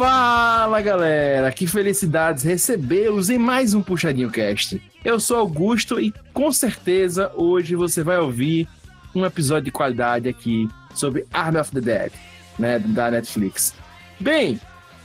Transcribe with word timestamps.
Fala 0.00 0.80
galera, 0.80 1.52
que 1.52 1.66
felicidades 1.66 2.42
recebê-los 2.42 3.28
em 3.28 3.36
mais 3.36 3.74
um 3.74 3.82
Puxadinho 3.82 4.30
Cast. 4.30 4.82
Eu 5.04 5.20
sou 5.20 5.36
Augusto 5.36 6.00
e 6.00 6.10
com 6.32 6.50
certeza 6.50 7.30
hoje 7.34 7.76
você 7.76 8.02
vai 8.02 8.16
ouvir 8.16 8.66
um 9.14 9.26
episódio 9.26 9.66
de 9.66 9.70
qualidade 9.70 10.26
aqui 10.26 10.66
sobre 10.94 11.26
Army 11.30 11.58
of 11.58 11.70
the 11.72 11.82
Dead, 11.82 12.12
né, 12.58 12.78
da 12.78 13.10
Netflix. 13.10 13.74
Bem, 14.18 14.58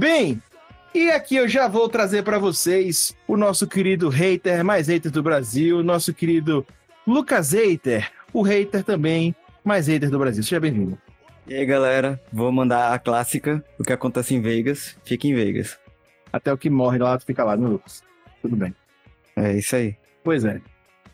Bem, 0.00 0.42
e 0.94 1.10
aqui 1.10 1.36
eu 1.36 1.46
já 1.46 1.68
vou 1.68 1.86
trazer 1.86 2.22
para 2.22 2.38
vocês 2.38 3.14
o 3.28 3.36
nosso 3.36 3.66
querido 3.66 4.08
hater, 4.08 4.64
mais 4.64 4.88
hater 4.88 5.12
do 5.12 5.22
Brasil, 5.22 5.82
nosso 5.82 6.14
querido 6.14 6.66
Lucas 7.06 7.52
Hater, 7.52 8.10
o 8.32 8.40
hater 8.40 8.82
também, 8.82 9.36
mais 9.62 9.88
hater 9.88 10.08
do 10.08 10.18
Brasil. 10.18 10.42
Seja 10.42 10.58
bem-vindo. 10.58 10.98
E 11.46 11.52
aí, 11.52 11.66
galera, 11.66 12.18
vou 12.32 12.50
mandar 12.50 12.94
a 12.94 12.98
clássica, 12.98 13.62
o 13.78 13.84
que 13.84 13.92
acontece 13.92 14.34
em 14.34 14.40
Vegas, 14.40 14.96
fica 15.04 15.26
em 15.26 15.34
Vegas. 15.34 15.78
Até 16.32 16.50
o 16.50 16.56
que 16.56 16.70
morre 16.70 16.96
lá, 16.96 17.18
tu 17.18 17.26
fica 17.26 17.44
lá, 17.44 17.54
no 17.54 17.68
Lucas? 17.68 18.02
Tudo 18.40 18.56
bem. 18.56 18.74
É 19.36 19.52
isso 19.58 19.76
aí. 19.76 19.96
Pois 20.24 20.46
é. 20.46 20.62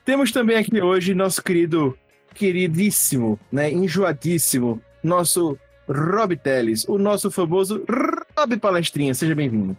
Temos 0.04 0.30
também 0.30 0.58
aqui 0.58 0.80
hoje 0.80 1.12
nosso 1.12 1.42
querido, 1.42 1.98
queridíssimo, 2.32 3.36
né, 3.50 3.68
enjoadíssimo, 3.68 4.80
nosso 5.02 5.58
Rob 5.88 6.36
Teles, 6.36 6.84
o 6.88 6.98
nosso 6.98 7.30
famoso 7.30 7.84
Rob 8.36 8.56
Palestrinha. 8.58 9.14
Seja 9.14 9.34
bem-vindo. 9.34 9.76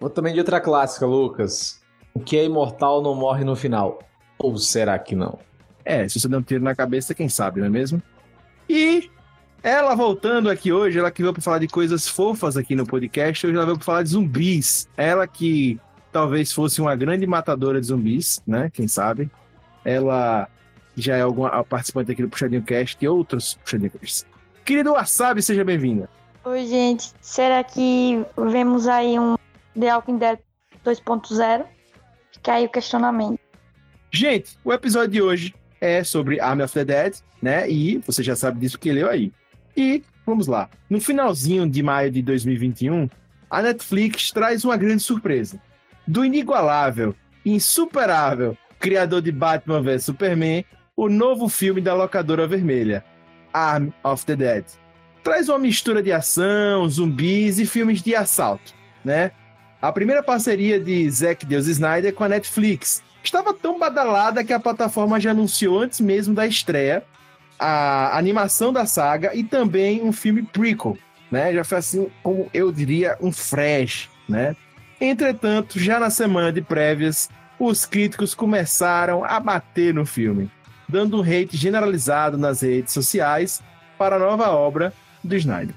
Vou 0.00 0.08
também 0.08 0.32
de 0.32 0.38
outra 0.38 0.60
clássica, 0.60 1.06
Lucas. 1.06 1.82
O 2.14 2.20
que 2.20 2.36
é 2.36 2.44
imortal 2.44 3.02
não 3.02 3.14
morre 3.14 3.44
no 3.44 3.56
final. 3.56 4.00
Ou 4.38 4.56
será 4.56 4.98
que 4.98 5.16
não? 5.16 5.38
É, 5.84 6.08
se 6.08 6.20
você 6.20 6.28
der 6.28 6.36
um 6.36 6.42
tiro 6.42 6.62
na 6.62 6.74
cabeça, 6.74 7.14
quem 7.14 7.28
sabe, 7.28 7.60
não 7.60 7.66
é 7.66 7.70
mesmo? 7.70 8.00
E 8.68 9.10
ela 9.62 9.94
voltando 9.94 10.48
aqui 10.50 10.72
hoje, 10.72 10.98
ela 10.98 11.10
que 11.10 11.22
veio 11.22 11.32
para 11.32 11.42
falar 11.42 11.58
de 11.58 11.66
coisas 11.66 12.06
fofas 12.06 12.56
aqui 12.56 12.74
no 12.74 12.86
podcast, 12.86 13.46
hoje 13.46 13.56
ela 13.56 13.64
veio 13.64 13.76
para 13.76 13.84
falar 13.84 14.02
de 14.02 14.10
zumbis. 14.10 14.88
Ela 14.96 15.26
que 15.26 15.80
talvez 16.12 16.52
fosse 16.52 16.80
uma 16.80 16.94
grande 16.94 17.26
matadora 17.26 17.80
de 17.80 17.86
zumbis, 17.88 18.42
né? 18.46 18.70
Quem 18.72 18.86
sabe? 18.86 19.30
Ela 19.84 20.48
já 20.96 21.16
é 21.16 21.22
alguma 21.22 21.64
participante 21.64 22.12
aqui 22.12 22.22
do 22.22 22.28
Puxadinho 22.28 22.62
Cast 22.62 23.04
e 23.04 23.08
outros 23.08 23.54
Puxadinho 23.54 23.90
Cast. 23.90 24.26
Querido 24.68 24.92
Wasabi, 24.92 25.40
seja 25.40 25.64
bem-vinda. 25.64 26.10
Oi, 26.44 26.66
gente. 26.66 27.10
Será 27.22 27.64
que 27.64 28.22
vemos 28.36 28.86
aí 28.86 29.18
um 29.18 29.34
The 29.72 29.94
Walking 29.94 30.18
Dead 30.18 30.38
2.0? 30.84 31.64
Fica 32.34 32.52
aí 32.52 32.66
o 32.66 32.68
questionamento. 32.68 33.40
Gente, 34.12 34.58
o 34.62 34.70
episódio 34.70 35.08
de 35.08 35.22
hoje 35.22 35.54
é 35.80 36.04
sobre 36.04 36.38
Army 36.38 36.64
of 36.64 36.74
the 36.74 36.84
Dead, 36.84 37.14
né? 37.40 37.66
E 37.66 37.96
você 38.06 38.22
já 38.22 38.36
sabe 38.36 38.60
disso 38.60 38.78
que 38.78 38.92
leu 38.92 39.08
aí. 39.08 39.32
E 39.74 40.02
vamos 40.26 40.46
lá. 40.46 40.68
No 40.90 41.00
finalzinho 41.00 41.66
de 41.66 41.82
maio 41.82 42.10
de 42.10 42.20
2021, 42.20 43.08
a 43.48 43.62
Netflix 43.62 44.30
traz 44.32 44.66
uma 44.66 44.76
grande 44.76 45.02
surpresa. 45.02 45.58
Do 46.06 46.26
inigualável, 46.26 47.14
insuperável 47.42 48.54
criador 48.78 49.22
de 49.22 49.32
Batman 49.32 49.80
vs 49.80 50.04
Superman, 50.04 50.62
o 50.94 51.08
novo 51.08 51.48
filme 51.48 51.80
da 51.80 51.94
locadora 51.94 52.46
vermelha, 52.46 53.02
Arm 53.58 53.90
of 54.04 54.24
the 54.24 54.36
Dead. 54.36 54.64
Traz 55.24 55.48
uma 55.48 55.58
mistura 55.58 56.02
de 56.02 56.12
ação, 56.12 56.88
zumbis 56.88 57.58
e 57.58 57.66
filmes 57.66 58.00
de 58.00 58.14
assalto, 58.14 58.72
né? 59.04 59.32
A 59.82 59.92
primeira 59.92 60.22
parceria 60.22 60.80
de 60.80 61.08
Zack 61.10 61.44
Deus 61.44 61.66
Snyder 61.66 62.14
com 62.14 62.24
a 62.24 62.28
Netflix 62.28 63.02
estava 63.22 63.52
tão 63.52 63.78
badalada 63.78 64.44
que 64.44 64.52
a 64.52 64.60
plataforma 64.60 65.20
já 65.20 65.32
anunciou 65.32 65.80
antes 65.80 66.00
mesmo 66.00 66.34
da 66.34 66.46
estreia 66.46 67.04
a 67.58 68.16
animação 68.16 68.72
da 68.72 68.86
saga 68.86 69.34
e 69.34 69.42
também 69.42 70.02
um 70.02 70.12
filme 70.12 70.42
prequel, 70.42 70.96
né? 71.30 71.52
Já 71.52 71.64
foi 71.64 71.78
assim, 71.78 72.08
como 72.22 72.48
eu 72.54 72.70
diria, 72.70 73.16
um 73.20 73.32
fresh, 73.32 74.08
né? 74.28 74.54
Entretanto, 75.00 75.78
já 75.78 75.98
na 75.98 76.10
semana 76.10 76.52
de 76.52 76.62
prévias, 76.62 77.28
os 77.58 77.84
críticos 77.84 78.34
começaram 78.34 79.24
a 79.24 79.40
bater 79.40 79.92
no 79.92 80.06
filme 80.06 80.48
dando 80.88 81.18
um 81.18 81.22
hate 81.22 81.56
generalizado 81.56 82.38
nas 82.38 82.62
redes 82.62 82.92
sociais 82.92 83.62
para 83.98 84.16
a 84.16 84.18
nova 84.18 84.50
obra 84.50 84.92
do 85.22 85.36
Snyder. 85.36 85.74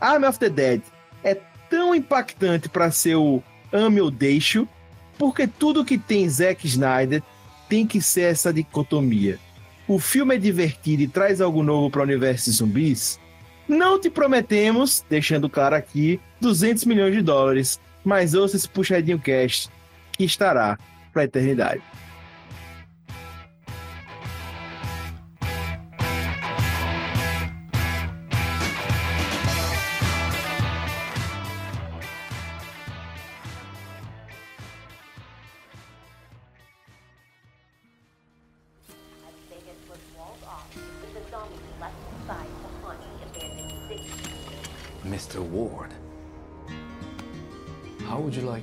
Army 0.00 0.26
of 0.26 0.38
the 0.38 0.48
Dead 0.48 0.82
é 1.22 1.36
tão 1.68 1.94
impactante 1.94 2.68
para 2.68 2.90
ser 2.90 3.16
o 3.16 3.42
ame 3.72 4.00
ou 4.00 4.10
deixo, 4.10 4.68
porque 5.18 5.46
tudo 5.46 5.84
que 5.84 5.96
tem 5.96 6.28
Zack 6.28 6.66
Snyder 6.66 7.22
tem 7.68 7.86
que 7.86 8.02
ser 8.02 8.22
essa 8.22 8.52
dicotomia. 8.52 9.38
O 9.86 9.98
filme 9.98 10.34
é 10.34 10.38
divertido 10.38 11.02
e 11.02 11.08
traz 11.08 11.40
algo 11.40 11.62
novo 11.62 11.90
para 11.90 12.00
o 12.00 12.04
universo 12.04 12.50
de 12.50 12.56
zumbis? 12.56 13.18
Não 13.68 14.00
te 14.00 14.10
prometemos, 14.10 15.04
deixando 15.08 15.48
claro 15.48 15.76
aqui, 15.76 16.20
200 16.40 16.84
milhões 16.84 17.14
de 17.14 17.22
dólares, 17.22 17.78
mas 18.04 18.34
ouça 18.34 18.56
esse 18.56 18.68
puxadinho 18.68 19.18
cast 19.18 19.70
que 20.12 20.24
estará 20.24 20.78
para 21.12 21.22
a 21.22 21.24
eternidade. 21.24 21.82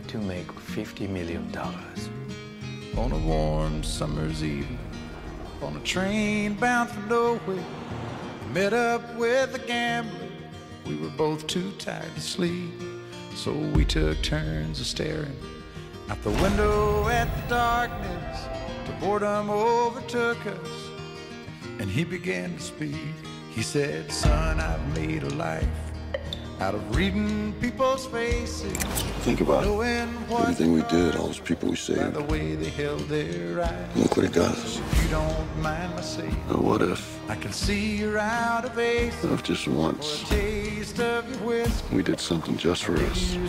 To 0.08 0.18
make 0.18 0.48
$50 0.48 1.10
million? 1.10 1.52
On 2.98 3.12
a 3.12 3.18
warm 3.18 3.84
summer's 3.84 4.44
evening, 4.44 4.80
on 5.62 5.76
a 5.76 5.80
train 5.82 6.54
bound 6.54 6.90
for 6.90 7.02
nowhere, 7.02 7.64
met 8.54 8.74
up 8.74 9.16
with 9.16 9.54
a 9.56 9.60
gambler. 9.60 10.30
We 10.86 10.96
were 10.96 11.10
both 11.10 11.46
too 11.48 11.72
tired 11.78 12.16
to 12.16 12.22
sleep. 12.22 12.72
So 13.36 13.52
we 13.52 13.86
took 13.86 14.22
turns 14.24 14.80
of 14.80 14.88
staring 14.88 15.38
out 16.10 16.22
the 16.24 16.32
window 16.32 17.08
at 17.10 17.28
the 17.36 17.56
darkness. 17.56 18.40
Till 18.86 18.96
boredom 18.96 19.50
overtook 19.50 20.44
us, 20.46 20.70
and 21.80 21.90
he 21.90 22.04
began 22.04 22.56
to 22.56 22.60
speak. 22.62 22.96
He 23.52 23.62
said, 23.62 24.12
Son, 24.12 24.60
I've 24.60 24.96
made 24.96 25.24
a 25.24 25.30
life 25.32 25.87
out 26.60 26.74
of 26.74 26.96
reading 26.96 27.54
people's 27.62 28.06
faces. 28.08 28.76
Think 29.24 29.42
about 29.42 29.64
it. 29.64 29.70
What 30.28 30.42
Everything 30.42 30.74
we 30.74 30.82
did, 30.84 31.16
all 31.16 31.28
those 31.28 31.40
people 31.40 31.70
we 31.70 31.76
saved. 31.76 32.14
the 32.14 32.24
way 32.24 32.56
they 32.56 32.70
held 32.70 33.02
their 33.02 33.62
eyes. 33.64 33.96
Look 33.96 34.18
what 34.18 34.26
it 34.26 34.34
got 34.34 34.52
us. 34.56 34.78
You 35.04 35.10
don't 35.10 35.58
mind 35.62 35.94
my 35.96 36.02
saying, 36.02 36.36
Now, 36.50 36.58
what 36.58 36.82
if, 36.82 37.20
I 37.30 37.36
can 37.36 37.54
see 37.54 37.98
you're 37.98 38.18
out 38.18 38.66
of 38.66 38.78
ace. 38.80 39.14
what 39.24 39.34
if 39.34 39.44
just 39.44 39.68
once 39.68 40.20
For 40.22 40.34
a 40.34 40.38
taste 40.38 41.00
of 41.00 41.30
your 41.30 41.40
whiskey, 41.48 41.96
we 41.96 42.02
did 42.04 42.20
something 42.20 42.58
just 42.58 42.84
for 42.86 42.96
us? 42.98 43.34
you. 43.34 43.48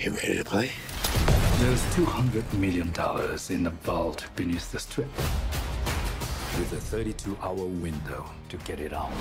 You 0.00 0.10
ready 0.16 0.36
to 0.36 0.44
play? 0.44 0.70
There's 1.58 1.80
$200 1.94 2.52
million 2.58 2.88
in 3.48 3.62
the 3.64 3.70
vault 3.82 4.26
beneath 4.36 4.70
the 4.72 4.78
strip. 4.78 5.08
With 6.58 6.72
a 6.72 6.80
32 6.80 7.36
hour 7.42 7.54
window 7.54 8.24
to 8.48 8.56
get 8.58 8.78
it 8.78 8.92
out. 8.92 9.12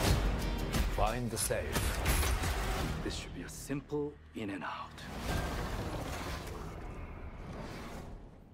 Find 0.95 1.31
the 1.31 1.37
safe. 1.37 1.99
This 3.03 3.15
should 3.15 3.33
be 3.33 3.41
a 3.41 3.49
simple 3.49 4.13
in 4.35 4.51
and 4.51 4.63
out. 4.63 5.01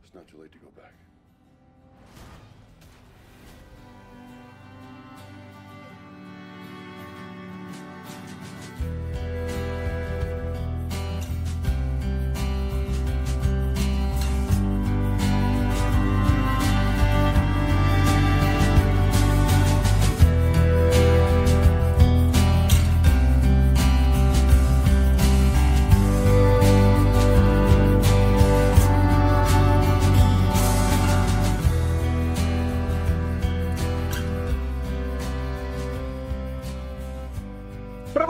It's 0.04 0.14
not 0.14 0.28
too 0.30 0.38
late 0.42 0.54
to 0.54 0.58
go 0.60 0.69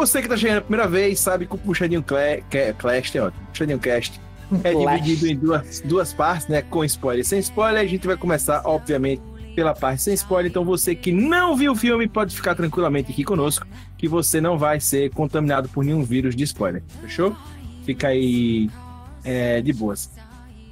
você 0.10 0.22
que 0.22 0.28
tá 0.28 0.38
chegando 0.38 0.58
a 0.58 0.62
primeira 0.62 0.88
vez, 0.88 1.20
sabe 1.20 1.46
que 1.46 1.56
o 1.56 1.58
Puxadinho 1.58 2.04
Cla- 2.04 2.42
Ca- 2.50 2.74
Cast 2.74 3.18
é 3.18 3.22
ótimo. 3.22 3.48
Puxadinho 3.48 3.80
Cast 3.80 4.20
é 4.64 4.72
Clash. 4.74 5.02
dividido 5.04 5.28
em 5.32 5.36
duas, 5.36 5.82
duas 5.82 6.14
partes, 6.14 6.48
né? 6.48 6.62
Com 6.64 6.84
spoiler 6.84 7.22
e 7.22 7.26
sem 7.28 7.40
spoiler. 7.40 7.82
A 7.82 7.86
gente 7.86 8.06
vai 8.08 8.18
começar, 8.18 8.62
obviamente, 8.66 9.22
pela 9.56 9.74
parte 9.74 10.02
sem 10.02 10.14
spoiler. 10.14 10.50
Então 10.50 10.64
você 10.66 10.96
que 10.96 11.12
não 11.12 11.56
viu 11.56 11.74
o 11.74 11.76
filme 11.76 12.08
pode 12.08 12.36
ficar 12.36 12.56
tranquilamente 12.56 13.12
aqui 13.12 13.24
conosco, 13.24 13.66
que 13.98 14.08
você 14.08 14.40
não 14.42 14.58
vai 14.58 14.80
ser 14.80 15.12
contaminado 15.12 15.70
por 15.70 15.84
nenhum 15.84 16.04
vírus 16.04 16.36
de 16.36 16.44
spoiler. 16.44 16.82
Fechou? 17.02 17.36
Fica 17.86 18.08
aí 18.08 18.70
é, 19.24 19.62
de 19.62 19.74
boas. 19.74 20.10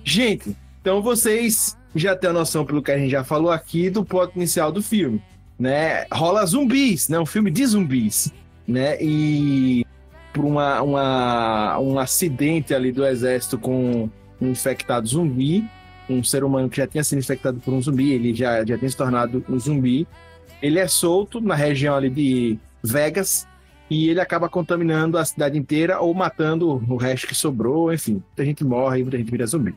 Gente, 0.03 0.55
então 0.81 1.01
vocês 1.01 1.77
já 1.95 2.15
têm 2.15 2.29
a 2.29 2.33
noção, 2.33 2.65
pelo 2.65 2.81
que 2.81 2.91
a 2.91 2.97
gente 2.97 3.11
já 3.11 3.23
falou 3.23 3.51
aqui, 3.51 3.89
do 3.89 4.05
plot 4.05 4.33
inicial 4.35 4.71
do 4.71 4.81
filme. 4.81 5.21
Né? 5.59 6.05
Rola 6.11 6.45
zumbis, 6.45 7.09
né? 7.09 7.19
Um 7.19 7.25
filme 7.25 7.49
de 7.51 7.65
zumbis 7.65 8.31
né? 8.67 9.01
E 9.01 9.85
por 10.33 10.45
uma, 10.45 10.81
uma, 10.81 11.79
um 11.79 11.97
acidente 11.97 12.73
ali 12.73 12.91
do 12.91 13.05
exército 13.05 13.57
com 13.57 14.09
um 14.39 14.49
infectado 14.49 15.07
zumbi, 15.07 15.67
um 16.09 16.23
ser 16.23 16.43
humano 16.43 16.69
que 16.69 16.77
já 16.77 16.87
tinha 16.87 17.03
sido 17.03 17.19
infectado 17.19 17.59
por 17.59 17.73
um 17.73 17.81
zumbi, 17.81 18.11
ele 18.11 18.33
já, 18.33 18.63
já 18.65 18.77
tinha 18.77 18.89
se 18.89 18.95
tornado 18.95 19.43
um 19.49 19.59
zumbi. 19.59 20.07
Ele 20.61 20.79
é 20.79 20.87
solto 20.87 21.41
na 21.41 21.55
região 21.55 21.95
ali 21.95 22.09
de 22.09 22.59
Vegas 22.83 23.47
e 23.89 24.09
ele 24.09 24.19
acaba 24.19 24.49
contaminando 24.49 25.17
a 25.17 25.25
cidade 25.25 25.57
inteira 25.57 25.99
ou 25.99 26.13
matando 26.13 26.83
o 26.87 26.97
resto 26.97 27.27
que 27.27 27.35
sobrou, 27.35 27.93
enfim. 27.93 28.13
Muita 28.13 28.45
gente 28.45 28.63
morre, 28.63 29.01
muita 29.01 29.17
gente 29.17 29.31
vira 29.31 29.45
zumbi. 29.45 29.75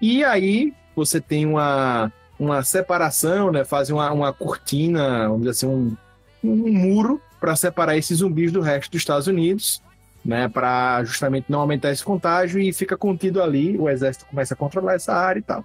E 0.00 0.22
aí 0.24 0.72
você 0.94 1.20
tem 1.20 1.44
uma, 1.46 2.12
uma 2.38 2.62
separação, 2.62 3.50
né? 3.50 3.64
Fazem 3.64 3.94
uma, 3.94 4.10
uma 4.12 4.32
cortina, 4.32 5.28
vamos 5.28 5.40
dizer 5.40 5.50
assim, 5.50 5.66
um, 5.66 5.96
um 6.42 6.72
muro 6.72 7.20
para 7.40 7.56
separar 7.56 7.96
esses 7.96 8.18
zumbis 8.18 8.52
do 8.52 8.60
resto 8.60 8.90
dos 8.90 9.00
Estados 9.00 9.26
Unidos, 9.26 9.82
né, 10.24 10.48
para 10.48 11.02
justamente 11.04 11.46
não 11.48 11.60
aumentar 11.60 11.90
esse 11.90 12.04
contágio 12.04 12.60
e 12.60 12.72
fica 12.72 12.96
contido 12.96 13.42
ali, 13.42 13.78
o 13.78 13.88
exército 13.88 14.26
começa 14.26 14.54
a 14.54 14.56
controlar 14.56 14.94
essa 14.94 15.14
área 15.14 15.38
e 15.38 15.42
tal, 15.42 15.64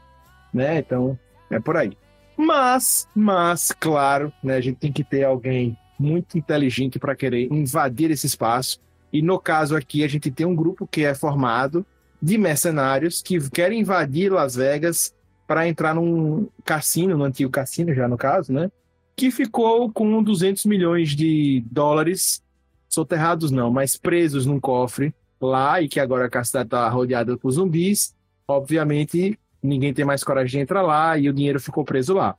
né? 0.54 0.78
Então, 0.80 1.18
é 1.50 1.60
por 1.60 1.76
aí. 1.76 1.98
Mas, 2.38 3.08
mas, 3.16 3.72
claro, 3.80 4.32
né, 4.44 4.56
a 4.56 4.62
gente 4.62 4.78
tem 4.78 4.92
que 4.92 5.04
ter 5.04 5.24
alguém 5.24 5.78
muito 6.00 6.38
inteligente 6.38 7.00
para 7.00 7.16
querer 7.16 7.52
invadir 7.52 8.12
esse 8.12 8.26
espaço. 8.26 8.80
E 9.12 9.22
no 9.22 9.40
caso 9.40 9.76
aqui, 9.76 10.04
a 10.04 10.08
gente 10.08 10.32
tem 10.32 10.46
um 10.46 10.56
grupo 10.56 10.88
que 10.88 11.06
é 11.06 11.14
formado 11.14 11.86
de 12.22 12.38
mercenários 12.38 13.22
que 13.22 13.40
querem 13.50 13.82
invadir 13.82 14.32
Las 14.32 14.56
Vegas 14.56 15.14
para 15.46 15.68
entrar 15.68 15.94
num 15.94 16.48
cassino, 16.64 17.18
no 17.18 17.26
antigo 17.26 17.52
cassino 17.52 17.94
já 17.94 18.08
no 18.08 18.18
caso, 18.18 18.52
né? 18.52 18.72
Que 19.16 19.32
ficou 19.32 19.92
com 19.92 20.22
200 20.22 20.66
milhões 20.66 21.10
de 21.16 21.64
dólares 21.72 22.44
soterrados 22.90 23.52
não, 23.52 23.72
mas 23.72 23.96
presos 23.98 24.46
num 24.46 24.60
cofre 24.60 25.14
lá 25.42 25.82
e 25.82 25.88
que 25.88 26.00
agora 26.00 26.30
a 26.32 26.44
cidade 26.44 26.68
está 26.68 26.88
rodeada 26.90 27.38
por 27.38 27.52
zumbis. 27.52 28.16
Obviamente, 28.48 29.38
ninguém 29.62 29.94
tem 29.94 30.06
mais 30.06 30.24
coragem 30.24 30.60
de 30.60 30.60
entrar 30.60 30.82
lá 30.82 31.18
e 31.18 31.30
o 31.30 31.34
dinheiro 31.34 31.60
ficou 31.60 31.84
preso 31.84 32.14
lá, 32.14 32.36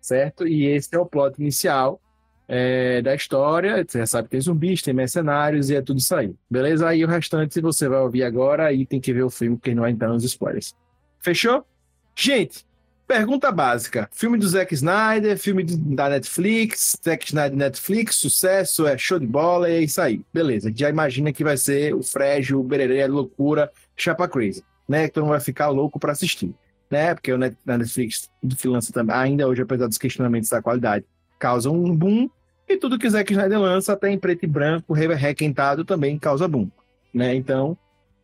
certo? 0.00 0.46
E 0.46 0.64
esse 0.64 0.94
é 0.94 0.98
o 0.98 1.06
plot 1.06 1.40
inicial 1.40 2.00
é, 2.48 3.02
da 3.02 3.14
história. 3.14 3.84
Você 3.86 3.98
já 3.98 4.06
sabe 4.06 4.28
que 4.28 4.32
tem 4.32 4.40
zumbis, 4.40 4.82
tem 4.82 4.94
mercenários 4.94 5.70
e 5.70 5.76
é 5.76 5.82
tudo 5.82 5.98
isso 5.98 6.14
aí. 6.14 6.34
Beleza? 6.50 6.88
Aí 6.88 7.04
o 7.04 7.08
restante 7.08 7.60
você 7.60 7.88
vai 7.88 8.00
ouvir 8.00 8.22
agora 8.22 8.72
e 8.72 8.86
tem 8.86 9.00
que 9.00 9.12
ver 9.12 9.22
o 9.22 9.30
filme 9.30 9.56
porque 9.56 9.74
não 9.74 9.82
vai 9.82 9.90
entrar 9.90 10.08
nos 10.08 10.24
spoilers. 10.24 10.74
Fechou? 11.20 11.64
Gente, 12.14 12.64
Pergunta 13.06 13.52
básica: 13.52 14.08
filme 14.12 14.36
do 14.36 14.48
Zack 14.48 14.74
Snyder, 14.74 15.38
filme 15.38 15.62
da 15.64 16.08
Netflix, 16.08 16.96
Zack 17.04 17.26
Snyder 17.26 17.56
Netflix, 17.56 18.16
sucesso, 18.16 18.86
é 18.86 18.98
show 18.98 19.18
de 19.18 19.26
bola, 19.26 19.68
é 19.70 19.80
isso 19.80 20.00
aí. 20.00 20.22
Beleza, 20.34 20.72
já 20.74 20.88
imagina 20.88 21.32
que 21.32 21.44
vai 21.44 21.56
ser 21.56 21.94
o 21.94 22.02
Frégio, 22.02 22.58
o 22.58 22.64
Bererê, 22.64 23.02
a 23.02 23.08
loucura, 23.08 23.70
chapa 23.96 24.26
crazy, 24.28 24.62
né? 24.88 25.04
Então 25.04 25.28
vai 25.28 25.38
ficar 25.38 25.68
louco 25.68 26.00
para 26.00 26.12
assistir, 26.12 26.52
né? 26.90 27.14
Porque 27.14 27.32
o 27.32 27.38
Netflix, 27.38 28.28
que 28.58 28.68
lança 28.68 28.92
também, 28.92 29.14
ainda 29.14 29.46
hoje, 29.46 29.62
apesar 29.62 29.86
dos 29.86 29.98
questionamentos 29.98 30.48
da 30.50 30.60
qualidade, 30.60 31.04
causa 31.38 31.70
um 31.70 31.94
boom, 31.94 32.28
e 32.68 32.76
tudo 32.76 32.98
que 32.98 33.08
Zack 33.08 33.32
Snyder 33.32 33.60
lança, 33.60 33.92
até 33.92 34.10
em 34.10 34.18
preto 34.18 34.42
e 34.42 34.48
branco, 34.48 34.92
re- 34.92 35.14
requentado, 35.14 35.84
também 35.84 36.18
causa 36.18 36.48
boom, 36.48 36.68
né? 37.14 37.36
Então, 37.36 37.78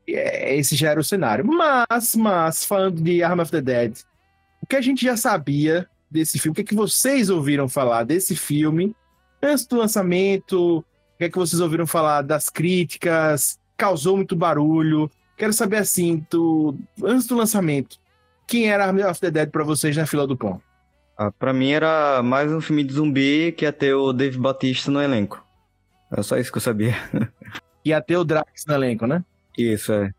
é, 0.09 0.57
esse 0.57 0.75
já 0.75 0.91
era 0.91 0.99
o 0.99 1.05
cenário. 1.05 1.47
Mas, 1.47 2.17
mas, 2.17 2.65
falando 2.65 3.01
de 3.01 3.23
Arm 3.23 3.39
of 3.39 3.53
the 3.53 3.61
Dead, 3.61 3.99
o 4.63 4.67
que 4.67 4.77
a 4.77 4.81
gente 4.81 5.05
já 5.05 5.17
sabia 5.17 5.89
desse 6.11 6.39
filme, 6.39 6.53
o 6.53 6.55
que, 6.55 6.61
é 6.61 6.65
que 6.65 6.75
vocês 6.75 7.29
ouviram 7.29 7.69
falar 7.69 8.05
desse 8.05 8.37
filme 8.37 8.95
antes 9.43 9.67
do 9.67 9.77
lançamento, 9.77 10.79
o 10.79 10.85
que 11.19 11.25
é 11.25 11.29
que 11.29 11.39
vocês 11.39 11.61
ouviram 11.61 11.87
falar 11.87 12.23
das 12.23 12.49
críticas, 12.49 13.59
causou 13.77 14.17
muito 14.17 14.37
barulho. 14.37 15.11
Quero 15.37 15.53
saber 15.53 15.79
assim, 15.79 16.25
do, 16.31 16.77
antes 17.03 17.27
do 17.27 17.37
lançamento, 17.37 17.99
quem 18.47 18.71
era 18.71 18.87
Army 18.87 19.03
of 19.03 19.21
the 19.21 19.31
Dead 19.31 19.51
pra 19.51 19.65
vocês 19.65 19.97
na 19.97 20.07
fila 20.07 20.27
do 20.27 20.37
pão? 20.37 20.61
Ah, 21.17 21.31
pra 21.31 21.53
mim 21.53 21.71
era 21.71 22.23
mais 22.23 22.53
um 22.53 22.61
filme 22.61 22.85
de 22.85 22.95
zumbi 22.95 23.53
que 23.53 23.65
ia 23.65 23.73
ter 23.73 23.95
o 23.95 24.13
Dave 24.13 24.39
Batista 24.39 24.91
no 24.91 25.03
elenco. 25.03 25.45
É 26.11 26.23
só 26.23 26.37
isso 26.37 26.53
que 26.53 26.59
eu 26.59 26.63
sabia. 26.63 26.95
Ia 27.85 28.01
ter 28.01 28.17
o 28.17 28.25
Drax 28.25 28.65
no 28.67 28.75
elenco, 28.75 29.07
né? 29.07 29.25
Isso, 29.59 29.93
é. 29.93 30.13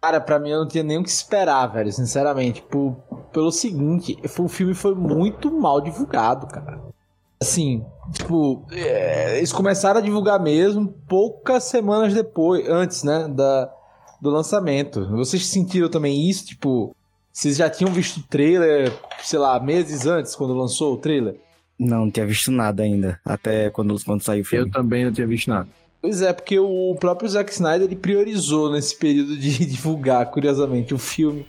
Cara, 0.00 0.20
pra 0.20 0.38
mim 0.38 0.50
eu 0.50 0.60
não 0.60 0.68
tinha 0.68 0.82
nem 0.82 0.96
o 0.96 1.02
que 1.02 1.10
esperar, 1.10 1.66
velho, 1.66 1.92
sinceramente. 1.92 2.62
Por, 2.62 2.96
pelo 3.34 3.50
seguinte, 3.52 4.16
foi- 4.28 4.46
o 4.46 4.48
filme 4.48 4.72
foi 4.74 4.94
muito 4.94 5.50
mal 5.50 5.80
divulgado, 5.80 6.46
cara. 6.46 6.80
Assim, 7.42 7.84
tipo, 8.12 8.64
é, 8.70 9.36
eles 9.36 9.52
começaram 9.52 9.98
a 9.98 10.02
divulgar 10.02 10.40
mesmo 10.40 10.88
poucas 11.08 11.64
semanas 11.64 12.14
depois, 12.14 12.66
antes, 12.68 13.02
né, 13.02 13.28
da, 13.28 13.70
do 14.22 14.30
lançamento. 14.30 15.06
Vocês 15.10 15.46
sentiram 15.46 15.90
também 15.90 16.30
isso? 16.30 16.46
Tipo, 16.46 16.94
vocês 17.32 17.56
já 17.56 17.68
tinham 17.68 17.92
visto 17.92 18.18
o 18.18 18.22
trailer, 18.22 18.90
sei 19.22 19.38
lá, 19.38 19.58
meses 19.60 20.06
antes, 20.06 20.34
quando 20.34 20.54
lançou 20.54 20.94
o 20.94 20.96
trailer? 20.96 21.36
Não, 21.78 22.02
não 22.06 22.10
tinha 22.10 22.24
visto 22.24 22.52
nada 22.52 22.84
ainda. 22.84 23.20
Até 23.24 23.68
quando, 23.68 23.96
quando 24.04 24.22
saiu 24.22 24.42
o 24.42 24.46
filme. 24.46 24.68
Eu 24.68 24.72
também 24.72 25.04
não 25.04 25.12
tinha 25.12 25.26
visto 25.26 25.48
nada. 25.50 25.68
Pois 26.00 26.22
é, 26.22 26.32
porque 26.32 26.58
o 26.58 26.94
próprio 27.00 27.28
Zack 27.28 27.50
Snyder 27.52 27.82
ele 27.88 27.96
priorizou 27.96 28.70
nesse 28.70 28.96
período 28.96 29.36
de 29.36 29.66
divulgar, 29.66 30.30
curiosamente, 30.30 30.94
o 30.94 30.98
filme. 30.98 31.44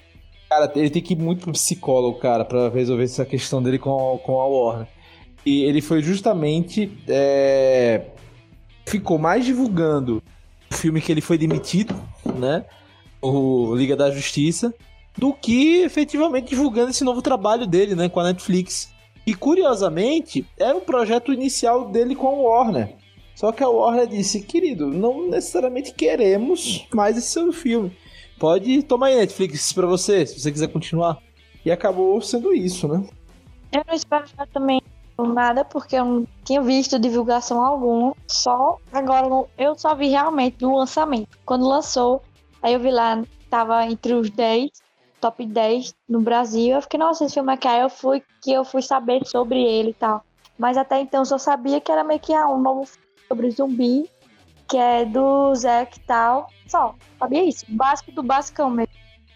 Cara, 0.49 0.71
ele 0.75 0.89
tem 0.89 1.01
que 1.01 1.13
ir 1.13 1.17
muito 1.17 1.43
pro 1.43 1.51
psicólogo, 1.51 2.19
cara, 2.19 2.45
pra 2.45 2.69
resolver 2.69 3.03
essa 3.03 3.25
questão 3.25 3.61
dele 3.61 3.79
com 3.79 4.15
a, 4.15 4.19
com 4.19 4.39
a 4.39 4.47
Warner. 4.47 4.87
E 5.45 5.63
ele 5.63 5.81
foi 5.81 6.01
justamente 6.01 6.91
é, 7.07 8.05
ficou 8.85 9.17
mais 9.17 9.45
divulgando 9.45 10.21
o 10.71 10.75
filme 10.75 11.01
que 11.01 11.11
ele 11.11 11.21
foi 11.21 11.37
demitido, 11.37 11.95
né? 12.37 12.65
O 13.21 13.75
Liga 13.75 13.95
da 13.95 14.11
Justiça, 14.11 14.73
do 15.17 15.33
que 15.33 15.81
efetivamente 15.81 16.49
divulgando 16.49 16.91
esse 16.91 17.03
novo 17.03 17.21
trabalho 17.21 17.65
dele, 17.65 17.95
né, 17.95 18.09
com 18.09 18.19
a 18.19 18.25
Netflix. 18.25 18.89
E 19.25 19.33
curiosamente, 19.33 20.45
era 20.57 20.77
um 20.77 20.81
projeto 20.81 21.33
inicial 21.33 21.89
dele 21.89 22.15
com 22.15 22.27
a 22.27 22.31
Warner. 22.31 22.95
Só 23.33 23.51
que 23.51 23.63
a 23.63 23.69
Warner 23.69 24.07
disse, 24.07 24.41
querido, 24.41 24.87
não 24.87 25.27
necessariamente 25.29 25.93
queremos 25.93 26.87
mais 26.93 27.17
esse 27.17 27.27
seu 27.27 27.51
filme. 27.51 27.91
Pode 28.39 28.83
tomar 28.83 29.07
aí 29.07 29.15
Netflix 29.15 29.71
pra 29.71 29.87
você, 29.87 30.25
se 30.25 30.39
você 30.39 30.51
quiser 30.51 30.67
continuar. 30.67 31.17
E 31.63 31.71
acabou 31.71 32.21
sendo 32.21 32.53
isso, 32.53 32.87
né? 32.87 33.07
Eu 33.71 33.83
não 33.87 33.95
esperava 33.95 34.47
também 34.53 34.81
nada, 35.17 35.63
porque 35.63 35.95
eu 35.95 36.05
não 36.05 36.27
tinha 36.43 36.61
visto 36.61 36.99
divulgação 36.99 37.63
alguma. 37.63 38.15
Só 38.27 38.77
agora 38.91 39.27
eu 39.57 39.75
só 39.75 39.95
vi 39.95 40.09
realmente 40.09 40.61
no 40.61 40.77
lançamento. 40.77 41.37
Quando 41.45 41.67
lançou, 41.67 42.21
aí 42.61 42.73
eu 42.73 42.79
vi 42.79 42.91
lá, 42.91 43.23
tava 43.49 43.85
entre 43.85 44.13
os 44.13 44.29
10, 44.29 44.69
top 45.21 45.45
10 45.45 45.95
no 46.07 46.21
Brasil. 46.21 46.75
Eu 46.75 46.81
fiquei, 46.81 46.99
nossa, 46.99 47.25
esse 47.25 47.33
filme 47.33 47.53
aqui. 47.53 47.67
Aí 47.67 47.81
eu 47.81 47.89
fui 47.89 48.21
que 48.43 48.51
eu 48.51 48.65
fui 48.65 48.81
saber 48.81 49.25
sobre 49.25 49.61
ele 49.61 49.91
e 49.91 49.93
tal. 49.93 50.23
Mas 50.57 50.77
até 50.77 51.01
então 51.01 51.21
eu 51.21 51.25
só 51.25 51.37
sabia 51.37 51.81
que 51.81 51.91
era 51.91 52.03
meio 52.03 52.19
que 52.19 52.33
ah, 52.33 52.47
um 52.47 52.61
novo 52.61 52.85
filme 52.85 53.07
sobre 53.27 53.51
zumbi, 53.51 54.09
que 54.67 54.77
é 54.77 55.05
do 55.05 55.53
Zack 55.55 55.97
e 55.97 56.01
tal. 56.03 56.47
Só, 56.67 56.95
sabia 57.25 57.43
isso. 57.47 57.65
Básico 57.67 58.11
do 58.11 58.23
basicão 58.23 58.69
mesmo. 58.69 58.93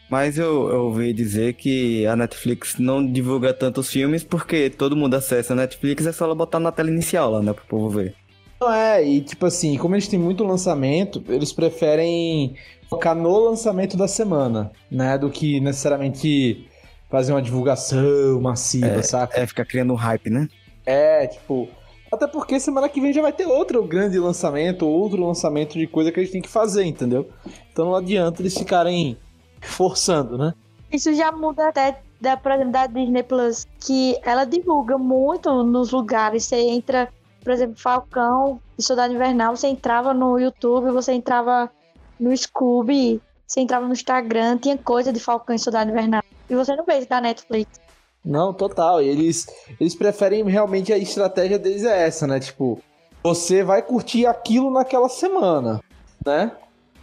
Mas 0.10 0.40
eu, 0.40 0.70
eu 0.70 0.86
ouvi 0.86 1.14
dizer 1.14 1.54
que 1.54 2.06
a 2.08 2.16
Netflix 2.16 2.80
não 2.80 3.06
divulga 3.06 3.54
tantos 3.54 3.90
filmes 3.90 4.24
porque 4.24 4.70
todo 4.70 4.96
mundo 4.96 5.14
acessa 5.14 5.54
a 5.54 5.56
Netflix, 5.56 6.06
é 6.08 6.12
só 6.12 6.26
ela 6.26 6.34
botar 6.34 6.60
na 6.60 6.72
tela 6.72 6.90
inicial 6.90 7.32
lá, 7.32 7.42
né, 7.44 7.54
pro 7.54 7.66
povo 7.66 7.90
ver. 7.90 8.16
Não 8.60 8.74
é, 8.74 9.06
e 9.06 9.22
tipo 9.22 9.46
assim, 9.46 9.78
como 9.78 9.94
eles 9.94 10.08
têm 10.08 10.20
muito 10.20 10.44
lançamento, 10.44 11.24
eles 11.30 11.54
preferem 11.54 12.56
focar 12.90 13.16
no 13.16 13.38
lançamento 13.38 13.96
da 13.96 14.08
semana, 14.08 14.72
né, 14.90 15.16
do 15.16 15.30
que 15.30 15.60
necessariamente 15.60 16.68
fazer 17.08 17.32
uma 17.32 17.42
divulgação 17.42 18.42
massiva, 18.42 18.88
é, 18.88 19.02
saca? 19.04 19.40
É, 19.40 19.46
ficar 19.46 19.66
criando 19.66 19.94
um 19.94 19.96
hype, 19.96 20.30
né? 20.32 20.50
É, 20.86 21.28
tipo, 21.28 21.70
até 22.12 22.28
porque 22.28 22.60
semana 22.60 22.90
que 22.90 23.00
vem 23.00 23.14
já 23.14 23.22
vai 23.22 23.34
ter 23.34 23.46
outro 23.46 23.84
grande 23.84 24.18
lançamento, 24.20 24.88
outro 24.88 25.26
lançamento 25.26 25.78
de 25.78 25.88
coisa 25.88 26.12
que 26.12 26.20
a 26.20 26.24
gente 26.24 26.32
tem 26.32 26.42
que 26.42 26.50
fazer, 26.50 26.84
entendeu? 26.84 27.30
Então 27.72 27.86
não 27.86 27.96
adianta 27.96 28.42
eles 28.42 28.58
ficarem 28.58 29.18
forçando, 29.62 30.38
né? 30.38 30.54
Isso 30.92 31.14
já 31.14 31.32
muda 31.32 31.70
até 31.70 32.02
da, 32.20 32.34
exemplo, 32.34 32.72
da 32.72 32.88
Disney 32.88 33.24
Plus, 33.24 33.68
que 33.80 34.18
ela 34.24 34.44
divulga 34.44 34.98
muito 34.98 35.64
nos 35.64 35.92
lugares. 35.92 36.46
Você 36.46 36.58
entra, 36.58 37.10
por 37.44 37.54
exemplo, 37.54 37.76
Falcão 37.78 38.60
e 38.78 38.84
Soldado 38.84 39.14
Invernal, 39.14 39.56
você 39.56 39.68
entrava 39.68 40.14
no 40.14 40.40
YouTube, 40.40 40.92
você 40.92 41.14
entrava 41.14 41.72
no 42.20 42.36
Scooby, 42.36 43.22
você 43.46 43.62
entrava 43.62 43.86
no 43.86 43.94
Instagram, 43.94 44.58
tinha 44.58 44.78
coisa 44.78 45.14
de 45.14 45.20
Falcão 45.20 45.56
e 45.56 45.60
Soldado 45.60 45.92
Invernal. 45.92 46.24
E 46.50 46.56
você 46.56 46.76
não 46.76 46.84
vê 46.86 46.98
isso 46.98 47.10
da 47.10 47.22
Netflix. 47.22 47.80
Não, 48.30 48.54
total. 48.54 49.02
Eles, 49.02 49.48
eles 49.80 49.96
preferem 49.96 50.44
realmente 50.44 50.94
a 50.94 50.98
estratégia 50.98 51.58
deles 51.58 51.84
é 51.84 52.06
essa, 52.06 52.28
né? 52.28 52.40
Tipo, 52.40 52.80
você 53.24 53.64
vai 53.64 53.82
curtir 53.82 54.28
aquilo 54.28 54.70
naquela 54.70 55.10
semana, 55.10 55.82
né? 56.24 56.52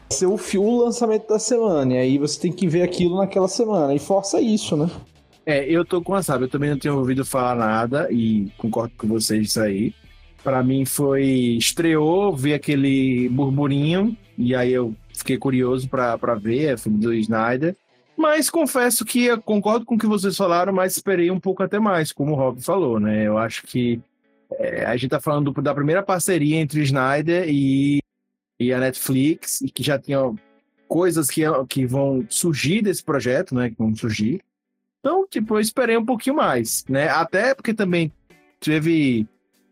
Ser 0.08 0.26
o, 0.26 0.36
o 0.36 0.84
lançamento 0.84 1.26
da 1.26 1.40
semana. 1.40 1.94
E 1.94 1.98
aí 1.98 2.18
você 2.18 2.40
tem 2.40 2.52
que 2.52 2.68
ver 2.68 2.82
aquilo 2.82 3.16
naquela 3.16 3.48
semana. 3.48 3.92
E 3.92 3.98
força 3.98 4.40
isso, 4.40 4.76
né? 4.76 4.88
É, 5.44 5.64
eu 5.64 5.84
tô 5.84 6.00
com 6.00 6.14
a 6.14 6.22
Sabe, 6.22 6.44
eu 6.44 6.48
também 6.48 6.70
não 6.70 6.78
tenho 6.78 6.96
ouvido 6.96 7.24
falar 7.24 7.56
nada 7.56 8.08
e 8.10 8.48
concordo 8.56 8.94
com 8.96 9.08
vocês 9.08 9.42
disso 9.42 9.60
aí. 9.60 9.92
Pra 10.44 10.62
mim 10.62 10.84
foi. 10.84 11.24
Estreou, 11.58 12.36
vi 12.36 12.54
aquele 12.54 13.28
burburinho, 13.30 14.16
e 14.38 14.54
aí 14.54 14.72
eu 14.72 14.94
fiquei 15.12 15.36
curioso 15.36 15.88
pra 15.88 16.16
ver, 16.40 16.74
é 16.74 16.76
filme 16.76 16.98
do 16.98 17.12
Snyder. 17.12 17.76
Mas 18.16 18.48
confesso 18.48 19.04
que 19.04 19.36
concordo 19.42 19.84
com 19.84 19.94
o 19.94 19.98
que 19.98 20.06
vocês 20.06 20.36
falaram, 20.36 20.72
mas 20.72 20.96
esperei 20.96 21.30
um 21.30 21.38
pouco 21.38 21.62
até 21.62 21.78
mais, 21.78 22.12
como 22.12 22.32
o 22.32 22.34
Rob 22.34 22.62
falou, 22.62 22.98
né? 22.98 23.26
Eu 23.26 23.36
acho 23.36 23.62
que 23.64 24.00
é, 24.52 24.86
a 24.86 24.96
gente 24.96 25.10
tá 25.10 25.20
falando 25.20 25.52
da 25.60 25.74
primeira 25.74 26.02
parceria 26.02 26.56
entre 26.56 26.82
Snyder 26.82 27.46
e, 27.48 28.00
e 28.58 28.72
a 28.72 28.80
Netflix, 28.80 29.60
e 29.60 29.70
que 29.70 29.82
já 29.82 29.98
tinha 29.98 30.18
coisas 30.88 31.28
que, 31.28 31.42
que 31.68 31.84
vão 31.84 32.24
surgir 32.30 32.80
desse 32.80 33.04
projeto, 33.04 33.54
né? 33.54 33.68
Que 33.68 33.76
vão 33.76 33.94
surgir. 33.94 34.40
Então, 35.00 35.26
tipo, 35.28 35.54
eu 35.54 35.60
esperei 35.60 35.96
um 35.96 36.04
pouquinho 36.04 36.36
mais, 36.36 36.84
né? 36.88 37.08
Até 37.08 37.54
porque 37.54 37.74
também 37.74 38.10
teve 38.58 39.26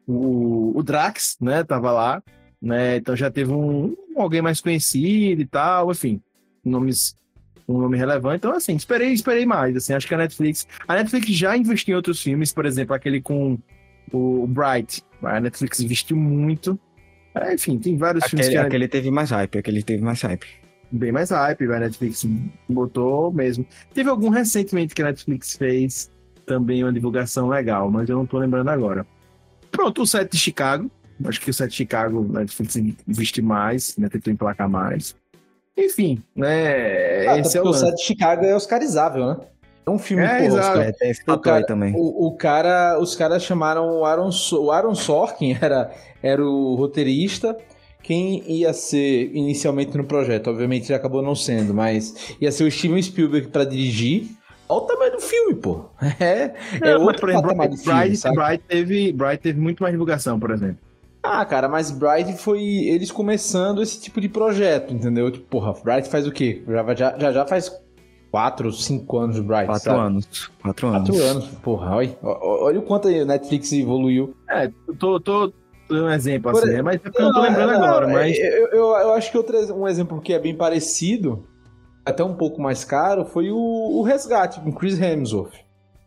o, 0.07 0.79
o 0.79 0.83
Drax, 0.83 1.39
né? 1.41 1.65
Tava 1.65 1.91
lá, 1.91 2.23
né? 2.61 2.97
Então 2.97 3.17
já 3.17 3.31
teve 3.31 3.53
um, 3.53 3.97
alguém 4.17 4.43
mais 4.43 4.61
conhecido 4.61 5.41
e 5.41 5.47
tal, 5.47 5.91
enfim, 5.91 6.21
nomes 6.65 7.17
um 7.69 7.79
nome 7.79 7.97
relevante. 7.97 8.37
Então, 8.37 8.53
assim, 8.53 8.77
esperei, 8.77 9.13
esperei 9.13 9.47
mais. 9.47 9.77
Assim, 9.77 9.93
acho 9.95 10.07
que 10.07 10.15
a 10.15 10.19
Netflix. 10.19 10.67
A 10.87 10.95
Netflix 10.95 11.29
já 11.29 11.57
investiu 11.57 11.93
em 11.93 11.97
outros 11.97 12.21
filmes, 12.21 12.53
por 12.53 12.67
exemplo, 12.67 12.95
aquele 12.95 13.21
com 13.21 13.59
o 14.13 14.47
Bright. 14.47 15.03
A 15.23 15.41
Netflix 15.41 15.81
investiu 15.81 16.17
muito. 16.17 16.79
É, 17.35 17.55
enfim, 17.55 17.79
tem 17.79 17.97
vários 17.97 18.25
aquele, 18.25 18.43
filmes 18.43 18.61
que. 18.61 18.67
Aquele 18.67 18.89
teve 18.89 19.11
mais 19.11 19.31
hype, 19.31 19.59
aquele 19.59 19.83
teve 19.83 20.03
mais 20.03 20.21
hype. 20.23 20.47
Bem 20.93 21.11
mais 21.11 21.31
hype, 21.31 21.65
a 21.65 21.81
Netflix 21.81 22.25
botou 22.69 23.33
mesmo. 23.33 23.67
Teve 23.93 24.09
algum 24.09 24.29
recentemente 24.29 24.95
que 24.95 25.03
a 25.03 25.07
Netflix 25.07 25.57
fez 25.57 26.11
também 26.47 26.85
uma 26.85 26.93
divulgação 26.93 27.49
legal, 27.49 27.91
mas 27.91 28.09
eu 28.09 28.17
não 28.17 28.27
tô 28.27 28.39
lembrando 28.39 28.69
agora. 28.69 29.07
Pronto, 29.73 30.03
o 30.03 30.07
set 30.07 30.31
de 30.31 30.39
Chicago. 30.39 30.91
Acho 31.25 31.41
que 31.41 31.51
o 31.51 31.55
set 31.55 31.71
de 31.71 31.77
Chicago 31.77 32.29
a 32.35 32.41
Netflix 32.41 32.77
investe 32.77 33.43
mais, 33.43 33.97
né? 33.97 34.09
Tentou 34.09 34.33
emplacar 34.33 34.69
mais. 34.69 35.17
Enfim, 35.77 36.23
né? 36.35 37.27
Ah, 37.27 37.39
esse 37.39 37.59
é 37.59 37.63
o, 37.63 37.67
o 37.67 37.75
set 37.75 37.95
de 37.95 38.03
Chicago 38.03 38.45
é 38.45 38.55
oscarizável, 38.55 39.27
né? 39.27 39.37
É 39.87 39.91
um 39.91 39.99
filme 39.99 40.25
é, 40.25 40.29
porra, 40.29 40.45
exato. 40.47 40.79
É, 40.79 40.93
tem 40.93 41.11
esse 41.11 41.23
o 41.29 41.39
cara, 41.39 41.67
também. 41.67 41.95
O, 41.95 42.29
o, 42.29 42.37
cara, 42.37 42.99
os 42.99 43.15
caras 43.15 43.43
chamaram 43.43 43.99
o 43.99 44.05
Aaron, 44.05 44.31
o 44.53 44.71
Aaron 44.71 44.95
Sorkin, 44.95 45.57
era, 45.61 45.91
era 46.23 46.45
o 46.45 46.75
roteirista. 46.75 47.57
Quem 48.03 48.43
ia 48.51 48.73
ser 48.73 49.31
inicialmente 49.35 49.97
no 49.97 50.05
projeto, 50.05 50.49
obviamente 50.51 50.89
já 50.89 50.97
acabou 50.97 51.23
não 51.23 51.35
sendo, 51.35 51.73
mas 51.73 52.35
ia 52.41 52.53
ser 52.53 52.65
o 52.65 52.71
Steven 52.71 53.03
Spielberg 53.03 53.49
para 53.49 53.65
dirigir. 53.65 54.29
Olha 54.69 54.83
o 54.83 54.87
tamanho 54.87 55.13
do 55.13 55.21
filme, 55.21 55.55
pô. 55.55 55.87
É, 56.21 56.55
é 56.81 56.95
Não, 56.95 57.03
outro 57.03 57.27
mas, 57.27 57.41
patamar 57.41 57.69
de 57.69 57.77
filme, 57.79 58.01
Bright, 58.01 58.17
sabe? 58.17 58.37
Bright, 58.37 58.65
teve, 58.67 59.13
Bright 59.13 59.43
teve 59.43 59.61
muito 59.61 59.83
mais 59.83 59.93
divulgação, 59.93 60.39
por 60.39 60.51
exemplo. 60.51 60.79
Ah, 61.25 61.43
cara, 61.47 61.69
mas 61.69 61.91
Bright 61.91 62.37
foi 62.37 62.61
eles 62.63 63.11
começando 63.11 63.81
esse 63.83 63.99
tipo 63.99 64.21
de 64.21 64.29
projeto, 64.29 64.93
entendeu? 64.93 65.31
Tipo, 65.31 65.47
porra, 65.47 65.73
Bright 65.83 66.07
faz 66.07 66.27
o 66.27 66.31
quê? 66.31 66.63
Já 66.69 66.95
já, 66.95 67.19
já, 67.19 67.33
já 67.33 67.47
faz 67.47 67.73
quatro, 68.31 68.71
cinco 68.71 69.19
anos 69.19 69.41
Bright, 69.41 69.67
Quatro 69.67 69.85
sabe? 69.85 70.01
anos. 70.01 70.51
Quatro 70.61 70.89
anos. 70.89 71.09
Quatro 71.09 71.25
anos, 71.25 71.47
porra, 71.63 71.97
olha, 71.97 72.19
olha 72.23 72.79
o 72.79 72.83
quanto 72.83 73.09
a 73.09 73.25
Netflix 73.25 73.73
evoluiu. 73.73 74.37
É, 74.51 74.71
tô, 74.99 75.19
tô 75.19 75.51
dando 75.89 76.05
um 76.05 76.11
exemplo 76.11 76.53
Por 76.53 76.59
assim, 76.59 76.69
exemplo, 76.69 76.85
mas 76.85 76.97
é 76.97 76.99
porque 76.99 77.23
eu 77.23 77.25
não 77.25 77.33
tô 77.33 77.41
lembrando 77.41 77.73
não, 77.73 77.85
agora, 77.85 78.09
mas. 78.09 78.39
Eu, 78.39 78.69
eu, 78.69 78.85
eu 78.91 79.15
acho 79.15 79.31
que 79.31 79.39
outro, 79.39 79.75
um 79.75 79.89
exemplo 79.89 80.21
que 80.21 80.35
é 80.35 80.39
bem 80.39 80.55
parecido, 80.55 81.47
até 82.05 82.23
um 82.23 82.35
pouco 82.35 82.61
mais 82.61 82.85
caro, 82.85 83.25
foi 83.25 83.51
o, 83.51 83.57
o 83.57 84.03
Resgate, 84.03 84.61
com 84.61 84.71
Chris 84.73 85.01
Hemsworth. 85.01 85.55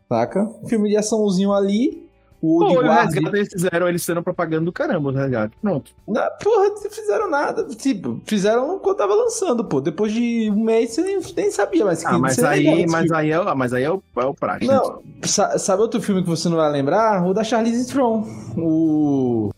Saca? 0.08 0.48
Filme 0.68 0.90
de 0.90 0.98
açãozinho 0.98 1.52
ali. 1.52 2.07
O 2.42 2.60
Pô, 2.60 2.68
de 2.68 2.76
guarda- 2.76 3.02
resgate 3.16 3.36
eles 3.36 3.50
fizeram 3.52 3.88
eles 3.88 4.04
sendo 4.04 4.22
propaganda 4.22 4.66
do 4.66 4.72
caramba, 4.72 5.10
o 5.10 5.12
resgate. 5.12 5.58
Pronto. 5.62 5.92
Não, 6.08 6.22
porra, 6.44 6.70
não 6.70 6.78
fizeram 6.92 7.30
nada. 7.30 7.64
Tipo, 7.64 8.22
fizeram 8.26 8.78
quando 8.80 8.98
tava 8.98 9.16
lançando, 9.16 9.66
pô. 9.66 9.82
Depois 9.82 10.12
de 10.14 10.52
um 10.52 10.64
mês 10.64 10.92
você 10.92 11.02
nem, 11.02 11.20
nem 11.36 11.50
sabia 11.52 11.84
mais 11.84 12.02
que 12.02 12.08
Ah, 12.08 12.20
mas 12.20 12.44
aí, 12.44 12.86
mas 12.86 13.06
filme. 13.06 13.18
aí, 13.18 13.32
é, 13.32 13.56
mas 13.56 13.74
aí 13.74 13.84
é 13.84 13.92
o, 13.92 14.02
é 14.18 14.26
o 14.26 14.34
prático. 14.36 14.72
Não, 14.72 15.02
sa- 15.24 15.58
sabe 15.58 15.82
outro 15.82 16.00
filme 16.02 16.22
que 16.22 16.30
você 16.30 16.48
não 16.48 16.58
vai 16.58 16.72
lembrar? 16.72 17.26
O 17.28 17.34
da 17.34 17.44
Charlize 17.44 17.88
Theron. 17.92 18.24
O. 18.56 19.50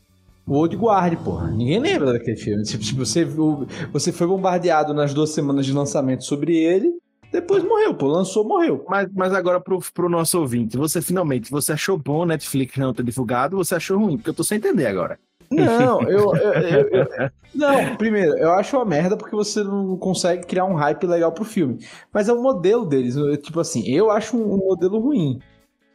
O 0.47 0.53
Old 0.55 0.75
Guard, 0.77 1.15
porra. 1.23 1.51
Ninguém 1.51 1.79
lembra 1.79 2.13
daquele 2.13 2.35
filme. 2.37 2.63
Tipo, 2.63 2.83
tipo, 2.83 3.05
você, 3.05 3.23
viu- 3.23 3.67
você 3.93 4.11
foi 4.11 4.25
bombardeado 4.25 4.95
nas 4.95 5.13
duas 5.13 5.29
semanas 5.29 5.63
de 5.63 5.71
lançamento 5.73 6.23
sobre 6.23 6.55
ele, 6.57 6.91
depois 7.31 7.63
morreu, 7.63 7.93
pô. 7.93 8.07
Lançou, 8.07 8.43
morreu. 8.47 8.85
Mas, 8.89 9.07
mas 9.15 9.33
agora 9.33 9.59
pro, 9.59 9.79
pro 9.93 10.09
nosso 10.09 10.39
ouvinte, 10.39 10.77
você 10.77 11.01
finalmente, 11.01 11.51
você 11.51 11.73
achou 11.73 11.97
bom 11.97 12.25
Netflix 12.25 12.75
não 12.77 12.93
ter 12.93 13.03
divulgado 13.03 13.57
ou 13.57 13.63
você 13.63 13.75
achou 13.75 13.97
ruim? 13.99 14.17
Porque 14.17 14.29
eu 14.29 14.33
tô 14.33 14.43
sem 14.43 14.57
entender 14.57 14.87
agora. 14.87 15.19
Não, 15.51 16.01
eu, 16.03 16.35
eu- 16.35 16.53
eu- 16.53 16.89
eu- 16.89 17.29
Não, 17.55 17.95
primeiro, 17.97 18.37
eu 18.37 18.51
acho 18.53 18.77
uma 18.77 18.85
merda 18.85 19.17
porque 19.17 19.35
você 19.35 19.63
não 19.63 19.97
consegue 19.97 20.45
criar 20.45 20.65
um 20.65 20.75
hype 20.75 21.07
legal 21.07 21.31
pro 21.31 21.43
filme. 21.43 21.79
Mas 22.13 22.29
é 22.29 22.33
o 22.33 22.41
modelo 22.41 22.85
deles. 22.85 23.15
eu- 23.15 23.35
Tipo 23.37 23.59
assim, 23.59 23.87
eu 23.87 24.11
acho 24.11 24.37
um, 24.37 24.57
modelo 24.57 24.99
ruim. 24.99 25.39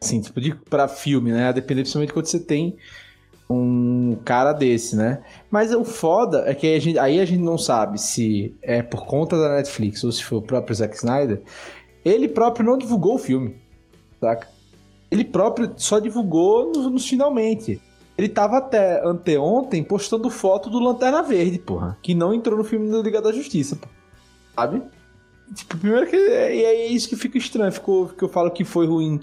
Assim, 0.03 0.21
tipo, 0.21 0.41
de, 0.41 0.55
pra 0.55 0.89
filme, 0.89 1.31
né? 1.33 1.49
A 1.49 1.53
depender 1.53 1.83
principalmente 1.83 2.13
quando 2.13 2.27
você 2.27 2.41
tem 2.41 2.77
um 3.49 4.17
cara 4.25 4.53
desse, 4.53 4.97
né? 4.97 5.23
Mas 5.51 5.73
o 5.73 5.85
foda 5.85 6.45
é 6.47 6.55
que 6.55 6.75
a 6.75 6.81
gente, 6.81 6.99
aí 6.99 7.21
a 7.21 7.25
gente 7.25 7.43
não 7.43 7.59
sabe 7.59 8.01
se 8.01 8.55
é 8.63 8.83
por 8.83 9.07
conta 9.07 9.39
da 9.39 9.57
Netflix 9.57 10.03
ou 10.03 10.13
se 10.13 10.25
foi 10.25 10.39
o 10.39 10.43
próprio 10.43 10.75
Zack 10.75 10.97
Snyder. 10.97 11.43
Ele 12.05 12.29
próprio 12.29 12.65
não 12.65 12.79
divulgou 12.79 13.15
o 13.15 13.19
filme, 13.19 13.57
saca? 14.21 14.49
Ele 15.11 15.25
próprio 15.25 15.73
só 15.77 15.99
divulgou 15.99 16.73
nos, 16.73 17.07
finalmente. 17.07 17.81
Ele 18.17 18.29
tava 18.29 18.59
até 18.59 19.05
anteontem 19.05 19.83
postando 19.83 20.31
foto 20.31 20.71
do 20.71 20.79
Lanterna 20.79 21.23
Verde, 21.23 21.59
porra. 21.59 21.99
Que 22.03 22.15
não 22.15 22.33
entrou 22.33 22.57
no 22.59 22.65
filme 22.65 22.91
do 22.91 23.03
Liga 23.03 23.21
da 23.21 23.33
Justiça, 23.33 23.77
pô. 23.77 23.89
Sabe? 24.55 24.83
Tipo, 25.55 25.77
primeiro 25.77 26.07
que. 26.07 26.17
E 26.17 26.65
é 26.65 26.87
isso 26.87 27.09
que 27.09 27.17
fica 27.17 27.39
estranho. 27.39 27.73
Ficou, 27.73 28.09
que 28.09 28.23
eu 28.23 28.29
falo 28.29 28.51
que 28.51 28.65
foi 28.65 28.87
ruim 28.87 29.21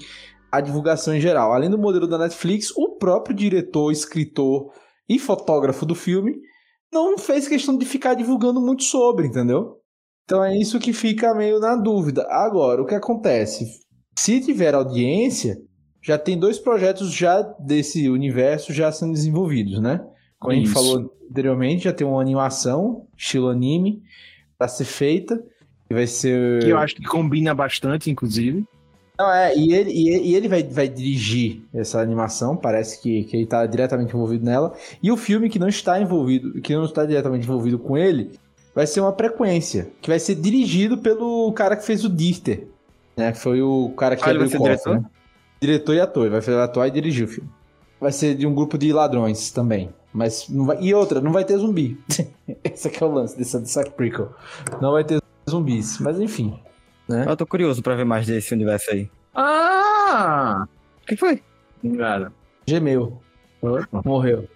a 0.51 0.60
divulgação 0.60 1.15
em 1.15 1.22
geral. 1.22 1.53
Além 1.53 1.70
do 1.70 1.77
modelo 1.77 2.08
da 2.08 2.17
Netflix, 2.17 2.72
o 2.75 2.98
próprio 2.98 3.36
diretor, 3.36 3.91
escritor 3.91 4.74
e 5.08 5.17
fotógrafo 5.17 5.86
do 5.86 5.96
filme 5.96 6.34
não 6.91 7.17
fez 7.17 7.48
questão 7.48 7.77
de 7.77 7.86
ficar 7.86 8.15
divulgando 8.15 8.60
muito 8.60 8.84
sobre, 8.84 9.27
entendeu? 9.27 9.77
Então 10.25 10.43
é 10.43 10.58
isso 10.58 10.79
que 10.79 10.93
fica 10.93 11.34
meio 11.34 11.60
na 11.60 11.75
dúvida. 11.75 12.27
Agora, 12.29 12.81
o 12.81 12.86
que 12.86 12.96
acontece? 12.96 13.65
Se 14.17 14.41
tiver 14.41 14.74
audiência, 14.74 15.58
já 16.01 16.17
tem 16.17 16.38
dois 16.38 16.60
projetos 16.60 17.13
já 17.13 17.41
desse 17.60 18.10
universo 18.10 18.74
já 18.74 18.91
sendo 18.91 19.13
desenvolvidos, 19.13 19.79
né? 19.81 20.05
Como 20.39 20.51
a 20.51 20.55
gente 20.55 20.65
Isso. 20.65 20.74
falou 20.74 21.13
anteriormente, 21.29 21.84
já 21.84 21.93
tem 21.93 22.05
uma 22.05 22.20
animação, 22.20 23.08
estilo 23.15 23.48
anime, 23.50 24.01
pra 24.58 24.67
ser 24.67 24.86
feita. 24.86 25.41
E 25.89 25.93
vai 25.93 26.08
ser. 26.08 26.63
Que 26.63 26.70
eu 26.70 26.77
acho 26.77 26.96
que 26.96 27.03
combina 27.03 27.53
bastante, 27.53 28.10
inclusive. 28.10 28.65
Não, 29.20 29.32
é, 29.32 29.56
e 29.56 29.74
ele, 29.74 29.91
e 29.91 30.36
ele, 30.36 30.48
vai, 30.48 30.63
vai 30.63 30.88
dirigir 30.88 31.62
essa 31.74 32.01
animação, 32.01 32.56
parece 32.58 33.00
que, 33.01 33.24
que 33.25 33.36
ele 33.36 33.44
está 33.44 33.65
diretamente 33.68 34.15
envolvido 34.15 34.44
nela. 34.44 34.74
E 35.01 35.12
o 35.12 35.18
filme 35.18 35.48
que 35.50 35.60
não 35.60 35.68
está 35.68 36.01
envolvido, 36.01 36.60
que 36.62 36.74
não 36.74 36.86
está 36.86 37.06
diretamente 37.06 37.44
envolvido 37.44 37.77
com 37.77 37.96
ele, 37.98 38.32
vai 38.74 38.88
ser 38.88 39.00
uma 39.01 39.13
frequência, 39.13 39.91
que 40.01 40.10
vai 40.10 40.18
ser 40.18 40.36
dirigido 40.36 40.98
pelo 40.98 41.51
cara 41.53 41.75
que 41.75 41.86
fez 41.86 42.03
o 42.03 42.10
Difter, 42.10 42.68
né? 43.15 43.32
Que 43.32 43.38
foi 43.38 43.62
o 43.62 43.89
cara 43.96 44.15
que 44.15 44.24
Ah, 44.24 44.32
abriu 44.32 44.48
o 44.48 44.50
cofre, 44.50 44.63
diretor? 44.63 44.96
né? 44.96 45.06
Diretor 45.62 45.94
e 45.96 46.00
ator, 46.00 46.24
ele 46.24 46.32
vai 46.32 46.41
fazer 46.41 46.58
atuar 46.58 46.88
e 46.88 46.91
dirigir 46.91 47.25
o 47.25 47.27
filme. 47.27 47.50
Vai 48.00 48.12
ser 48.12 48.34
de 48.34 48.48
um 48.48 48.56
grupo 48.56 48.77
de 48.80 48.91
ladrões 48.91 49.51
também. 49.51 49.91
Mas 50.12 50.50
não 50.50 50.65
vai... 50.65 50.82
E 50.82 50.91
outra, 50.96 51.22
não 51.22 51.32
vai 51.32 51.46
ter 51.46 51.56
zumbi. 51.58 52.00
Esse 52.63 52.88
aqui 52.88 53.03
é 53.03 53.06
o 53.06 53.12
lance 53.12 53.38
dessa, 53.38 53.60
dessa 53.60 53.84
prequel. 53.84 54.32
Não 54.82 54.94
vai 54.94 55.03
ter 55.03 55.22
zumbis. 55.48 56.00
Mas 56.00 56.20
enfim. 56.20 56.60
Né? 57.12 57.25
Eu 57.27 57.36
tô 57.38 57.46
curioso 57.46 57.82
pra 57.84 57.96
ver 57.96 58.06
mais 58.06 58.25
desse 58.25 58.53
universo 58.53 58.89
aí. 58.91 59.10
Ah! 59.36 60.65
O 61.03 61.06
que 61.06 61.15
foi? 61.15 61.41
Cara. 61.98 62.32
Gemeu. 62.68 63.20
Morreu. 64.06 64.48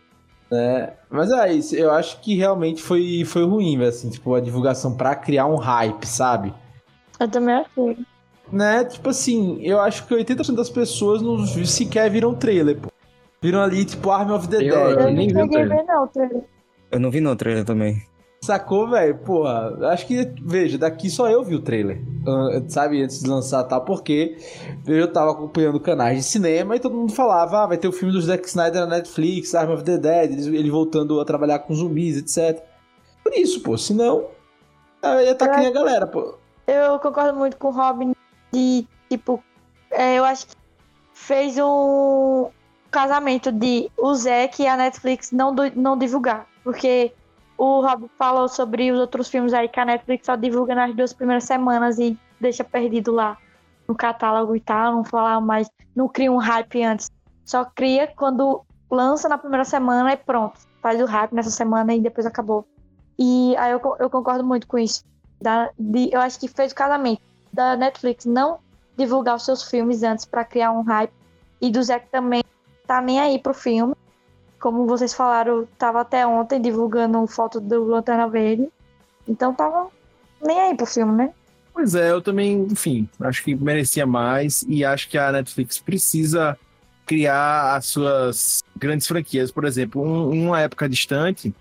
É, 0.52 0.94
mas 1.10 1.32
é 1.32 1.52
isso, 1.54 1.76
eu 1.76 1.92
acho 1.92 2.22
que 2.22 2.36
realmente 2.36 2.82
foi, 2.82 3.24
foi 3.26 3.44
ruim, 3.44 3.78
velho, 3.78 3.90
assim, 3.90 4.10
tipo, 4.10 4.34
a 4.36 4.40
divulgação 4.40 4.96
pra 4.96 5.16
criar 5.16 5.48
um 5.48 5.56
hype, 5.56 6.06
sabe? 6.06 6.54
Eu 7.20 7.28
também 7.28 7.56
achei. 7.56 7.98
Né, 8.52 8.86
tipo 8.86 9.10
assim, 9.10 9.60
eu 9.64 9.82
acho 9.82 10.06
que 10.06 10.14
80% 10.14 10.56
das 10.56 10.70
pessoas 10.70 11.22
não 11.22 11.44
sequer 11.66 12.10
viram 12.12 12.30
o 12.30 12.36
trailer, 12.36 12.78
pô. 12.80 12.90
Viram 13.42 13.62
ali, 13.62 13.84
tipo, 13.86 14.12
Army 14.12 14.32
of 14.34 14.48
the 14.48 14.58
Eu- 14.58 14.60
Dead. 14.88 15.00
Eu 15.00 15.12
nem 15.12 15.28
vi 15.28 15.42
o 15.42 15.50
trailer. 15.50 15.78
ver, 15.78 15.84
não, 15.84 16.04
o 16.04 16.08
trailer. 16.08 16.44
Eu 16.92 17.00
não 17.00 17.10
vi 17.12 17.22
no 17.22 17.36
trailer 17.36 17.66
também. 17.66 18.02
Sacou, 18.46 18.88
velho? 18.88 19.18
Porra, 19.18 19.76
acho 19.90 20.06
que, 20.06 20.32
veja, 20.40 20.78
daqui 20.78 21.10
só 21.10 21.28
eu 21.28 21.44
vi 21.44 21.56
o 21.56 21.62
trailer, 21.62 22.00
sabe, 22.68 23.02
antes 23.02 23.24
de 23.24 23.28
lançar 23.28 23.64
tal, 23.64 23.82
porque 23.82 24.38
eu 24.86 25.12
tava 25.12 25.32
acompanhando 25.32 25.80
canais 25.80 26.18
de 26.18 26.24
cinema 26.24 26.76
e 26.76 26.80
todo 26.80 26.96
mundo 26.96 27.12
falava, 27.12 27.64
ah, 27.64 27.66
vai 27.66 27.78
ter 27.78 27.88
o 27.88 27.92
filme 27.92 28.14
do 28.14 28.22
Zack 28.22 28.48
Snyder 28.48 28.82
na 28.82 28.98
Netflix, 28.98 29.56
Army 29.56 29.74
of 29.74 29.84
the 29.84 29.98
Dead, 29.98 30.32
ele, 30.54 30.70
voltando 30.70 31.20
a 31.20 31.26
trabalhar 31.26 31.58
com 31.58 31.74
zumbis, 31.74 32.18
etc. 32.18 32.64
Por 33.24 33.34
isso, 33.34 33.62
pô, 33.62 33.76
senão, 33.80 34.28
ia 35.24 35.34
tá 35.34 35.58
nem 35.58 35.66
a 35.66 35.72
galera, 35.72 36.06
pô. 36.06 36.36
Eu 36.68 37.00
concordo 37.00 37.36
muito 37.36 37.58
com 37.58 37.70
o 37.70 37.72
Robin 37.72 38.14
de, 38.54 38.86
tipo, 39.10 39.44
é, 39.90 40.20
eu 40.20 40.24
acho 40.24 40.46
que 40.46 40.56
fez 41.16 41.58
um 41.58 42.50
casamento 42.92 43.52
de 43.52 43.90
o 43.98 44.14
Zack 44.14 44.62
e 44.62 44.68
a 44.68 44.78
Netflix 44.78 45.32
não, 45.32 45.52
não 45.76 45.98
divulgar. 45.98 46.48
Porque 46.64 47.12
o 47.58 47.82
Robin 47.82 48.10
falou 48.18 48.48
sobre 48.48 48.92
os 48.92 49.00
outros 49.00 49.30
filmes 49.30 49.54
aí 49.54 49.68
que 49.68 49.80
a 49.80 49.86
Netflix 49.86 50.26
só 50.26 50.36
divulga 50.36 50.76
nas 50.76 50.94
duas 50.96 51.14
primeiras 51.14 51.44
semanas 51.46 51.98
e 52.00 52.18
deixa 52.40 52.64
perdido 52.64 53.12
lá 53.12 53.38
no 53.88 53.96
catálogo 53.96 54.56
e 54.56 54.60
tal, 54.60 54.94
não 54.94 55.04
falar 55.04 55.40
mais, 55.40 55.70
não 55.96 56.08
cria 56.08 56.32
um 56.32 56.38
hype 56.38 56.84
antes. 56.84 57.10
Só 57.46 57.64
cria 57.64 58.08
quando 58.08 58.62
lança 58.90 59.30
na 59.30 59.38
primeira 59.38 59.64
semana 59.64 60.12
e 60.14 60.18
pronto. 60.18 60.60
Faz 60.82 61.02
o 61.02 61.06
hype 61.06 61.34
nessa 61.34 61.52
semana 61.52 61.94
e 61.94 62.02
depois 62.02 62.26
acabou. 62.26 62.68
E 63.18 63.56
aí 63.58 63.72
eu, 63.72 63.82
eu 64.00 64.10
concordo 64.10 64.44
muito 64.44 64.68
com 64.68 64.78
isso 64.78 65.04
da- 65.42 65.70
de- 65.78 66.10
eu 66.12 66.20
acho 66.20 66.40
que 66.40 66.48
fez 66.48 66.72
o 66.72 66.76
casamento 66.76 67.22
da 67.54 67.76
Netflix 67.78 68.26
não 68.26 68.60
divulgar 68.98 69.36
os 69.36 69.46
seus 69.46 69.64
filmes 69.64 70.04
antes 70.04 70.26
pra 70.26 70.44
criar 70.44 70.72
um 70.72 70.82
hype 70.82 71.14
e 71.62 71.70
do 71.70 71.82
Zack 71.84 72.08
também 72.10 72.44
tá 72.88 73.02
nem 73.02 73.20
aí 73.20 73.40
pro 73.40 73.54
filme. 73.54 73.94
Como 74.66 74.88
vocês 74.88 75.14
falaram, 75.14 75.68
tava 75.78 76.02
até 76.02 76.26
ontem 76.26 76.60
divulgando 76.60 77.28
foto 77.28 77.60
do 77.60 77.84
Lanterna 77.84 78.28
Verde. 78.28 78.68
Então 79.28 79.54
tava 79.54 79.90
nem 80.44 80.60
aí 80.60 80.76
pro 80.76 80.88
filme, 80.88 81.16
né? 81.16 81.32
Pois 81.72 81.94
é, 81.94 82.10
eu 82.10 82.20
também, 82.20 82.64
enfim, 82.72 83.08
acho 83.20 83.44
que 83.44 83.54
merecia 83.54 84.08
mais 84.08 84.66
e 84.68 84.84
acho 84.84 85.08
que 85.08 85.20
a 85.20 85.32
Netflix 85.32 85.78
precisa 85.78 86.58
criar 87.06 87.76
as 87.76 87.86
suas 87.86 88.64
grandes 88.76 89.06
franquias. 89.06 89.52
Por 89.52 89.66
exemplo, 89.66 90.02
um- 90.02 90.48
uma 90.48 90.60
época 90.60 90.90
distante, 90.90 91.54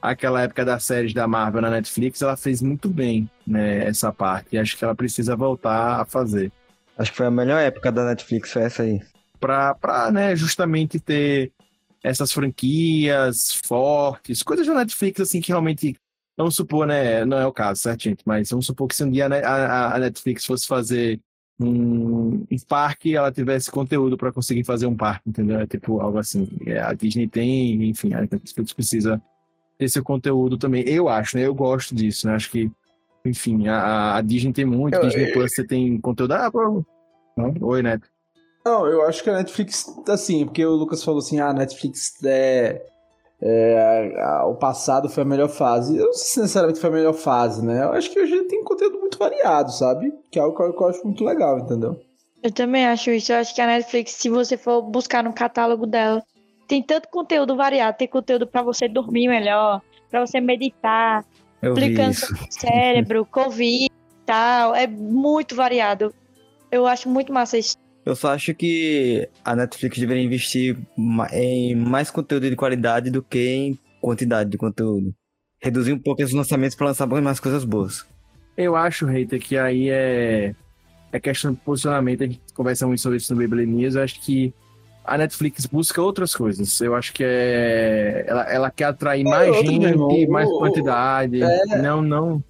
aquela 0.00 0.42
época 0.42 0.64
das 0.64 0.84
séries 0.84 1.12
da 1.12 1.26
Marvel 1.26 1.62
na 1.62 1.70
Netflix, 1.70 2.22
ela 2.22 2.36
fez 2.36 2.62
muito 2.62 2.88
bem, 2.88 3.28
né, 3.44 3.88
essa 3.88 4.12
parte. 4.12 4.50
E 4.52 4.58
acho 4.58 4.78
que 4.78 4.84
ela 4.84 4.94
precisa 4.94 5.34
voltar 5.34 6.00
a 6.00 6.04
fazer. 6.04 6.52
Acho 6.96 7.10
que 7.10 7.16
foi 7.16 7.26
a 7.26 7.30
melhor 7.32 7.58
época 7.60 7.90
da 7.90 8.04
Netflix, 8.04 8.52
foi 8.52 8.62
essa 8.62 8.84
aí. 8.84 9.00
Pra, 9.40 9.74
pra 9.74 10.12
né, 10.12 10.36
justamente 10.36 11.00
ter 11.00 11.50
essas 12.02 12.32
franquias 12.32 13.60
fortes, 13.64 14.42
coisas 14.42 14.66
da 14.66 14.74
Netflix, 14.74 15.20
assim, 15.20 15.40
que 15.40 15.48
realmente, 15.48 15.96
vamos 16.36 16.56
supor, 16.56 16.86
né, 16.86 17.24
não 17.24 17.38
é 17.38 17.46
o 17.46 17.52
caso, 17.52 17.80
certo, 17.80 18.02
gente? 18.02 18.22
Mas 18.26 18.50
vamos 18.50 18.66
supor 18.66 18.88
que 18.88 18.96
se 18.96 19.04
um 19.04 19.10
dia 19.10 19.28
né, 19.28 19.42
a, 19.44 19.94
a 19.94 19.98
Netflix 19.98 20.44
fosse 20.44 20.66
fazer 20.66 21.20
um, 21.60 22.44
um 22.50 22.56
parque, 22.68 23.14
ela 23.14 23.30
tivesse 23.30 23.70
conteúdo 23.70 24.16
para 24.16 24.32
conseguir 24.32 24.64
fazer 24.64 24.86
um 24.86 24.96
parque, 24.96 25.28
entendeu? 25.28 25.60
É 25.60 25.66
tipo 25.66 26.00
algo 26.00 26.18
assim. 26.18 26.48
É, 26.66 26.80
a 26.80 26.92
Disney 26.92 27.28
tem, 27.28 27.88
enfim, 27.88 28.12
a 28.14 28.22
Netflix 28.22 28.72
precisa 28.72 29.22
ter 29.78 29.88
seu 29.88 30.02
conteúdo 30.02 30.58
também. 30.58 30.82
Eu 30.88 31.08
acho, 31.08 31.36
né? 31.36 31.46
Eu 31.46 31.54
gosto 31.54 31.94
disso, 31.94 32.26
né? 32.26 32.34
Acho 32.34 32.50
que, 32.50 32.70
enfim, 33.24 33.68
a, 33.68 34.16
a 34.16 34.20
Disney 34.22 34.52
tem 34.52 34.64
muito, 34.64 34.94
Eu- 34.94 35.02
Disney 35.06 35.32
Plus 35.32 35.54
você 35.54 35.64
tem 35.64 36.00
conteúdo. 36.00 36.32
Ah, 36.32 36.50
pô. 36.50 36.84
Oi, 37.60 37.82
Neto. 37.82 38.08
Não, 38.64 38.86
eu 38.86 39.02
acho 39.06 39.22
que 39.24 39.30
a 39.30 39.34
Netflix, 39.38 39.86
assim, 40.08 40.44
porque 40.44 40.64
o 40.64 40.70
Lucas 40.72 41.02
falou 41.02 41.18
assim, 41.18 41.40
ah, 41.40 41.48
a 41.48 41.52
Netflix 41.52 42.22
é, 42.24 42.80
é, 43.40 44.14
a- 44.22 44.46
o 44.46 44.54
passado 44.54 45.08
foi 45.08 45.22
a 45.24 45.26
melhor 45.26 45.48
fase. 45.48 45.96
Eu 45.96 46.06
não 46.06 46.12
sei 46.12 46.24
se 46.26 46.40
necessariamente 46.40 46.80
foi 46.80 46.90
a 46.90 46.92
melhor 46.92 47.12
fase, 47.14 47.64
né? 47.64 47.82
Eu 47.82 47.92
acho 47.92 48.10
que 48.10 48.20
hoje 48.20 48.44
tem 48.44 48.62
conteúdo 48.62 49.00
muito 49.00 49.18
variado, 49.18 49.72
sabe? 49.72 50.12
Que 50.30 50.38
é 50.38 50.42
algo 50.42 50.56
que 50.56 50.62
eu, 50.62 50.72
que 50.72 50.82
eu 50.82 50.88
acho 50.88 51.04
muito 51.04 51.24
legal, 51.24 51.58
entendeu? 51.58 52.00
Eu 52.42 52.52
também 52.52 52.86
acho 52.86 53.10
isso. 53.10 53.32
Eu 53.32 53.38
acho 53.38 53.54
que 53.54 53.60
a 53.60 53.66
Netflix, 53.66 54.12
se 54.12 54.28
você 54.28 54.56
for 54.56 54.82
buscar 54.82 55.22
no 55.24 55.32
catálogo 55.32 55.86
dela, 55.86 56.22
tem 56.68 56.82
tanto 56.82 57.08
conteúdo 57.08 57.56
variado. 57.56 57.96
Tem 57.96 58.08
conteúdo 58.08 58.46
pra 58.46 58.62
você 58.62 58.88
dormir 58.88 59.28
melhor, 59.28 59.80
pra 60.10 60.24
você 60.24 60.40
meditar, 60.40 61.24
Eu 61.60 61.74
o 61.74 62.12
cérebro, 62.50 63.26
Covid 63.30 63.86
e 63.86 63.90
tal. 64.26 64.74
É 64.74 64.86
muito 64.86 65.54
variado. 65.54 66.14
Eu 66.70 66.86
acho 66.86 67.08
muito 67.08 67.32
massa 67.32 67.58
isso. 67.58 67.76
Eu 68.04 68.16
só 68.16 68.32
acho 68.32 68.52
que 68.54 69.28
a 69.44 69.54
Netflix 69.54 69.98
deveria 69.98 70.22
investir 70.24 70.76
em 71.32 71.74
mais 71.76 72.10
conteúdo 72.10 72.48
de 72.50 72.56
qualidade 72.56 73.10
do 73.10 73.22
que 73.22 73.48
em 73.48 73.78
quantidade 74.00 74.50
de 74.50 74.58
conteúdo. 74.58 75.14
Reduzir 75.60 75.92
um 75.92 75.98
pouco 75.98 76.20
esses 76.20 76.34
lançamentos 76.34 76.74
para 76.76 76.88
lançar 76.88 77.06
mais 77.06 77.38
coisas 77.38 77.64
boas. 77.64 78.04
Eu 78.56 78.74
acho, 78.74 79.06
Reiter, 79.06 79.40
que 79.40 79.56
aí 79.56 79.88
é, 79.88 80.52
é 81.12 81.20
questão 81.20 81.52
de 81.52 81.58
posicionamento. 81.60 82.24
A 82.24 82.26
gente 82.26 82.40
conversa 82.54 82.86
muito 82.86 83.00
sobre 83.00 83.18
isso 83.18 83.32
no 83.32 83.38
Beyblade 83.38 83.66
News. 83.68 83.94
Eu 83.94 84.02
acho 84.02 84.20
que 84.20 84.52
a 85.04 85.16
Netflix 85.16 85.66
busca 85.66 86.02
outras 86.02 86.34
coisas. 86.34 86.80
Eu 86.80 86.96
acho 86.96 87.12
que 87.12 87.22
é. 87.24 88.24
Ela, 88.26 88.42
ela 88.52 88.70
quer 88.72 88.84
atrair 88.86 89.22
mais 89.24 89.48
outra, 89.48 89.62
meu 89.62 89.72
gente, 89.80 89.86
irmão. 89.92 90.26
mais 90.28 90.48
quantidade. 90.50 91.40
é. 91.40 91.78
Não, 91.80 92.02
não. 92.02 92.42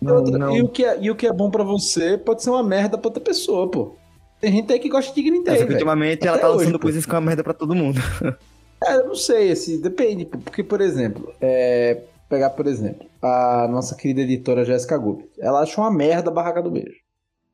E, 0.00 0.04
Não, 0.04 0.14
outra- 0.16 0.38
não. 0.38 0.54
e 0.56 0.62
o 0.62 0.68
que 0.68 0.84
é, 0.84 0.98
e 1.00 1.10
o 1.10 1.16
que 1.16 1.26
é 1.26 1.32
bom 1.32 1.50
pra 1.50 1.64
você 1.64 2.18
pode 2.18 2.42
ser 2.42 2.50
uma 2.50 2.62
merda 2.62 2.98
pra 2.98 3.08
outra 3.08 3.22
pessoa, 3.22 3.68
pô. 3.70 3.96
Tem 4.40 4.52
gente 4.52 4.72
aí 4.72 4.78
que 4.78 4.88
gosta 4.88 5.12
de 5.14 5.22
Green 5.22 5.42
Day, 5.42 5.58
velho. 5.58 5.72
ultimamente 5.72 6.26
ela 6.26 6.38
tá 6.38 6.48
hoje, 6.48 6.58
lançando 6.58 6.78
coisas 6.78 7.04
que 7.04 7.10
é 7.10 7.14
uma 7.14 7.20
merda 7.20 7.42
pra 7.42 7.54
todo 7.54 7.74
mundo. 7.74 8.00
É, 8.80 8.94
eu 8.94 9.08
não 9.08 9.14
sei, 9.16 9.50
assim, 9.50 9.80
depende. 9.80 10.24
pô, 10.24 10.38
Porque, 10.38 10.62
por 10.62 10.80
exemplo, 10.80 11.34
é, 11.40 12.00
pegar, 12.28 12.50
por 12.50 12.66
exemplo, 12.68 13.08
a 13.20 13.66
nossa 13.68 13.96
querida 13.96 14.20
editora 14.20 14.64
Jéssica 14.64 14.96
Gomes. 14.96 15.26
Ela 15.36 15.62
acha 15.62 15.80
uma 15.80 15.90
merda 15.90 16.30
a 16.30 16.32
Barraca 16.32 16.62
do 16.62 16.70
Beijo. 16.70 17.00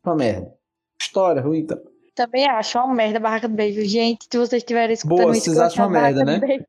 Uma 0.04 0.14
merda. 0.14 0.52
História 1.00 1.40
ruim, 1.40 1.64
tá? 1.64 1.78
Também 2.14 2.46
acho 2.46 2.78
uma 2.78 2.94
merda 2.94 3.16
a 3.16 3.22
Barraca 3.22 3.48
do 3.48 3.54
Beijo. 3.54 3.82
Gente, 3.86 4.26
se 4.30 4.36
vocês 4.38 4.60
estiverem 4.60 4.92
escutando 4.92 5.18
Boa, 5.22 5.32
isso, 5.32 5.46
vocês 5.46 5.58
acham 5.58 5.86
uma 5.88 5.98
a 5.98 6.02
merda, 6.02 6.24
Barraca 6.26 6.40
do 6.40 6.46
né? 6.46 6.46
Beijo, 6.46 6.64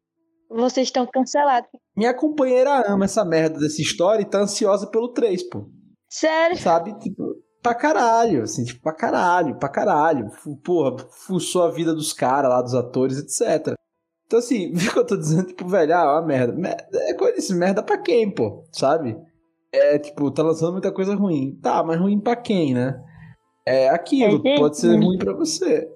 Vocês 0.49 0.87
estão 0.87 1.05
cancelados. 1.05 1.69
Minha 1.93 2.13
companheira 2.13 2.81
ama 2.87 3.03
essa 3.03 3.25
merda 3.25 3.59
dessa 3.59 3.81
história 3.81 4.21
e 4.21 4.25
tá 4.25 4.39
ansiosa 4.39 4.87
pelo 4.87 5.09
3, 5.09 5.49
pô. 5.49 5.69
Sério? 6.09 6.57
Sabe? 6.57 6.97
Tipo, 6.99 7.24
pra 7.65 7.73
caralho, 7.73 8.43
assim, 8.43 8.63
tipo, 8.63 8.79
pra 8.79 8.93
caralho, 8.93 9.55
pra 9.55 9.67
caralho. 9.67 10.29
Porra, 10.63 10.97
fuçou 11.09 11.63
a 11.63 11.71
vida 11.71 11.95
dos 11.95 12.13
caras 12.13 12.51
lá, 12.51 12.61
dos 12.61 12.75
atores, 12.75 13.17
etc. 13.17 13.73
Então, 14.27 14.37
assim, 14.37 14.69
viu 14.73 14.91
o 14.91 14.93
que 14.93 14.99
eu 14.99 15.07
tô 15.07 15.17
dizendo? 15.17 15.47
Tipo, 15.47 15.67
velho, 15.67 15.95
ah, 15.95 16.13
uma 16.13 16.21
merda. 16.21 16.53
merda. 16.53 16.87
É 16.93 17.13
coisa 17.15 17.39
assim, 17.39 17.55
merda 17.55 17.81
pra 17.81 17.97
quem, 17.97 18.29
pô? 18.29 18.63
Sabe? 18.71 19.17
É, 19.71 19.97
tipo, 19.97 20.29
tá 20.29 20.43
lançando 20.43 20.73
muita 20.73 20.91
coisa 20.91 21.15
ruim. 21.15 21.57
Tá, 21.59 21.83
mas 21.83 21.99
ruim 21.99 22.19
pra 22.19 22.35
quem, 22.35 22.75
né? 22.75 23.03
É 23.65 23.89
aquilo, 23.89 24.47
É, 24.47 24.57
pode 24.57 24.77
ser 24.77 24.95
ruim 24.95 25.17
pra 25.17 25.33
você. 25.33 25.89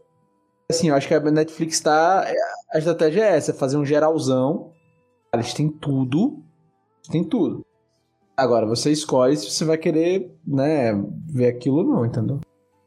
Assim, 0.72 0.90
eu 0.90 0.96
acho 0.96 1.08
que 1.08 1.14
a 1.14 1.20
Netflix 1.20 1.80
tá. 1.80 2.26
A 2.74 2.80
estratégia 2.80 3.26
é 3.26 3.38
essa, 3.38 3.52
é 3.52 3.54
fazer 3.54 3.78
um 3.78 3.86
geralzão. 3.86 4.72
Eles 5.32 5.54
têm 5.54 5.70
tudo. 5.70 6.44
Tem 7.12 7.24
tudo. 7.24 7.64
Agora, 8.40 8.66
você 8.66 8.90
escolhe 8.90 9.36
se 9.36 9.52
você 9.52 9.66
vai 9.66 9.78
querer, 9.78 10.32
né, 10.48 10.94
ver 11.28 11.48
aquilo 11.48 11.80
ou 11.80 11.84
não, 11.84 12.06
entendeu? 12.06 12.40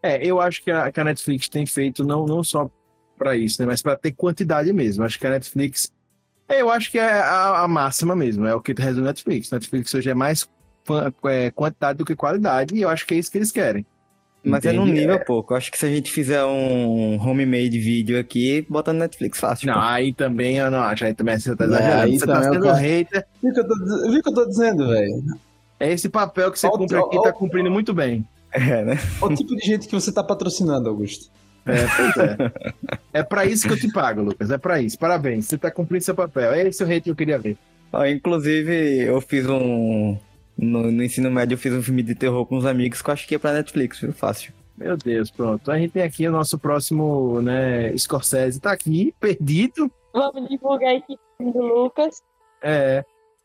É, 0.02 0.24
eu 0.26 0.40
acho 0.40 0.64
que 0.64 0.70
a, 0.70 0.90
que 0.90 0.98
a 0.98 1.04
Netflix 1.04 1.46
tem 1.46 1.66
feito 1.66 2.02
não, 2.02 2.24
não 2.24 2.42
só 2.42 2.70
pra 3.18 3.36
isso, 3.36 3.60
né, 3.60 3.66
mas 3.66 3.82
pra 3.82 3.94
ter 3.94 4.12
quantidade 4.12 4.72
mesmo. 4.72 5.04
Acho 5.04 5.18
que 5.18 5.26
a 5.26 5.30
Netflix, 5.30 5.92
eu 6.48 6.70
acho 6.70 6.90
que 6.90 6.98
é 6.98 7.20
a, 7.20 7.64
a 7.64 7.68
máxima 7.68 8.16
mesmo, 8.16 8.46
é 8.46 8.54
o 8.54 8.62
que 8.62 8.72
resume 8.72 9.06
a 9.06 9.10
Netflix. 9.10 9.50
Netflix 9.50 9.92
hoje 9.92 10.08
é 10.08 10.14
mais 10.14 10.48
é, 11.24 11.50
quantidade 11.50 11.98
do 11.98 12.04
que 12.06 12.16
qualidade, 12.16 12.74
e 12.74 12.80
eu 12.80 12.88
acho 12.88 13.06
que 13.06 13.12
é 13.12 13.18
isso 13.18 13.30
que 13.30 13.36
eles 13.36 13.52
querem. 13.52 13.84
Mas 14.44 14.64
é 14.64 14.72
num 14.72 14.86
nível 14.86 15.20
pouco. 15.24 15.52
Eu 15.52 15.56
acho 15.58 15.70
que 15.70 15.78
se 15.78 15.86
a 15.86 15.88
gente 15.88 16.10
fizer 16.10 16.44
um 16.44 17.16
homemade 17.20 17.78
vídeo 17.78 18.18
aqui, 18.18 18.66
bota 18.68 18.92
no 18.92 18.98
Netflix 18.98 19.38
fácil. 19.38 19.68
Não, 19.68 19.74
pô. 19.74 19.80
aí 19.80 20.12
também, 20.12 20.56
eu 20.56 20.70
não 20.70 20.80
acho, 20.80 21.04
aí 21.04 21.14
também 21.14 21.38
você 21.38 21.54
tá 21.54 21.64
É, 21.64 21.66
exagerando. 21.68 22.18
você 22.18 22.26
tá 22.26 22.34
eu 22.38 22.42
sendo 22.42 22.62
quero- 22.62 22.74
hater, 22.76 23.26
Viu 23.42 23.50
o 23.50 23.54
que 23.54 23.60
eu 23.60 24.22
que 24.22 24.28
eu 24.28 24.34
tô 24.34 24.44
dizendo, 24.46 24.88
velho? 24.88 25.22
é 25.78 25.92
esse 25.92 26.08
papel 26.08 26.50
que 26.50 26.58
você 26.58 26.66
Ó, 26.66 26.70
cumpre 26.72 26.96
ó, 26.96 27.06
aqui, 27.06 27.18
ó, 27.18 27.22
tá 27.22 27.32
cumprindo 27.32 27.70
muito 27.70 27.94
bem. 27.94 28.26
É, 28.52 28.84
né? 28.84 28.98
Olha 29.20 29.32
o 29.32 29.36
tipo 29.36 29.54
de 29.56 29.64
gente 29.64 29.86
que 29.88 29.94
você 29.94 30.12
tá 30.12 30.22
patrocinando, 30.22 30.88
Augusto. 30.88 31.30
É, 31.64 31.86
pois 31.96 32.16
é. 32.16 32.36
É 33.14 33.22
pra 33.22 33.44
isso 33.46 33.66
que 33.68 33.72
eu 33.72 33.78
te 33.78 33.90
pago, 33.92 34.20
Lucas. 34.22 34.50
É 34.50 34.58
pra 34.58 34.80
isso. 34.82 34.98
Parabéns. 34.98 35.46
Você 35.46 35.56
tá 35.56 35.70
cumprindo 35.70 36.04
seu 36.04 36.14
papel. 36.14 36.52
É 36.52 36.66
esse 36.66 36.82
o 36.82 36.86
hate 36.86 37.02
que 37.02 37.10
eu 37.10 37.14
queria 37.16 37.38
ver. 37.38 37.56
Ó, 37.92 38.04
inclusive, 38.04 38.98
eu 39.04 39.20
fiz 39.20 39.46
um. 39.48 40.18
No, 40.56 40.90
no 40.90 41.02
ensino 41.02 41.30
médio, 41.30 41.54
eu 41.54 41.58
fiz 41.58 41.72
um 41.72 41.82
filme 41.82 42.02
de 42.02 42.14
terror 42.14 42.44
com 42.46 42.56
uns 42.56 42.64
amigos 42.66 43.00
que 43.02 43.08
eu 43.08 43.12
acho 43.12 43.26
que 43.26 43.34
é 43.34 43.38
pra 43.38 43.52
Netflix, 43.52 43.98
viu? 44.00 44.12
Fácil. 44.12 44.52
Meu 44.76 44.96
Deus, 44.96 45.30
pronto. 45.30 45.70
A 45.70 45.78
gente 45.78 45.92
tem 45.92 46.02
aqui 46.02 46.26
o 46.26 46.32
nosso 46.32 46.58
próximo, 46.58 47.40
né, 47.42 47.96
Scorsese. 47.96 48.60
Tá 48.60 48.72
aqui, 48.72 49.14
perdido. 49.20 49.90
Vamos 50.12 50.48
divulgar 50.48 50.94
esse 50.94 51.18
filme 51.36 51.52
do 51.52 51.60
Lucas. 51.62 52.22
É, 52.62 53.04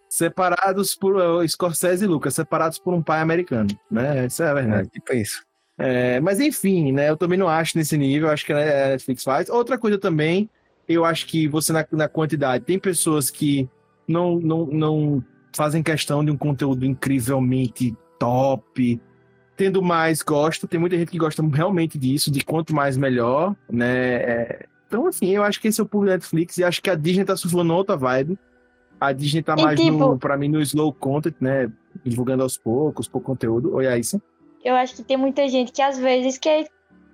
separados 0.10 0.96
por 0.96 1.16
o 1.16 1.48
Scorsese 1.48 2.06
e 2.06 2.08
Lucas, 2.08 2.34
separados 2.36 2.80
por 2.80 2.94
um 2.94 3.02
pai 3.02 3.20
americano, 3.22 3.70
né? 3.90 4.26
Isso 4.26 4.44
é 4.44 4.48
a 4.48 4.52
É, 4.52 4.54
verdade. 4.54 4.90
tipo 4.90 5.14
isso. 5.14 5.44
É, 5.78 6.20
mas 6.20 6.40
enfim, 6.40 6.92
né? 6.92 7.10
Eu 7.10 7.18
também 7.18 7.38
não 7.38 7.48
acho 7.48 7.78
nesse 7.78 7.98
nível, 7.98 8.30
acho 8.30 8.46
que 8.46 8.54
a 8.54 8.90
Netflix 8.90 9.24
faz. 9.24 9.50
Outra 9.50 9.78
coisa 9.78 9.98
também, 9.98 10.50
eu 10.88 11.06
acho 11.06 11.28
que 11.28 11.48
você 11.48 11.72
na, 11.72 11.86
na 11.92 12.08
quantidade, 12.08 12.64
tem 12.66 12.80
pessoas 12.80 13.30
que 13.30 13.70
não, 14.08 14.40
não, 14.40 14.66
não 14.66 15.24
fazem 15.58 15.82
questão 15.84 16.24
de 16.24 16.32
um 16.32 16.38
conteúdo 16.38 16.86
incrivelmente 16.86 17.96
top. 18.20 19.02
Tendo 19.58 19.82
mais, 19.82 20.22
gosta. 20.22 20.68
Tem 20.68 20.80
muita 20.80 20.96
gente 20.98 21.10
que 21.12 21.18
gosta 21.18 21.44
realmente 21.44 21.98
disso, 21.98 22.30
de 22.32 22.46
quanto 22.46 22.76
mais 22.76 22.96
melhor, 22.96 23.56
né? 23.70 24.16
É, 24.16 24.66
então, 24.88 25.08
assim, 25.08 25.28
eu 25.30 25.44
acho 25.44 25.60
que 25.60 25.68
esse 25.68 25.82
é 25.82 25.84
o 25.84 25.88
público 25.88 26.12
da 26.12 26.18
Netflix 26.18 26.58
e 26.60 26.64
acho 26.64 26.82
que 26.82 26.90
a 26.90 26.96
Disney 26.96 27.26
tá 27.26 27.36
surfando 27.36 27.74
outra 27.74 27.98
vibe. 27.98 28.38
A 29.02 29.12
Disney 29.12 29.42
tá 29.42 29.56
E, 29.58 29.62
mais, 29.64 29.80
tipo- 29.80 29.98
no, 29.98 30.18
pra 30.18 30.38
mim, 30.38 30.48
no 30.48 30.62
slow 30.62 30.94
content, 30.94 31.36
né? 31.42 31.72
Divulgando 32.06 32.44
aos 32.44 32.58
poucos, 32.58 33.08
pouco 33.08 33.26
conteúdo. 33.26 33.74
Oi, 33.76 33.88
Aissa. 33.88 34.22
Eu 34.64 34.76
acho 34.76 34.96
que 34.96 35.04
tem 35.04 35.18
muita 35.18 35.48
gente 35.48 35.72
que 35.72 35.82
às 35.82 35.98
vezes 35.98 36.38
quer 36.38 36.68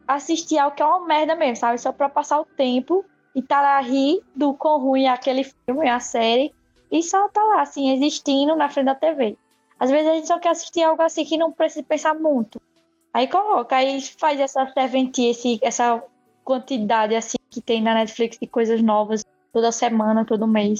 assistir 0.08 0.58
algo 0.58 0.76
que 0.76 0.84
é 0.84 0.86
uma 0.86 1.06
merda 1.08 1.36
mesmo, 1.36 1.56
sabe? 1.56 1.80
Só 1.80 1.92
pra 1.94 2.10
passar 2.10 2.40
o 2.42 2.46
tempo 2.46 3.06
e 3.34 3.42
tá 3.42 3.62
lá 3.62 3.80
rir 3.82 4.22
do 4.36 4.54
quão 4.54 4.80
ruim 4.82 5.06
é 5.06 5.10
aquele 5.10 5.44
filme, 5.44 5.90
a 5.90 6.00
série, 6.00 6.54
e 6.94 7.02
só 7.02 7.28
tá 7.28 7.44
lá, 7.44 7.64
assim, 7.64 7.92
existindo 7.92 8.56
na 8.56 8.70
frente 8.70 8.86
da 8.86 8.94
TV. 8.94 9.36
Às 9.80 9.90
vezes 9.90 10.08
a 10.08 10.14
gente 10.14 10.28
só 10.28 10.38
quer 10.38 10.50
assistir 10.50 10.84
algo 10.84 11.02
assim 11.02 11.26
que 11.26 11.36
não 11.36 11.52
precisa 11.52 11.84
pensar 11.84 12.14
muito. 12.14 12.62
Aí 13.12 13.28
coloca, 13.28 13.76
aí 13.76 14.00
faz 14.20 14.40
essa 14.40 14.72
serventia, 14.72 15.32
esse, 15.32 15.60
essa 15.64 16.04
quantidade 16.44 17.16
assim 17.16 17.38
que 17.50 17.60
tem 17.60 17.82
na 17.82 17.96
Netflix 17.96 18.38
de 18.40 18.46
coisas 18.46 18.80
novas 18.84 19.26
toda 19.52 19.72
semana, 19.72 20.24
todo 20.24 20.48
mês. 20.48 20.78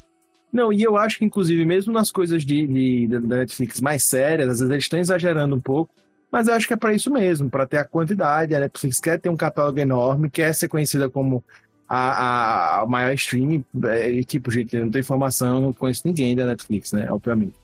Não, 0.52 0.72
e 0.72 0.84
eu 0.84 0.96
acho 0.96 1.18
que, 1.18 1.24
inclusive, 1.24 1.64
mesmo 1.64 1.92
nas 1.92 2.12
coisas 2.12 2.44
de, 2.44 2.64
de- 2.64 3.08
da 3.08 3.38
Netflix 3.38 3.80
mais 3.80 4.04
sérias, 4.04 4.48
às 4.48 4.58
vezes 4.60 4.70
eles 4.70 4.84
estão 4.84 5.00
exagerando 5.00 5.56
um 5.56 5.60
pouco, 5.60 5.92
mas 6.30 6.46
eu 6.46 6.54
acho 6.54 6.68
que 6.68 6.74
é 6.74 6.76
para 6.76 6.94
isso 6.94 7.10
mesmo, 7.12 7.50
para 7.50 7.66
ter 7.66 7.78
a 7.78 7.84
quantidade. 7.84 8.54
A 8.54 8.60
Netflix 8.60 9.00
quer 9.00 9.18
ter 9.20 9.28
um 9.28 9.36
catálogo 9.36 9.80
enorme, 9.80 10.30
quer 10.30 10.54
ser 10.54 10.68
conhecida 10.68 11.10
como 11.10 11.44
a, 11.88 12.80
a, 12.80 12.86
maior 12.86 13.12
streaming. 13.14 13.64
é, 13.84 14.22
tipo, 14.22 14.50
gente, 14.50 14.76
não 14.78 14.90
tenho 14.90 15.02
informação, 15.02 15.60
não 15.60 15.72
conheço 15.72 16.02
ninguém 16.04 16.34
da 16.34 16.46
Netflix, 16.46 16.92
né? 16.92 17.10
Obviamente. 17.10 17.54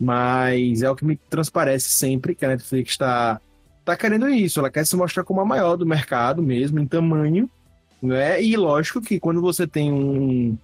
Mas 0.00 0.82
é 0.82 0.90
o 0.90 0.96
que 0.96 1.04
me 1.04 1.16
transparece 1.16 1.88
sempre 1.88 2.34
que 2.34 2.44
a 2.44 2.48
Netflix 2.48 2.92
está 2.92 3.40
tá 3.84 3.96
querendo 3.96 4.28
isso. 4.28 4.60
Ela 4.60 4.70
quer 4.70 4.86
se 4.86 4.96
mostrar 4.96 5.24
como 5.24 5.40
a 5.40 5.44
maior 5.44 5.76
do 5.76 5.86
mercado 5.86 6.42
mesmo, 6.42 6.78
em 6.78 6.86
tamanho, 6.86 7.50
né? 8.02 8.42
E 8.42 8.56
lógico 8.56 9.00
que 9.00 9.18
quando 9.18 9.40
você 9.40 9.66
tem 9.66 9.92
um, 9.92 10.56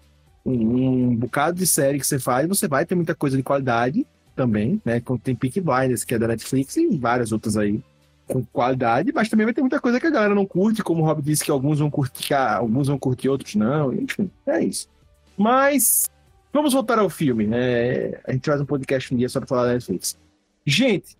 um, 0.45 1.09
um 1.11 1.17
bocado 1.17 1.59
de 1.59 1.67
série 1.67 1.99
que 1.99 2.07
você 2.07 2.19
faz, 2.19 2.47
você 2.47 2.69
vai 2.69 2.85
ter 2.85 2.95
muita 2.95 3.15
coisa 3.15 3.37
de 3.37 3.43
qualidade 3.43 4.07
também, 4.37 4.81
né? 4.85 5.01
Como 5.01 5.19
tem 5.19 5.35
Peak 5.35 5.61
Blinders, 5.61 6.05
que 6.05 6.15
é 6.15 6.19
da 6.19 6.29
Netflix, 6.29 6.77
e 6.77 6.97
várias 6.97 7.33
outras 7.33 7.57
aí 7.57 7.83
com 8.27 8.45
qualidade, 8.45 9.13
mas 9.13 9.29
também 9.29 9.45
vai 9.45 9.55
ter 9.55 9.61
muita 9.61 9.81
coisa 9.81 10.01
que 10.01 10.07
a 10.07 10.11
galera 10.11 10.35
não 10.35 10.47
curte, 10.47 10.83
como 10.83 11.03
o 11.03 11.07
Rob 11.07 11.23
disse 11.23 11.45
que 11.45 11.51
alguns 11.51 11.79
vão 11.79 11.91
curtir, 11.91 12.35
alguns 12.35 12.89
vão 12.89 12.99
curtir, 12.99 13.29
outros 13.29 13.55
não, 13.55 13.93
enfim, 13.93 14.31
é 14.47 14.65
isso. 14.65 14.89
Mas 15.37 16.11
vamos 16.53 16.73
voltar 16.73 16.99
ao 16.99 17.11
filme, 17.11 17.47
né? 17.47 18.15
A 18.25 18.33
gente 18.33 18.47
faz 18.47 18.61
um 18.61 18.67
podcast 18.67 19.13
um 19.13 19.19
dia 19.19 19.29
só 19.29 19.41
pra 19.41 19.49
falar 19.49 19.67
da 19.67 19.73
Netflix. 19.75 20.19
Gente, 20.67 21.17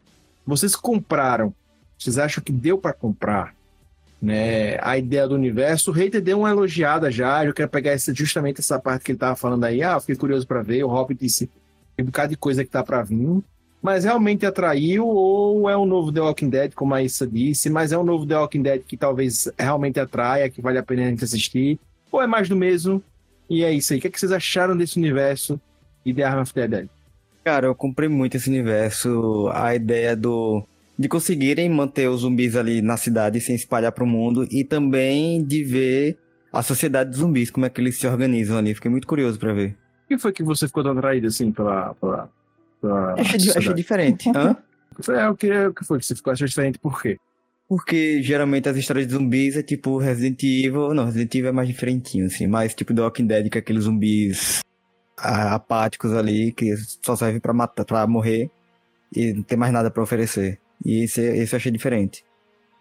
vocês 0.47 0.75
compraram, 0.75 1.55
vocês 1.99 2.19
acham 2.19 2.43
que 2.43 2.53
deu 2.53 2.79
pra 2.79 2.93
comprar? 2.93 3.55
Né, 4.23 4.79
a 4.81 4.97
ideia 4.97 5.29
do 5.29 5.35
universo, 5.35 5.91
o 5.91 5.93
Hater 5.93 6.23
deu 6.23 6.39
uma 6.39 6.49
elogiada 6.49 7.11
já. 7.11 7.45
Eu 7.45 7.53
quero 7.53 7.69
pegar 7.69 7.91
essa, 7.91 8.15
justamente 8.15 8.59
essa 8.61 8.79
parte 8.79 9.05
que 9.05 9.13
ele 9.13 9.19
tava 9.19 9.37
falando 9.37 9.65
aí. 9.65 9.83
Ah, 9.83 10.01
fiquei 10.01 10.17
curioso 10.17 10.47
pra 10.47 10.63
ver. 10.63 10.83
O 10.83 10.89
Rob 10.89 11.13
disse 11.13 11.51
um 11.99 12.05
bocado 12.07 12.31
de 12.31 12.37
coisa 12.39 12.65
que 12.65 12.71
tá 12.71 12.83
pra 12.83 13.03
vir. 13.03 13.45
Mas 13.85 14.03
realmente 14.03 14.47
atraiu, 14.47 15.07
ou 15.07 15.69
é 15.69 15.77
um 15.77 15.85
novo 15.85 16.11
The 16.11 16.23
Walking 16.23 16.49
Dead, 16.49 16.73
como 16.73 16.95
a 16.95 17.03
Issa 17.03 17.27
disse, 17.27 17.69
mas 17.69 17.93
é 17.93 17.99
um 17.99 18.03
novo 18.03 18.25
The 18.25 18.39
Walking 18.39 18.63
Dead 18.63 18.83
que 18.83 18.97
talvez 18.97 19.47
realmente 19.59 20.01
atraia, 20.01 20.49
que 20.49 20.63
vale 20.63 20.79
a 20.79 20.83
pena 20.83 21.03
a 21.03 21.11
gente 21.11 21.23
assistir, 21.23 21.79
ou 22.11 22.23
é 22.23 22.27
mais 22.27 22.49
do 22.49 22.57
mesmo, 22.57 23.05
e 23.49 23.63
é 23.63 23.71
isso 23.71 23.93
aí. 23.93 23.99
O 23.99 24.01
que, 24.01 24.07
é 24.07 24.11
que 24.11 24.19
vocês 24.19 24.33
acharam 24.33 24.75
desse 24.75 24.99
universo 24.99 25.61
e 26.03 26.15
The 26.15 26.23
Arm 26.23 26.41
of 26.41 26.55
the 26.55 26.67
Dead? 26.67 26.89
Cara, 27.45 27.67
eu 27.67 27.75
comprei 27.75 28.09
muito 28.09 28.39
esse 28.39 28.49
universo, 28.49 29.51
a 29.53 29.75
ideia 29.75 30.17
do 30.17 30.65
de 30.99 31.07
conseguirem 31.07 31.69
manter 31.69 32.09
os 32.09 32.23
zumbis 32.23 32.57
ali 32.57 32.81
na 32.81 32.97
cidade 32.97 33.39
sem 33.39 33.55
espalhar 33.55 33.93
pro 33.93 34.07
mundo 34.07 34.49
e 34.51 34.65
também 34.65 35.45
de 35.45 35.63
ver 35.63 36.17
a 36.51 36.63
sociedade 36.63 37.11
dos 37.11 37.19
zumbis, 37.19 37.51
como 37.51 37.67
é 37.67 37.69
que 37.69 37.83
eles 37.83 37.99
se 37.99 38.07
organizam 38.07 38.57
ali. 38.57 38.75
Fiquei 38.75 38.91
muito 38.91 39.07
curioso 39.07 39.39
pra 39.39 39.53
ver. 39.53 39.77
O 40.05 40.09
que 40.09 40.17
foi 40.17 40.33
que 40.33 40.43
você 40.43 40.67
ficou 40.67 40.83
tão 40.83 40.93
atraído 40.93 41.27
assim 41.27 41.53
pela. 41.53 41.93
pela, 41.95 42.31
Achei, 42.93 43.25
di- 43.25 43.35
achei 43.35 43.53
sociedade? 43.53 43.75
diferente. 43.75 44.29
Hã? 44.35 44.57
É, 45.13 45.29
o 45.29 45.37
que, 45.37 45.51
o 45.67 45.75
que 45.75 45.85
foi 45.85 45.99
que 45.99 46.07
você 46.07 46.15
ficou 46.15 46.33
achou 46.33 46.47
diferente? 46.47 46.79
Por 46.79 47.01
quê? 47.03 47.19
Porque 47.69 48.23
geralmente 48.23 48.69
as 48.69 48.77
histórias 48.77 49.07
de 49.07 49.13
zumbis 49.15 49.57
é 49.57 49.63
tipo 49.63 49.99
Resident 49.99 50.43
Evil. 50.43 50.95
Não, 50.95 51.07
Resident 51.07 51.35
Evil 51.35 51.49
é 51.49 51.53
mais 51.53 51.67
diferentinho, 51.69 52.27
assim. 52.27 52.47
Mais 52.47 52.75
tipo 52.75 52.95
The 52.95 53.03
Walking 53.03 53.27
Dead, 53.27 53.49
que 53.51 53.59
é 53.59 53.61
aqueles 53.61 53.85
zumbis 53.85 54.61
apáticos 55.17 56.13
ali, 56.13 56.53
que 56.53 56.75
só 57.03 57.17
serve 57.17 57.41
pra 57.41 57.53
matar, 57.53 57.85
pra 57.85 58.07
morrer 58.07 58.51
e 59.15 59.33
não 59.33 59.43
tem 59.43 59.57
mais 59.57 59.73
nada 59.73 59.91
pra 59.91 60.03
oferecer. 60.03 60.61
E 60.85 61.05
esse, 61.05 61.21
esse 61.23 61.55
eu 61.55 61.57
achei 61.57 61.73
diferente. 61.73 62.25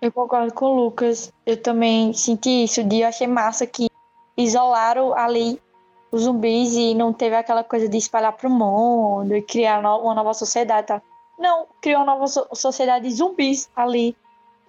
Eu 0.01 0.11
concordo 0.11 0.53
com 0.53 0.65
o 0.65 0.75
Lucas. 0.85 1.31
Eu 1.45 1.55
também 1.57 2.11
senti 2.13 2.65
isso 2.65 2.83
de 2.83 3.01
eu 3.01 3.07
achei 3.07 3.27
massa 3.27 3.65
que 3.65 3.87
isolaram 4.37 5.13
ali 5.17 5.59
os 6.13 6.23
zumbis 6.23 6.73
e 6.75 6.93
não 6.93 7.11
teve 7.11 7.35
aquela 7.35 7.63
coisa 7.63 7.89
de 7.89 7.97
espalhar 7.97 8.31
pro 8.33 8.49
mundo 8.49 9.35
e 9.35 9.41
criar 9.41 9.79
uma 9.79 10.13
nova 10.13 10.33
sociedade, 10.33 10.87
tá? 10.87 11.01
Não, 11.39 11.65
criou 11.81 12.03
uma 12.03 12.13
nova 12.13 12.27
so- 12.27 12.47
sociedade 12.53 13.07
de 13.07 13.15
zumbis 13.15 13.67
ali. 13.75 14.15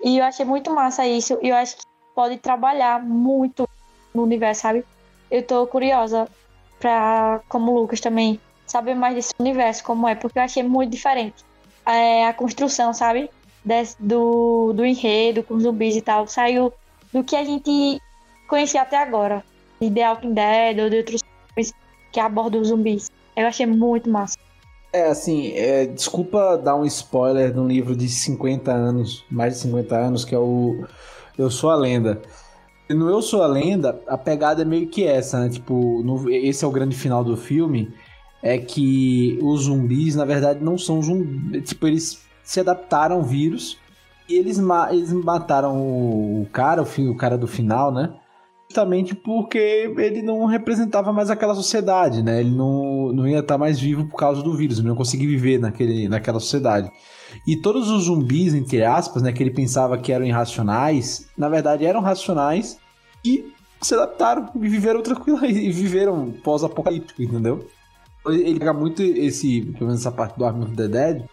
E 0.02 0.18
eu 0.18 0.24
achei 0.24 0.44
muito 0.46 0.72
massa 0.72 1.06
isso. 1.06 1.38
E 1.42 1.48
eu 1.50 1.56
acho 1.56 1.76
que 1.76 1.82
pode 2.14 2.38
trabalhar 2.38 3.02
muito 3.02 3.68
no 4.14 4.22
universo, 4.22 4.62
sabe? 4.62 4.84
Eu 5.30 5.42
tô 5.42 5.66
curiosa 5.66 6.26
pra, 6.80 7.40
como 7.48 7.72
o 7.72 7.80
Lucas 7.80 8.00
também, 8.00 8.40
saber 8.66 8.94
mais 8.94 9.14
desse 9.14 9.34
universo, 9.38 9.84
como 9.84 10.08
é, 10.08 10.14
porque 10.14 10.38
eu 10.38 10.42
achei 10.42 10.62
muito 10.62 10.90
diferente. 10.90 11.44
É, 11.84 12.26
a 12.26 12.32
construção, 12.32 12.94
sabe? 12.94 13.30
Des- 13.64 13.96
do, 13.98 14.72
do 14.72 14.84
enredo 14.84 15.42
com 15.42 15.58
zumbis 15.60 15.96
e 15.96 16.00
tal, 16.02 16.26
saiu 16.26 16.72
do 17.12 17.22
que 17.22 17.36
a 17.36 17.44
gente 17.44 18.00
conhecia 18.48 18.82
até 18.82 18.96
agora. 18.96 19.44
De 19.80 19.90
The 19.90 20.08
Walking 20.08 20.32
Dead 20.34 20.78
ou 20.78 20.88
de 20.90 20.96
outros 20.98 21.20
filmes 21.54 21.72
que 22.12 22.20
abordam 22.20 22.60
os 22.60 22.68
zumbis. 22.68 23.10
Eu 23.36 23.46
achei 23.46 23.66
muito 23.66 24.08
massa. 24.08 24.36
É, 24.92 25.08
assim, 25.08 25.48
é, 25.54 25.86
desculpa 25.86 26.56
dar 26.56 26.76
um 26.76 26.84
spoiler 26.84 27.52
de 27.52 27.58
um 27.58 27.66
livro 27.66 27.96
de 27.96 28.08
50 28.08 28.72
anos, 28.72 29.24
mais 29.28 29.54
de 29.54 29.60
50 29.60 29.96
anos, 29.96 30.24
que 30.24 30.34
é 30.34 30.38
o 30.38 30.84
Eu 31.36 31.50
Sou 31.50 31.70
a 31.70 31.74
Lenda. 31.76 32.22
No 32.88 33.08
Eu 33.08 33.20
Sou 33.20 33.42
a 33.42 33.46
Lenda, 33.48 34.00
a 34.06 34.16
pegada 34.16 34.62
é 34.62 34.64
meio 34.64 34.86
que 34.86 35.04
essa, 35.04 35.40
né? 35.40 35.48
Tipo, 35.48 36.00
no- 36.04 36.30
esse 36.30 36.64
é 36.64 36.68
o 36.68 36.70
grande 36.70 36.94
final 36.94 37.24
do 37.24 37.36
filme. 37.36 37.92
É 38.40 38.56
que 38.58 39.38
os 39.42 39.62
zumbis, 39.64 40.14
na 40.14 40.24
verdade, 40.24 40.62
não 40.62 40.78
são 40.78 41.02
zumbis. 41.02 41.68
Tipo, 41.68 41.88
eles 41.88 42.22
se 42.44 42.60
adaptaram 42.60 43.16
ao 43.16 43.22
vírus 43.22 43.78
e 44.28 44.34
eles, 44.34 44.58
ma- 44.60 44.92
eles 44.92 45.12
mataram 45.12 45.76
o, 45.80 46.46
cara, 46.52 46.82
o, 46.82 47.10
o 47.10 47.16
cara 47.16 47.36
do 47.36 47.48
final, 47.48 47.90
né? 47.92 48.12
Justamente 48.74 49.14
porque 49.14 49.94
ele 49.96 50.20
não 50.20 50.46
representava 50.46 51.12
mais 51.12 51.30
aquela 51.30 51.54
sociedade, 51.54 52.24
né? 52.24 52.40
Ele 52.40 52.50
não, 52.50 53.12
não 53.12 53.24
ia 53.24 53.38
estar 53.38 53.56
mais 53.56 53.78
vivo 53.78 54.04
por 54.08 54.16
causa 54.16 54.42
do 54.42 54.56
vírus, 54.56 54.80
ele 54.80 54.88
não 54.88 54.96
conseguia 54.96 55.28
viver 55.28 55.60
naquele, 55.60 56.08
naquela 56.08 56.40
sociedade. 56.40 56.90
E 57.46 57.54
todos 57.54 57.88
os 57.88 58.06
zumbis, 58.06 58.52
entre 58.52 58.84
aspas, 58.84 59.22
né, 59.22 59.32
que 59.32 59.40
ele 59.40 59.52
pensava 59.52 59.96
que 59.96 60.10
eram 60.10 60.26
irracionais, 60.26 61.30
na 61.38 61.48
verdade 61.48 61.84
eram 61.84 62.00
racionais 62.00 62.76
e 63.24 63.52
se 63.80 63.94
adaptaram 63.94 64.50
e 64.56 64.68
viveram 64.68 65.02
tranquilo 65.02 65.44
e 65.46 65.70
viveram 65.70 66.32
pós-apocalíptico, 66.42 67.22
entendeu? 67.22 67.68
Ele 68.26 68.58
pega 68.58 68.72
muito 68.72 69.04
esse, 69.04 69.60
pelo 69.60 69.86
menos 69.86 70.00
essa 70.00 70.10
parte 70.10 70.36
do 70.36 70.44
Army 70.44 70.64
of 70.64 70.74
the 70.74 70.88
Dead, 70.88 71.24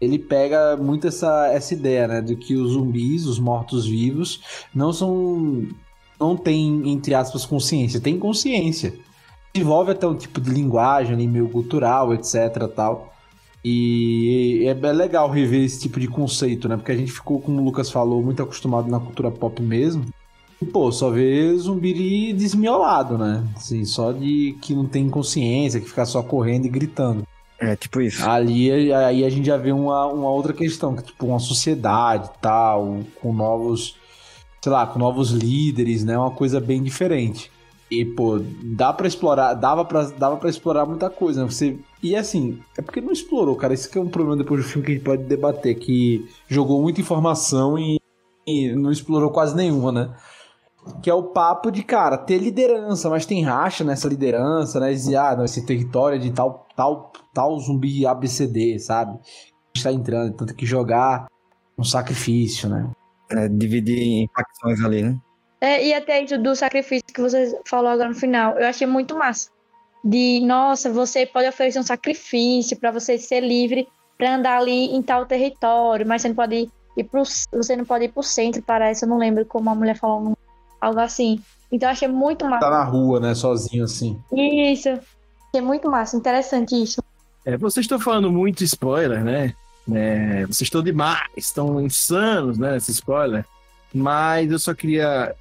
ele 0.00 0.18
pega 0.18 0.76
muito 0.76 1.06
essa, 1.06 1.46
essa 1.46 1.74
ideia, 1.74 2.08
né, 2.08 2.20
de 2.20 2.34
que 2.34 2.56
os 2.56 2.72
zumbis, 2.72 3.24
os 3.24 3.38
mortos-vivos, 3.38 4.66
não 4.74 4.92
são. 4.92 5.68
Não 6.18 6.36
têm, 6.36 6.90
entre 6.90 7.14
aspas, 7.14 7.44
consciência. 7.44 8.00
Tem 8.00 8.18
consciência. 8.18 8.94
Desenvolve 9.52 9.92
até 9.92 10.06
um 10.06 10.16
tipo 10.16 10.40
de 10.40 10.50
linguagem 10.50 11.14
ali, 11.14 11.26
meio 11.26 11.48
cultural, 11.48 12.12
etc. 12.14 12.68
tal. 12.74 13.12
E 13.64 14.64
é 14.66 14.70
é 14.70 14.92
legal 14.92 15.30
rever 15.30 15.64
esse 15.64 15.80
tipo 15.80 15.98
de 15.98 16.08
conceito, 16.08 16.68
né? 16.68 16.76
Porque 16.76 16.92
a 16.92 16.96
gente 16.96 17.12
ficou, 17.12 17.40
como 17.40 17.60
o 17.60 17.64
Lucas 17.64 17.90
falou, 17.90 18.22
muito 18.22 18.42
acostumado 18.42 18.88
na 18.88 19.00
cultura 19.00 19.30
pop 19.30 19.60
mesmo. 19.62 20.04
E, 20.60 20.64
pô, 20.64 20.90
só 20.90 21.10
vê 21.10 21.54
zumbi 21.56 22.32
desmiolado, 22.32 23.16
né? 23.16 23.44
Assim, 23.56 23.84
só 23.84 24.12
de 24.12 24.56
que 24.60 24.74
não 24.74 24.86
tem 24.86 25.08
consciência, 25.08 25.80
que 25.80 25.88
fica 25.88 26.04
só 26.04 26.22
correndo 26.22 26.66
e 26.66 26.68
gritando. 26.68 27.26
É, 27.60 27.74
tipo 27.74 28.00
isso. 28.00 28.28
Ali 28.28 28.92
aí 28.92 29.24
a 29.24 29.30
gente 29.30 29.46
já 29.46 29.56
vê 29.56 29.72
uma, 29.72 30.06
uma 30.06 30.30
outra 30.30 30.52
questão, 30.52 30.94
que 30.94 31.02
tipo 31.02 31.26
uma 31.26 31.40
sociedade 31.40 32.30
tal, 32.40 33.00
com 33.20 33.32
novos, 33.32 33.96
sei 34.62 34.72
lá, 34.72 34.86
com 34.86 34.98
novos 34.98 35.30
líderes, 35.30 36.04
né? 36.04 36.16
Uma 36.18 36.30
coisa 36.30 36.60
bem 36.60 36.82
diferente. 36.82 37.50
E 37.90 38.04
pô, 38.04 38.38
dá 38.62 38.92
pra 38.92 39.08
explorar, 39.08 39.54
dava 39.54 39.84
pra, 39.84 40.04
dava 40.04 40.36
para 40.36 40.50
explorar 40.50 40.84
muita 40.84 41.08
coisa, 41.08 41.42
né? 41.42 41.50
Você 41.50 41.78
e 42.02 42.14
assim, 42.14 42.60
é 42.76 42.82
porque 42.82 43.00
não 43.00 43.12
explorou, 43.12 43.56
cara. 43.56 43.72
Isso 43.74 43.90
que 43.90 43.98
é 43.98 44.00
um 44.00 44.08
problema 44.08 44.36
depois 44.36 44.62
do 44.62 44.68
filme 44.68 44.84
que 44.84 44.92
a 44.92 44.94
gente 44.94 45.04
pode 45.04 45.24
debater, 45.24 45.74
que 45.78 46.28
jogou 46.46 46.82
muita 46.82 47.00
informação 47.00 47.78
e, 47.78 47.98
e 48.46 48.72
não 48.74 48.92
explorou 48.92 49.30
quase 49.30 49.56
nenhuma, 49.56 49.90
né? 49.90 50.14
Que 51.02 51.10
é 51.10 51.14
o 51.14 51.24
papo 51.24 51.70
de, 51.70 51.82
cara, 51.82 52.16
ter 52.16 52.38
liderança, 52.38 53.10
mas 53.10 53.26
tem 53.26 53.42
racha 53.42 53.82
nessa 53.84 54.08
liderança, 54.08 54.78
né? 54.78 54.92
Dizer, 54.92 55.16
ah, 55.16 55.36
não, 55.36 55.44
esse 55.44 55.64
território 55.64 56.16
é 56.16 56.18
de 56.18 56.30
tal, 56.30 56.66
tal, 56.76 57.12
tal 57.32 57.58
zumbi 57.58 58.06
ABCD, 58.06 58.78
sabe? 58.78 59.18
Está 59.74 59.92
entrando, 59.92 60.34
tanto 60.34 60.54
que 60.54 60.66
jogar 60.66 61.26
um 61.76 61.84
sacrifício, 61.84 62.68
né? 62.68 62.90
É, 63.30 63.48
dividir 63.48 63.98
em 63.98 64.28
facções 64.34 64.82
ali, 64.84 65.02
né? 65.02 65.16
É, 65.60 65.84
e 65.86 65.92
até 65.92 66.22
isso 66.22 66.38
do 66.38 66.54
sacrifício 66.54 67.06
que 67.12 67.20
você 67.20 67.58
falou 67.66 67.90
agora 67.90 68.08
no 68.08 68.14
final, 68.14 68.58
eu 68.58 68.66
achei 68.66 68.86
muito 68.86 69.16
massa. 69.16 69.50
De, 70.04 70.40
nossa, 70.46 70.90
você 70.90 71.26
pode 71.26 71.48
oferecer 71.48 71.80
um 71.80 71.82
sacrifício 71.82 72.78
para 72.78 72.90
você 72.92 73.18
ser 73.18 73.40
livre 73.40 73.88
para 74.16 74.36
andar 74.36 74.58
ali 74.58 74.86
em 74.94 75.02
tal 75.02 75.26
território, 75.26 76.06
mas 76.06 76.22
você 76.22 76.28
não 76.28 76.36
pode 76.36 76.68
ir 76.96 77.04
pro, 77.04 77.22
você 77.52 77.76
não 77.76 77.84
pode 77.84 78.04
ir 78.04 78.12
pro 78.12 78.22
centro, 78.22 78.62
parece, 78.62 79.04
eu 79.04 79.08
não 79.08 79.18
lembro 79.18 79.44
como 79.44 79.68
a 79.70 79.74
mulher 79.74 79.96
falou, 79.96 80.36
algo 80.80 81.00
assim. 81.00 81.40
Então 81.70 81.88
eu 81.88 81.92
achei 81.92 82.08
muito 82.08 82.44
Tá 82.44 82.50
massa. 82.50 82.70
na 82.70 82.84
rua, 82.84 83.20
né? 83.20 83.34
Sozinho 83.34 83.84
assim. 83.84 84.18
Isso. 84.32 84.88
Achei 84.88 85.60
muito 85.60 85.90
massa, 85.90 86.16
interessante 86.16 86.80
isso. 86.80 87.02
É, 87.44 87.56
vocês 87.56 87.84
estão 87.84 87.98
falando 87.98 88.30
muito 88.30 88.62
spoiler, 88.64 89.24
né? 89.24 89.52
É, 89.94 90.44
vocês 90.46 90.62
estão 90.62 90.82
demais, 90.82 91.28
estão 91.36 91.80
insanos, 91.80 92.58
né? 92.58 92.72
Nesse 92.72 92.90
spoiler. 92.92 93.44
Mas 93.94 94.50
eu 94.50 94.58
só 94.58 94.74
queria, 94.74 95.34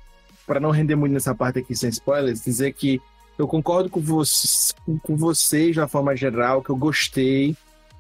para 0.46 0.60
não 0.60 0.72
render 0.72 0.96
muito 0.96 1.12
nessa 1.14 1.36
parte 1.36 1.60
aqui 1.60 1.76
sem 1.76 1.90
spoilers, 1.90 2.44
dizer 2.44 2.74
que 2.74 3.02
eu 3.38 3.48
concordo 3.48 3.90
com 3.90 4.00
vocês, 4.00 4.74
com- 5.04 5.16
vocês 5.18 5.74
de 5.74 5.80
uma 5.80 5.88
forma 5.88 6.16
geral, 6.16 6.62
que 6.62 6.70
eu 6.70 6.76
gostei, 6.76 7.56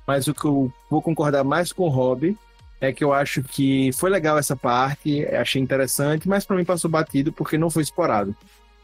mas 0.05 0.27
o 0.27 0.33
que 0.33 0.45
eu 0.45 0.71
vou 0.89 1.01
concordar 1.01 1.43
mais 1.43 1.71
com 1.73 1.83
o 1.83 1.89
Rob 1.89 2.35
é 2.79 2.93
que 2.93 3.03
eu 3.03 3.11
acho 3.11 3.43
que 3.43 3.91
foi 3.93 4.09
legal 4.09 4.37
essa 4.37 4.55
parte, 4.55 5.25
achei 5.27 5.61
interessante, 5.61 6.29
mas 6.29 6.45
para 6.45 6.55
mim 6.55 6.63
passou 6.63 6.89
batido 6.89 7.31
porque 7.33 7.57
não 7.57 7.69
foi 7.69 7.83
explorado. 7.83 8.35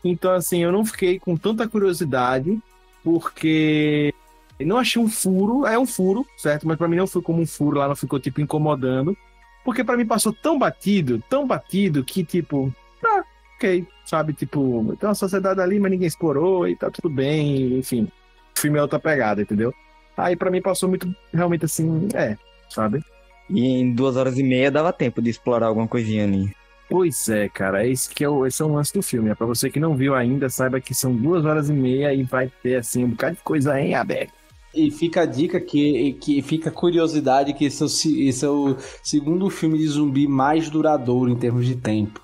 Então, 0.03 0.33
assim, 0.33 0.61
eu 0.63 0.71
não 0.71 0.83
fiquei 0.85 1.17
com 1.17 1.37
tanta 1.37 1.67
curiosidade, 1.67 2.59
porque 3.03 4.13
não 4.59 4.77
achei 4.77 5.01
um 5.01 5.09
furo, 5.09 5.65
é 5.65 5.77
um 5.77 5.85
furo, 5.85 6.25
certo? 6.37 6.67
Mas 6.67 6.77
pra 6.77 6.87
mim 6.87 6.97
não 6.97 7.07
foi 7.07 7.21
como 7.21 7.41
um 7.41 7.45
furo 7.45 7.79
lá, 7.79 7.87
não 7.87 7.95
ficou 7.95 8.19
tipo 8.19 8.41
incomodando. 8.41 9.17
Porque 9.63 9.83
pra 9.83 9.97
mim 9.97 10.05
passou 10.05 10.33
tão 10.33 10.59
batido, 10.59 11.23
tão 11.29 11.47
batido 11.47 12.03
que 12.03 12.23
tipo, 12.23 12.73
ah, 13.03 13.23
ok, 13.55 13.87
sabe? 14.05 14.33
Tipo, 14.33 14.95
tem 14.99 15.07
uma 15.07 15.15
sociedade 15.15 15.61
ali, 15.61 15.79
mas 15.79 15.91
ninguém 15.91 16.07
explorou 16.07 16.67
e 16.67 16.75
tá 16.75 16.91
tudo 16.91 17.09
bem, 17.09 17.79
enfim. 17.79 18.09
O 18.55 18.59
filme 18.59 18.77
é 18.77 18.81
outra 18.81 18.99
pegada, 18.99 19.41
entendeu? 19.41 19.73
Aí 20.17 20.35
pra 20.35 20.51
mim 20.51 20.61
passou 20.61 20.89
muito, 20.89 21.13
realmente 21.33 21.65
assim, 21.65 22.07
é, 22.13 22.37
sabe? 22.69 23.03
E 23.49 23.65
em 23.65 23.93
duas 23.93 24.15
horas 24.15 24.37
e 24.37 24.43
meia 24.43 24.69
dava 24.69 24.93
tempo 24.93 25.21
de 25.21 25.29
explorar 25.29 25.67
alguma 25.67 25.87
coisinha 25.87 26.25
ali. 26.25 26.53
Pois 26.89 27.27
é, 27.29 27.49
cara, 27.49 27.87
esse 27.87 28.09
que 28.09 28.23
é 28.23 28.29
o, 28.29 28.45
esse 28.45 28.61
é 28.61 28.65
o 28.65 28.73
lance 28.73 28.93
do 28.93 29.01
filme. 29.01 29.29
É 29.29 29.35
pra 29.35 29.47
você 29.47 29.69
que 29.69 29.79
não 29.79 29.95
viu 29.95 30.13
ainda, 30.13 30.49
saiba 30.49 30.79
que 30.79 30.93
são 30.93 31.15
duas 31.15 31.43
horas 31.45 31.69
e 31.69 31.73
meia 31.73 32.13
e 32.13 32.23
vai 32.23 32.51
ter 32.61 32.75
assim 32.75 33.03
um 33.05 33.09
bocado 33.09 33.35
de 33.35 33.41
coisa 33.41 33.79
em 33.79 33.95
aberto. 33.95 34.42
E 34.75 34.89
fica 34.89 35.21
a 35.21 35.25
dica 35.25 35.59
que, 35.59 36.13
que 36.13 36.41
fica 36.41 36.69
a 36.69 36.73
curiosidade 36.73 37.53
que 37.53 37.65
esse 37.65 37.81
é, 37.83 37.85
o, 37.85 37.89
se- 37.89 38.27
esse 38.27 38.43
é 38.43 38.49
o 38.49 38.75
segundo 39.03 39.49
filme 39.49 39.77
de 39.77 39.87
zumbi 39.87 40.27
mais 40.27 40.69
duradouro 40.69 41.31
em 41.31 41.35
termos 41.35 41.65
de 41.65 41.75
tempo. 41.75 42.19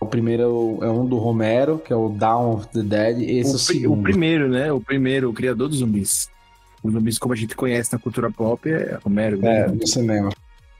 O 0.00 0.06
primeiro 0.06 0.42
é 0.42 0.46
o- 0.46 0.78
é 0.82 0.90
um 0.90 1.06
do 1.06 1.16
Romero, 1.18 1.78
que 1.78 1.92
é 1.92 1.96
o 1.96 2.08
Dawn 2.08 2.54
of 2.56 2.66
the 2.68 2.82
Dead. 2.82 3.22
Esse 3.22 3.50
é 3.50 3.52
o 3.52 3.56
o, 3.56 3.64
pri- 3.66 3.78
segundo. 3.80 4.00
o 4.00 4.02
primeiro, 4.02 4.48
né? 4.48 4.72
O 4.72 4.80
primeiro, 4.80 5.30
o 5.30 5.32
criador 5.32 5.68
dos 5.68 5.78
zumbis. 5.78 6.28
Os 6.82 6.92
zumbis, 6.92 7.18
como 7.18 7.32
a 7.32 7.36
gente 7.36 7.54
conhece 7.54 7.92
na 7.92 7.98
cultura 7.98 8.30
pop, 8.30 8.68
é 8.68 8.98
Romero. 9.02 9.38
É, 9.46 9.68
né? 9.68 9.74
no 9.80 9.86
cinema. 9.86 10.30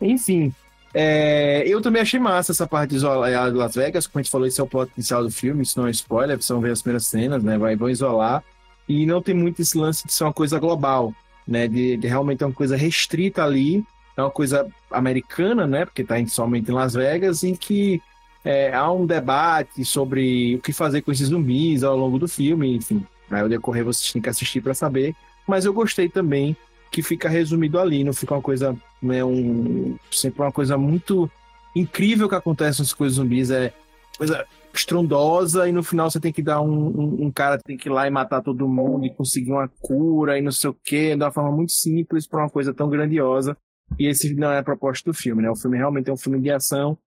Enfim, 0.01 0.53
é, 0.93 1.63
eu 1.67 1.81
também 1.81 2.03
achei 2.03 2.21
massa 2.21 2.53
essa 2.53 2.67
parte 2.67 2.95
isolada 2.97 3.51
de 3.51 3.57
Las 3.57 3.75
Vegas. 3.75 4.07
Como 4.07 4.21
a 4.21 4.23
gente 4.23 4.31
falou, 4.31 4.47
esse 4.47 4.61
é 4.61 4.65
o 4.65 4.67
plot 4.67 4.91
inicial 4.97 5.23
do 5.23 5.31
filme. 5.31 5.63
Isso 5.63 5.79
não 5.81 5.87
é 5.87 5.91
spoiler, 5.93 6.39
vão 6.49 6.61
ver 6.61 6.73
as 6.73 6.83
primeiras 6.83 7.07
cenas, 7.07 7.43
né? 7.43 7.57
Vai, 7.57 7.75
vão 7.77 7.89
isolar. 7.89 8.43
E 8.89 9.07
não 9.07 9.23
tem 9.23 9.35
muito 9.35 9.61
esse 9.63 9.77
lance 9.77 10.07
de 10.07 10.13
ser 10.13 10.25
uma 10.25 10.33
coisa 10.33 10.59
global, 10.59 11.15
né? 11.47 11.67
De, 11.69 11.97
de 11.97 12.07
realmente 12.07 12.43
é 12.43 12.47
uma 12.47 12.53
coisa 12.53 12.77
restrita 12.77 13.45
ali. 13.45 13.85
É 14.17 14.23
uma 14.23 14.31
coisa 14.31 14.69
americana, 14.91 15.67
né? 15.67 15.85
Porque 15.85 16.03
está 16.03 16.15
somente 16.27 16.71
em 16.71 16.75
Las 16.75 16.95
Vegas, 16.95 17.43
em 17.43 17.55
que 17.55 18.01
é, 18.45 18.73
há 18.73 18.91
um 18.93 19.07
debate 19.07 19.85
sobre 19.85 20.57
o 20.57 20.61
que 20.61 20.73
fazer 20.73 21.03
com 21.03 21.11
esses 21.11 21.29
zumbis 21.29 21.83
ao 21.83 21.97
longo 21.97 22.19
do 22.19 22.29
filme, 22.29 22.77
enfim. 22.77 23.05
Aí 23.31 23.41
ao 23.41 23.49
decorrer 23.49 23.85
vocês 23.85 24.13
têm 24.13 24.23
que 24.23 24.29
assistir 24.29 24.61
para 24.61 24.75
saber. 24.75 25.17
Mas 25.47 25.65
eu 25.65 25.73
gostei 25.73 26.09
também 26.09 26.57
que 26.91 27.03
fica 27.03 27.29
resumido 27.29 27.79
ali, 27.81 28.05
não 28.05 28.13
fica 28.13 28.35
uma 28.35 28.43
coisa, 28.43 28.77
né, 29.03 29.25
um, 29.25 29.97
sempre 30.13 30.43
uma 30.43 30.53
coisa 30.53 30.79
muito 30.79 31.29
incrível 31.75 32.29
que 32.29 32.37
acontece 32.37 32.79
nas 32.79 32.93
coisas 32.93 33.17
zumbis, 33.17 33.51
é 33.51 33.73
coisa 34.17 34.47
estrondosa 34.79 35.69
e 35.69 35.73
no 35.73 35.83
final 35.83 36.11
você 36.11 36.21
tem 36.21 36.33
que 36.33 36.43
dar 36.43 36.61
um, 36.61 36.69
um, 36.69 37.25
um 37.27 37.31
cara 37.31 37.59
tem 37.59 37.77
que 37.77 37.89
ir 37.89 37.93
lá 37.93 38.07
e 38.07 38.11
matar 38.11 38.43
todo 38.43 38.69
mundo 38.69 39.07
e 39.07 39.15
conseguir 39.15 39.53
uma 39.53 39.69
cura 39.81 40.39
e 40.39 40.43
não 40.43 40.53
sei 40.53 40.71
o 40.71 40.75
que, 40.75 41.17
de 41.17 41.23
uma 41.23 41.33
forma 41.33 41.51
muito 41.51 41.73
simples 41.73 42.27
para 42.27 42.41
uma 42.41 42.51
coisa 42.51 42.73
tão 42.73 42.89
grandiosa. 42.89 43.57
E 43.99 44.07
esse 44.07 44.35
não 44.35 44.51
é 44.51 44.59
a 44.59 44.65
proposta 44.65 45.11
do 45.11 45.15
filme, 45.15 45.43
né? 45.43 45.51
O 45.51 45.57
filme 45.57 45.77
realmente 45.77 46.11
é 46.11 46.13
um 46.13 46.17
filme 46.17 46.41
de 46.41 46.51
ação 46.51 46.99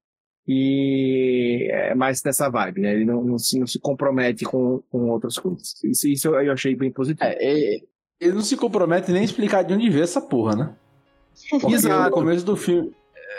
e 0.48 1.68
é 1.72 1.94
mais 1.94 2.22
dessa 2.22 2.50
vibe, 2.50 2.82
né? 2.82 2.94
Ele 2.94 3.06
não, 3.06 3.24
não, 3.24 3.38
se, 3.38 3.60
não 3.60 3.68
se 3.68 3.80
compromete 3.80 4.46
com, 4.46 4.82
com 4.90 5.10
outras 5.10 5.38
coisas. 5.38 5.74
Isso, 5.84 6.08
isso 6.08 6.28
eu, 6.30 6.42
eu 6.42 6.54
achei 6.54 6.76
bem 6.76 6.92
positivo. 6.92 7.30
É, 7.30 7.36
é, 7.40 7.80
ele 8.20 8.34
não 8.34 8.42
se 8.42 8.56
compromete 8.56 9.12
nem 9.12 9.22
a 9.22 9.26
explicar 9.26 9.64
de 9.64 9.74
onde 9.74 9.90
veio 9.90 10.04
essa 10.04 10.22
porra, 10.22 10.56
né? 10.56 10.76
Porque 11.50 11.76
Exato. 11.76 12.10
O 12.10 12.12
começo 12.12 12.46
do 12.46 12.56
filme. 12.56 12.92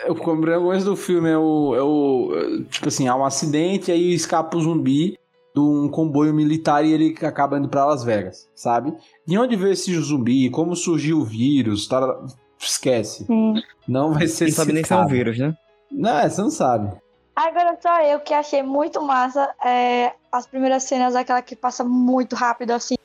É, 0.05 0.11
O 0.11 0.15
começo 0.15 0.85
do 0.85 0.95
filme 0.95 1.29
é 1.29 1.37
o, 1.37 1.75
é 1.75 1.81
o. 1.81 2.31
é, 2.35 2.63
Tipo 2.69 2.87
assim, 2.87 3.07
há 3.07 3.15
um 3.15 3.25
acidente, 3.25 3.91
aí 3.91 4.13
escapa 4.13 4.57
o 4.57 4.61
zumbi 4.61 5.17
de 5.53 5.59
um 5.59 5.89
comboio 5.89 6.33
militar 6.33 6.85
e 6.85 6.91
ele 6.93 7.15
acaba 7.21 7.57
indo 7.57 7.67
pra 7.69 7.85
Las 7.85 8.03
Vegas, 8.03 8.49
sabe? 8.55 8.93
De 9.25 9.37
onde 9.37 9.55
veio 9.55 9.73
esse 9.73 9.93
zumbi? 9.99 10.49
Como 10.49 10.75
surgiu 10.75 11.19
o 11.19 11.25
vírus? 11.25 11.87
Tá, 11.87 12.19
esquece. 12.59 13.25
Sim. 13.25 13.55
Não 13.87 14.13
vai 14.13 14.27
ser 14.27 14.45
Não 14.45 14.51
sabe 14.51 14.73
nem 14.73 14.83
se 14.83 14.93
é 14.93 14.95
um 14.95 15.07
vírus, 15.07 15.37
né? 15.37 15.55
Não, 15.91 16.19
é, 16.19 16.29
você 16.29 16.41
não 16.41 16.51
sabe. 16.51 16.91
Agora 17.35 17.77
só 17.81 18.01
eu 18.01 18.19
que 18.19 18.33
achei 18.33 18.61
muito 18.61 19.01
massa 19.01 19.49
é, 19.65 20.13
as 20.31 20.45
primeiras 20.45 20.83
cenas, 20.83 21.15
aquela 21.15 21.41
que 21.41 21.55
passa 21.55 21.83
muito 21.83 22.35
rápido, 22.35 22.71
assim, 22.71 22.95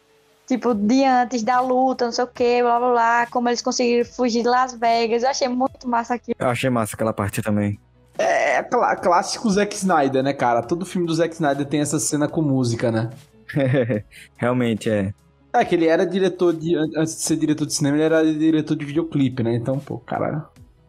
tipo, 0.46 0.74
de 0.74 1.04
antes 1.04 1.42
da 1.42 1.60
luta, 1.60 2.04
não 2.06 2.12
sei 2.12 2.24
o 2.24 2.28
que, 2.28 2.62
blá 2.62 2.78
blá 2.78 2.90
blá, 2.92 3.26
como 3.30 3.48
eles 3.48 3.62
conseguiram 3.62 4.04
fugir 4.04 4.42
de 4.42 4.48
Las 4.48 4.74
Vegas. 4.74 5.22
Eu 5.22 5.28
achei 5.30 5.48
muito 5.48 5.88
massa 5.88 6.14
aquilo. 6.14 6.36
Eu 6.38 6.48
achei 6.48 6.70
massa 6.70 6.94
aquela 6.94 7.12
parte 7.12 7.42
também. 7.42 7.78
É 8.16 8.62
clá- 8.62 8.94
clássico 8.96 9.50
Zack 9.50 9.74
Snyder, 9.74 10.22
né, 10.22 10.32
cara? 10.32 10.62
Todo 10.62 10.86
filme 10.86 11.06
do 11.06 11.14
Zack 11.14 11.34
Snyder 11.34 11.66
tem 11.66 11.80
essa 11.80 11.98
cena 11.98 12.28
com 12.28 12.40
música, 12.42 12.92
né? 12.92 13.10
Realmente 14.36 14.88
é. 14.90 15.12
É 15.52 15.64
que 15.64 15.74
ele 15.74 15.86
era 15.86 16.04
diretor 16.06 16.52
de. 16.52 16.74
an- 16.76 16.90
Antes 16.96 17.16
de 17.16 17.22
ser 17.22 17.36
diretor 17.36 17.66
de 17.66 17.72
cinema, 17.74 17.96
ele 17.96 18.04
era 18.04 18.24
diretor 18.24 18.76
de 18.76 18.84
videoclipe, 18.84 19.42
né? 19.42 19.54
Então, 19.54 19.78
pô, 19.78 19.94
o 19.94 20.00
cara 20.00 20.48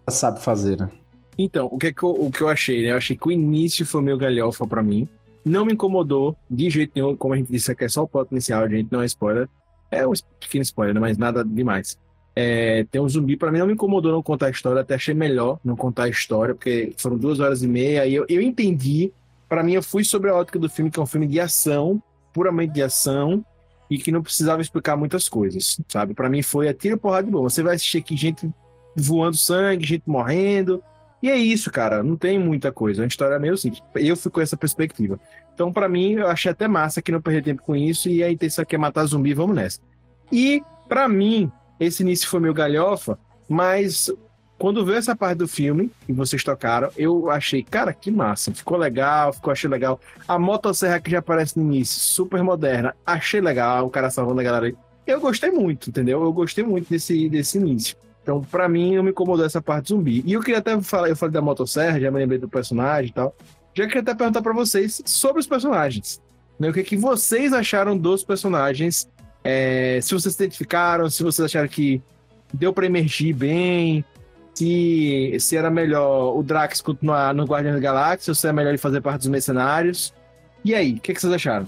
sabe 0.09 0.41
fazer, 0.41 0.77
né? 0.79 0.89
Então, 1.37 1.67
o 1.71 1.77
que, 1.77 1.87
é 1.87 1.93
que 1.93 2.01
eu, 2.03 2.09
o 2.11 2.31
que 2.31 2.41
eu 2.41 2.47
achei, 2.49 2.83
né? 2.83 2.91
Eu 2.91 2.97
achei 2.97 3.15
que 3.17 3.27
o 3.27 3.31
início 3.31 3.85
foi 3.85 4.01
meio 4.01 4.17
galhofa 4.17 4.65
pra 4.65 4.81
mim. 4.81 5.07
Não 5.45 5.63
me 5.63 5.73
incomodou 5.73 6.35
de 6.49 6.69
jeito 6.71 6.93
nenhum. 6.95 7.15
Como 7.15 7.35
a 7.35 7.37
gente 7.37 7.51
disse 7.51 7.71
aqui, 7.71 7.85
é 7.85 7.87
só 7.89 8.03
o 8.03 8.07
plot 8.07 8.31
inicial, 8.31 8.67
gente, 8.67 8.91
não 8.91 9.01
é 9.01 9.05
spoiler. 9.05 9.47
É 9.91 10.05
um 10.07 10.13
pequeno 10.39 10.63
spoiler, 10.63 10.95
né? 10.95 10.99
mas 10.99 11.17
nada 11.17 11.45
demais. 11.45 11.99
É, 12.35 12.83
tem 12.91 12.99
um 12.99 13.07
zumbi, 13.07 13.37
pra 13.37 13.51
mim 13.51 13.59
não 13.59 13.67
me 13.67 13.73
incomodou 13.73 14.11
não 14.11 14.21
contar 14.21 14.47
a 14.47 14.49
história, 14.49 14.81
até 14.81 14.95
achei 14.95 15.13
melhor 15.13 15.57
não 15.63 15.75
contar 15.75 16.03
a 16.03 16.09
história, 16.09 16.53
porque 16.53 16.93
foram 16.97 17.17
duas 17.17 17.39
horas 17.39 17.63
e 17.63 17.67
meia, 17.67 18.05
e 18.05 18.15
eu, 18.15 18.25
eu 18.27 18.41
entendi. 18.41 19.13
Pra 19.47 19.63
mim, 19.63 19.73
eu 19.73 19.83
fui 19.83 20.03
sobre 20.03 20.29
a 20.29 20.35
ótica 20.35 20.57
do 20.57 20.67
filme, 20.67 20.89
que 20.89 20.99
é 20.99 21.03
um 21.03 21.05
filme 21.05 21.27
de 21.27 21.39
ação, 21.39 22.01
puramente 22.33 22.73
de 22.73 22.81
ação, 22.81 23.45
e 23.89 23.97
que 23.97 24.11
não 24.11 24.23
precisava 24.23 24.61
explicar 24.61 24.97
muitas 24.97 25.29
coisas, 25.29 25.79
sabe? 25.87 26.13
Pra 26.13 26.27
mim 26.27 26.41
foi 26.41 26.67
atira 26.67 26.97
porrada 26.97 27.25
de 27.25 27.31
boa. 27.31 27.49
Você 27.49 27.61
vai 27.61 27.75
assistir 27.75 27.99
aqui 27.99 28.17
gente 28.17 28.49
voando 28.95 29.37
sangue, 29.37 29.85
gente 29.85 30.03
morrendo, 30.07 30.83
e 31.21 31.29
é 31.29 31.37
isso, 31.37 31.71
cara. 31.71 32.03
Não 32.03 32.15
tem 32.15 32.37
muita 32.37 32.71
coisa. 32.71 33.01
É 33.01 33.03
uma 33.03 33.07
história 33.07 33.39
meio 33.39 33.57
simples. 33.57 33.81
Eu 33.95 34.15
fui 34.15 34.31
com 34.31 34.41
essa 34.41 34.55
perspectiva. 34.55 35.19
Então, 35.53 35.71
pra 35.71 35.89
mim, 35.89 36.13
eu 36.13 36.27
achei 36.27 36.51
até 36.51 36.67
massa 36.67 37.01
que 37.01 37.11
não 37.11 37.21
perder 37.21 37.43
tempo 37.43 37.63
com 37.63 37.75
isso. 37.75 38.09
E 38.09 38.23
a 38.23 38.31
intenção 38.31 38.63
aqui 38.63 38.75
é 38.75 38.77
matar 38.77 39.05
zumbi, 39.05 39.33
vamos 39.33 39.55
nessa. 39.55 39.79
E, 40.31 40.61
pra 40.87 41.07
mim, 41.07 41.51
esse 41.79 42.03
início 42.03 42.27
foi 42.27 42.39
meio 42.39 42.53
galhofa, 42.53 43.17
mas 43.47 44.11
quando 44.57 44.85
veio 44.85 44.97
essa 44.97 45.15
parte 45.15 45.39
do 45.39 45.47
filme, 45.47 45.91
que 46.05 46.13
vocês 46.13 46.43
tocaram, 46.43 46.89
eu 46.95 47.29
achei, 47.29 47.61
cara, 47.63 47.93
que 47.93 48.09
massa. 48.09 48.53
Ficou 48.53 48.77
legal, 48.77 49.33
ficou, 49.33 49.51
achei 49.51 49.69
legal. 49.69 49.99
A 50.27 50.39
motosserra 50.39 50.99
que 50.99 51.11
já 51.11 51.19
aparece 51.19 51.57
no 51.57 51.63
início, 51.63 51.99
super 51.99 52.41
moderna, 52.41 52.95
achei 53.05 53.41
legal. 53.41 53.85
O 53.85 53.89
cara 53.89 54.09
salvando 54.09 54.39
a 54.39 54.43
galera 54.43 54.67
aí. 54.67 54.75
Eu 55.05 55.19
gostei 55.19 55.51
muito, 55.51 55.89
entendeu? 55.89 56.23
Eu 56.23 56.33
gostei 56.33 56.63
muito 56.63 56.89
desse, 56.89 57.29
desse 57.29 57.57
início. 57.57 57.95
Então, 58.25 58.41
pra 58.41 58.67
mim, 58.67 58.95
não 58.95 59.03
me 59.03 59.11
incomodou 59.11 59.45
essa 59.45 59.61
parte 59.61 59.89
zumbi. 59.89 60.23
E 60.25 60.33
eu 60.33 60.41
queria 60.41 60.57
até 60.57 60.81
falar, 60.81 61.09
eu 61.09 61.15
falei 61.15 61.31
da 61.31 61.43
motosserra, 61.43 61.99
já 61.99 62.09
me 62.09 62.17
lembrei 62.17 62.39
do 62.39 62.49
personagem 62.49 63.11
e 63.11 63.13
tal. 63.13 63.35
Já 63.71 63.85
queria 63.85 64.01
até 64.01 64.15
perguntar 64.15 64.41
pra 64.41 64.51
vocês 64.51 64.99
sobre 65.05 65.39
os 65.39 65.45
personagens. 65.45 66.19
Né? 66.59 66.67
O 66.67 66.73
que, 66.73 66.81
que 66.81 66.97
vocês 66.97 67.53
acharam 67.53 67.95
dos 67.95 68.23
personagens? 68.23 69.07
É, 69.43 69.99
se 70.01 70.11
vocês 70.11 70.33
se 70.33 70.43
identificaram, 70.43 71.07
se 71.07 71.21
vocês 71.21 71.45
acharam 71.45 71.67
que 71.67 72.01
deu 72.51 72.73
pra 72.73 72.87
emergir 72.87 73.31
bem, 73.31 74.03
se, 74.55 75.37
se 75.39 75.55
era 75.55 75.69
melhor 75.69 76.35
o 76.35 76.41
Drax 76.41 76.81
continuar 76.81 77.31
no 77.31 77.45
Guardiões 77.45 77.75
da 77.75 77.79
Galáxia, 77.81 78.31
ou 78.31 78.35
se 78.35 78.47
é 78.47 78.51
melhor 78.51 78.69
ele 78.69 78.79
fazer 78.79 79.01
parte 79.01 79.19
dos 79.19 79.27
mercenários. 79.27 80.11
E 80.63 80.73
aí, 80.73 80.93
o 80.93 80.99
que, 80.99 81.13
que 81.13 81.21
vocês 81.21 81.31
acharam? 81.31 81.67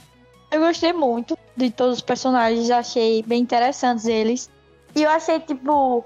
Eu 0.52 0.62
gostei 0.62 0.92
muito 0.92 1.38
de 1.56 1.70
todos 1.70 1.98
os 1.98 2.02
personagens, 2.02 2.72
achei 2.72 3.22
bem 3.22 3.44
interessantes 3.44 4.06
eles. 4.06 4.50
E 4.96 5.04
eu 5.04 5.10
achei, 5.12 5.40
tipo, 5.40 6.04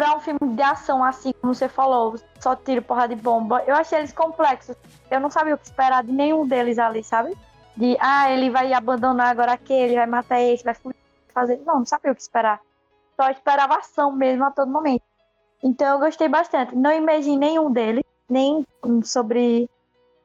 pra 0.00 0.16
um 0.16 0.20
filme 0.20 0.56
de 0.56 0.62
ação, 0.62 1.04
assim, 1.04 1.30
como 1.42 1.54
você 1.54 1.68
falou, 1.68 2.18
só 2.38 2.56
tiro, 2.56 2.80
porrada 2.80 3.14
de 3.14 3.20
bomba, 3.20 3.62
eu 3.66 3.76
achei 3.76 3.98
eles 3.98 4.14
complexos. 4.14 4.74
Eu 5.10 5.20
não 5.20 5.28
sabia 5.28 5.54
o 5.54 5.58
que 5.58 5.66
esperar 5.66 6.02
de 6.02 6.10
nenhum 6.10 6.46
deles 6.46 6.78
ali, 6.78 7.04
sabe? 7.04 7.36
De, 7.76 7.98
ah, 8.00 8.30
ele 8.30 8.48
vai 8.48 8.72
abandonar 8.72 9.26
agora 9.26 9.52
aquele, 9.52 9.96
vai 9.96 10.06
matar 10.06 10.40
esse, 10.40 10.64
vai 10.64 10.74
fazer. 11.34 11.60
Não, 11.66 11.80
não 11.80 11.84
sabia 11.84 12.12
o 12.12 12.14
que 12.14 12.22
esperar. 12.22 12.62
Só 13.14 13.28
esperava 13.28 13.76
ação 13.76 14.10
mesmo 14.10 14.42
a 14.42 14.50
todo 14.50 14.72
momento. 14.72 15.02
Então 15.62 15.92
eu 15.92 15.98
gostei 15.98 16.28
bastante. 16.28 16.74
Não 16.74 16.92
imaginei 16.92 17.50
nenhum 17.50 17.70
deles, 17.70 18.04
nem 18.26 18.66
sobre. 19.04 19.68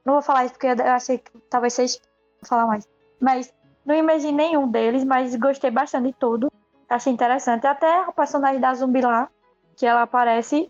Não 0.05 0.13
vou 0.13 0.21
falar 0.21 0.45
isso 0.45 0.53
porque 0.53 0.67
eu 0.67 0.91
achei 0.93 1.17
que 1.17 1.37
talvez 1.49 1.73
vocês 1.73 2.01
vou 2.41 2.47
falar 2.47 2.65
mais. 2.65 2.87
Mas 3.19 3.53
não 3.85 3.93
imaginei 3.93 4.47
nenhum 4.47 4.69
deles, 4.69 5.03
mas 5.03 5.35
gostei 5.35 5.69
bastante 5.69 6.07
de 6.07 6.13
tudo. 6.13 6.49
Achei 6.87 7.11
interessante. 7.11 7.67
Até 7.67 8.07
o 8.07 8.13
personagem 8.13 8.61
da 8.61 8.73
zumbi 8.73 9.01
lá, 9.01 9.27
que 9.77 9.85
ela 9.85 10.03
aparece 10.03 10.69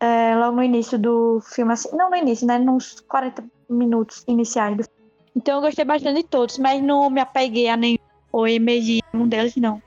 é, 0.00 0.36
logo 0.36 0.56
no 0.56 0.62
início 0.62 0.98
do 0.98 1.40
filme, 1.40 1.72
assim. 1.72 1.88
Não 1.96 2.10
no 2.10 2.16
início, 2.16 2.46
né? 2.46 2.58
Nos 2.58 3.00
40 3.00 3.44
minutos 3.68 4.24
iniciais 4.26 4.76
do 4.76 4.84
filme. 4.84 4.98
Então 5.36 5.56
eu 5.56 5.60
gostei 5.62 5.84
bastante 5.84 6.22
de 6.22 6.28
todos, 6.28 6.58
mas 6.58 6.82
não 6.82 7.08
me 7.10 7.20
apeguei 7.20 7.68
a 7.68 7.76
nenhum 7.76 7.98
ou 8.32 8.46
emergi 8.46 9.00
em 9.14 9.18
um 9.18 9.26
deles, 9.28 9.54
não. 9.56 9.80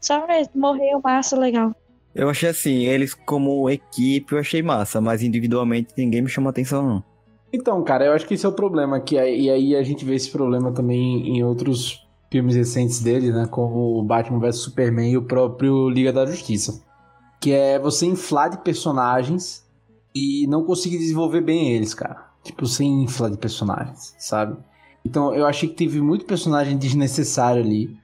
Só 0.00 0.26
mesmo, 0.26 0.52
morreu, 0.54 1.00
massa, 1.02 1.38
legal. 1.38 1.74
Eu 2.14 2.28
achei 2.28 2.48
assim, 2.48 2.84
eles 2.84 3.12
como 3.14 3.68
equipe 3.68 4.34
eu 4.34 4.38
achei 4.38 4.62
massa, 4.62 5.00
mas 5.00 5.22
individualmente 5.22 5.92
ninguém 5.96 6.22
me 6.22 6.28
chamou 6.28 6.50
atenção, 6.50 6.82
não. 6.86 7.04
Então, 7.52 7.82
cara, 7.82 8.04
eu 8.06 8.12
acho 8.12 8.26
que 8.26 8.34
esse 8.34 8.44
é 8.46 8.48
o 8.48 8.52
problema. 8.52 9.00
Que, 9.00 9.18
aí- 9.18 9.42
e 9.42 9.50
aí 9.50 9.76
a 9.76 9.82
gente 9.82 10.04
vê 10.04 10.14
esse 10.14 10.30
problema 10.30 10.72
também 10.72 11.28
em 11.28 11.42
outros 11.44 12.04
filmes 12.30 12.56
recentes 12.56 13.00
dele, 13.00 13.32
né? 13.32 13.46
Como 13.50 13.98
o 13.98 14.02
Batman 14.02 14.38
vs 14.40 14.56
Superman 14.58 15.10
e 15.10 15.16
o 15.16 15.22
próprio 15.24 15.88
Liga 15.88 16.12
da 16.12 16.26
Justiça. 16.26 16.83
Que 17.44 17.52
é 17.52 17.78
você 17.78 18.06
inflar 18.06 18.48
de 18.48 18.56
personagens 18.56 19.62
e 20.14 20.46
não 20.46 20.64
conseguir 20.64 20.96
desenvolver 20.96 21.42
bem 21.42 21.72
eles, 21.72 21.92
cara. 21.92 22.30
Tipo, 22.42 22.66
sem 22.66 23.02
infla 23.02 23.30
de 23.30 23.36
personagens, 23.36 24.14
sabe? 24.18 24.56
Então 25.04 25.34
eu 25.34 25.44
achei 25.44 25.68
que 25.68 25.74
teve 25.74 26.00
muito 26.00 26.24
personagem 26.24 26.78
desnecessário 26.78 27.62
ali. 27.62 27.94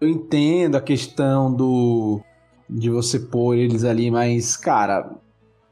Eu 0.00 0.08
entendo 0.08 0.74
a 0.74 0.80
questão 0.80 1.54
do. 1.54 2.20
de 2.68 2.90
você 2.90 3.20
pôr 3.20 3.54
eles 3.54 3.84
ali, 3.84 4.10
mas, 4.10 4.56
cara, 4.56 5.12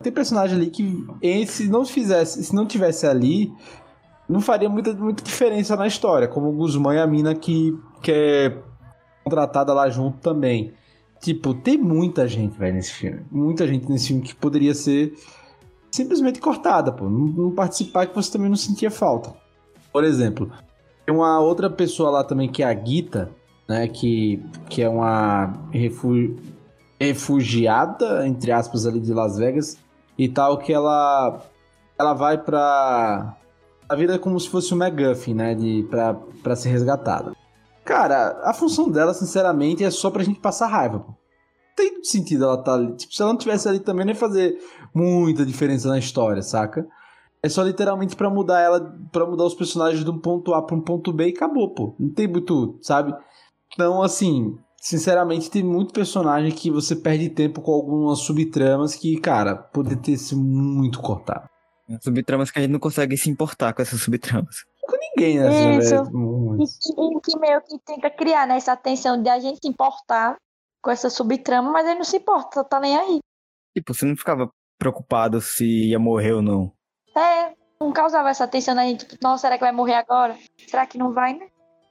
tem 0.00 0.12
personagem 0.12 0.56
ali 0.56 0.70
que 0.70 1.04
se 1.48 1.68
não 1.68 1.84
fizesse, 1.84 2.44
se 2.44 2.54
não 2.54 2.66
tivesse 2.66 3.04
ali, 3.04 3.52
não 4.28 4.40
faria 4.40 4.68
muita, 4.68 4.94
muita 4.94 5.24
diferença 5.24 5.74
na 5.74 5.88
história, 5.88 6.28
como 6.28 6.50
o 6.50 6.52
Guzmán 6.52 6.94
e 6.94 7.00
a 7.00 7.06
mina 7.08 7.34
que, 7.34 7.76
que 8.00 8.12
é 8.12 8.62
contratada 9.24 9.74
lá 9.74 9.90
junto 9.90 10.18
também. 10.18 10.72
Tipo, 11.20 11.52
tem 11.54 11.76
muita 11.76 12.26
gente, 12.28 12.56
velho, 12.56 12.74
nesse 12.74 12.92
filme. 12.92 13.20
Muita 13.30 13.66
gente 13.66 13.90
nesse 13.90 14.08
filme 14.08 14.22
que 14.22 14.34
poderia 14.34 14.74
ser 14.74 15.14
simplesmente 15.90 16.40
cortada, 16.40 16.92
pô. 16.92 17.08
Não, 17.08 17.26
não 17.26 17.50
participar 17.50 18.06
que 18.06 18.14
você 18.14 18.30
também 18.30 18.48
não 18.48 18.56
sentia 18.56 18.90
falta. 18.90 19.34
Por 19.92 20.04
exemplo, 20.04 20.50
tem 21.04 21.14
uma 21.14 21.40
outra 21.40 21.68
pessoa 21.68 22.10
lá 22.10 22.22
também 22.24 22.48
que 22.48 22.62
é 22.62 22.66
a 22.66 22.74
Gita, 22.84 23.30
né? 23.68 23.88
Que, 23.88 24.42
que 24.68 24.80
é 24.82 24.88
uma 24.88 25.52
refu- 25.72 26.36
refugiada, 27.00 28.26
entre 28.26 28.52
aspas, 28.52 28.86
ali 28.86 29.00
de 29.00 29.12
Las 29.12 29.36
Vegas 29.38 29.76
e 30.16 30.28
tal, 30.28 30.58
que 30.58 30.72
ela 30.72 31.42
ela 31.98 32.12
vai 32.14 32.38
pra. 32.38 33.36
A 33.88 33.96
vida 33.96 34.14
é 34.14 34.18
como 34.18 34.38
se 34.38 34.48
fosse 34.48 34.72
um 34.74 34.76
McGuffin, 34.82 35.34
né? 35.34 35.54
De, 35.54 35.84
pra, 35.90 36.14
pra 36.42 36.54
ser 36.54 36.68
resgatada. 36.68 37.32
Cara, 37.88 38.42
a 38.44 38.52
função 38.52 38.90
dela, 38.90 39.14
sinceramente, 39.14 39.82
é 39.82 39.90
só 39.90 40.10
pra 40.10 40.22
gente 40.22 40.38
passar 40.40 40.66
raiva, 40.66 41.00
pô. 41.00 41.14
Tem 41.74 42.04
sentido 42.04 42.44
ela 42.44 42.62
tá 42.62 42.74
ali. 42.74 42.94
Tipo, 42.94 43.14
se 43.14 43.22
ela 43.22 43.32
não 43.32 43.38
tivesse 43.38 43.66
ali 43.66 43.80
também, 43.80 44.04
não 44.04 44.12
ia 44.12 44.18
fazer 44.18 44.58
muita 44.94 45.46
diferença 45.46 45.88
na 45.88 45.98
história, 45.98 46.42
saca? 46.42 46.86
É 47.42 47.48
só 47.48 47.62
literalmente 47.62 48.14
pra 48.14 48.28
mudar 48.28 48.60
ela, 48.60 48.94
pra 49.10 49.24
mudar 49.24 49.44
os 49.44 49.54
personagens 49.54 50.04
de 50.04 50.10
um 50.10 50.18
ponto 50.18 50.52
A 50.52 50.60
pra 50.60 50.76
um 50.76 50.82
ponto 50.82 51.14
B 51.14 51.28
e 51.28 51.32
acabou, 51.32 51.72
pô. 51.72 51.96
Não 51.98 52.10
tem 52.12 52.28
muito, 52.28 52.78
sabe? 52.82 53.14
Então, 53.72 54.02
assim, 54.02 54.54
sinceramente, 54.76 55.50
tem 55.50 55.62
muito 55.62 55.94
personagem 55.94 56.52
que 56.52 56.70
você 56.70 56.94
perde 56.94 57.30
tempo 57.30 57.62
com 57.62 57.72
algumas 57.72 58.18
subtramas 58.18 58.94
que, 58.94 59.18
cara, 59.18 59.56
poderia 59.56 59.96
ter 59.96 60.18
sido 60.18 60.42
muito 60.42 61.00
cortado. 61.00 61.48
Subtramas 62.02 62.50
que 62.50 62.58
a 62.58 62.62
gente 62.62 62.72
não 62.72 62.80
consegue 62.80 63.16
se 63.16 63.30
importar 63.30 63.72
com 63.72 63.80
essas 63.80 64.02
subtramas. 64.02 64.56
Com 64.88 64.96
ninguém, 64.96 65.38
né? 65.38 65.76
Isso. 65.76 65.94
E, 66.88 67.16
e 67.18 67.20
que 67.20 67.38
meio 67.38 67.60
que 67.60 67.78
tenta 67.84 68.08
criar 68.08 68.46
né, 68.46 68.56
essa 68.56 68.74
tensão 68.74 69.22
de 69.22 69.28
a 69.28 69.38
gente 69.38 69.58
se 69.60 69.68
importar 69.68 70.36
com 70.82 70.90
essa 70.90 71.10
subtrama, 71.10 71.70
mas 71.70 71.86
ele 71.86 71.96
não 71.96 72.04
se 72.04 72.16
importa, 72.16 72.64
tá 72.64 72.80
nem 72.80 72.96
aí. 72.96 73.18
Tipo, 73.76 73.92
você 73.92 74.06
não 74.06 74.16
ficava 74.16 74.50
preocupado 74.78 75.42
se 75.42 75.90
ia 75.90 75.98
morrer 75.98 76.32
ou 76.32 76.42
não. 76.42 76.72
É, 77.14 77.52
não 77.78 77.92
causava 77.92 78.30
essa 78.30 78.48
tensão 78.48 78.74
na 78.74 78.84
gente, 78.84 79.04
tipo, 79.04 79.22
nossa, 79.22 79.42
será 79.42 79.58
que 79.58 79.64
vai 79.64 79.72
morrer 79.72 79.94
agora? 79.94 80.38
Será 80.66 80.86
que 80.86 80.96
não 80.96 81.12
vai, 81.12 81.34
né? 81.34 81.48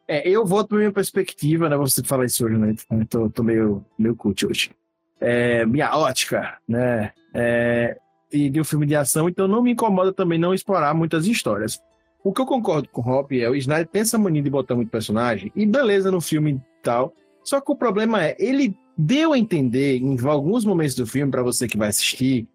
É, 0.08 0.28
eu 0.28 0.44
volto 0.44 0.70
pra 0.70 0.78
minha 0.80 0.92
perspectiva, 0.92 1.70
né? 1.70 1.78
Você 1.78 2.02
fala 2.02 2.26
isso 2.26 2.46
hoje, 2.46 2.58
né? 2.58 2.74
Eu 2.90 3.06
tô, 3.06 3.30
tô 3.30 3.44
meio, 3.44 3.86
meio 4.00 4.16
cult 4.16 4.44
hoje. 4.46 4.72
É, 5.20 5.66
minha 5.66 5.96
ótica, 5.96 6.58
né? 6.68 7.12
É, 7.34 7.98
e 8.32 8.50
de 8.50 8.60
um 8.60 8.64
filme 8.64 8.86
de 8.86 8.96
ação, 8.96 9.30
então 9.30 9.48
não 9.48 9.62
me 9.62 9.72
incomoda 9.72 10.14
também 10.14 10.40
não 10.40 10.54
explorar 10.54 10.94
muitas 10.94 11.28
histórias. 11.28 11.80
O 12.28 12.34
que 12.34 12.42
eu 12.42 12.46
concordo 12.46 12.90
com 12.90 13.02
o 13.02 13.10
Hop 13.10 13.32
é 13.32 13.50
o 13.50 13.56
Snyder 13.56 13.88
tem 13.88 14.02
essa 14.02 14.18
mania 14.18 14.42
de 14.42 14.50
botar 14.50 14.76
muito 14.76 14.90
personagem, 14.90 15.50
e 15.56 15.66
beleza 15.66 16.12
no 16.12 16.20
filme 16.20 16.56
e 16.56 16.62
tal. 16.84 17.14
Só 17.42 17.62
que 17.62 17.72
o 17.72 17.76
problema 17.76 18.22
é, 18.22 18.36
ele 18.38 18.78
deu 18.98 19.32
a 19.32 19.40
entender 19.40 20.00
em 20.00 20.20
alguns 20.28 20.66
momentos 20.66 20.94
do 20.94 21.08
filme, 21.08 21.32
para 21.32 21.42
você 21.42 21.70
que 21.70 21.78
vai 21.78 21.88
assistir, 21.88 22.46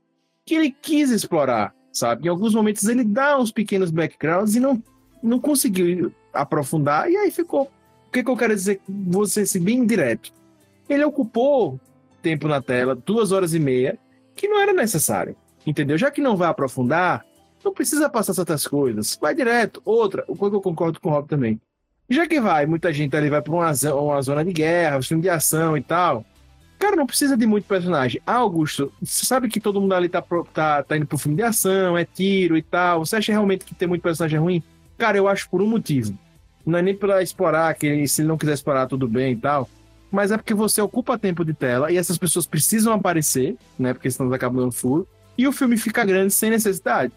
que 0.44 0.54
ele 0.54 0.76
quis 0.82 1.10
explorar, 1.10 1.74
sabe? 1.90 2.26
Em 2.26 2.28
alguns 2.28 2.54
momentos 2.54 2.86
ele 2.86 3.02
dá 3.02 3.38
uns 3.38 3.50
pequenos 3.50 3.90
backgrounds 3.90 4.54
e 4.54 4.60
não, 4.60 4.82
não 5.22 5.40
conseguiu 5.40 6.12
aprofundar, 6.34 7.10
e 7.10 7.16
aí 7.16 7.30
ficou. 7.30 7.62
O 8.08 8.12
que, 8.12 8.22
que 8.22 8.30
eu 8.30 8.36
quero 8.36 8.54
dizer? 8.54 8.78
Você 8.86 9.46
ser 9.46 9.60
bem 9.60 9.86
direto. 9.86 10.34
Ele 10.86 11.02
ocupou 11.02 11.80
tempo 12.20 12.46
na 12.46 12.60
tela, 12.60 12.94
duas 12.94 13.32
horas 13.32 13.54
e 13.54 13.58
meia, 13.58 13.98
que 14.36 14.46
não 14.46 14.60
era 14.60 14.74
necessário. 14.74 15.34
Entendeu? 15.66 15.96
Já 15.96 16.10
que 16.10 16.20
não 16.20 16.36
vai 16.36 16.48
aprofundar, 16.50 17.24
Não 17.64 17.72
precisa 17.72 18.08
passar 18.08 18.34
certas 18.34 18.66
coisas. 18.66 19.18
Vai 19.20 19.34
direto. 19.34 19.80
Outra, 19.84 20.24
o 20.26 20.36
que 20.36 20.44
eu 20.44 20.60
concordo 20.60 21.00
com 21.00 21.08
o 21.08 21.12
Rob 21.12 21.28
também. 21.28 21.60
Já 22.10 22.26
que 22.26 22.40
vai, 22.40 22.66
muita 22.66 22.92
gente 22.92 23.16
ali 23.16 23.30
vai 23.30 23.40
pra 23.40 23.52
uma, 23.52 23.72
uma 23.94 24.22
zona 24.22 24.44
de 24.44 24.52
guerra, 24.52 24.98
um 24.98 25.02
filme 25.02 25.22
de 25.22 25.28
ação 25.30 25.76
e 25.76 25.82
tal. 25.82 26.24
Cara, 26.78 26.96
não 26.96 27.06
precisa 27.06 27.36
de 27.36 27.46
muito 27.46 27.64
personagem. 27.64 28.20
Ah, 28.26 28.34
Augusto, 28.38 28.92
você 29.00 29.24
sabe 29.24 29.48
que 29.48 29.60
todo 29.60 29.80
mundo 29.80 29.94
ali 29.94 30.08
tá, 30.08 30.20
pro- 30.20 30.44
tá, 30.52 30.82
tá 30.82 30.96
indo 30.96 31.06
pro 31.06 31.16
filme 31.16 31.36
de 31.36 31.42
ação, 31.44 31.96
é 31.96 32.04
tiro 32.04 32.56
e 32.56 32.62
tal. 32.62 33.06
Você 33.06 33.16
acha 33.16 33.30
realmente 33.32 33.64
que 33.64 33.74
tem 33.74 33.86
muito 33.86 34.02
personagem 34.02 34.38
ruim? 34.38 34.62
Cara, 34.98 35.16
eu 35.16 35.28
acho 35.28 35.48
por 35.48 35.62
um 35.62 35.66
motivo. 35.66 36.18
Não 36.66 36.78
é 36.78 36.82
nem 36.82 36.94
pra 36.94 37.22
explorar, 37.22 37.72
que 37.74 38.06
se 38.08 38.20
ele 38.22 38.28
não 38.28 38.36
quiser 38.36 38.54
explorar, 38.54 38.88
tudo 38.88 39.06
bem 39.06 39.32
e 39.34 39.36
tal. 39.36 39.68
Mas 40.10 40.30
é 40.32 40.36
porque 40.36 40.52
você 40.54 40.82
ocupa 40.82 41.16
tempo 41.16 41.44
de 41.44 41.54
tela 41.54 41.90
e 41.90 41.96
essas 41.96 42.18
pessoas 42.18 42.46
precisam 42.46 42.92
aparecer, 42.92 43.56
né? 43.78 43.94
Porque 43.94 44.10
senão 44.10 44.30
acabam 44.32 44.60
dando 44.60 44.72
furo. 44.72 45.06
E 45.38 45.46
o 45.48 45.52
filme 45.52 45.76
fica 45.78 46.04
grande 46.04 46.32
sem 46.34 46.50
necessidade. 46.50 47.12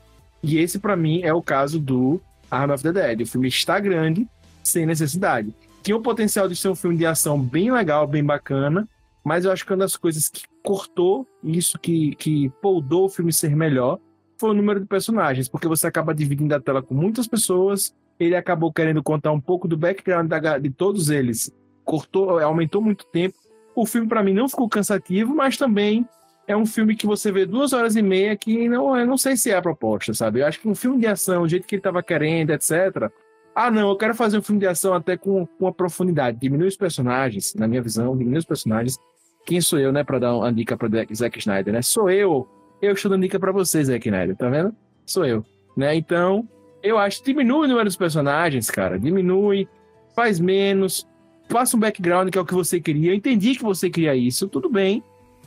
E 0.45 0.59
esse, 0.59 0.77
pra 0.77 0.95
mim, 0.95 1.21
é 1.23 1.33
o 1.33 1.41
caso 1.41 1.79
do 1.79 2.21
Arm 2.51 2.69
of 2.69 2.83
the 2.83 2.93
Dead. 2.93 3.21
O 3.21 3.25
filme 3.25 3.47
está 3.47 3.79
grande 3.79 4.27
sem 4.63 4.85
necessidade. 4.85 5.51
Tinha 5.81 5.97
o 5.97 6.01
potencial 6.01 6.47
de 6.47 6.55
ser 6.55 6.69
um 6.69 6.75
filme 6.75 6.95
de 6.95 7.05
ação 7.05 7.41
bem 7.41 7.71
legal, 7.71 8.05
bem 8.05 8.23
bacana, 8.23 8.87
mas 9.23 9.43
eu 9.43 9.51
acho 9.51 9.65
que 9.65 9.71
uma 9.71 9.79
das 9.79 9.97
coisas 9.97 10.29
que 10.29 10.43
cortou 10.63 11.27
isso, 11.43 11.79
que, 11.79 12.15
que 12.15 12.49
poldou 12.61 13.05
o 13.05 13.09
filme 13.09 13.33
ser 13.33 13.55
melhor, 13.55 13.99
foi 14.37 14.51
o 14.51 14.53
número 14.53 14.79
de 14.79 14.85
personagens, 14.85 15.47
porque 15.47 15.67
você 15.67 15.87
acaba 15.87 16.13
dividindo 16.13 16.53
a 16.53 16.59
tela 16.59 16.81
com 16.81 16.93
muitas 16.93 17.27
pessoas, 17.27 17.95
ele 18.19 18.35
acabou 18.35 18.71
querendo 18.71 19.01
contar 19.01 19.31
um 19.31 19.41
pouco 19.41 19.67
do 19.67 19.75
background 19.75 20.27
da 20.27 20.59
de 20.59 20.69
todos 20.69 21.09
eles, 21.09 21.51
cortou, 21.83 22.37
aumentou 22.39 22.83
muito 22.83 23.03
tempo. 23.07 23.35
O 23.75 23.85
filme, 23.85 24.07
pra 24.07 24.21
mim, 24.21 24.33
não 24.33 24.47
ficou 24.47 24.69
cansativo, 24.69 25.33
mas 25.33 25.57
também 25.57 26.07
é 26.47 26.55
um 26.55 26.65
filme 26.65 26.95
que 26.95 27.05
você 27.05 27.31
vê 27.31 27.45
duas 27.45 27.73
horas 27.73 27.95
e 27.95 28.01
meia 28.01 28.35
que 28.35 28.69
não, 28.69 28.97
eu 28.97 29.05
não 29.05 29.17
sei 29.17 29.35
se 29.35 29.49
é 29.49 29.55
a 29.55 29.61
proposta, 29.61 30.13
sabe? 30.13 30.39
Eu 30.39 30.47
acho 30.47 30.59
que 30.59 30.67
um 30.67 30.75
filme 30.75 30.99
de 30.99 31.07
ação, 31.07 31.43
o 31.43 31.47
jeito 31.47 31.67
que 31.67 31.75
ele 31.75 31.81
tava 31.81 32.03
querendo, 32.03 32.51
etc. 32.51 33.09
Ah, 33.53 33.71
não, 33.71 33.89
eu 33.89 33.95
quero 33.95 34.13
fazer 34.13 34.37
um 34.37 34.41
filme 34.41 34.59
de 34.59 34.67
ação 34.67 34.93
até 34.93 35.17
com, 35.17 35.45
com 35.45 35.65
uma 35.65 35.73
profundidade. 35.73 36.37
Diminui 36.39 36.67
os 36.67 36.77
personagens, 36.77 37.55
na 37.55 37.67
minha 37.67 37.81
visão, 37.81 38.15
diminui 38.15 38.39
os 38.39 38.45
personagens. 38.45 38.97
Quem 39.45 39.61
sou 39.61 39.79
eu, 39.79 39.91
né, 39.91 40.03
pra 40.03 40.19
dar 40.19 40.35
uma 40.35 40.51
dica 40.51 40.75
pra 40.75 40.89
Zack 41.13 41.39
Snyder, 41.39 41.73
né? 41.73 41.81
Sou 41.81 42.09
eu. 42.09 42.47
Eu 42.81 42.93
estou 42.93 43.09
dando 43.09 43.21
dica 43.21 43.39
pra 43.39 43.51
vocês, 43.51 43.87
Zack 43.87 44.07
Snyder, 44.07 44.35
tá 44.35 44.49
vendo? 44.49 44.75
Sou 45.05 45.25
eu, 45.25 45.43
né? 45.77 45.95
Então, 45.95 46.47
eu 46.83 46.97
acho 46.97 47.19
que 47.19 47.31
diminui 47.31 47.65
o 47.65 47.67
número 47.67 47.85
dos 47.85 47.95
personagens, 47.95 48.69
cara. 48.69 48.99
Diminui, 48.99 49.67
faz 50.15 50.39
menos, 50.39 51.07
passa 51.47 51.77
um 51.77 51.79
background 51.79 52.29
que 52.29 52.37
é 52.37 52.41
o 52.41 52.45
que 52.45 52.53
você 52.53 52.79
queria. 52.79 53.11
Eu 53.11 53.15
entendi 53.15 53.55
que 53.55 53.63
você 53.63 53.89
queria 53.89 54.15
isso, 54.15 54.47
tudo 54.47 54.69
bem, 54.69 55.03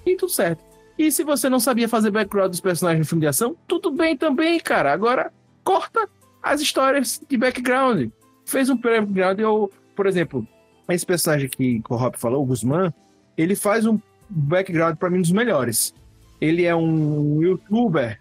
e 0.06 0.16
tudo 0.16 0.30
certo. 0.30 0.67
E 0.98 1.12
se 1.12 1.22
você 1.22 1.48
não 1.48 1.60
sabia 1.60 1.88
fazer 1.88 2.10
background 2.10 2.50
dos 2.50 2.60
personagens 2.60 2.98
no 3.00 3.08
filme 3.08 3.20
de 3.20 3.28
ação, 3.28 3.54
tudo 3.68 3.90
bem 3.92 4.16
também, 4.16 4.58
cara. 4.58 4.92
Agora, 4.92 5.32
corta 5.62 6.08
as 6.42 6.60
histórias 6.60 7.20
de 7.28 7.36
background. 7.36 8.08
Fez 8.44 8.68
um 8.68 8.76
background, 8.76 9.38
eu, 9.38 9.70
por 9.94 10.06
exemplo, 10.06 10.46
esse 10.88 11.06
personagem 11.06 11.48
que 11.48 11.80
o 11.88 11.96
Rob 11.96 12.16
falou, 12.18 12.42
o 12.42 12.46
Guzmán, 12.46 12.92
ele 13.36 13.54
faz 13.54 13.86
um 13.86 13.98
background 14.28 14.96
pra 14.96 15.08
mim 15.10 15.20
dos 15.20 15.30
melhores. 15.30 15.94
Ele 16.40 16.64
é 16.64 16.74
um 16.74 17.40
youtuber. 17.42 18.18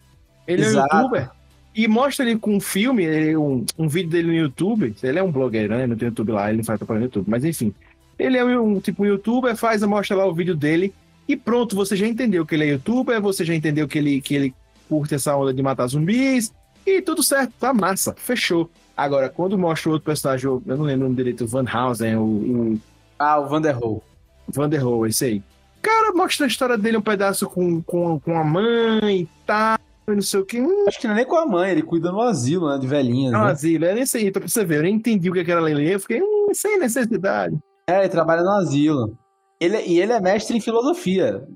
Ele 0.47 0.61
Exato. 0.61 0.87
é 0.93 0.95
um 0.95 1.01
youtuber. 1.01 1.29
E 1.75 1.87
mostra 1.87 2.25
ele 2.29 2.37
com 2.39 2.55
um 2.55 2.59
filme, 2.59 3.03
ele- 3.05 3.37
um, 3.37 3.65
um 3.77 3.87
vídeo 3.87 4.09
dele 4.09 4.27
no 4.27 4.33
YouTube. 4.33 4.95
Ele 5.01 5.19
é 5.19 5.23
um 5.23 5.31
blogueiro, 5.31 5.75
né? 5.75 5.85
Não 5.87 5.95
tem 5.95 6.07
YouTube 6.07 6.31
lá, 6.31 6.49
ele 6.49 6.57
não 6.57 6.63
faz 6.63 6.77
propaganda 6.77 7.05
no 7.05 7.07
YouTube. 7.07 7.29
Mas 7.29 7.43
enfim. 7.45 7.73
Ele 8.19 8.37
é 8.37 8.43
um 8.59 8.79
tipo 8.79 9.03
um 9.03 9.05
youtuber, 9.05 9.55
faz, 9.55 9.81
mostra 9.83 10.15
lá 10.17 10.25
o 10.25 10.33
vídeo 10.33 10.55
dele. 10.55 10.93
E 11.27 11.35
pronto, 11.35 11.75
você 11.75 11.95
já 11.95 12.07
entendeu 12.07 12.45
que 12.45 12.55
ele 12.55 12.63
é 12.63 12.67
youtuber, 12.73 13.21
você 13.21 13.43
já 13.43 13.53
entendeu 13.53 13.87
que 13.87 13.97
ele, 13.97 14.21
que 14.21 14.33
ele 14.35 14.55
curte 14.87 15.15
essa 15.15 15.35
onda 15.35 15.53
de 15.53 15.61
matar 15.61 15.87
zumbis. 15.87 16.53
E 16.85 17.01
tudo 17.01 17.21
certo, 17.21 17.51
tá 17.59 17.73
massa, 17.73 18.15
fechou. 18.17 18.69
Agora, 18.95 19.29
quando 19.29 19.57
mostra 19.57 19.89
o 19.89 19.93
outro 19.93 20.05
personagem, 20.05 20.45
eu 20.49 20.61
não 20.65 20.83
lembro 20.85 21.01
o 21.05 21.09
nome 21.09 21.15
direito, 21.17 21.43
o 21.43 21.47
Van 21.47 21.65
Housen, 21.71 22.15
o, 22.15 22.23
o 22.23 22.79
Ah, 23.19 23.39
o 23.39 23.47
Vanderhol. 23.47 24.01
Vanderhooy, 24.47 25.09
esse 25.09 25.25
aí. 25.25 25.43
Cara, 25.81 26.13
mostra 26.13 26.45
a 26.45 26.47
história 26.47 26.77
dele 26.77 26.97
um 26.97 27.01
pedaço 27.01 27.47
com, 27.47 27.81
com, 27.81 28.19
com 28.19 28.39
a 28.39 28.43
mãe 28.43 29.21
e 29.21 29.29
tal, 29.45 29.77
e 30.07 30.11
não 30.11 30.21
sei 30.21 30.39
o 30.39 30.45
que. 30.45 30.59
Hum, 30.61 30.85
Acho 30.87 30.99
que 30.99 31.07
não 31.07 31.13
é 31.13 31.17
nem 31.17 31.25
com 31.25 31.35
a 31.35 31.45
mãe, 31.45 31.71
ele 31.71 31.81
cuida 31.83 32.11
no 32.11 32.21
asilo, 32.21 32.69
né? 32.69 32.79
De 32.79 32.87
velhinhas. 32.87 33.33
é 33.33 33.37
um 33.37 33.43
né? 33.43 33.51
asilo, 33.51 33.85
é 33.85 33.93
nesse 33.93 34.17
aí, 34.17 34.31
pra 34.31 34.47
você 34.47 34.63
ver. 34.65 34.77
Eu 34.77 34.83
nem 34.83 34.95
entendi 34.95 35.29
o 35.29 35.33
que 35.33 35.51
era 35.51 35.59
Lele, 35.61 35.91
eu 35.91 35.99
fiquei, 35.99 36.21
hum, 36.21 36.47
sem 36.53 36.79
necessidade. 36.79 37.57
É, 37.89 37.99
ele 37.99 38.09
trabalha 38.09 38.41
no 38.41 38.51
asilo. 38.51 39.17
Ele, 39.59 39.81
e 39.81 39.99
ele 39.99 40.11
é 40.11 40.21
mestre 40.21 40.57
em 40.57 40.61
filosofia. 40.61 41.47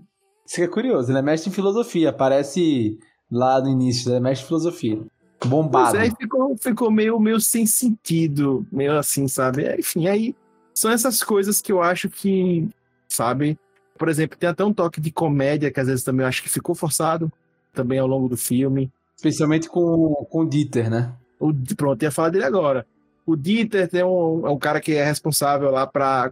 Isso 0.45 0.55
que 0.55 0.63
é 0.63 0.67
curioso, 0.67 1.11
ele 1.11 1.19
é 1.19 1.21
mestre 1.21 1.49
em 1.49 1.53
filosofia. 1.53 2.09
Aparece 2.09 2.99
lá 3.31 3.61
no 3.61 3.69
início, 3.69 4.09
ele 4.09 4.17
é 4.17 4.19
mestre 4.19 4.45
em 4.45 4.47
filosofia. 4.47 5.01
Bombado. 5.45 5.97
Pois 5.97 6.07
é, 6.07 6.15
ficou, 6.15 6.57
ficou 6.57 6.91
meio, 6.91 7.19
meio 7.19 7.39
sem 7.39 7.65
sentido, 7.65 8.65
meio 8.71 8.97
assim, 8.97 9.27
sabe? 9.27 9.63
É, 9.63 9.79
Enfim, 9.79 10.07
aí 10.07 10.35
são 10.73 10.91
essas 10.91 11.23
coisas 11.23 11.61
que 11.61 11.71
eu 11.71 11.81
acho 11.81 12.09
que, 12.09 12.67
sabe? 13.07 13.57
Por 13.97 14.09
exemplo, 14.09 14.37
tem 14.37 14.49
até 14.49 14.63
um 14.63 14.73
toque 14.73 14.99
de 14.99 15.11
comédia 15.11 15.71
que 15.71 15.79
às 15.79 15.87
vezes 15.87 16.03
também 16.03 16.23
eu 16.23 16.27
acho 16.27 16.43
que 16.43 16.49
ficou 16.49 16.75
forçado, 16.75 17.31
também 17.73 17.99
ao 17.99 18.07
longo 18.07 18.27
do 18.27 18.37
filme. 18.37 18.91
Especialmente 19.15 19.69
com, 19.69 20.13
com 20.29 20.39
o 20.41 20.49
Dieter, 20.49 20.89
né? 20.89 21.13
O, 21.39 21.53
pronto, 21.75 22.01
ia 22.03 22.11
falar 22.11 22.29
dele 22.29 22.45
agora. 22.45 22.85
O 23.25 23.35
Dieter 23.35 23.87
tem 23.87 24.03
um, 24.03 24.45
é 24.45 24.49
um 24.49 24.57
cara 24.57 24.79
que 24.79 24.93
é 24.93 25.03
responsável 25.03 25.71
lá 25.71 25.85
para 25.85 26.31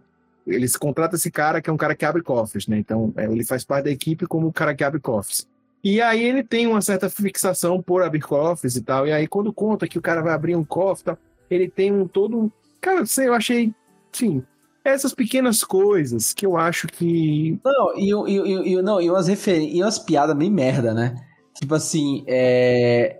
eles 0.50 0.76
contratam 0.76 1.16
esse 1.16 1.32
cara 1.32 1.62
que 1.62 1.70
é 1.70 1.74
um 1.74 1.78
cara 1.78 1.96
que 1.96 2.06
abre 2.06 2.22
cofres, 2.22 2.68
né? 2.68 2.78
Então 2.78 3.14
é, 3.16 3.26
ele 3.26 3.46
faz 3.46 3.64
parte 3.64 3.86
da 3.86 3.92
equipe 3.92 4.26
como 4.26 4.48
o 4.48 4.54
cara 4.54 4.76
que 4.76 4.84
abre 4.84 5.00
cofres. 5.00 5.48
E 5.84 6.02
aí 6.02 6.24
ele 6.24 6.44
tem 6.44 6.68
uma 6.68 6.82
certa 6.82 7.10
fixação 7.10 7.82
por 7.82 8.04
abrir 8.04 8.22
cofres 8.22 8.76
e 8.76 8.82
tal. 8.82 9.08
E 9.08 9.12
aí 9.12 9.28
quando 9.28 9.54
conta 9.54 9.88
que 9.88 9.98
o 9.98 10.02
cara 10.02 10.22
vai 10.22 10.34
abrir 10.34 10.56
um 10.56 10.66
cofre, 10.66 11.06
tal, 11.06 11.18
ele 11.50 11.70
tem 11.70 11.92
um 11.92 12.08
todo 12.08 12.38
um, 12.38 12.52
cara, 12.82 13.06
sei, 13.06 13.28
eu 13.28 13.34
achei, 13.34 13.74
enfim, 14.14 14.44
essas 14.84 15.14
pequenas 15.14 15.64
coisas 15.64 16.34
que 16.34 16.46
eu 16.46 16.58
acho 16.58 16.88
que 16.88 17.60
Não, 17.64 17.98
e, 17.98 18.82
não, 18.82 19.02
e 19.02 19.10
umas 19.10 19.28
referências, 19.28 19.76
e 19.76 19.82
umas 19.82 20.00
piadas 20.00 20.36
meio 20.36 20.52
merda, 20.52 20.94
né? 20.94 21.16
Tipo 21.60 21.76
assim, 21.76 22.24
é. 22.28 23.19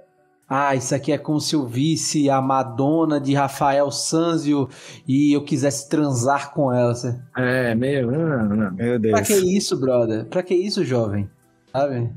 Ah, 0.50 0.76
isso 0.76 0.96
aqui 0.96 1.12
é 1.12 1.18
como 1.18 1.40
se 1.40 1.56
eu 1.56 1.66
visse 1.68 2.28
a 2.30 2.42
Madonna 2.42 3.20
de 3.22 3.36
Rafael 3.36 3.92
Sanzio 3.92 4.68
e 5.08 5.32
eu 5.32 5.44
quisesse 5.44 5.88
transar 5.88 6.52
com 6.52 6.74
ela. 6.74 6.96
Você- 6.96 7.16
é 7.38 7.76
meio, 7.76 8.10
não, 8.12 8.56
não. 8.56 8.72
Meu 8.72 8.98
Deus. 8.98 9.14
Pra 9.14 9.22
que 9.22 9.34
isso, 9.36 9.78
brother? 9.80 10.26
Pra 10.26 10.42
que 10.42 10.56
isso, 10.56 10.84
jovem? 10.84 11.30
Sabe? 11.72 12.10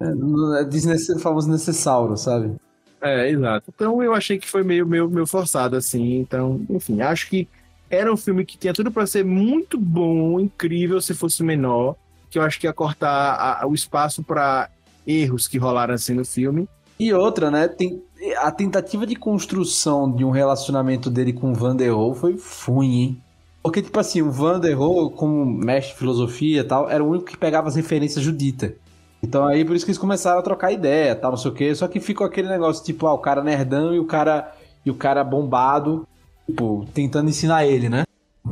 É, 0.00 0.60
é 0.60 0.64
desnece- 0.64 1.12
o 1.12 1.18
famoso 1.18 1.50
necessauro, 1.50 2.16
sabe? 2.16 2.56
É, 3.02 3.28
exato. 3.30 3.70
Então 3.74 4.02
eu 4.02 4.14
achei 4.14 4.38
que 4.38 4.48
foi 4.48 4.62
meio, 4.64 4.86
meio, 4.86 5.08
meio 5.08 5.26
forçado, 5.26 5.76
assim. 5.76 6.18
Então, 6.20 6.64
enfim, 6.70 7.02
acho 7.02 7.28
que 7.28 7.46
era 7.90 8.10
um 8.12 8.16
filme 8.16 8.44
que 8.46 8.56
tinha 8.56 8.72
tudo 8.72 8.90
pra 8.90 9.06
ser 9.06 9.24
muito 9.24 9.78
bom, 9.78 10.40
incrível 10.40 11.00
se 11.02 11.12
fosse 11.14 11.42
menor. 11.42 11.96
Que 12.30 12.38
eu 12.38 12.42
acho 12.42 12.58
que 12.58 12.66
ia 12.66 12.72
cortar 12.72 13.60
a- 13.62 13.66
o 13.66 13.74
espaço 13.74 14.22
pra 14.22 14.68
erros 15.06 15.46
que 15.46 15.58
rolaram 15.58 15.94
assim 15.94 16.14
no 16.14 16.24
filme. 16.24 16.66
E 16.98 17.12
outra, 17.12 17.50
né? 17.50 17.68
Tem, 17.68 18.02
a 18.38 18.50
tentativa 18.50 19.06
de 19.06 19.14
construção 19.14 20.10
de 20.10 20.24
um 20.24 20.30
relacionamento 20.30 21.08
dele 21.08 21.32
com 21.32 21.52
o 21.52 21.54
Van 21.54 21.76
der 21.76 21.92
foi 22.14 22.36
ruim, 22.66 23.00
hein? 23.00 23.22
Porque, 23.62 23.82
tipo 23.82 23.98
assim, 24.00 24.22
o 24.22 24.30
Van 24.30 24.58
der 24.58 24.76
como 24.76 25.44
mestre 25.44 25.92
de 25.92 25.98
filosofia 25.98 26.60
e 26.60 26.64
tal, 26.64 26.88
era 26.88 27.04
o 27.04 27.08
único 27.08 27.26
que 27.26 27.36
pegava 27.36 27.68
as 27.68 27.76
referências 27.76 28.24
judita. 28.24 28.74
Então 29.22 29.46
aí, 29.46 29.64
por 29.64 29.74
isso 29.74 29.84
que 29.84 29.90
eles 29.90 29.98
começaram 29.98 30.38
a 30.38 30.42
trocar 30.42 30.72
ideia, 30.72 31.14
tal, 31.14 31.32
não 31.32 31.38
sei 31.38 31.50
o 31.50 31.54
quê. 31.54 31.74
Só 31.74 31.86
que 31.88 32.00
ficou 32.00 32.26
aquele 32.26 32.48
negócio, 32.48 32.84
tipo, 32.84 33.06
ah, 33.06 33.12
o 33.12 33.18
cara 33.18 33.42
nerdão 33.42 33.94
e 33.94 33.98
o 33.98 34.06
cara, 34.06 34.52
e 34.86 34.90
o 34.90 34.94
cara 34.94 35.22
bombado, 35.22 36.06
tipo, 36.46 36.86
tentando 36.94 37.28
ensinar 37.28 37.66
ele, 37.66 37.88
né? 37.88 38.04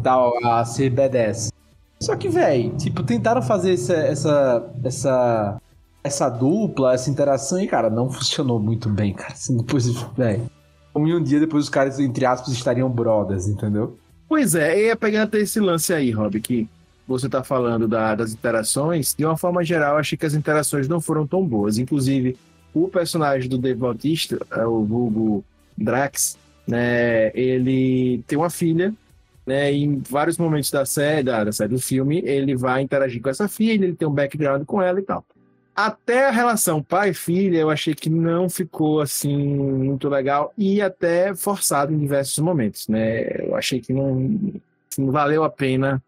Tal, 0.03 0.32
a 0.44 0.64
ser 0.64 0.92
B10. 0.92 1.51
Só 2.01 2.14
que, 2.14 2.28
velho, 2.28 2.76
tipo, 2.76 3.03
tentaram 3.03 3.40
fazer 3.40 3.74
essa, 3.74 3.94
essa, 3.94 4.70
essa, 4.84 5.61
essa 6.07 6.28
dupla, 6.28 6.94
essa 6.94 7.11
interação 7.11 7.61
e, 7.61 7.66
cara, 7.66 7.90
não 7.90 8.11
funcionou 8.11 8.59
muito 8.59 8.88
bem, 8.88 9.12
cara. 9.12 9.32
Assim, 9.32 9.57
Depois, 9.57 9.86
velho. 10.16 10.50
Como 10.92 11.07
em 11.07 11.14
um 11.14 11.22
dia 11.22 11.38
depois 11.38 11.64
os 11.64 11.70
caras, 11.70 12.00
entre 12.00 12.24
aspas, 12.24 12.52
estariam 12.54 12.88
brothers, 12.88 13.48
entendeu? 13.48 13.98
Pois 14.28 14.54
é, 14.54 14.78
e 14.78 14.86
ia 14.86 14.96
pegando 14.96 15.24
até 15.24 15.38
esse 15.38 15.61
lance 15.61 15.92
aí, 15.92 16.11
Rob, 16.11 16.40
que 16.40 16.66
você 17.07 17.28
tá 17.28 17.44
falando 17.44 17.86
da- 17.86 18.14
das 18.14 18.32
interações. 18.32 19.14
De 19.14 19.24
uma 19.24 19.36
forma 19.36 19.62
geral, 19.62 19.98
achei 19.98 20.16
que 20.16 20.26
as 20.26 20.34
interações 20.34 20.88
não 20.88 21.00
foram 21.00 21.26
tão 21.26 21.46
boas. 21.46 21.76
Inclusive, 21.78 22.36
o 22.74 22.88
personagem 22.88 23.48
do 23.48 23.59
Dave 23.59 23.78
Bautista, 23.78 24.38
é 24.50 24.64
o 24.66 24.84
vulgo 24.84 25.44
Drax, 25.76 26.36
né, 26.66 27.30
ele 27.34 28.22
tem 28.26 28.36
uma 28.38 28.50
filha, 28.50 28.92
né, 29.46 29.72
em 29.72 29.98
vários 30.00 30.36
momentos 30.38 30.70
da 30.70 30.84
série, 30.84 31.22
da, 31.22 31.44
da 31.44 31.52
série 31.52 31.74
do 31.74 31.78
filme, 31.80 32.20
ele 32.24 32.57
vai 32.57 32.82
interagir 32.82 33.20
com 33.22 33.28
essa 33.28 33.46
filha, 33.46 33.84
ele 33.84 33.94
tem 33.94 34.09
um 34.09 34.12
background 34.12 34.64
com 34.64 34.82
ela 34.82 34.98
e 34.98 35.02
tal. 35.02 35.24
Até 35.77 36.27
a 36.27 36.31
relação 36.31 36.83
pai-filha, 36.83 37.59
eu 37.59 37.68
achei 37.68 37.95
que 37.95 38.09
não 38.09 38.49
ficou 38.49 39.01
assim 39.03 39.37
muito 39.37 40.09
legal 40.09 40.53
e 40.57 40.81
até 40.81 41.35
forçado 41.35 41.93
em 41.93 41.99
diversos 41.99 42.39
momentos, 42.39 42.89
né? 42.89 43.47
Eu 43.47 43.55
achei 43.55 43.79
que 43.81 43.93
não, 43.93 44.14
não 44.97 45.12
valeu 45.12 45.45
a 45.45 45.51
pena. 45.51 46.03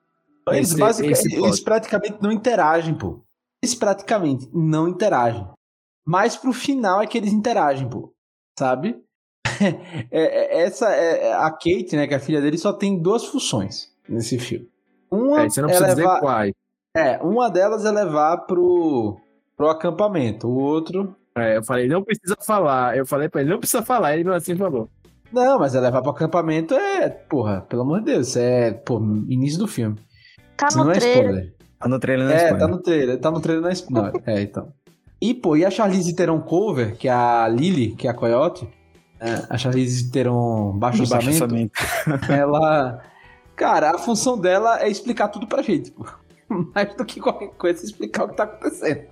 Eles, 0.51 0.73
esse- 0.79 1.07
esse 1.07 1.35
eles 1.35 1.61
praticamente 1.61 2.16
não 2.23 2.33
interagem, 2.33 2.95
pô. 2.95 3.21
Eles 3.62 3.75
praticamente 3.75 4.49
não 4.55 4.89
interagem. 4.89 5.47
Mas 6.07 6.35
pro 6.37 6.55
final 6.55 7.03
é 7.03 7.07
que 7.07 7.19
eles 7.19 7.33
interagem, 7.33 7.89
pô. 7.89 8.12
sabe? 8.59 8.97
É, 10.11 10.61
é, 10.61 10.62
essa 10.62 10.89
é, 10.91 11.33
a 11.35 11.51
Kate, 11.51 11.97
né, 11.97 12.07
que 12.07 12.14
é 12.14 12.16
a 12.16 12.21
filha 12.21 12.41
dele, 12.41 12.57
só 12.57 12.73
tem 12.73 12.97
duas 13.03 13.25
funções 13.25 13.93
nesse 14.09 14.39
filme. 14.39 14.69
Uma 15.11 15.43
É, 15.43 15.51
você 15.51 15.61
não 15.61 15.69
é 15.69 15.73
precisa 15.73 15.95
levar, 15.97 16.09
dizer 16.14 16.21
quais. 16.21 16.53
é, 16.97 17.19
uma 17.19 17.51
delas 17.51 17.85
é 17.85 17.91
levar 17.91 18.37
pro, 18.47 19.19
pro 19.59 19.69
acampamento, 19.69 20.49
o 20.49 20.55
outro 20.59 21.15
É, 21.37 21.59
eu 21.59 21.63
falei, 21.65 21.87
não 21.89 22.03
precisa 22.03 22.35
falar. 22.41 22.97
Eu 22.97 23.05
falei 23.05 23.29
pra 23.29 23.43
ele, 23.43 23.51
não 23.51 23.59
precisa 23.59 23.83
falar. 23.83 24.17
Ele 24.17 24.33
assim 24.35 24.57
falou. 24.57 24.89
Não, 25.31 25.59
mas 25.59 25.75
é 25.75 25.81
levar 25.81 26.01
pro 26.01 26.13
acampamento 26.13 26.73
é, 26.73 27.11
porra, 27.11 27.61
pelo 27.69 27.83
amor 27.83 27.99
de 27.99 28.07
Deus, 28.07 28.29
isso 28.29 28.39
é, 28.39 28.71
pô, 28.73 28.99
início 29.29 29.59
do 29.59 29.67
filme. 29.69 29.97
Tá 30.57 30.69
Isso 30.69 30.79
no 30.79 30.85
não 30.85 30.93
é 30.93 30.95
trailer. 30.99 31.21
spoiler. 31.23 31.55
Tá 31.79 31.89
no 31.89 31.99
trailer 32.01 32.27
na 32.27 32.33
É, 32.33 32.37
Espanha. 32.45 32.59
tá 32.59 32.69
no 32.69 32.79
trailer, 32.83 33.21
tá 33.21 33.31
no 33.31 33.41
trailer 33.41 33.63
na 33.63 33.71
Espanha. 33.73 34.13
É, 34.27 34.41
então. 34.41 34.73
E, 35.21 35.35
pô, 35.35 35.55
e 35.57 35.65
a 35.65 35.71
Charlize 35.71 36.17
Theron 36.17 36.41
cover, 36.41 36.97
que 36.97 37.09
é 37.09 37.13
a 37.13 37.47
Lily, 37.49 37.91
que 37.95 38.07
é 38.09 38.11
a 38.11 38.15
Coyote, 38.15 38.67
é, 39.21 39.43
a 39.51 39.59
Charlize 39.59 40.11
Theron 40.11 40.73
baixo 40.79 41.07
baixo 41.09 41.29
orçamento, 41.29 41.75
orçamento. 41.75 42.33
ela... 42.33 43.03
Cara, 43.55 43.91
a 43.91 43.99
função 43.99 44.39
dela 44.39 44.81
é 44.81 44.89
explicar 44.89 45.29
tudo 45.29 45.47
pra 45.47 45.61
gente, 45.63 45.91
pô. 45.91 46.07
Mais 46.74 46.94
do 46.94 47.05
que 47.05 47.20
qualquer 47.20 47.51
coisa, 47.51 47.84
explicar 47.84 48.24
o 48.24 48.28
que 48.28 48.36
tá 48.36 48.44
acontecendo. 48.44 49.03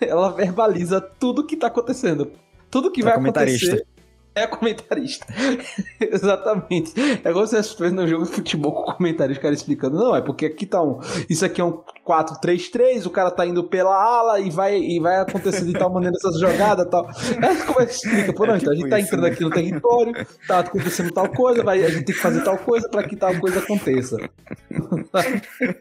Ela 0.00 0.30
verbaliza 0.32 1.00
tudo 1.00 1.46
que 1.46 1.56
tá 1.56 1.66
acontecendo. 1.66 2.32
Tudo 2.70 2.90
que 2.90 3.00
É 3.00 3.04
vai 3.04 3.14
acontecer 3.14 3.86
é 4.34 4.46
comentarista. 4.46 5.26
Exatamente. 6.00 6.92
É 7.24 7.30
igual 7.30 7.46
você 7.46 7.62
fez 7.62 7.92
no 7.92 8.06
jogo 8.06 8.24
de 8.24 8.30
futebol 8.32 8.72
com 8.72 8.92
comentarista, 8.92 9.38
o 9.40 9.42
cara 9.42 9.54
explicando. 9.54 9.98
Não, 9.98 10.14
é 10.16 10.20
porque 10.20 10.46
aqui 10.46 10.66
tá 10.66 10.82
um. 10.82 11.00
Isso 11.28 11.44
aqui 11.44 11.60
é 11.60 11.64
um 11.64 11.82
4-3-3, 12.06 13.06
o 13.06 13.10
cara 13.10 13.30
tá 13.30 13.44
indo 13.46 13.62
pela 13.64 13.94
ala 13.94 14.40
e 14.40 14.50
vai, 14.50 14.76
e 14.78 14.98
vai 15.00 15.16
acontecendo 15.20 15.66
de 15.66 15.78
tal 15.78 15.90
maneira 15.90 16.16
essas 16.16 16.38
jogadas 16.40 16.86
e 16.86 16.90
tal. 16.90 17.06
Aí 17.42 17.56
como 17.66 17.80
é 17.80 17.86
que 17.86 17.92
explica? 17.92 18.32
Pô, 18.32 18.46
não, 18.46 18.54
É 18.54 18.58
então 18.58 18.72
a 18.72 18.76
tipo 18.76 18.82
gente 18.86 18.90
tá 18.90 18.98
isso, 18.98 19.08
entrando 19.08 19.22
né? 19.24 19.30
aqui 19.30 19.42
no 19.44 19.50
território, 19.50 20.26
tá 20.46 20.58
acontecendo 20.60 21.12
tal 21.12 21.28
coisa, 21.28 21.62
vai, 21.62 21.84
a 21.84 21.88
gente 21.90 22.04
tem 22.04 22.14
que 22.14 22.20
fazer 22.20 22.42
tal 22.42 22.58
coisa 22.58 22.88
pra 22.88 23.02
que 23.02 23.16
tal 23.16 23.34
coisa 23.38 23.58
aconteça. 23.60 24.16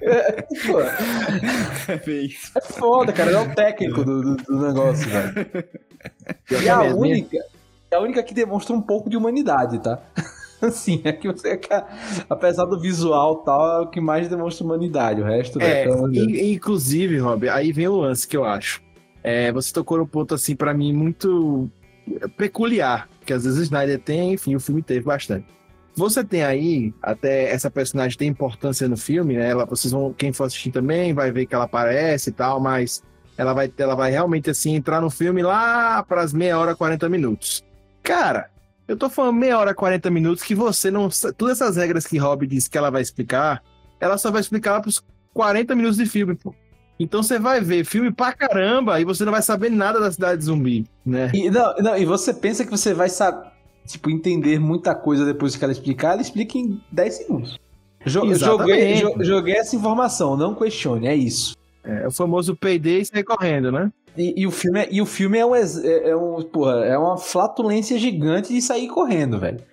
É, 0.02 0.32
pô, 0.68 0.80
É 0.82 2.00
é 2.56 2.62
foda, 2.62 3.12
cara. 3.14 3.30
Ele 3.30 3.38
é 3.38 3.42
o 3.42 3.56
técnico 3.56 4.04
do, 4.04 4.22
do- 4.22 4.36
do 4.44 4.60
negócio, 4.68 5.08
velho. 5.10 5.48
Pior 6.46 6.62
E 6.64 6.70
a 6.70 6.86
é 6.86 6.94
única, 6.94 7.38
é 7.92 7.96
a 7.96 8.00
única 8.00 8.22
que 8.24 8.34
demonstra 8.34 8.76
um 8.76 8.82
pouco 8.82 9.10
de 9.10 9.18
humanidade, 9.18 9.80
tá? 9.80 10.00
Assim, 10.62 11.00
é 11.06 11.14
que 11.14 11.26
você, 11.32 11.56
cara, 11.56 11.88
apesar 12.30 12.66
do 12.66 12.78
visual 12.80 13.40
e 13.42 13.46
tal, 13.46 13.78
é 13.78 13.82
o 13.86 13.88
que 13.88 14.02
mais 14.02 14.28
demonstra 14.28 14.66
humanidade. 14.66 15.22
O 15.22 15.24
resto, 15.24 15.62
É, 15.62 15.86
de 15.86 15.96
Deus. 15.96 16.16
in- 16.18 16.52
inclusive, 16.54 17.18
Rob, 17.18 17.48
aí 17.48 17.72
vem 17.72 17.88
o 17.88 17.96
lance 17.96 18.28
que 18.28 18.36
eu 18.36 18.44
acho. 18.44 18.82
É, 19.24 19.52
você 19.54 19.72
tocou 19.72 19.98
num 19.98 20.06
ponto, 20.06 20.36
assim, 20.36 20.56
pra 20.58 20.74
mim, 20.74 20.92
muito 20.92 21.70
peculiar, 22.38 23.08
que 23.26 23.32
às 23.32 23.44
vezes 23.46 23.60
o 23.60 23.64
Snyder 23.64 24.00
tem, 24.00 24.34
enfim, 24.34 24.56
o 24.56 24.60
filme 24.60 24.82
teve 24.82 25.06
bastante. 25.06 25.46
Você 25.96 26.24
tem 26.24 26.44
aí, 26.44 26.94
até 27.02 27.52
essa 27.52 27.70
personagem 27.72 28.18
tem 28.18 28.28
importância 28.28 28.88
no 28.88 28.98
filme, 28.98 29.36
né? 29.38 29.50
Ela, 29.50 29.66
vocês 29.66 29.92
vão, 29.92 30.14
quem 30.14 30.32
for 30.34 30.46
assistir 30.46 30.72
também 30.72 31.14
vai 31.14 31.32
ver 31.32 31.46
que 31.46 31.56
ela 31.56 31.66
aparece 31.66 32.30
e 32.30 32.34
tal, 32.34 32.60
mas 32.60 33.02
ela 33.38 33.54
vai, 33.54 33.72
ela 33.78 33.96
vai 33.96 34.12
realmente, 34.12 34.50
assim, 34.50 34.76
entrar 34.76 35.00
no 35.02 35.10
filme 35.10 35.42
lá 35.42 36.04
pras 36.04 36.34
meia 36.34 36.58
hora, 36.58 36.76
40 36.76 37.08
minutos. 37.10 37.64
Cara, 38.04 38.50
eu 38.88 38.98
tô 38.98 39.10
falando 39.10 39.36
meia 39.38 39.58
hora, 39.58 39.74
40 39.74 40.10
minutos 40.10 40.44
que 40.44 40.56
você 40.56 40.90
não. 40.90 41.10
Todas 41.38 41.62
essas 41.62 41.76
regras 41.78 42.06
que 42.08 42.18
Rob 42.18 42.46
disse 42.48 42.70
que 42.70 42.78
ela 42.78 42.90
vai 42.90 43.02
explicar, 43.02 43.62
ela 44.00 44.18
só 44.18 44.32
vai 44.32 44.42
explicar 44.42 44.74
lá 44.74 44.82
pros 44.82 45.04
40 45.34 45.76
minutos 45.76 45.98
de 45.98 46.06
filme, 46.06 46.36
pô. 46.36 46.54
Então 47.00 47.24
você 47.24 47.40
vai 47.40 47.62
ver 47.62 47.86
filme 47.86 48.12
pra 48.12 48.34
caramba 48.34 49.00
e 49.00 49.06
você 49.06 49.24
não 49.24 49.32
vai 49.32 49.42
saber 49.42 49.70
nada 49.70 50.00
da 50.00 50.12
cidade 50.12 50.44
zumbi, 50.44 50.86
né? 51.06 51.32
E, 51.34 51.50
não, 51.50 51.74
não, 51.78 51.98
e 51.98 52.04
você 52.04 52.34
pensa 52.34 52.66
que 52.66 52.72
você 52.72 52.94
vai 52.94 53.08
saber, 53.08 53.48
tipo, 53.88 54.10
entender 54.10 54.60
muita 54.60 54.94
coisa 54.94 55.24
depois 55.26 55.56
que 55.56 55.64
ela 55.64 55.72
explicar, 55.72 56.14
ela 56.14 56.22
explica 56.22 56.58
em 56.58 56.82
10 56.92 57.14
segundos. 57.14 57.58
Jo- 58.06 58.34
joguei, 58.34 58.92
Exatamente. 58.94 59.24
joguei 59.26 59.56
essa 59.56 59.76
informação, 59.76 60.36
não 60.36 60.54
questione, 60.56 61.08
é 61.08 61.16
isso. 61.16 61.56
É 61.84 62.06
o 62.08 62.12
famoso 62.12 62.54
payday 62.56 63.02
e 63.02 63.06
sair 63.06 63.24
correndo, 63.24 63.72
né? 63.72 63.90
E, 64.20 64.42
e 64.42 64.46
o 64.46 64.52
filme, 64.52 64.82
é, 64.82 64.88
e 64.92 65.02
o 65.02 65.06
filme 65.06 65.38
é, 65.38 65.46
um, 65.46 65.56
ex- 65.56 65.82
é, 65.82 66.10
é 66.10 66.16
um, 66.16 66.42
porra, 66.44 66.84
é 66.84 66.98
uma 66.98 67.18
flatulência 67.18 67.98
gigante 67.98 68.54
de 68.54 68.62
sair 68.62 68.90
correndo, 68.90 69.40
velho. 69.40 69.64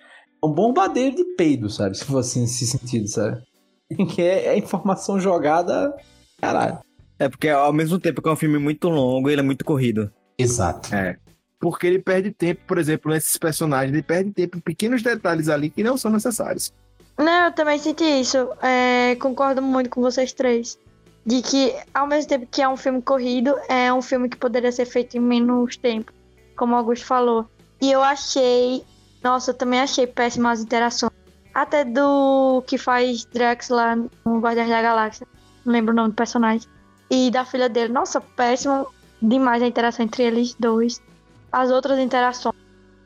É 0.40 0.47
um 0.47 0.53
bombardeio 0.53 1.12
de 1.12 1.24
peido, 1.36 1.68
sabe? 1.68 1.99
Se 1.99 2.05
for 2.05 2.18
assim, 2.18 2.42
nesse 2.42 2.64
sentido, 2.64 3.09
sabe? 3.09 3.42
Que 4.14 4.22
é, 4.22 4.47
é 4.47 4.57
informação 4.57 5.18
jogada. 5.18 5.92
Caralho. 6.40 6.78
É 7.18 7.28
porque 7.28 7.49
ao 7.49 7.72
mesmo 7.72 7.99
tempo 7.99 8.22
que 8.22 8.28
é 8.28 8.32
um 8.32 8.36
filme 8.36 8.59
muito 8.59 8.88
longo, 8.88 9.28
ele 9.28 9.40
é 9.40 9.44
muito 9.44 9.64
corrido. 9.64 10.12
Exato. 10.38 10.94
É. 10.94 11.16
Porque 11.59 11.86
ele 11.86 11.99
perde 11.99 12.30
tempo, 12.30 12.61
por 12.68 12.78
exemplo, 12.78 13.11
nesses 13.11 13.36
personagens, 13.36 13.92
ele 13.92 14.03
perde 14.03 14.30
tempo 14.30 14.59
em 14.59 14.61
pequenos 14.61 15.03
detalhes 15.03 15.49
ali 15.49 15.70
que 15.70 15.82
não 15.82 15.97
são 15.97 16.11
necessários. 16.12 16.72
Não, 17.18 17.47
eu 17.47 17.53
também 17.53 17.78
senti 17.78 18.05
isso. 18.05 18.49
É, 18.62 19.16
concordo 19.16 19.62
muito 19.62 19.88
com 19.90 20.01
vocês 20.03 20.32
três. 20.32 20.78
De 21.26 21.42
que, 21.42 21.74
ao 21.92 22.06
mesmo 22.06 22.28
tempo 22.28 22.46
que 22.48 22.62
é 22.62 22.68
um 22.68 22.76
filme 22.76 23.02
corrido, 23.02 23.52
é 23.68 23.92
um 23.92 24.00
filme 24.00 24.28
que 24.28 24.36
poderia 24.36 24.70
ser 24.70 24.86
feito 24.86 25.16
em 25.16 25.20
menos 25.20 25.76
tempo, 25.76 26.12
como 26.56 26.74
o 26.74 26.76
Augusto 26.76 27.04
falou. 27.04 27.50
E 27.82 27.90
eu 27.90 28.00
achei. 28.00 28.84
Nossa, 29.24 29.50
eu 29.50 29.54
também 29.54 29.80
achei 29.80 30.06
péssimas 30.06 30.60
interações. 30.60 31.12
Até 31.52 31.84
do 31.84 32.62
que 32.66 32.78
faz 32.78 33.24
Drax 33.24 33.70
lá 33.70 33.96
no 33.96 34.38
Guardiões 34.38 34.68
da 34.68 34.80
Galáxia. 34.80 35.26
Não 35.64 35.72
lembro 35.72 35.92
o 35.92 35.96
nome 35.96 36.10
do 36.10 36.14
personagem. 36.14 36.68
E 37.10 37.28
da 37.28 37.44
filha 37.44 37.68
dele. 37.68 37.92
Nossa, 37.92 38.20
péssimo 38.20 38.86
demais 39.20 39.62
a 39.62 39.66
interação 39.66 40.04
entre 40.04 40.22
eles 40.22 40.54
dois. 40.54 41.02
As 41.50 41.72
outras 41.72 41.98
interações. 41.98 42.54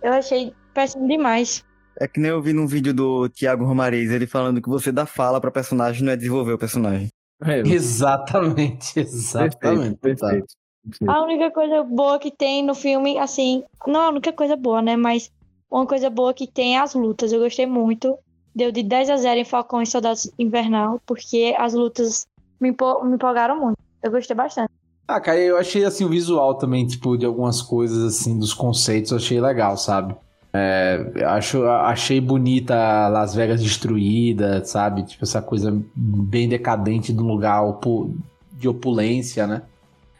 Eu 0.02 0.12
achei 0.12 0.52
péssimo 0.74 1.08
demais. 1.08 1.64
É 1.98 2.06
que 2.06 2.20
nem 2.20 2.30
eu 2.30 2.42
vi 2.42 2.52
num 2.52 2.66
vídeo 2.66 2.92
do 2.92 3.30
Thiago 3.30 3.64
Romariz, 3.64 4.10
ele 4.10 4.26
falando 4.26 4.60
que 4.60 4.68
você 4.68 4.92
dá 4.92 5.06
fala 5.06 5.40
pra 5.40 5.50
personagem 5.50 6.04
não 6.04 6.12
é 6.12 6.16
desenvolver 6.16 6.52
o 6.52 6.58
personagem. 6.58 7.08
É, 7.42 7.60
Exatamente, 7.60 9.00
exatamente. 9.00 9.96
perfeito, 9.96 9.98
perfeito. 9.98 10.46
perfeito. 10.82 11.10
A 11.10 11.22
única 11.22 11.50
coisa 11.50 11.82
boa 11.82 12.18
que 12.18 12.30
tem 12.30 12.64
no 12.64 12.74
filme, 12.74 13.18
assim, 13.18 13.62
não 13.86 14.00
a 14.00 14.08
única 14.08 14.32
coisa 14.32 14.56
boa, 14.56 14.80
né? 14.80 14.96
Mas 14.96 15.30
uma 15.70 15.86
coisa 15.86 16.10
boa 16.10 16.34
que 16.34 16.46
tem 16.46 16.76
é 16.76 16.80
as 16.80 16.94
lutas. 16.94 17.32
Eu 17.32 17.40
gostei 17.40 17.66
muito. 17.66 18.18
Deu 18.54 18.72
de 18.72 18.82
10 18.82 19.10
a 19.10 19.16
0 19.16 19.40
em 19.40 19.44
Falcão 19.44 19.80
e 19.80 19.86
Soldados 19.86 20.30
Invernal, 20.38 21.00
porque 21.06 21.54
as 21.56 21.72
lutas 21.72 22.26
me, 22.60 22.70
me 22.70 23.14
empolgaram 23.14 23.58
muito. 23.60 23.78
Eu 24.02 24.10
gostei 24.10 24.34
bastante. 24.34 24.70
Ah, 25.06 25.20
cara, 25.20 25.38
eu 25.38 25.56
achei 25.56 25.84
assim 25.84 26.04
o 26.04 26.08
visual 26.08 26.54
também, 26.54 26.86
tipo, 26.86 27.16
de 27.16 27.26
algumas 27.26 27.62
coisas 27.62 28.14
assim, 28.14 28.38
dos 28.38 28.54
conceitos, 28.54 29.10
eu 29.10 29.18
achei 29.18 29.40
legal, 29.40 29.76
sabe? 29.76 30.16
É, 30.52 31.24
acho, 31.26 31.64
achei 31.64 32.20
bonita 32.20 33.06
Las 33.08 33.34
Vegas 33.34 33.62
destruída, 33.62 34.64
sabe? 34.64 35.04
Tipo, 35.04 35.24
essa 35.24 35.40
coisa 35.40 35.76
bem 35.94 36.48
decadente 36.48 37.12
de 37.12 37.22
um 37.22 37.26
lugar 37.26 37.62
opu- 37.62 38.14
de 38.52 38.68
opulência, 38.68 39.46
né? 39.46 39.62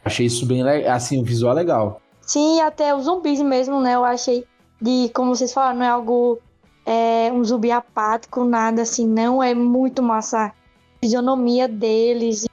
Achei 0.05 0.25
isso 0.25 0.45
bem 0.45 0.63
legal, 0.63 0.93
assim, 0.95 1.19
o 1.21 1.23
visual 1.25 1.51
é 1.53 1.55
legal. 1.55 2.01
Sim, 2.21 2.61
até 2.61 2.95
os 2.95 3.03
zumbis 3.03 3.41
mesmo, 3.41 3.81
né? 3.81 3.95
Eu 3.95 4.05
achei 4.05 4.45
de, 4.81 5.09
como 5.13 5.35
vocês 5.35 5.51
falaram, 5.53 5.79
não 5.79 5.85
é 5.85 5.89
algo, 5.89 6.39
é, 6.85 7.29
um 7.33 7.43
zumbi 7.43 7.69
apático, 7.71 8.45
nada 8.45 8.83
assim, 8.83 9.05
não. 9.05 9.43
É 9.43 9.53
muito 9.53 10.01
massa 10.01 10.45
a 10.45 10.51
fisionomia 11.01 11.67
deles. 11.67 12.47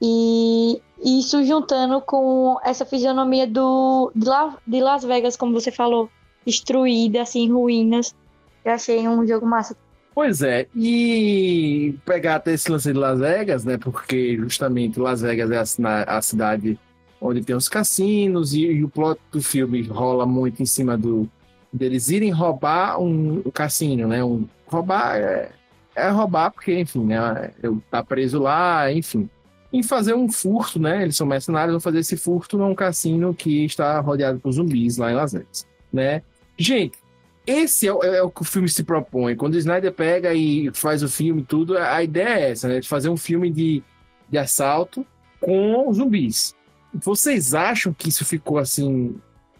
E 0.00 0.80
isso 1.02 1.42
juntando 1.44 2.00
com 2.00 2.58
essa 2.64 2.84
fisionomia 2.84 3.46
do, 3.46 4.12
de, 4.14 4.26
La- 4.28 4.56
de 4.66 4.80
Las 4.80 5.04
Vegas, 5.04 5.36
como 5.36 5.52
você 5.52 5.70
falou, 5.72 6.08
destruída, 6.46 7.22
assim, 7.22 7.50
ruínas. 7.50 8.14
Eu 8.64 8.72
achei 8.72 9.06
um 9.06 9.26
jogo 9.26 9.46
massa. 9.46 9.76
Pois 10.14 10.42
é, 10.42 10.68
e 10.76 11.96
pegar 12.04 12.36
até 12.36 12.52
esse 12.52 12.70
lance 12.70 12.92
de 12.92 12.98
Las 12.98 13.18
Vegas, 13.18 13.64
né? 13.64 13.76
Porque 13.76 14.36
justamente 14.36 15.00
Las 15.00 15.22
Vegas 15.22 15.50
é 15.50 15.86
a, 15.86 16.18
a 16.18 16.22
cidade 16.22 16.78
onde 17.20 17.42
tem 17.42 17.56
os 17.56 17.68
cassinos 17.68 18.54
e, 18.54 18.60
e 18.60 18.84
o 18.84 18.88
plot 18.88 19.18
do 19.32 19.42
filme 19.42 19.82
rola 19.82 20.24
muito 20.24 20.62
em 20.62 20.66
cima 20.66 20.96
do 20.96 21.28
deles 21.72 22.08
irem 22.08 22.30
roubar 22.30 23.00
um, 23.00 23.42
um 23.44 23.50
cassino, 23.50 24.06
né? 24.06 24.22
Um, 24.22 24.46
roubar 24.66 25.16
é, 25.16 25.50
é 25.96 26.08
roubar 26.10 26.52
porque, 26.52 26.78
enfim, 26.78 27.04
né? 27.04 27.50
Eu 27.60 27.82
tá 27.90 28.02
preso 28.02 28.38
lá, 28.38 28.92
enfim. 28.92 29.28
Em 29.72 29.82
fazer 29.82 30.14
um 30.14 30.30
furto, 30.30 30.78
né? 30.78 31.02
Eles 31.02 31.16
são 31.16 31.26
mercenários, 31.26 31.72
vão 31.72 31.80
fazer 31.80 31.98
esse 31.98 32.16
furto 32.16 32.56
num 32.56 32.74
cassino 32.74 33.34
que 33.34 33.64
está 33.64 33.98
rodeado 33.98 34.38
por 34.38 34.52
zumbis 34.52 34.96
lá 34.96 35.10
em 35.10 35.16
Las 35.16 35.32
Vegas, 35.32 35.66
né? 35.92 36.22
Gente, 36.56 36.98
esse 37.46 37.86
é, 37.86 37.92
o- 37.92 38.02
é 38.02 38.22
o 38.22 38.30
que 38.30 38.42
o 38.42 38.44
filme 38.44 38.68
se 38.68 38.84
propõe. 38.84 39.36
Quando 39.36 39.54
o 39.54 39.58
Snyder 39.58 39.92
pega 39.92 40.32
e 40.34 40.70
faz 40.72 41.02
o 41.02 41.08
filme 41.08 41.42
tudo, 41.44 41.76
a 41.76 42.02
ideia 42.02 42.38
é 42.40 42.50
essa, 42.50 42.68
né? 42.68 42.80
De 42.80 42.88
fazer 42.88 43.08
um 43.08 43.16
filme 43.16 43.50
de, 43.50 43.82
de 44.28 44.38
assalto 44.38 45.06
com 45.40 45.92
zumbis. 45.92 46.54
Vocês 46.92 47.54
acham 47.54 47.92
que 47.92 48.08
isso 48.08 48.24
ficou 48.24 48.56
assim 48.58 49.16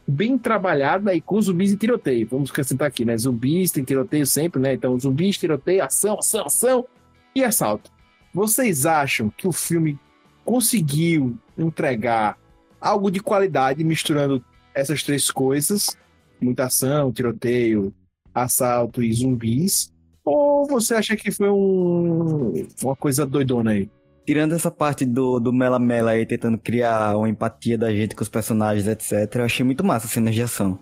bem 0.07 0.38
trabalhado 0.38 1.11
aí 1.11 1.20
com 1.20 1.40
zumbis 1.40 1.72
e 1.72 1.76
tiroteio? 1.76 2.28
Vamos 2.30 2.51
acrescentar 2.51 2.88
aqui, 2.88 3.05
né? 3.05 3.16
Zumbis 3.18 3.72
tem 3.72 3.84
tiroteio 3.84 4.24
sempre, 4.26 4.61
né? 4.61 4.74
Então, 4.74 4.99
zumbis, 4.99 5.36
tiroteio, 5.36 5.84
ação, 5.84 6.18
ação, 6.18 6.47
ação 6.47 6.86
e 7.34 7.42
assalto. 7.45 7.90
Vocês 8.32 8.86
acham 8.86 9.30
que 9.36 9.47
o 9.47 9.53
filme 9.53 9.99
conseguiu 10.45 11.36
entregar 11.59 12.38
algo 12.80 13.11
de 13.11 13.20
qualidade 13.20 13.82
misturando 13.82 14.45
essas 14.74 15.03
três 15.03 15.30
coisas? 15.30 15.97
Muita 16.41 16.64
ação, 16.64 17.12
tiroteio, 17.12 17.93
assalto 18.35 19.03
e 19.03 19.12
zumbis? 19.12 19.93
Ou 20.24 20.66
você 20.66 20.95
acha 20.95 21.16
que 21.16 21.30
foi 21.30 21.51
um, 21.51 22.66
uma 22.82 22.97
coisa 22.97 23.26
doidona 23.26 23.72
aí? 23.72 23.91
Tirando 24.26 24.55
essa 24.55 24.70
parte 24.70 25.05
do, 25.05 25.39
do 25.39 25.53
Mela 25.53 25.78
Mela 25.78 26.12
aí, 26.12 26.24
tentando 26.24 26.57
criar 26.57 27.16
uma 27.16 27.28
empatia 27.28 27.76
da 27.76 27.93
gente 27.93 28.16
com 28.16 28.22
os 28.22 28.28
personagens, 28.28 28.87
etc., 28.89 29.37
eu 29.37 29.45
achei 29.45 29.64
muito 29.64 29.85
massa 29.85 30.07
as 30.07 30.12
cenas 30.12 30.35
de 30.35 30.43
ação. 30.43 30.78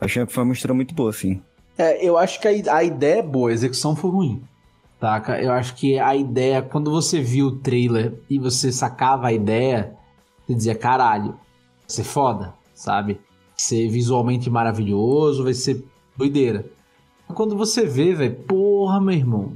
Achei 0.00 0.24
que 0.24 0.32
foi 0.32 0.42
uma 0.42 0.50
mistura 0.50 0.72
muito 0.72 0.94
boa, 0.94 1.10
assim. 1.10 1.42
É, 1.76 2.02
eu 2.06 2.16
acho 2.16 2.40
que 2.40 2.48
a, 2.48 2.76
a 2.76 2.82
ideia 2.82 3.18
é 3.18 3.22
boa, 3.22 3.50
a 3.50 3.52
execução 3.52 3.94
foi 3.94 4.10
ruim. 4.10 4.42
Taca? 4.98 5.40
Eu 5.40 5.52
acho 5.52 5.74
que 5.74 5.98
a 5.98 6.16
ideia, 6.16 6.62
quando 6.62 6.90
você 6.90 7.20
viu 7.20 7.48
o 7.48 7.56
trailer 7.58 8.14
e 8.30 8.38
você 8.38 8.72
sacava 8.72 9.26
a 9.26 9.32
ideia, 9.32 9.94
você 10.46 10.54
dizia, 10.54 10.74
caralho, 10.74 11.32
vai 11.32 11.38
ser 11.86 12.04
foda, 12.04 12.54
sabe? 12.74 13.20
Ser 13.66 13.88
visualmente 13.88 14.48
maravilhoso, 14.48 15.42
vai 15.42 15.52
ser 15.52 15.84
doideira. 16.16 16.64
Quando 17.34 17.56
você 17.56 17.84
vê, 17.84 18.14
velho, 18.14 18.36
porra, 18.36 19.00
meu 19.00 19.14
irmão, 19.14 19.54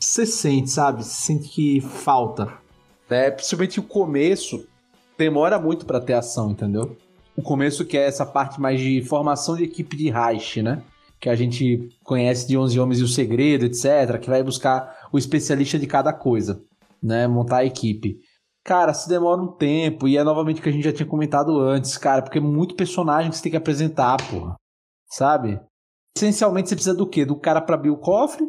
você 0.00 0.26
sente, 0.26 0.68
sabe? 0.68 1.04
Você 1.04 1.10
sente 1.10 1.48
que 1.48 1.80
falta. 1.80 2.52
É, 3.08 3.30
principalmente 3.30 3.78
o 3.78 3.84
começo 3.84 4.66
demora 5.16 5.60
muito 5.60 5.86
para 5.86 6.00
ter 6.00 6.14
ação, 6.14 6.50
entendeu? 6.50 6.96
O 7.36 7.42
começo 7.42 7.84
que 7.84 7.96
é 7.96 8.04
essa 8.04 8.26
parte 8.26 8.60
mais 8.60 8.80
de 8.80 9.00
formação 9.02 9.54
de 9.56 9.62
equipe 9.62 9.96
de 9.96 10.10
Reich, 10.10 10.60
né? 10.60 10.82
Que 11.20 11.28
a 11.28 11.36
gente 11.36 11.88
conhece 12.02 12.48
de 12.48 12.58
11 12.58 12.80
Homens 12.80 12.98
e 12.98 13.04
o 13.04 13.08
Segredo, 13.08 13.64
etc. 13.64 14.18
Que 14.20 14.28
vai 14.28 14.42
buscar 14.42 15.08
o 15.12 15.18
especialista 15.18 15.78
de 15.78 15.86
cada 15.86 16.12
coisa, 16.12 16.60
né? 17.00 17.28
Montar 17.28 17.58
a 17.58 17.64
equipe. 17.64 18.18
Cara, 18.64 18.94
se 18.94 19.08
demora 19.08 19.40
um 19.40 19.48
tempo, 19.48 20.06
e 20.06 20.16
é 20.16 20.22
novamente 20.22 20.60
o 20.60 20.62
que 20.62 20.68
a 20.68 20.72
gente 20.72 20.84
já 20.84 20.92
tinha 20.92 21.08
comentado 21.08 21.58
antes, 21.58 21.96
cara, 21.98 22.22
porque 22.22 22.38
é 22.38 22.40
muito 22.40 22.76
personagem 22.76 23.30
que 23.30 23.36
você 23.36 23.42
tem 23.42 23.50
que 23.50 23.58
apresentar, 23.58 24.16
porra. 24.30 24.54
Sabe? 25.08 25.60
Essencialmente 26.16 26.68
você 26.68 26.76
precisa 26.76 26.96
do 26.96 27.08
quê? 27.08 27.24
Do 27.24 27.38
cara 27.38 27.60
para 27.60 27.74
abrir 27.74 27.90
o 27.90 27.98
cofre, 27.98 28.46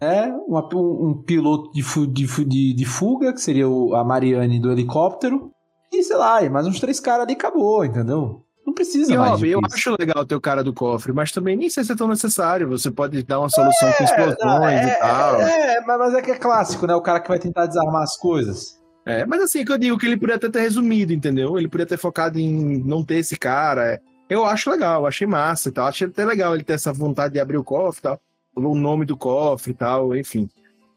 é 0.00 0.28
uma, 0.46 0.68
um, 0.74 1.08
um, 1.08 1.22
piloto 1.22 1.72
de, 1.72 1.82
de, 2.12 2.44
de, 2.44 2.74
de, 2.74 2.84
fuga, 2.84 3.32
que 3.32 3.40
seria 3.40 3.68
o, 3.68 3.94
a 3.94 4.04
Mariane 4.04 4.60
do 4.60 4.70
helicóptero, 4.70 5.50
e 5.92 6.02
sei 6.02 6.16
lá, 6.16 6.42
e 6.42 6.50
mais 6.50 6.66
uns 6.66 6.78
três 6.78 7.00
caras 7.00 7.24
ali 7.24 7.32
acabou, 7.32 7.84
entendeu? 7.84 8.44
Não 8.64 8.74
precisa 8.74 9.12
e, 9.12 9.16
mais. 9.16 9.42
Eu 9.42 9.60
acho 9.64 9.96
legal 9.98 10.26
ter 10.26 10.34
o 10.34 10.40
cara 10.40 10.62
do 10.62 10.74
cofre, 10.74 11.12
mas 11.12 11.32
também 11.32 11.56
nem 11.56 11.70
sei 11.70 11.84
se 11.84 11.92
é 11.92 11.96
tão 11.96 12.08
necessário. 12.08 12.68
Você 12.68 12.90
pode 12.90 13.22
dar 13.22 13.38
uma 13.38 13.48
solução 13.48 13.88
é, 13.88 13.92
com 13.92 14.04
explosões 14.04 14.80
é, 14.80 14.88
e 14.88 14.98
tal. 14.98 15.40
É, 15.40 15.80
mas 15.86 16.14
é 16.14 16.22
que 16.22 16.32
é 16.32 16.36
clássico, 16.36 16.86
né? 16.86 16.94
O 16.94 17.00
cara 17.00 17.20
que 17.20 17.28
vai 17.28 17.38
tentar 17.38 17.66
desarmar 17.66 18.02
as 18.02 18.16
coisas. 18.16 18.76
É, 19.06 19.24
mas 19.24 19.40
assim, 19.40 19.64
que 19.64 19.70
eu 19.70 19.78
digo 19.78 19.96
que 19.96 20.04
ele 20.04 20.16
poderia 20.16 20.34
até 20.34 20.48
ter 20.50 20.62
resumido, 20.62 21.12
entendeu? 21.12 21.56
Ele 21.56 21.68
poderia 21.68 21.86
ter 21.86 21.96
focado 21.96 22.40
em 22.40 22.82
não 22.84 23.04
ter 23.04 23.18
esse 23.18 23.36
cara. 23.36 24.02
Eu 24.28 24.44
acho 24.44 24.68
legal, 24.68 25.06
achei 25.06 25.28
massa 25.28 25.68
e 25.68 25.72
tal. 25.72 25.86
Achei 25.86 26.08
até 26.08 26.24
legal 26.24 26.54
ele 26.54 26.64
ter 26.64 26.72
essa 26.72 26.92
vontade 26.92 27.34
de 27.34 27.38
abrir 27.38 27.56
o 27.56 27.62
cofre 27.62 28.00
e 28.00 28.02
tal. 28.02 28.20
O 28.56 28.74
nome 28.74 29.04
do 29.04 29.16
cofre 29.16 29.70
e 29.70 29.74
tal, 29.74 30.16
enfim. 30.16 30.48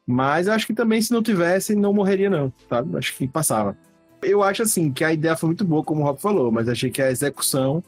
Mas 0.08 0.48
acho 0.48 0.66
que 0.66 0.74
também, 0.74 1.00
se 1.00 1.12
não 1.12 1.22
tivesse, 1.22 1.76
não 1.76 1.94
morreria, 1.94 2.32
não, 2.32 2.52
tá? 2.68 2.84
Acho 2.98 3.16
que 3.16 3.28
passava. 3.28 3.78
Eu 4.24 4.42
acho 4.42 4.64
assim 4.64 4.92
que 4.92 5.04
a 5.04 5.14
ideia 5.14 5.38
foi 5.38 5.48
muito 5.48 5.64
boa, 5.64 5.84
como 5.84 6.02
o 6.02 6.04
Rob 6.04 6.20
falou, 6.20 6.52
mas 6.52 6.68
achei 6.68 6.90
que 6.90 7.04
a 7.04 7.12
execução 7.12 7.84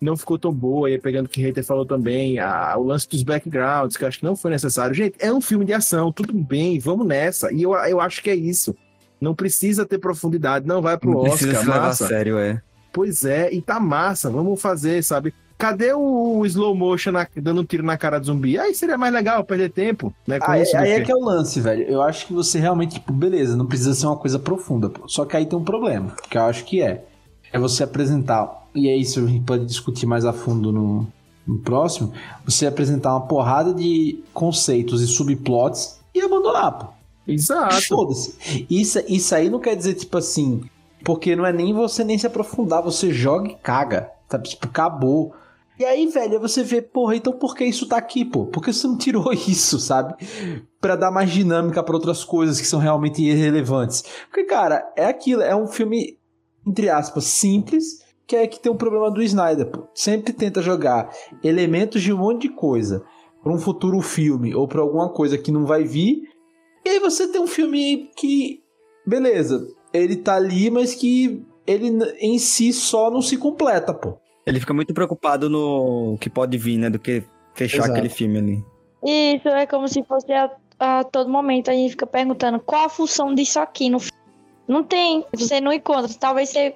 não 0.00 0.16
ficou 0.16 0.38
tão 0.38 0.54
boa. 0.54 0.90
E 0.90 0.98
pegando 0.98 1.26
o 1.26 1.28
que 1.28 1.42
o 1.42 1.44
Hater 1.46 1.62
falou 1.62 1.84
também, 1.84 2.38
a, 2.38 2.74
o 2.78 2.82
lance 2.82 3.06
dos 3.06 3.22
backgrounds, 3.22 3.98
que 3.98 4.04
eu 4.04 4.08
acho 4.08 4.20
que 4.20 4.24
não 4.24 4.34
foi 4.34 4.52
necessário. 4.52 4.94
Gente, 4.94 5.16
é 5.18 5.30
um 5.30 5.40
filme 5.42 5.66
de 5.66 5.74
ação, 5.74 6.10
tudo 6.10 6.32
bem, 6.32 6.78
vamos 6.78 7.06
nessa. 7.06 7.52
E 7.52 7.62
eu, 7.62 7.74
eu 7.74 8.00
acho 8.00 8.22
que 8.22 8.30
é 8.30 8.34
isso. 8.34 8.74
Não 9.20 9.34
precisa 9.34 9.86
ter 9.86 9.98
profundidade, 9.98 10.66
não 10.66 10.82
vai 10.82 10.98
pro 10.98 11.10
não 11.10 11.20
Oscar. 11.20 11.38
Precisa 11.38 11.60
se 11.60 11.66
levar 11.66 11.88
a 11.88 11.94
sério, 11.94 12.38
é. 12.38 12.60
Pois 12.92 13.24
é, 13.24 13.52
e 13.52 13.60
tá 13.60 13.78
massa, 13.78 14.30
vamos 14.30 14.60
fazer, 14.60 15.02
sabe? 15.02 15.34
Cadê 15.58 15.92
o 15.94 16.44
slow 16.44 16.74
motion 16.74 17.12
na, 17.12 17.26
dando 17.36 17.62
um 17.62 17.64
tiro 17.64 17.82
na 17.82 17.96
cara 17.96 18.18
do 18.18 18.26
zumbi? 18.26 18.58
Aí 18.58 18.74
seria 18.74 18.98
mais 18.98 19.12
legal 19.12 19.42
perder 19.42 19.70
tempo, 19.70 20.12
né? 20.26 20.38
Com 20.38 20.50
aí, 20.50 20.62
isso 20.62 20.76
aí 20.76 20.92
é 20.92 21.00
que 21.00 21.10
é 21.10 21.14
o 21.14 21.24
lance, 21.24 21.60
velho. 21.60 21.82
Eu 21.84 22.02
acho 22.02 22.26
que 22.26 22.34
você 22.34 22.58
realmente, 22.58 22.94
tipo, 22.94 23.12
beleza, 23.12 23.56
não 23.56 23.64
precisa 23.64 23.94
ser 23.94 24.06
uma 24.06 24.16
coisa 24.16 24.38
profunda, 24.38 24.90
pô. 24.90 25.08
Só 25.08 25.24
que 25.24 25.34
aí 25.34 25.46
tem 25.46 25.58
um 25.58 25.64
problema, 25.64 26.14
que 26.28 26.36
eu 26.36 26.42
acho 26.42 26.64
que 26.64 26.82
é. 26.82 27.04
É 27.52 27.58
você 27.58 27.82
apresentar, 27.84 28.66
e 28.74 28.88
é 28.88 28.96
isso, 28.96 29.20
a 29.20 29.26
gente 29.26 29.44
pode 29.44 29.64
discutir 29.64 30.04
mais 30.04 30.26
a 30.26 30.32
fundo 30.32 30.70
no, 30.70 31.06
no 31.46 31.58
próximo, 31.58 32.12
você 32.44 32.66
apresentar 32.66 33.12
uma 33.12 33.26
porrada 33.26 33.72
de 33.72 34.22
conceitos 34.34 35.00
e 35.00 35.06
subplots 35.06 36.00
e 36.14 36.20
abandonar, 36.20 36.72
pô. 36.72 36.95
Exato. 37.26 37.76
Isso, 38.70 39.02
isso 39.08 39.34
aí 39.34 39.50
não 39.50 39.58
quer 39.58 39.76
dizer, 39.76 39.94
tipo 39.94 40.16
assim, 40.18 40.62
porque 41.04 41.34
não 41.34 41.46
é 41.46 41.52
nem 41.52 41.72
você 41.72 42.04
nem 42.04 42.18
se 42.18 42.26
aprofundar, 42.26 42.82
você 42.82 43.12
joga 43.12 43.48
e 43.48 43.54
caga. 43.56 44.10
Tá? 44.28 44.38
Tipo, 44.38 44.66
acabou. 44.66 45.34
E 45.78 45.84
aí, 45.84 46.06
velho, 46.06 46.40
você 46.40 46.62
vê, 46.62 46.80
porra, 46.80 47.16
então 47.16 47.32
por 47.32 47.54
que 47.54 47.64
isso 47.64 47.86
tá 47.86 47.96
aqui, 47.96 48.24
pô? 48.24 48.46
Por 48.46 48.62
que 48.62 48.72
você 48.72 48.86
não 48.86 48.96
tirou 48.96 49.32
isso, 49.46 49.78
sabe? 49.78 50.14
para 50.86 50.94
dar 50.94 51.10
mais 51.10 51.32
dinâmica 51.32 51.82
para 51.82 51.96
outras 51.96 52.22
coisas 52.22 52.60
que 52.60 52.66
são 52.66 52.78
realmente 52.78 53.20
irrelevantes. 53.20 54.04
Porque, 54.28 54.44
cara, 54.44 54.88
é 54.96 55.06
aquilo, 55.06 55.42
é 55.42 55.54
um 55.56 55.66
filme, 55.66 56.16
entre 56.64 56.88
aspas, 56.88 57.24
simples, 57.24 58.04
que 58.24 58.36
é 58.36 58.46
que 58.46 58.60
tem 58.60 58.70
um 58.70 58.76
problema 58.76 59.10
do 59.10 59.20
Snyder, 59.20 59.66
pô. 59.66 59.88
Sempre 59.92 60.32
tenta 60.32 60.62
jogar 60.62 61.10
elementos 61.42 62.00
de 62.02 62.12
um 62.12 62.18
monte 62.18 62.42
de 62.42 62.50
coisa 62.50 63.02
para 63.42 63.52
um 63.52 63.58
futuro 63.58 64.00
filme 64.00 64.54
ou 64.54 64.68
para 64.68 64.80
alguma 64.80 65.08
coisa 65.08 65.36
que 65.36 65.50
não 65.50 65.66
vai 65.66 65.82
vir. 65.82 66.22
E 66.86 66.88
aí 66.88 67.00
você 67.00 67.26
tem 67.26 67.40
um 67.40 67.48
filme 67.48 68.12
que, 68.16 68.62
beleza, 69.04 69.66
ele 69.92 70.14
tá 70.14 70.36
ali, 70.36 70.70
mas 70.70 70.94
que 70.94 71.44
ele 71.66 71.90
em 72.20 72.38
si 72.38 72.72
só 72.72 73.10
não 73.10 73.20
se 73.20 73.36
completa, 73.36 73.92
pô. 73.92 74.16
Ele 74.46 74.60
fica 74.60 74.72
muito 74.72 74.94
preocupado 74.94 75.50
no 75.50 76.16
que 76.20 76.30
pode 76.30 76.56
vir, 76.56 76.78
né? 76.78 76.88
Do 76.88 77.00
que 77.00 77.24
fechar 77.54 77.78
Exato. 77.78 77.92
aquele 77.92 78.08
filme 78.08 78.38
ali. 78.38 78.64
Isso, 79.04 79.48
é 79.48 79.66
como 79.66 79.88
se 79.88 80.04
fosse 80.04 80.32
a, 80.32 80.48
a, 80.78 81.02
todo 81.02 81.28
momento 81.28 81.72
a 81.72 81.74
gente 81.74 81.90
fica 81.90 82.06
perguntando 82.06 82.60
qual 82.60 82.84
a 82.84 82.88
função 82.88 83.34
disso 83.34 83.58
aqui 83.58 83.90
no 83.90 83.98
Não 84.68 84.84
tem, 84.84 85.26
você 85.34 85.60
não 85.60 85.72
encontra. 85.72 86.08
Talvez 86.14 86.50
você 86.50 86.72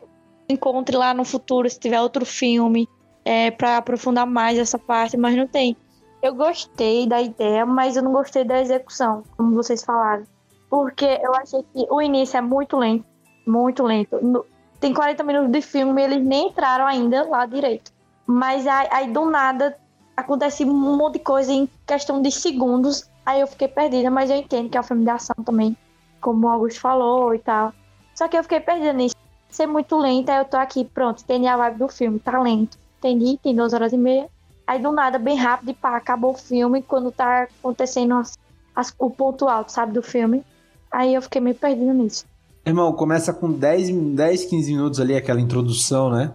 encontre 0.48 0.96
lá 0.96 1.14
no 1.14 1.24
futuro, 1.24 1.70
se 1.70 1.78
tiver 1.78 2.00
outro 2.00 2.26
filme, 2.26 2.88
é, 3.24 3.52
para 3.52 3.76
aprofundar 3.76 4.26
mais 4.26 4.58
essa 4.58 4.76
parte, 4.76 5.16
mas 5.16 5.36
não 5.36 5.46
tem. 5.46 5.76
Eu 6.22 6.34
gostei 6.34 7.06
da 7.06 7.20
ideia, 7.20 7.64
mas 7.64 7.96
eu 7.96 8.02
não 8.02 8.12
gostei 8.12 8.44
da 8.44 8.60
execução, 8.60 9.22
como 9.36 9.54
vocês 9.54 9.82
falaram. 9.82 10.24
Porque 10.68 11.18
eu 11.22 11.34
achei 11.34 11.62
que 11.62 11.86
o 11.90 12.00
início 12.00 12.36
é 12.36 12.40
muito 12.40 12.76
lento, 12.76 13.04
muito 13.46 13.82
lento 13.82 14.44
tem 14.80 14.94
40 14.94 15.22
minutos 15.22 15.52
de 15.52 15.60
filme 15.60 16.02
eles 16.02 16.24
nem 16.24 16.48
entraram 16.48 16.86
ainda 16.86 17.28
lá 17.28 17.44
direito. 17.44 17.92
Mas 18.26 18.66
aí, 18.66 18.88
aí, 18.90 19.12
do 19.12 19.26
nada 19.26 19.76
acontece 20.16 20.64
um 20.64 20.96
monte 20.96 21.14
de 21.14 21.18
coisa 21.20 21.52
em 21.52 21.68
questão 21.86 22.22
de 22.22 22.32
segundos. 22.32 23.08
Aí 23.24 23.40
eu 23.42 23.46
fiquei 23.46 23.68
perdida, 23.68 24.10
mas 24.10 24.30
eu 24.30 24.36
entendo 24.36 24.70
que 24.70 24.78
é 24.78 24.80
um 24.80 24.84
filme 24.84 25.04
de 25.04 25.10
ação 25.10 25.36
também, 25.44 25.76
como 26.20 26.46
o 26.46 26.50
Augusto 26.50 26.80
falou 26.80 27.34
e 27.34 27.38
tal. 27.38 27.74
Só 28.14 28.26
que 28.26 28.36
eu 28.36 28.42
fiquei 28.42 28.60
perdida 28.60 28.92
nisso. 28.92 29.14
Ser 29.50 29.66
muito 29.66 29.98
lento, 29.98 30.30
aí 30.30 30.38
eu 30.38 30.44
tô 30.44 30.56
aqui, 30.56 30.84
pronto, 30.84 31.22
entendi 31.22 31.46
a 31.46 31.56
vibe 31.56 31.78
do 31.78 31.88
filme, 31.88 32.18
tá 32.18 32.40
lento. 32.40 32.78
Entendi, 32.98 33.38
tem 33.42 33.54
duas 33.54 33.74
horas 33.74 33.92
e 33.92 33.98
meia. 33.98 34.28
Aí 34.70 34.78
do 34.78 34.92
nada, 34.92 35.18
bem 35.18 35.36
rápido, 35.36 35.72
e 35.72 35.74
pá, 35.74 35.96
acabou 35.96 36.30
o 36.30 36.38
filme 36.38 36.80
quando 36.80 37.10
tá 37.10 37.48
acontecendo 37.58 38.14
as, 38.14 38.38
as, 38.72 38.94
o 39.00 39.10
ponto 39.10 39.48
alto, 39.48 39.72
sabe, 39.72 39.92
do 39.92 40.00
filme. 40.00 40.44
Aí 40.92 41.12
eu 41.12 41.20
fiquei 41.20 41.40
meio 41.40 41.56
perdida 41.56 41.92
nisso. 41.92 42.24
Irmão, 42.64 42.92
começa 42.92 43.32
com 43.32 43.50
10, 43.50 43.90
10 44.14 44.44
15 44.44 44.72
minutos 44.72 45.00
ali, 45.00 45.16
aquela 45.16 45.40
introdução, 45.40 46.08
né? 46.08 46.32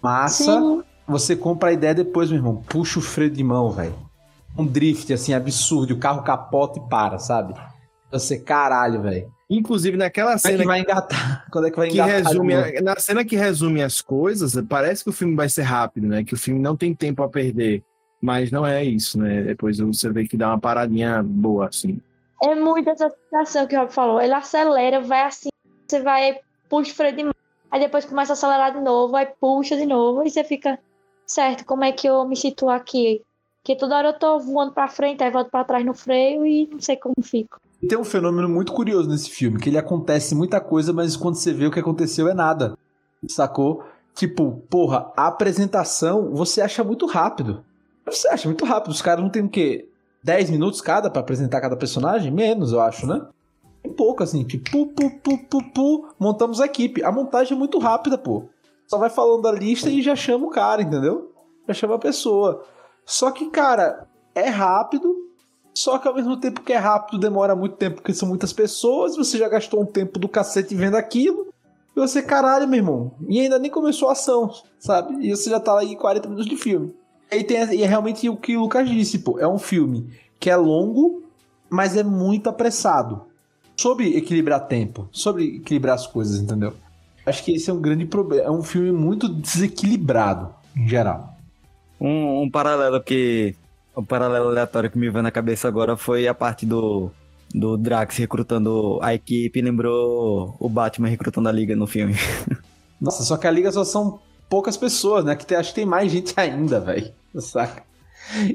Massa. 0.00 0.58
Sim. 0.58 0.82
Você 1.06 1.36
compra 1.36 1.68
a 1.68 1.72
ideia 1.74 1.94
depois, 1.94 2.30
meu 2.30 2.38
irmão. 2.38 2.62
Puxa 2.66 3.00
o 3.00 3.02
freio 3.02 3.30
de 3.30 3.44
mão, 3.44 3.70
velho. 3.70 3.94
Um 4.56 4.64
drift, 4.64 5.12
assim, 5.12 5.34
absurdo. 5.34 5.92
O 5.92 5.98
carro 5.98 6.22
capota 6.22 6.78
e 6.78 6.88
para, 6.88 7.18
sabe? 7.18 7.52
Você, 8.10 8.38
caralho, 8.38 9.02
velho. 9.02 9.30
Inclusive, 9.48 9.96
naquela 9.96 10.38
cena. 10.38 10.54
Quando 10.54 10.60
é 10.60 10.62
que 10.62 10.68
vai 10.68 10.80
engatar? 10.80 11.46
Quando 11.52 11.66
é 11.66 11.70
que 11.70 11.76
vai 11.76 11.88
que 11.88 11.94
engatar? 11.94 12.14
Resume 12.14 12.54
a, 12.54 12.82
na 12.82 12.96
cena 12.98 13.24
que 13.24 13.36
resume 13.36 13.82
as 13.82 14.00
coisas, 14.00 14.54
parece 14.68 15.04
que 15.04 15.10
o 15.10 15.12
filme 15.12 15.34
vai 15.34 15.48
ser 15.48 15.62
rápido, 15.62 16.06
né? 16.06 16.24
Que 16.24 16.34
o 16.34 16.38
filme 16.38 16.60
não 16.60 16.76
tem 16.76 16.94
tempo 16.94 17.22
a 17.22 17.28
perder. 17.28 17.82
Mas 18.20 18.50
não 18.50 18.66
é 18.66 18.82
isso, 18.82 19.18
né? 19.18 19.42
Depois 19.42 19.78
você 19.78 20.10
vê 20.10 20.26
que 20.26 20.36
dá 20.36 20.48
uma 20.48 20.58
paradinha 20.58 21.22
boa, 21.22 21.68
assim. 21.68 22.00
É 22.42 22.54
muito 22.54 22.88
essa 22.88 23.10
sensação 23.30 23.66
que 23.66 23.76
o 23.76 23.80
Rob 23.80 23.92
falou. 23.92 24.20
Ele 24.20 24.32
acelera, 24.32 25.00
vai 25.00 25.22
assim, 25.22 25.50
você 25.86 26.00
vai, 26.00 26.40
puxa 26.68 26.92
o 26.92 26.94
freio 26.94 27.16
de 27.16 27.24
mão, 27.24 27.34
aí 27.70 27.80
depois 27.80 28.04
começa 28.04 28.32
a 28.32 28.34
acelerar 28.34 28.72
de 28.72 28.80
novo, 28.80 29.14
aí 29.16 29.26
puxa 29.40 29.76
de 29.76 29.86
novo, 29.86 30.22
e 30.22 30.30
você 30.30 30.42
fica, 30.42 30.78
certo, 31.26 31.64
como 31.64 31.84
é 31.84 31.92
que 31.92 32.06
eu 32.06 32.26
me 32.26 32.36
situo 32.36 32.70
aqui? 32.70 33.22
Porque 33.62 33.76
toda 33.76 33.96
hora 33.96 34.08
eu 34.08 34.18
tô 34.18 34.38
voando 34.38 34.72
pra 34.72 34.88
frente, 34.88 35.22
aí 35.22 35.30
volto 35.30 35.50
pra 35.50 35.64
trás 35.64 35.84
no 35.84 35.94
freio 35.94 36.46
e 36.46 36.66
não 36.66 36.80
sei 36.80 36.96
como 36.96 37.14
fico. 37.22 37.58
Tem 37.88 37.98
um 37.98 38.04
fenômeno 38.04 38.48
muito 38.48 38.72
curioso 38.72 39.08
nesse 39.08 39.30
filme, 39.30 39.58
que 39.58 39.68
ele 39.68 39.78
acontece 39.78 40.34
muita 40.34 40.60
coisa, 40.60 40.92
mas 40.92 41.16
quando 41.16 41.36
você 41.36 41.52
vê 41.52 41.66
o 41.66 41.70
que 41.70 41.80
aconteceu 41.80 42.28
é 42.28 42.34
nada. 42.34 42.76
Sacou? 43.28 43.82
Tipo, 44.14 44.62
porra, 44.70 45.12
a 45.16 45.26
apresentação 45.26 46.30
você 46.32 46.60
acha 46.60 46.84
muito 46.84 47.06
rápido. 47.06 47.64
Você 48.06 48.28
acha 48.28 48.48
muito 48.48 48.64
rápido. 48.64 48.92
Os 48.92 49.02
caras 49.02 49.22
não 49.22 49.30
tem 49.30 49.42
o 49.42 49.48
quê? 49.48 49.88
10 50.22 50.50
minutos 50.50 50.80
cada 50.80 51.10
para 51.10 51.20
apresentar 51.20 51.60
cada 51.60 51.76
personagem? 51.76 52.30
Menos, 52.30 52.72
eu 52.72 52.80
acho, 52.80 53.06
né? 53.06 53.26
pouco, 53.94 54.22
assim, 54.22 54.44
tipo, 54.44 54.70
pu, 54.70 54.86
pu, 54.88 55.10
pu, 55.20 55.38
pu, 55.46 55.70
pu, 55.70 56.08
montamos 56.18 56.60
a 56.60 56.66
equipe. 56.66 57.02
A 57.02 57.12
montagem 57.12 57.54
é 57.54 57.58
muito 57.58 57.78
rápida, 57.78 58.18
pô. 58.18 58.48
Só 58.86 58.98
vai 58.98 59.08
falando 59.08 59.42
da 59.42 59.52
lista 59.52 59.88
e 59.88 60.02
já 60.02 60.14
chama 60.14 60.46
o 60.46 60.50
cara, 60.50 60.82
entendeu? 60.82 61.32
Já 61.66 61.74
chama 61.74 61.94
a 61.94 61.98
pessoa. 61.98 62.64
Só 63.04 63.30
que, 63.30 63.50
cara, 63.50 64.06
é 64.34 64.48
rápido, 64.48 65.13
só 65.74 65.98
que 65.98 66.06
ao 66.06 66.14
mesmo 66.14 66.36
tempo 66.36 66.62
que 66.62 66.72
é 66.72 66.78
rápido, 66.78 67.18
demora 67.18 67.56
muito 67.56 67.76
tempo, 67.76 67.96
porque 67.96 68.14
são 68.14 68.28
muitas 68.28 68.52
pessoas, 68.52 69.16
você 69.16 69.36
já 69.36 69.48
gastou 69.48 69.82
um 69.82 69.86
tempo 69.86 70.18
do 70.18 70.28
cacete 70.28 70.74
vendo 70.74 70.96
aquilo, 70.96 71.52
e 71.96 72.00
você, 72.00 72.22
caralho, 72.22 72.66
meu 72.66 72.78
irmão, 72.78 73.12
e 73.28 73.40
ainda 73.40 73.58
nem 73.58 73.70
começou 73.70 74.08
a 74.08 74.12
ação, 74.12 74.52
sabe? 74.78 75.14
E 75.26 75.30
você 75.30 75.50
já 75.50 75.60
tá 75.60 75.78
aí 75.78 75.96
40 75.96 76.28
minutos 76.28 76.50
de 76.50 76.56
filme. 76.56 76.94
E, 77.30 77.42
tem, 77.42 77.58
e 77.74 77.82
é 77.82 77.86
realmente 77.86 78.28
o 78.28 78.36
que 78.36 78.56
o 78.56 78.60
Lucas 78.60 78.88
disse, 78.88 79.18
pô, 79.18 79.38
é 79.38 79.48
um 79.48 79.58
filme 79.58 80.08
que 80.38 80.50
é 80.50 80.56
longo, 80.56 81.22
mas 81.68 81.96
é 81.96 82.02
muito 82.02 82.48
apressado. 82.48 83.22
Sobre 83.76 84.16
equilibrar 84.16 84.68
tempo, 84.68 85.08
sobre 85.10 85.56
equilibrar 85.56 85.96
as 85.96 86.06
coisas, 86.06 86.40
entendeu? 86.40 86.74
Acho 87.26 87.42
que 87.42 87.52
esse 87.52 87.70
é 87.70 87.72
um 87.72 87.80
grande 87.80 88.04
problema. 88.06 88.44
É 88.44 88.50
um 88.50 88.62
filme 88.62 88.92
muito 88.92 89.28
desequilibrado, 89.28 90.54
em 90.76 90.86
geral. 90.86 91.34
Um, 92.00 92.42
um 92.42 92.50
paralelo 92.50 93.02
que. 93.02 93.56
Um 93.96 94.04
paralelo 94.04 94.48
aleatório 94.48 94.90
que 94.90 94.98
me 94.98 95.08
veio 95.08 95.22
na 95.22 95.30
cabeça 95.30 95.68
agora 95.68 95.96
foi 95.96 96.26
a 96.26 96.34
parte 96.34 96.66
do, 96.66 97.10
do 97.54 97.76
Drax 97.76 98.16
recrutando 98.16 98.98
a 99.02 99.14
equipe. 99.14 99.60
Lembrou 99.62 100.56
o 100.58 100.68
Batman 100.68 101.08
recrutando 101.08 101.48
a 101.48 101.52
Liga 101.52 101.76
no 101.76 101.86
filme. 101.86 102.14
Nossa, 103.00 103.22
só 103.22 103.36
que 103.36 103.46
a 103.46 103.50
Liga 103.50 103.70
só 103.70 103.84
são 103.84 104.18
poucas 104.48 104.76
pessoas, 104.76 105.24
né? 105.24 105.36
Que 105.36 105.46
tem, 105.46 105.56
acho 105.56 105.70
que 105.70 105.76
tem 105.76 105.86
mais 105.86 106.10
gente 106.10 106.32
ainda, 106.38 106.80
velho. 106.80 107.12
Saca? 107.38 107.82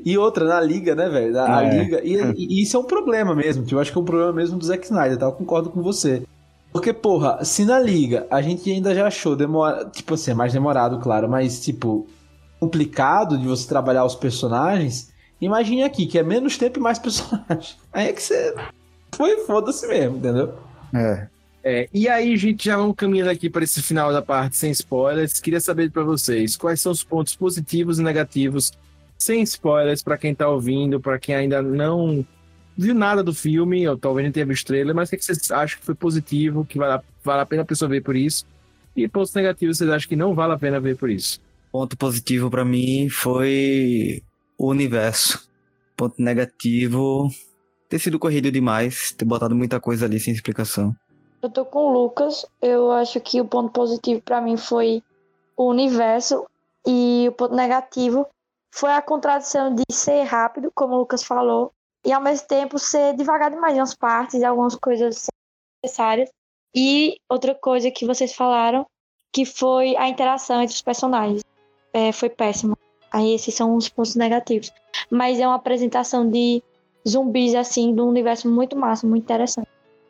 E 0.03 0.17
outra, 0.17 0.45
na 0.45 0.59
liga, 0.59 0.95
né, 0.95 1.07
velho? 1.07 1.39
A, 1.39 1.63
É. 1.63 1.77
liga. 1.83 2.01
E, 2.03 2.15
e 2.35 2.63
isso 2.63 2.75
é 2.75 2.79
um 2.79 2.83
problema 2.85 3.35
mesmo. 3.35 3.63
Eu 3.69 3.79
acho 3.79 3.91
que 3.91 3.97
é 3.97 4.01
um 4.01 4.05
problema 4.05 4.33
mesmo 4.33 4.57
do 4.57 4.65
Zack 4.65 4.83
Snyder, 4.85 5.17
tá? 5.17 5.27
Eu 5.27 5.31
concordo 5.33 5.69
com 5.69 5.83
você. 5.83 6.23
Porque, 6.73 6.91
porra, 6.91 7.43
se 7.45 7.65
na 7.65 7.79
liga 7.79 8.25
a 8.31 8.41
gente 8.41 8.69
ainda 8.71 8.93
já 8.95 9.07
achou 9.07 9.35
demora, 9.35 9.85
tipo 9.85 10.15
assim, 10.15 10.31
é 10.31 10.33
mais 10.33 10.53
demorado, 10.53 10.99
claro, 10.99 11.29
mas 11.29 11.59
tipo 11.61 12.07
complicado 12.59 13.37
de 13.37 13.47
você 13.47 13.67
trabalhar 13.67 14.05
os 14.05 14.15
personagens, 14.15 15.08
imagine 15.41 15.83
aqui 15.83 16.05
que 16.05 16.19
é 16.19 16.23
menos 16.23 16.57
tempo 16.57 16.79
e 16.79 16.81
mais 16.81 16.99
personagens. 16.99 17.77
Aí 17.93 18.07
é 18.07 18.13
que 18.13 18.21
você 18.21 18.55
foi 19.15 19.37
foda-se 19.45 19.87
mesmo, 19.87 20.17
entendeu? 20.17 20.53
É. 20.93 21.27
É, 21.61 21.89
e 21.93 22.07
aí, 22.07 22.37
gente, 22.37 22.65
já 22.65 22.77
vamos 22.77 22.95
caminhando 22.95 23.29
aqui 23.29 23.49
para 23.49 23.65
esse 23.65 23.81
final 23.81 24.13
da 24.13 24.21
parte 24.21 24.55
sem 24.55 24.71
spoilers. 24.71 25.41
Queria 25.41 25.59
saber 25.59 25.91
para 25.91 26.03
vocês 26.03 26.55
quais 26.55 26.79
são 26.79 26.91
os 26.91 27.03
pontos 27.03 27.35
positivos 27.35 27.99
e 27.99 28.01
negativos, 28.01 28.71
sem 29.17 29.41
spoilers, 29.41 30.01
para 30.01 30.17
quem 30.17 30.33
tá 30.33 30.47
ouvindo, 30.47 31.01
para 31.01 31.19
quem 31.19 31.35
ainda 31.35 31.61
não 31.61 32.25
viu 32.77 32.95
nada 32.95 33.21
do 33.21 33.33
filme, 33.33 33.85
ou 33.87 33.97
talvez 33.97 34.25
não 34.25 34.31
tenha 34.31 34.45
visto 34.45 34.67
trailer, 34.67 34.95
mas 34.95 35.09
o 35.09 35.17
que 35.17 35.23
vocês 35.23 35.51
acham 35.51 35.79
que 35.79 35.85
foi 35.85 35.95
positivo, 35.95 36.63
que 36.63 36.77
vale 36.77 36.93
a, 36.93 37.03
vale 37.21 37.41
a 37.41 37.45
pena 37.45 37.63
a 37.63 37.65
pessoa 37.65 37.89
ver 37.89 38.01
por 38.01 38.15
isso? 38.15 38.45
E 38.95 39.05
pontos 39.07 39.33
negativos, 39.33 39.77
vocês 39.77 39.89
acham 39.89 40.07
que 40.07 40.15
não 40.15 40.33
vale 40.33 40.53
a 40.53 40.57
pena 40.57 40.79
ver 40.79 40.95
por 40.95 41.09
isso? 41.09 41.41
Ponto 41.73 41.97
positivo 41.97 42.49
pra 42.49 42.63
mim 42.63 43.09
foi 43.09 44.23
o 44.59 44.67
universo. 44.67 45.49
Ponto 45.95 46.21
negativo 46.21 47.29
ter 47.87 47.97
sido 47.97 48.19
corrido 48.19 48.51
demais, 48.51 49.11
ter 49.13 49.25
botado 49.25 49.55
muita 49.55 49.79
coisa 49.79 50.05
ali 50.05 50.19
sem 50.19 50.33
explicação. 50.33 50.93
Eu 51.41 51.49
tô 51.49 51.65
com 51.65 51.79
o 51.79 51.91
Lucas. 51.91 52.45
Eu 52.61 52.91
acho 52.91 53.19
que 53.21 53.41
o 53.41 53.45
ponto 53.45 53.71
positivo 53.71 54.21
pra 54.21 54.41
mim 54.41 54.57
foi 54.57 55.01
o 55.57 55.69
universo 55.69 56.45
e 56.85 57.25
o 57.27 57.31
ponto 57.31 57.55
negativo 57.55 58.27
foi 58.71 58.91
a 58.91 59.01
contradição 59.01 59.73
de 59.73 59.83
ser 59.91 60.23
rápido, 60.23 60.71
como 60.75 60.93
o 60.93 60.99
Lucas 60.99 61.23
falou, 61.23 61.71
e 62.05 62.13
ao 62.13 62.21
mesmo 62.21 62.47
tempo 62.47 62.77
ser 62.77 63.15
devagar 63.15 63.49
demais 63.49 63.75
em 63.75 63.79
umas 63.79 63.95
partes, 63.95 64.43
algumas 64.43 64.75
coisas 64.75 65.25
necessárias. 65.83 66.29
E 66.75 67.17
outra 67.27 67.55
coisa 67.55 67.89
que 67.89 68.05
vocês 68.05 68.35
falaram, 68.35 68.85
que 69.33 69.43
foi 69.43 69.95
a 69.97 70.07
interação 70.07 70.61
entre 70.61 70.75
os 70.75 70.81
personagens. 70.81 71.41
É, 71.91 72.11
foi 72.11 72.29
péssima. 72.29 72.77
Aí 73.11 73.33
esses 73.33 73.53
são 73.53 73.75
os 73.75 73.89
pontos 73.89 74.15
negativos. 74.15 74.71
Mas 75.09 75.39
é 75.39 75.47
uma 75.47 75.55
apresentação 75.55 76.29
de 76.29 76.63
zumbis, 77.07 77.55
assim, 77.55 77.93
de 77.93 78.01
um 78.01 78.07
universo 78.07 78.49
muito 78.49 78.75
massa, 78.75 79.07
muito 79.07 79.23
interessante. 79.23 79.67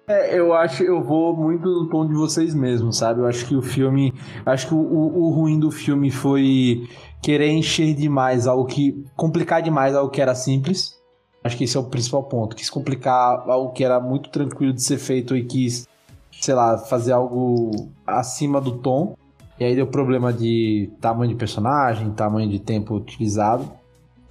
É, 0.10 0.39
eu 0.39 0.54
acho, 0.54 0.82
eu 0.82 1.04
vou 1.04 1.38
muito 1.38 1.70
no 1.70 1.88
tom 1.88 2.08
de 2.08 2.16
vocês 2.16 2.56
mesmos, 2.56 2.97
sabe? 2.97 3.20
Eu 3.20 3.28
acho 3.28 3.45
que 3.45 3.56
o 3.56 3.62
filme, 3.62 4.12
acho 4.43 4.68
que 4.68 4.74
o, 4.74 4.80
o, 4.80 5.30
ruim 5.30 5.60
do 5.60 5.70
filme 5.70 6.10
foi 6.10 6.89
querer 7.22 7.52
encher 7.52 7.93
demais 7.93 8.47
algo 8.47 8.66
que, 8.66 9.06
complicar 9.16 9.62
demais 9.62 9.95
algo 9.95 10.10
que 10.10 10.20
era 10.20 10.34
simples. 10.34 11.00
Acho 11.43 11.56
que 11.56 11.64
esse 11.64 11.78
é 11.78 11.80
o 11.80 11.84
principal 11.84 12.24
ponto. 12.24 12.56
Quis 12.56 12.72
complicar 12.72 13.47
algo 13.47 13.72
que 13.72 13.84
era 13.84 14.00
muito 14.00 14.32
tranquilo 14.32 14.74
de 14.74 14.82
ser 14.82 14.97
feito 14.97 15.38
e 15.38 15.45
quis, 15.45 15.88
sei 16.32 16.56
lá, 16.56 16.80
fazer 16.80 17.12
algo 17.12 17.70
acima 18.06 18.60
do 18.60 18.80
tom. 18.80 19.16
E 19.60 19.66
aí 19.66 19.76
deu 19.76 19.88
problema 19.88 20.32
de 20.32 20.89
tamanho 21.01 21.32
de 21.32 21.38
personagem, 21.38 22.12
tamanho 22.12 22.49
de 22.49 22.60
tempo 22.60 22.95
utilizado. 22.95 23.70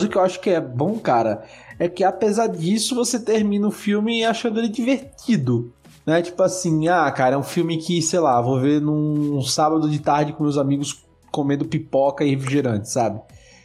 O 0.00 0.08
que 0.08 0.16
eu 0.16 0.22
acho 0.22 0.40
que 0.40 0.50
é 0.50 0.60
bom, 0.60 0.98
cara, 0.98 1.44
é 1.78 1.88
que 1.88 2.02
apesar 2.02 2.46
disso, 2.46 2.94
você 2.94 3.18
termina 3.18 3.66
o 3.66 3.72
filme 3.72 4.24
achando 4.24 4.58
ele 4.58 4.68
divertido. 4.68 5.72
Né? 6.06 6.22
Tipo 6.22 6.42
assim, 6.42 6.88
ah, 6.88 7.10
cara, 7.10 7.34
é 7.34 7.38
um 7.38 7.42
filme 7.42 7.76
que, 7.76 8.00
sei 8.00 8.20
lá, 8.20 8.40
vou 8.40 8.58
ver 8.58 8.80
num 8.80 9.42
sábado 9.42 9.90
de 9.90 9.98
tarde 9.98 10.32
com 10.32 10.44
meus 10.44 10.56
amigos 10.56 11.04
comendo 11.30 11.66
pipoca 11.66 12.24
e 12.24 12.30
refrigerante, 12.30 12.88
sabe? 12.88 13.20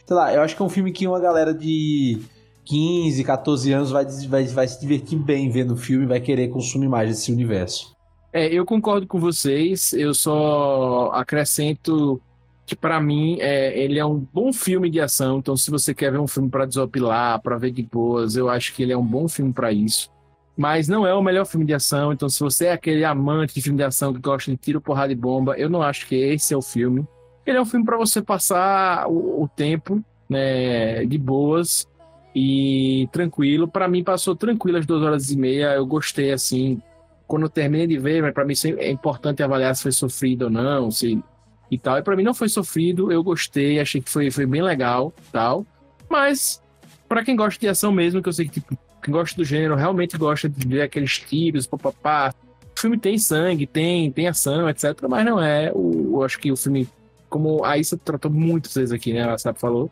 Sei 0.06 0.14
lá, 0.14 0.34
eu 0.34 0.42
acho 0.42 0.54
que 0.54 0.60
é 0.60 0.64
um 0.64 0.68
filme 0.68 0.92
que 0.92 1.06
uma 1.06 1.18
galera 1.18 1.54
de 1.54 2.20
15, 2.66 3.24
14 3.24 3.72
anos 3.72 3.90
vai, 3.90 4.04
vai, 4.28 4.44
vai 4.44 4.68
se 4.68 4.78
divertir 4.78 5.18
bem 5.18 5.48
vendo 5.50 5.72
o 5.72 5.76
filme 5.76 6.04
e 6.04 6.08
vai 6.08 6.20
querer 6.20 6.48
consumir 6.48 6.88
mais 6.88 7.08
desse 7.08 7.32
universo. 7.32 7.93
É, 8.34 8.52
eu 8.52 8.66
concordo 8.66 9.06
com 9.06 9.20
vocês, 9.20 9.92
eu 9.92 10.12
só 10.12 11.12
acrescento 11.14 12.20
que 12.66 12.74
pra 12.74 13.00
mim 13.00 13.38
é, 13.40 13.78
ele 13.78 13.96
é 13.96 14.04
um 14.04 14.18
bom 14.18 14.52
filme 14.52 14.90
de 14.90 15.00
ação, 15.00 15.38
então 15.38 15.56
se 15.56 15.70
você 15.70 15.94
quer 15.94 16.10
ver 16.10 16.18
um 16.18 16.26
filme 16.26 16.50
pra 16.50 16.66
desopilar, 16.66 17.40
pra 17.40 17.56
ver 17.56 17.70
de 17.70 17.84
boas, 17.84 18.34
eu 18.34 18.48
acho 18.48 18.74
que 18.74 18.82
ele 18.82 18.92
é 18.92 18.96
um 18.98 19.06
bom 19.06 19.28
filme 19.28 19.52
pra 19.52 19.70
isso. 19.70 20.10
Mas 20.56 20.88
não 20.88 21.06
é 21.06 21.14
o 21.14 21.22
melhor 21.22 21.46
filme 21.46 21.64
de 21.64 21.74
ação, 21.74 22.12
então 22.12 22.28
se 22.28 22.40
você 22.40 22.66
é 22.66 22.72
aquele 22.72 23.04
amante 23.04 23.54
de 23.54 23.62
filme 23.62 23.76
de 23.76 23.84
ação 23.84 24.12
que 24.12 24.18
gosta 24.18 24.50
de 24.50 24.56
tiro, 24.56 24.80
porrada 24.80 25.12
e 25.12 25.16
bomba, 25.16 25.56
eu 25.56 25.70
não 25.70 25.80
acho 25.80 26.08
que 26.08 26.16
esse 26.16 26.52
é 26.52 26.56
o 26.56 26.62
filme. 26.62 27.06
Ele 27.46 27.58
é 27.58 27.62
um 27.62 27.66
filme 27.66 27.86
pra 27.86 27.96
você 27.96 28.20
passar 28.20 29.06
o, 29.06 29.44
o 29.44 29.48
tempo, 29.48 30.02
né, 30.28 31.04
de 31.04 31.18
boas 31.18 31.86
e 32.34 33.08
tranquilo. 33.12 33.68
Pra 33.68 33.86
mim 33.86 34.02
passou 34.02 34.34
tranquilo 34.34 34.78
as 34.78 34.86
duas 34.86 35.02
horas 35.04 35.30
e 35.30 35.36
meia, 35.36 35.74
eu 35.74 35.86
gostei 35.86 36.32
assim, 36.32 36.82
quando 37.26 37.44
eu 37.44 37.48
terminei 37.48 37.86
de 37.86 37.98
ver, 37.98 38.32
para 38.32 38.44
mim 38.44 38.54
é 38.78 38.90
importante 38.90 39.42
avaliar 39.42 39.74
se 39.74 39.82
foi 39.82 39.92
sofrido 39.92 40.44
ou 40.44 40.50
não, 40.50 40.90
se 40.90 41.22
e 41.70 41.78
tal. 41.78 41.98
E 41.98 42.02
para 42.02 42.16
mim 42.16 42.22
não 42.22 42.34
foi 42.34 42.48
sofrido, 42.48 43.10
eu 43.10 43.22
gostei, 43.22 43.80
achei 43.80 44.00
que 44.00 44.10
foi, 44.10 44.30
foi 44.30 44.46
bem 44.46 44.62
legal, 44.62 45.12
tal. 45.32 45.66
Mas 46.08 46.62
para 47.08 47.24
quem 47.24 47.34
gosta 47.34 47.58
de 47.58 47.68
ação 47.68 47.90
mesmo, 47.92 48.22
que 48.22 48.28
eu 48.28 48.32
sei 48.32 48.46
que 48.46 48.60
tipo, 48.60 48.78
quem 49.02 49.12
gosta 49.12 49.36
do 49.36 49.44
gênero 49.44 49.74
realmente 49.74 50.16
gosta 50.16 50.48
de 50.48 50.66
ver 50.66 50.82
aqueles 50.82 51.18
tiros, 51.18 51.66
papapá. 51.66 52.34
O 52.76 52.80
filme 52.80 52.98
tem 52.98 53.16
sangue, 53.18 53.66
tem 53.66 54.10
tem 54.10 54.28
ação, 54.28 54.68
etc, 54.68 54.84
mas 55.08 55.24
não 55.24 55.40
é 55.42 55.72
o 55.74 56.16
eu 56.16 56.22
acho 56.22 56.38
que 56.38 56.52
o 56.52 56.56
filme 56.56 56.88
como 57.28 57.64
a 57.64 57.76
Issa 57.76 57.96
tratou 57.96 58.30
muitas 58.30 58.74
vezes 58.74 58.92
aqui, 58.92 59.12
né, 59.12 59.28
a 59.28 59.36
Sap 59.36 59.58
falou, 59.58 59.90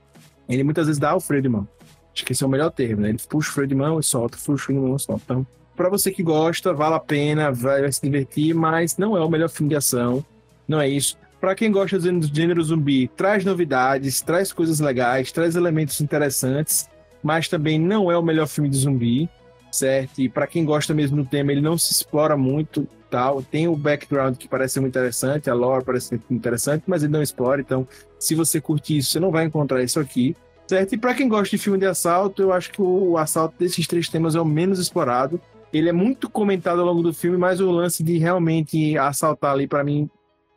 ele 0.49 0.63
muitas 0.63 0.87
vezes 0.87 1.01
dá 1.01 1.15
o 1.17 1.21
freio 1.21 1.43
de 1.43 1.49
mão. 1.49 1.67
Acho 2.15 2.25
que 2.25 2.33
esse 2.33 2.45
é 2.45 2.47
o 2.47 2.51
melhor 2.51 2.71
termo, 2.71 3.03
né? 3.03 3.09
Ele 3.09 3.19
puxa 3.29 3.51
o 3.51 3.53
freio 3.53 3.69
de 3.69 3.75
mão 3.75 3.99
e 3.99 4.03
solta, 4.03 4.37
puxa 4.37 4.53
o 4.53 4.59
freio 4.59 4.81
de 4.81 4.87
mão 4.87 4.97
e 4.97 5.01
solta. 5.01 5.23
Então, 5.25 5.47
para 5.83 5.91
você 5.91 6.13
que 6.13 6.23
gosta, 6.23 6.73
vale 6.73 6.95
a 6.95 7.01
pena, 7.01 7.51
vai, 7.51 7.91
se 7.91 8.01
divertir, 8.01 8.55
mas 8.55 8.97
não 8.97 9.17
é 9.17 9.21
o 9.21 9.29
melhor 9.29 9.49
filme 9.49 9.69
de 9.69 9.75
ação, 9.75 10.25
não 10.69 10.81
é 10.81 10.89
isso. 10.89 11.19
Para 11.41 11.57
quem 11.57 11.73
gosta 11.73 11.99
do 11.99 12.23
gênero 12.33 12.63
zumbi, 12.63 13.09
traz 13.17 13.45
novidades, 13.45 14.21
traz 14.21 14.53
coisas 14.53 14.79
legais, 14.79 15.33
traz 15.33 15.57
elementos 15.57 16.01
interessantes, 16.01 16.89
mas 17.21 17.49
também 17.49 17.81
não 17.81 18.13
é 18.13 18.17
o 18.17 18.23
melhor 18.23 18.47
filme 18.47 18.71
de 18.71 18.77
zumbi, 18.77 19.29
certo? 19.73 20.21
E 20.21 20.29
para 20.29 20.47
quem 20.47 20.65
gosta 20.65 20.95
mesmo 20.95 21.17
do 21.17 21.29
tema, 21.29 21.51
ele 21.51 21.61
não 21.61 21.77
se 21.77 21.93
explora 21.93 22.37
muito, 22.37 22.87
tal. 23.11 23.43
Tem 23.43 23.67
o 23.67 23.75
background 23.75 24.37
que 24.37 24.47
parece 24.47 24.79
muito 24.79 24.93
interessante, 24.93 25.51
a 25.51 25.55
lore 25.55 25.85
parece 25.85 26.13
muito 26.13 26.33
interessante, 26.33 26.85
mas 26.87 27.03
ele 27.03 27.13
não 27.13 27.23
explora. 27.23 27.61
Então, 27.61 27.89
se 28.21 28.37
você 28.37 28.61
curte 28.61 28.97
isso, 28.97 29.11
você 29.11 29.19
não 29.19 29.33
vai 29.33 29.47
encontrar 29.47 29.83
isso 29.83 29.99
aqui, 29.99 30.37
certo? 30.69 30.95
E 30.95 30.97
para 30.97 31.13
quem 31.13 31.29
gosta 31.29 31.57
de 31.57 31.61
filme 31.61 31.77
de 31.77 31.87
assalto, 31.87 32.41
eu 32.41 32.53
acho 32.53 32.71
que 32.71 32.81
o 32.81 33.19
assalto 33.19 33.57
desses 33.59 33.85
três 33.89 34.09
temas 34.09 34.37
é 34.37 34.41
o 34.41 34.45
menos 34.45 34.79
explorado 34.79 35.41
ele 35.73 35.89
é 35.89 35.93
muito 35.93 36.29
comentado 36.29 36.81
ao 36.81 36.87
longo 36.87 37.03
do 37.03 37.15
filme, 37.15 37.39
mas 37.39 37.61
o 37.61 37.71
lance 37.71 38.03
de 38.03 38.19
realmente 38.19 38.97
assaltar 38.99 39.53
ali, 39.53 39.67
para 39.67 39.83
mim, 39.83 40.09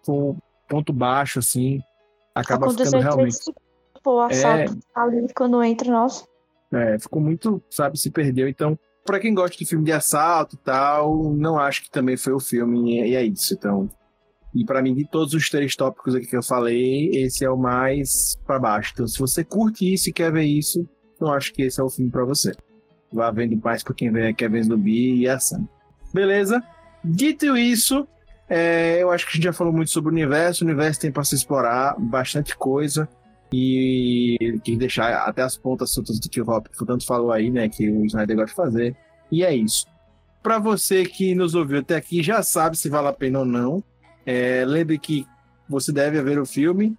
foi 0.04 0.16
um 0.16 0.38
ponto 0.68 0.92
baixo, 0.92 1.40
assim. 1.40 1.80
Acaba 2.34 2.66
Aconteceu 2.66 3.00
ficando 3.00 3.04
realmente. 3.04 3.34
esse 3.34 3.54
pô, 4.04 4.20
assalto 4.20 4.78
ali 4.94 5.26
quando 5.34 5.64
entra, 5.64 5.90
nossa. 5.92 6.26
É, 6.72 7.00
ficou 7.00 7.22
muito, 7.22 7.64
sabe, 7.70 7.98
se 7.98 8.12
perdeu. 8.12 8.48
Então, 8.50 8.78
para 9.06 9.20
quem 9.20 9.34
gosta 9.34 9.56
de 9.56 9.66
filme 9.66 9.86
de 9.86 9.92
assalto 9.92 10.56
e 10.56 10.60
tal, 10.60 11.34
não 11.34 11.58
acho 11.58 11.84
que 11.84 11.92
também 11.92 12.18
foi 12.18 12.34
o 12.34 12.40
filme, 12.40 13.08
e 13.08 13.16
é 13.16 13.24
isso. 13.24 13.54
Então, 13.54 13.90
e 14.54 14.66
para 14.66 14.82
mim, 14.82 14.94
de 14.94 15.08
todos 15.10 15.34
os 15.34 15.50
três 15.50 15.76
tópicos 15.76 16.16
aqui 16.16 16.28
que 16.28 16.38
eu 16.38 16.44
falei, 16.44 17.10
esse 17.14 17.46
é 17.46 17.50
o 17.50 17.58
mais 17.58 18.36
para 18.46 18.60
baixo. 18.60 18.92
Então, 18.94 19.08
se 19.08 19.20
você 19.20 19.44
curte 19.44 19.94
isso 19.94 20.10
e 20.10 20.14
quer 20.14 20.32
ver 20.32 20.44
isso, 20.44 20.88
eu 21.22 21.28
acho 21.30 21.54
que 21.54 21.62
esse 21.62 21.80
é 21.80 21.84
o 21.84 21.90
filme 21.90 22.12
para 22.12 22.26
você. 22.26 22.52
Vá 23.12 23.32
vendo 23.32 23.60
mais 23.64 23.84
para 23.84 23.94
quem 23.94 24.12
vê, 24.12 24.34
quer 24.34 24.50
ver 24.50 24.64
zumbi 24.64 25.16
e 25.16 25.28
ação. 25.28 25.68
Beleza? 26.14 26.64
Dito 27.04 27.56
isso, 27.56 28.08
é, 28.50 29.02
eu 29.02 29.12
acho 29.12 29.26
que 29.26 29.32
a 29.32 29.36
gente 29.36 29.44
já 29.44 29.54
falou 29.54 29.74
muito 29.74 29.92
sobre 29.92 30.10
o 30.10 30.14
universo. 30.14 30.64
O 30.64 30.68
universo 30.68 31.00
tem 31.00 31.12
para 31.12 31.24
se 31.24 31.36
explorar 31.36 31.96
bastante 32.00 32.56
coisa. 32.56 33.08
E 33.54 34.60
quis 34.64 34.78
deixar 34.78 35.28
até 35.28 35.42
as 35.42 35.56
pontas 35.56 35.92
soltas 35.92 36.20
do 36.20 36.30
que 36.30 36.42
o 36.42 36.44
Rob 36.44 36.68
tanto 36.86 37.06
falou 37.06 37.32
aí, 37.32 37.50
né? 37.50 37.70
Que 37.70 37.90
o 37.90 38.06
Snyder 38.06 38.36
gosta 38.36 38.50
de 38.50 38.56
fazer. 38.56 38.96
E 39.32 39.44
é 39.44 39.56
isso. 39.56 39.86
Para 40.42 40.60
você 40.60 41.06
que 41.06 41.34
nos 41.34 41.56
ouviu 41.56 41.80
até 41.80 41.96
aqui, 41.96 42.22
já 42.22 42.44
sabe 42.44 42.78
se 42.78 42.90
vale 42.90 43.08
a 43.08 43.14
pena 43.14 43.40
ou 43.40 43.46
não. 43.46 43.84
É, 44.26 44.64
lembre 44.66 44.98
que 44.98 45.26
você 45.70 45.92
deve 45.92 46.22
ver 46.22 46.40
o 46.40 46.46
filme. 46.46 46.98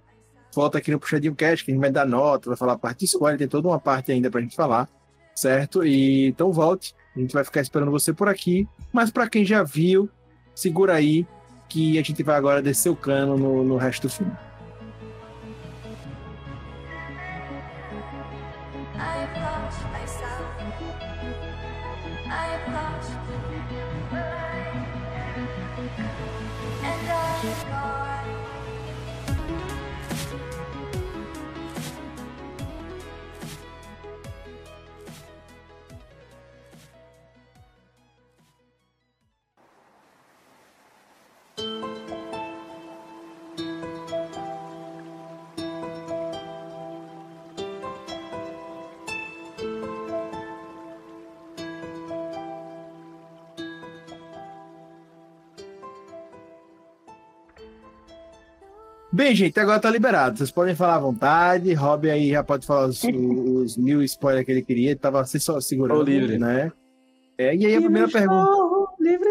Volta 0.54 0.78
aqui 0.78 0.90
no 0.90 0.98
Puxadinho 0.98 1.34
Cast, 1.34 1.64
que 1.64 1.70
a 1.70 1.74
gente 1.74 1.80
vai 1.80 1.90
dar 1.90 2.06
nota, 2.06 2.48
vai 2.48 2.56
falar 2.56 2.72
a 2.72 2.78
parte 2.78 3.00
de 3.00 3.04
spoiler, 3.04 3.38
tem 3.38 3.46
toda 3.46 3.68
uma 3.68 3.78
parte 3.78 4.10
ainda 4.10 4.30
pra 4.30 4.40
gente 4.40 4.56
falar, 4.56 4.88
certo? 5.36 5.84
E 5.84 6.26
então 6.26 6.50
volte, 6.50 6.94
a 7.14 7.20
gente 7.20 7.32
vai 7.32 7.44
ficar 7.44 7.60
esperando 7.60 7.90
você 7.90 8.12
por 8.12 8.28
aqui. 8.28 8.66
Mas 8.92 9.10
para 9.10 9.28
quem 9.28 9.44
já 9.44 9.62
viu, 9.62 10.08
segura 10.54 10.94
aí, 10.94 11.26
que 11.68 11.98
a 11.98 12.02
gente 12.02 12.22
vai 12.22 12.36
agora 12.36 12.62
descer 12.62 12.88
o 12.88 12.96
cano 12.96 13.36
no, 13.36 13.62
no 13.62 13.76
resto 13.76 14.08
do 14.08 14.10
filme. 14.10 14.32
Bem, 59.16 59.34
gente, 59.34 59.58
agora 59.58 59.80
tá 59.80 59.90
liberado. 59.90 60.36
Vocês 60.36 60.50
podem 60.50 60.74
falar 60.74 60.96
à 60.96 60.98
vontade. 60.98 61.72
Rob 61.72 62.10
aí 62.10 62.28
já 62.32 62.44
pode 62.44 62.66
falar 62.66 62.86
os, 62.86 63.02
os 63.08 63.74
mil 63.78 64.02
spoilers 64.02 64.44
que 64.44 64.52
ele 64.52 64.60
queria. 64.60 64.90
Ele 64.90 64.98
tava 64.98 65.24
se 65.24 65.40
só 65.40 65.58
segurando, 65.58 66.02
livre. 66.02 66.38
né? 66.38 66.70
É, 67.38 67.56
e 67.56 67.64
aí 67.64 67.76
a 67.76 67.80
primeira 67.80 68.08
pergunta. 68.08 68.50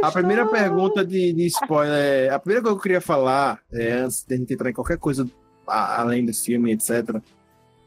A 0.02 0.12
primeira 0.12 0.48
pergunta 0.48 1.06
de, 1.06 1.34
de 1.34 1.46
spoiler. 1.46 1.94
é- 2.00 2.30
A 2.30 2.40
primeira 2.40 2.64
coisa 2.64 2.74
que 2.76 2.80
eu 2.80 2.82
queria 2.82 3.02
falar, 3.02 3.60
é, 3.72 3.92
antes 3.92 4.26
de 4.28 4.34
a 4.34 4.38
gente 4.40 4.52
entrar 4.56 4.72
em 4.72 4.74
qualquer 4.74 4.98
coisa 4.98 5.30
além 5.68 6.26
desse 6.26 6.46
filme, 6.46 6.72
etc., 6.72 7.22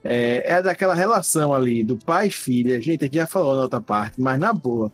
é, 0.04 0.52
é 0.52 0.62
daquela 0.62 0.94
relação 0.94 1.52
ali 1.52 1.82
do 1.82 1.96
pai 1.96 2.28
e 2.28 2.30
filha. 2.30 2.80
Gente, 2.80 3.02
a 3.02 3.06
gente 3.06 3.16
já 3.16 3.26
falou 3.26 3.56
na 3.56 3.62
outra 3.62 3.80
parte, 3.80 4.20
mas 4.20 4.38
na 4.38 4.52
boa. 4.52 4.92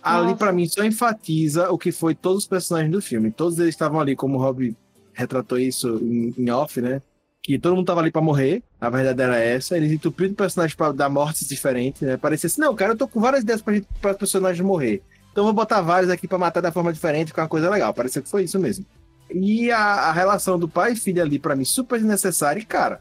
Ali, 0.00 0.36
pra 0.36 0.52
mim, 0.52 0.68
só 0.68 0.84
enfatiza 0.84 1.68
o 1.72 1.76
que 1.78 1.90
foi 1.90 2.14
todos 2.14 2.44
os 2.44 2.48
personagens 2.48 2.92
do 2.92 3.02
filme. 3.02 3.32
Todos 3.32 3.58
eles 3.58 3.74
estavam 3.74 3.98
ali, 3.98 4.14
como 4.14 4.38
o 4.38 4.40
Rob 4.40 4.72
retratou 5.14 5.58
isso 5.58 5.98
em, 6.02 6.34
em 6.36 6.50
off, 6.50 6.80
né? 6.80 7.00
Que 7.42 7.58
todo 7.58 7.76
mundo 7.76 7.86
tava 7.86 8.00
ali 8.00 8.10
pra 8.10 8.22
morrer, 8.22 8.62
a 8.80 8.88
verdade 8.88 9.20
era 9.22 9.38
essa. 9.38 9.76
Eles 9.76 9.92
entupiram 9.92 10.32
o 10.32 10.36
personagem 10.36 10.76
pra 10.76 10.92
dar 10.92 11.08
mortes 11.10 11.46
diferentes, 11.48 12.02
né? 12.02 12.16
Parecia 12.16 12.46
assim, 12.46 12.60
não, 12.60 12.74
cara, 12.74 12.92
eu 12.92 12.96
tô 12.96 13.06
com 13.06 13.20
várias 13.20 13.42
ideias 13.42 13.60
pra, 13.62 13.74
gente, 13.74 13.86
pra 14.00 14.14
personagens 14.14 14.64
morrer. 14.64 15.02
Então 15.30 15.42
eu 15.42 15.46
vou 15.46 15.52
botar 15.54 15.80
vários 15.82 16.10
aqui 16.10 16.26
pra 16.26 16.38
matar 16.38 16.60
da 16.60 16.72
forma 16.72 16.92
diferente, 16.92 17.34
com 17.34 17.40
uma 17.40 17.48
coisa 17.48 17.68
legal. 17.68 17.92
Parecia 17.92 18.22
que 18.22 18.28
foi 18.30 18.44
isso 18.44 18.58
mesmo. 18.58 18.86
E 19.30 19.70
a, 19.70 19.78
a 19.78 20.12
relação 20.12 20.58
do 20.58 20.68
pai 20.68 20.92
e 20.92 20.96
filha 20.96 21.22
ali, 21.22 21.38
pra 21.38 21.56
mim, 21.56 21.64
super 21.64 21.98
desnecessária. 21.98 22.60
E, 22.60 22.64
cara, 22.64 23.00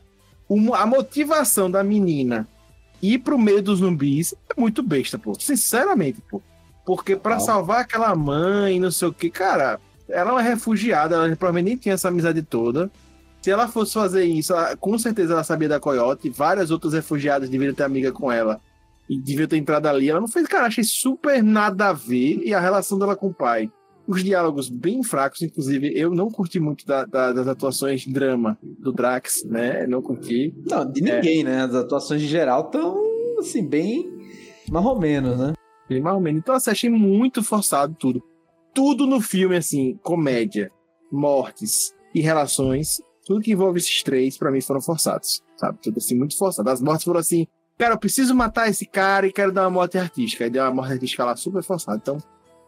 o- 0.49 0.73
a 0.73 0.85
motivação 0.85 1.69
da 1.71 1.83
menina 1.83 2.47
ir 3.01 3.19
pro 3.19 3.37
meio 3.37 3.61
dos 3.61 3.79
zumbis 3.79 4.33
é 4.55 4.59
muito 4.59 4.81
besta, 4.83 5.17
pô. 5.19 5.33
Sinceramente, 5.39 6.21
pô. 6.29 6.41
Porque 6.85 7.15
pra 7.15 7.35
salvar 7.39 7.79
aquela 7.81 8.13
mãe, 8.15 8.77
não 8.79 8.91
sei 8.91 9.07
o 9.07 9.13
que, 9.13 9.29
cara, 9.29 9.79
ela 10.09 10.29
é 10.29 10.33
uma 10.33 10.41
refugiada, 10.41 11.15
ela 11.15 11.35
provavelmente 11.35 11.65
nem 11.65 11.77
tinha 11.77 11.93
essa 11.93 12.07
amizade 12.09 12.41
toda. 12.41 12.91
Se 13.41 13.51
ela 13.51 13.67
fosse 13.67 13.93
fazer 13.93 14.23
isso, 14.25 14.53
ela- 14.53 14.75
com 14.77 14.97
certeza 14.97 15.33
ela 15.33 15.43
sabia 15.43 15.67
da 15.67 15.79
Coyote, 15.79 16.29
várias 16.29 16.71
outras 16.71 16.93
refugiadas 16.93 17.49
deveriam 17.49 17.75
ter 17.75 17.83
amiga 17.83 18.11
com 18.11 18.31
ela 18.31 18.59
e 19.09 19.19
deviam 19.19 19.47
ter 19.47 19.57
entrado 19.57 19.87
ali. 19.87 20.09
Ela 20.09 20.21
não 20.21 20.27
fez, 20.29 20.47
cara, 20.47 20.67
achei 20.67 20.83
super 20.83 21.43
nada 21.43 21.89
a 21.89 21.93
ver. 21.93 22.41
E 22.43 22.53
a 22.53 22.59
relação 22.59 22.97
dela 22.97 23.15
com 23.17 23.27
o 23.27 23.33
pai. 23.33 23.69
Os 24.07 24.23
diálogos 24.23 24.67
bem 24.69 25.01
fracos, 25.03 25.41
inclusive, 25.41 25.91
eu 25.97 26.13
não 26.13 26.29
curti 26.29 26.59
muito 26.59 26.85
da- 26.85 27.05
da- 27.05 27.31
das 27.33 27.47
atuações 27.47 28.01
de 28.01 28.11
drama 28.13 28.57
do 28.61 28.91
Drax, 28.91 29.43
né? 29.45 29.85
Não 29.87 30.01
curti. 30.01 30.53
Não, 30.69 30.89
de 30.89 31.01
ninguém, 31.01 31.43
né? 31.43 31.63
As 31.63 31.73
atuações 31.75 32.21
em 32.21 32.27
geral 32.27 32.61
estão, 32.65 32.97
assim, 33.39 33.65
bem. 33.65 34.09
mais 34.69 34.85
ou 34.85 34.97
menos, 34.99 35.37
né? 35.37 35.53
Bem 35.89 36.01
mais 36.01 36.15
ou 36.15 36.21
menos. 36.21 36.39
Então, 36.39 36.55
assim, 36.55 36.71
achei 36.71 36.89
muito 36.89 37.43
forçado 37.43 37.93
tudo. 37.99 38.23
Tudo 38.73 39.05
no 39.05 39.21
filme, 39.21 39.55
assim, 39.55 39.99
comédia, 40.03 40.71
mortes 41.11 41.93
e 42.13 42.21
relações, 42.21 43.01
tudo 43.25 43.41
que 43.41 43.51
envolve 43.51 43.79
esses 43.79 44.03
três, 44.03 44.37
pra 44.37 44.51
mim, 44.51 44.61
foram 44.61 44.81
forçados, 44.81 45.41
sabe? 45.55 45.79
Tudo 45.81 45.97
assim, 45.97 46.15
muito 46.15 46.37
forçado. 46.37 46.69
As 46.69 46.81
mortes 46.81 47.05
foram 47.05 47.19
assim, 47.19 47.47
cara, 47.77 47.93
eu 47.93 47.99
preciso 47.99 48.35
matar 48.35 48.69
esse 48.69 48.85
cara 48.85 49.27
e 49.27 49.31
quero 49.31 49.51
dar 49.51 49.63
uma 49.63 49.69
morte 49.69 49.97
artística. 49.97 50.43
Aí 50.43 50.49
deu 50.49 50.63
uma 50.63 50.73
morte 50.73 50.93
artística 50.93 51.23
lá 51.23 51.35
super 51.35 51.63
forçada. 51.63 51.99
Então, 52.01 52.17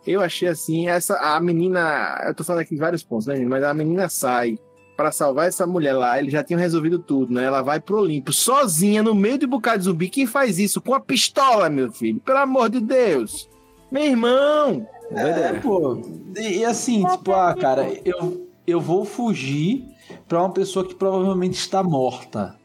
eu 0.06 0.22
achei 0.22 0.47
assim, 0.47 0.88
essa, 0.88 1.18
a 1.18 1.39
menina, 1.39 2.24
eu 2.26 2.34
tô 2.34 2.43
falando 2.43 2.62
aqui 2.62 2.76
vários 2.76 3.03
pontos, 3.03 3.28
né, 3.28 3.36
gente? 3.36 3.47
mas 3.47 3.64
a 3.64 3.74
menina 3.74 4.08
sai 4.08 4.58
pra 4.95 5.12
salvar 5.12 5.47
essa 5.47 5.68
mulher 5.68 5.93
lá, 5.93 6.18
eles 6.20 6.32
já 6.32 6.43
tinham 6.43 6.60
resolvido 6.60 6.99
tudo, 6.99 7.34
né? 7.34 7.43
Ela 7.43 7.62
vai 7.62 7.82
pro 7.82 7.99
Olimpo 7.99 8.32
sozinha 8.32 9.03
no 9.03 9.14
meio 9.14 9.38
de 9.38 9.45
um 9.45 9.49
bocado 9.49 9.80
de 9.80 9.86
zumbi. 9.86 10.08
Quem 10.08 10.26
faz 10.26 10.58
isso 10.58 10.80
com 10.80 10.93
a 10.93 11.01
pistola, 11.01 11.70
meu 11.70 11.91
filho? 11.91 12.22
Pelo 12.22 12.38
amor 12.38 12.70
de 12.70 12.80
Deus! 12.80 13.49
Meu 13.91 14.03
irmão! 14.03 14.88
É, 15.12 15.53
pô. 15.60 16.01
E, 16.38 16.58
e 16.60 16.66
assim, 16.66 17.06
tipo, 17.06 17.32
ah, 17.32 17.53
cara, 17.56 17.88
eu, 18.03 18.47
eu 18.66 18.82
vou 18.82 19.06
fugir 19.06 19.86
pra 20.28 20.41
uma 20.41 20.51
pessoa 20.51 20.86
que 20.86 20.95
provavelmente 20.95 21.53
está 21.56 21.84
morta. 21.84 22.56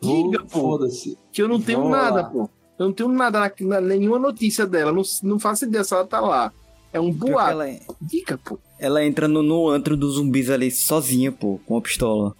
Diga, 0.00 0.40
pô. 0.44 0.60
Foda-se. 0.60 1.18
Que 1.32 1.42
eu 1.42 1.48
não 1.48 1.60
tenho 1.60 1.78
Vamos 1.80 1.92
nada, 1.96 2.22
lá. 2.22 2.24
pô. 2.30 2.48
Eu 2.78 2.86
não 2.86 2.92
tenho 2.92 3.08
nada, 3.10 3.52
na, 3.60 3.80
nenhuma 3.80 4.18
notícia 4.18 4.66
dela. 4.66 4.92
Não, 4.92 5.02
não 5.22 5.38
faço 5.38 5.64
ideia 5.64 5.84
se 5.84 5.92
ela 5.92 6.06
tá 6.06 6.20
lá. 6.20 6.52
É 6.92 6.98
um 6.98 7.12
boato. 7.12 7.50
Ela, 7.50 7.68
é- 7.68 7.80
Diga, 8.00 8.38
pô. 8.38 8.58
ela 8.78 9.04
entra 9.04 9.28
no, 9.28 9.42
no 9.42 9.68
antro 9.68 9.96
dos 9.96 10.14
zumbis 10.14 10.48
ali 10.50 10.70
sozinha, 10.70 11.30
pô, 11.30 11.60
com 11.66 11.76
a 11.76 11.80
pistola. 11.80 12.34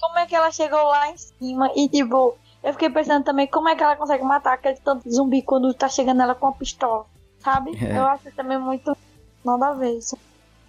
Como 0.00 0.18
é 0.18 0.26
que 0.26 0.34
ela 0.34 0.50
chegou 0.52 0.82
lá 0.84 1.10
em 1.10 1.16
cima 1.16 1.70
e, 1.76 1.88
tipo, 1.88 2.34
eu 2.62 2.72
fiquei 2.72 2.88
pensando 2.88 3.24
também 3.24 3.46
como 3.48 3.68
é 3.68 3.74
que 3.76 3.82
ela 3.82 3.96
consegue 3.96 4.22
matar 4.24 4.54
aquele 4.54 4.76
tanto 4.76 5.04
de 5.08 5.14
zumbi 5.14 5.42
quando 5.42 5.74
tá 5.74 5.88
chegando 5.88 6.22
ela 6.22 6.34
com 6.34 6.46
a 6.46 6.52
pistola, 6.52 7.04
sabe? 7.44 7.70
É. 7.84 7.98
Eu 7.98 8.06
acho 8.06 8.30
também 8.34 8.58
muito 8.58 8.96
nada 9.44 9.68
a 9.68 9.72
ver 9.74 9.98
isso. 9.98 10.16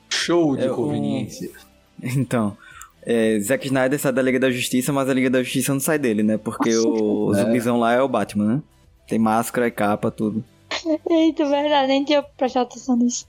Show 0.10 0.56
de 0.58 0.66
É, 0.66 0.72
o- 0.72 0.76
conveniência. 0.76 1.50
Então, 2.04 2.56
é, 3.04 3.40
Zack 3.40 3.66
Snyder 3.68 3.98
sai 3.98 4.12
da 4.12 4.22
Liga 4.22 4.38
da 4.40 4.52
Justiça, 4.52 4.92
mas 4.92 5.10
a 5.10 5.14
Liga 5.14 5.30
da 5.30 5.42
Justiça 5.42 5.72
não 5.74 5.80
sai 5.80 5.98
dele, 5.98 6.22
né? 6.24 6.38
Porque 6.38 6.76
o, 6.78 7.28
o 7.28 7.34
É. 7.34 7.38
zumbizão 7.42 7.80
lá 7.80 7.94
é 7.94 8.02
o 8.02 8.08
Batman, 8.08 8.56
né? 8.56 8.62
Tem 9.08 9.18
máscara 9.18 9.68
e 9.68 9.72
capa, 9.72 10.12
tudo. 10.12 10.44
Eita, 11.10 11.46
verdade, 11.46 11.88
nem 11.88 12.04
tinha 12.04 12.22
prestado 12.22 12.64
atenção 12.64 12.98
nisso. 12.98 13.26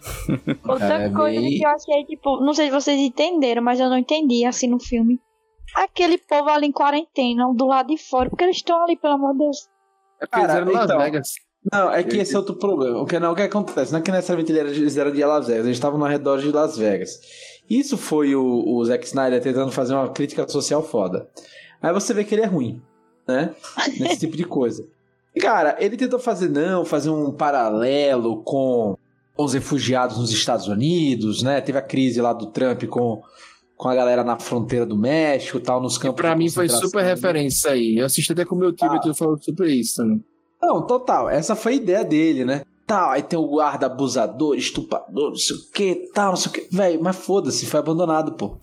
Outra 0.68 1.04
é 1.04 1.10
coisa 1.10 1.40
bem- 1.40 1.58
que 1.58 1.64
eu 1.64 1.68
achei, 1.68 2.04
tipo, 2.04 2.40
não 2.40 2.52
sei 2.52 2.66
se 2.66 2.72
vocês 2.72 2.98
entenderam, 2.98 3.62
mas 3.62 3.78
eu 3.78 3.88
não 3.88 3.96
entendi 3.98 4.44
assim 4.44 4.66
no 4.66 4.80
filme. 4.80 5.20
Aquele 5.74 6.18
povo 6.18 6.48
ali 6.50 6.66
em 6.66 6.72
quarentena, 6.72 7.52
do 7.54 7.66
lado 7.66 7.88
de 7.88 7.96
fora, 7.96 8.28
porque 8.28 8.42
eles 8.44 8.56
estão 8.56 8.82
ali, 8.82 8.96
pelo 8.96 9.14
amor 9.14 9.32
de 9.34 9.38
Deus. 9.38 9.68
É 10.20 10.26
porque 10.26 10.40
eles 10.40 10.46
Cara, 10.48 10.60
eram 10.62 10.72
Las 10.72 10.84
então, 10.86 10.98
Vegas. 10.98 11.30
Não, 11.72 11.90
é 11.92 12.02
que 12.02 12.16
esse 12.16 12.34
é 12.34 12.38
outro 12.38 12.54
problema. 12.56 13.00
O 13.02 13.06
que, 13.06 13.18
não, 13.18 13.32
o 13.32 13.36
que 13.36 13.42
acontece? 13.42 13.92
Não 13.92 13.98
é 13.98 14.02
que 14.02 14.10
necessariamente 14.10 14.50
eles 14.52 14.60
eram- 14.62 14.74
eles 14.82 14.96
eram 14.96 15.12
de 15.12 15.24
Las 15.24 15.46
Vegas, 15.46 15.64
eles 15.66 15.76
estavam 15.76 15.98
no 15.98 16.06
redor 16.06 16.38
de 16.40 16.50
Las 16.50 16.76
Vegas. 16.78 17.20
Isso 17.68 17.96
foi 17.98 18.34
o, 18.34 18.64
o 18.66 18.84
Zack 18.84 19.04
Snyder 19.06 19.40
tentando 19.42 19.70
fazer 19.70 19.94
uma 19.94 20.08
crítica 20.08 20.48
social 20.48 20.82
foda. 20.82 21.28
Aí 21.82 21.92
você 21.92 22.12
vê 22.14 22.24
que 22.24 22.34
ele 22.34 22.42
é 22.42 22.46
ruim, 22.46 22.80
né? 23.28 23.54
Nesse 23.98 24.20
tipo 24.20 24.36
de 24.36 24.44
coisa. 24.44 24.86
E, 25.34 25.40
cara, 25.40 25.76
ele 25.78 25.96
tentou 25.96 26.18
fazer, 26.18 26.48
não, 26.48 26.84
fazer 26.84 27.10
um 27.10 27.30
paralelo 27.30 28.42
com 28.42 28.96
os 29.38 29.52
refugiados 29.54 30.18
nos 30.18 30.32
Estados 30.32 30.66
Unidos, 30.66 31.42
né? 31.42 31.60
Teve 31.60 31.78
a 31.78 31.82
crise 31.82 32.20
lá 32.20 32.32
do 32.32 32.46
Trump 32.46 32.82
com, 32.86 33.22
com 33.76 33.88
a 33.88 33.94
galera 33.94 34.24
na 34.24 34.38
fronteira 34.38 34.84
do 34.84 34.96
México 34.96 35.58
e 35.58 35.60
tal, 35.60 35.80
nos 35.80 35.96
E 35.96 36.00
campos 36.00 36.20
pra 36.20 36.32
de 36.32 36.38
mim 36.38 36.50
foi 36.50 36.68
super 36.68 37.04
referência 37.04 37.56
isso 37.58 37.68
aí. 37.68 37.98
Eu 37.98 38.06
assisti 38.06 38.32
até 38.32 38.44
com 38.44 38.54
o 38.54 38.58
meu 38.58 38.72
tio, 38.72 38.88
Ah. 38.88 38.92
meu 38.92 39.00
tio 39.00 39.14
falou 39.14 39.38
sobre 39.40 39.72
isso 39.74 39.96
também. 39.96 40.24
Não, 40.62 40.86
total. 40.86 41.28
Essa 41.28 41.56
foi 41.56 41.72
a 41.72 41.76
ideia 41.76 42.04
dele, 42.04 42.44
né? 42.44 42.62
Tal, 42.86 43.10
aí 43.10 43.22
tem 43.22 43.38
o 43.38 43.46
guarda 43.46 43.86
abusador, 43.86 44.56
estuprador, 44.56 45.30
não 45.30 45.36
sei 45.36 45.56
o 45.56 45.70
que, 45.72 46.10
tal, 46.12 46.30
não 46.30 46.36
sei 46.36 46.50
o 46.50 46.52
que. 46.52 46.68
Véi, 46.74 46.98
mas 46.98 47.16
foda-se, 47.16 47.66
foi 47.66 47.78
abandonado, 47.80 48.32
pô. 48.32 48.56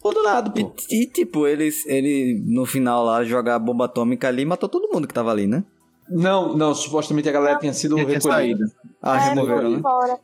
Abandonado, 0.00 0.52
pô. 0.52 0.72
E, 0.90 1.02
e, 1.02 1.06
tipo, 1.06 1.46
eles, 1.46 1.84
ele 1.86 2.42
no 2.46 2.64
final 2.64 3.04
lá 3.04 3.22
jogar 3.24 3.56
a 3.56 3.58
bomba 3.58 3.84
atômica 3.84 4.28
ali 4.28 4.42
e 4.42 4.46
matou 4.46 4.68
todo 4.68 4.88
mundo 4.92 5.06
que 5.06 5.14
tava 5.14 5.30
ali, 5.30 5.46
né? 5.46 5.62
Não, 6.08 6.54
não, 6.56 6.74
supostamente 6.74 7.28
a 7.28 7.32
galera 7.32 7.58
tinha 7.58 7.72
sido 7.72 7.96
tinha 7.96 8.06
recolhida. 8.06 8.64
Ah, 9.02 9.16
É, 9.16 9.28
removeram, 9.30 9.70
né? 9.70 9.80
fora. 9.80 10.18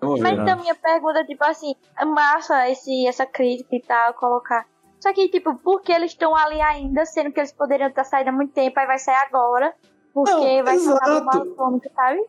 Mas 0.00 0.32
então 0.32 0.58
minha 0.60 0.74
pergunta, 0.74 1.24
tipo 1.24 1.44
assim, 1.44 1.74
é 1.98 2.04
massa 2.04 2.68
esse, 2.68 3.06
essa 3.06 3.24
crítica 3.24 3.76
e 3.76 3.80
tal, 3.80 4.14
colocar. 4.14 4.66
Só 5.00 5.12
que, 5.12 5.28
tipo, 5.28 5.54
por 5.56 5.80
que 5.80 5.92
eles 5.92 6.12
estão 6.12 6.34
ali 6.34 6.60
ainda, 6.60 7.04
sendo 7.04 7.30
que 7.32 7.40
eles 7.40 7.52
poderiam 7.52 7.90
ter 7.90 8.04
saído 8.04 8.30
há 8.30 8.32
muito 8.32 8.52
tempo, 8.52 8.78
aí 8.78 8.86
vai 8.86 8.98
sair 8.98 9.16
agora, 9.16 9.72
porque 10.12 10.30
Não, 10.30 10.64
vai 10.64 10.78
ser 10.78 10.88
uma 10.88 10.96
exato. 10.96 11.24
bomba 11.24 11.52
atômica, 11.52 11.90
sabe? 11.94 12.24